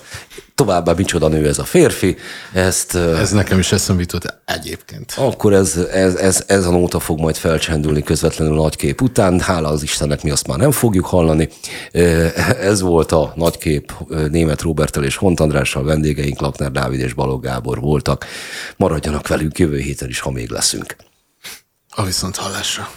továbbá 0.55 0.93
micsoda 0.93 1.27
nő 1.27 1.47
ez 1.47 1.57
a 1.57 1.63
férfi, 1.63 2.17
ezt... 2.53 2.95
e, 2.95 2.99
Ez 2.99 3.31
nekem 3.31 3.59
is 3.59 3.71
eszembe 3.71 4.01
jutott 4.01 4.33
egyébként. 4.45 5.13
Akkor 5.17 5.53
ez, 5.53 5.75
ez, 5.77 6.15
ez, 6.15 6.43
ez 6.47 6.65
a 6.65 6.71
nóta 6.71 6.99
fog 6.99 7.19
majd 7.19 7.35
felcsendülni 7.35 8.03
közvetlenül 8.03 8.59
a 8.59 8.61
nagykép 8.61 9.01
után. 9.01 9.39
Hála 9.39 9.67
az 9.69 9.83
Istennek 9.83 10.23
mi 10.23 10.29
azt 10.31 10.47
már 10.47 10.57
nem 10.57 10.71
fogjuk 10.71 11.05
hallani. 11.05 11.49
Ez 12.61 12.81
volt 12.81 13.11
a 13.11 13.33
nagykép 13.35 13.93
német 14.29 14.61
Robertel 14.61 15.03
és 15.03 15.15
Hont 15.15 15.39
Andrással, 15.39 15.83
vendégeink 15.83 16.39
Lakner 16.39 16.71
Dávid 16.71 16.99
és 16.99 17.13
Balog 17.13 17.43
Gábor 17.43 17.79
voltak. 17.79 18.25
Maradjanak 18.77 19.27
velünk 19.27 19.59
jövő 19.59 19.77
héten 19.77 20.09
is, 20.09 20.19
ha 20.19 20.31
még 20.31 20.49
leszünk. 20.49 20.95
A 21.89 22.03
viszont 22.03 22.35
hallásra. 22.35 22.89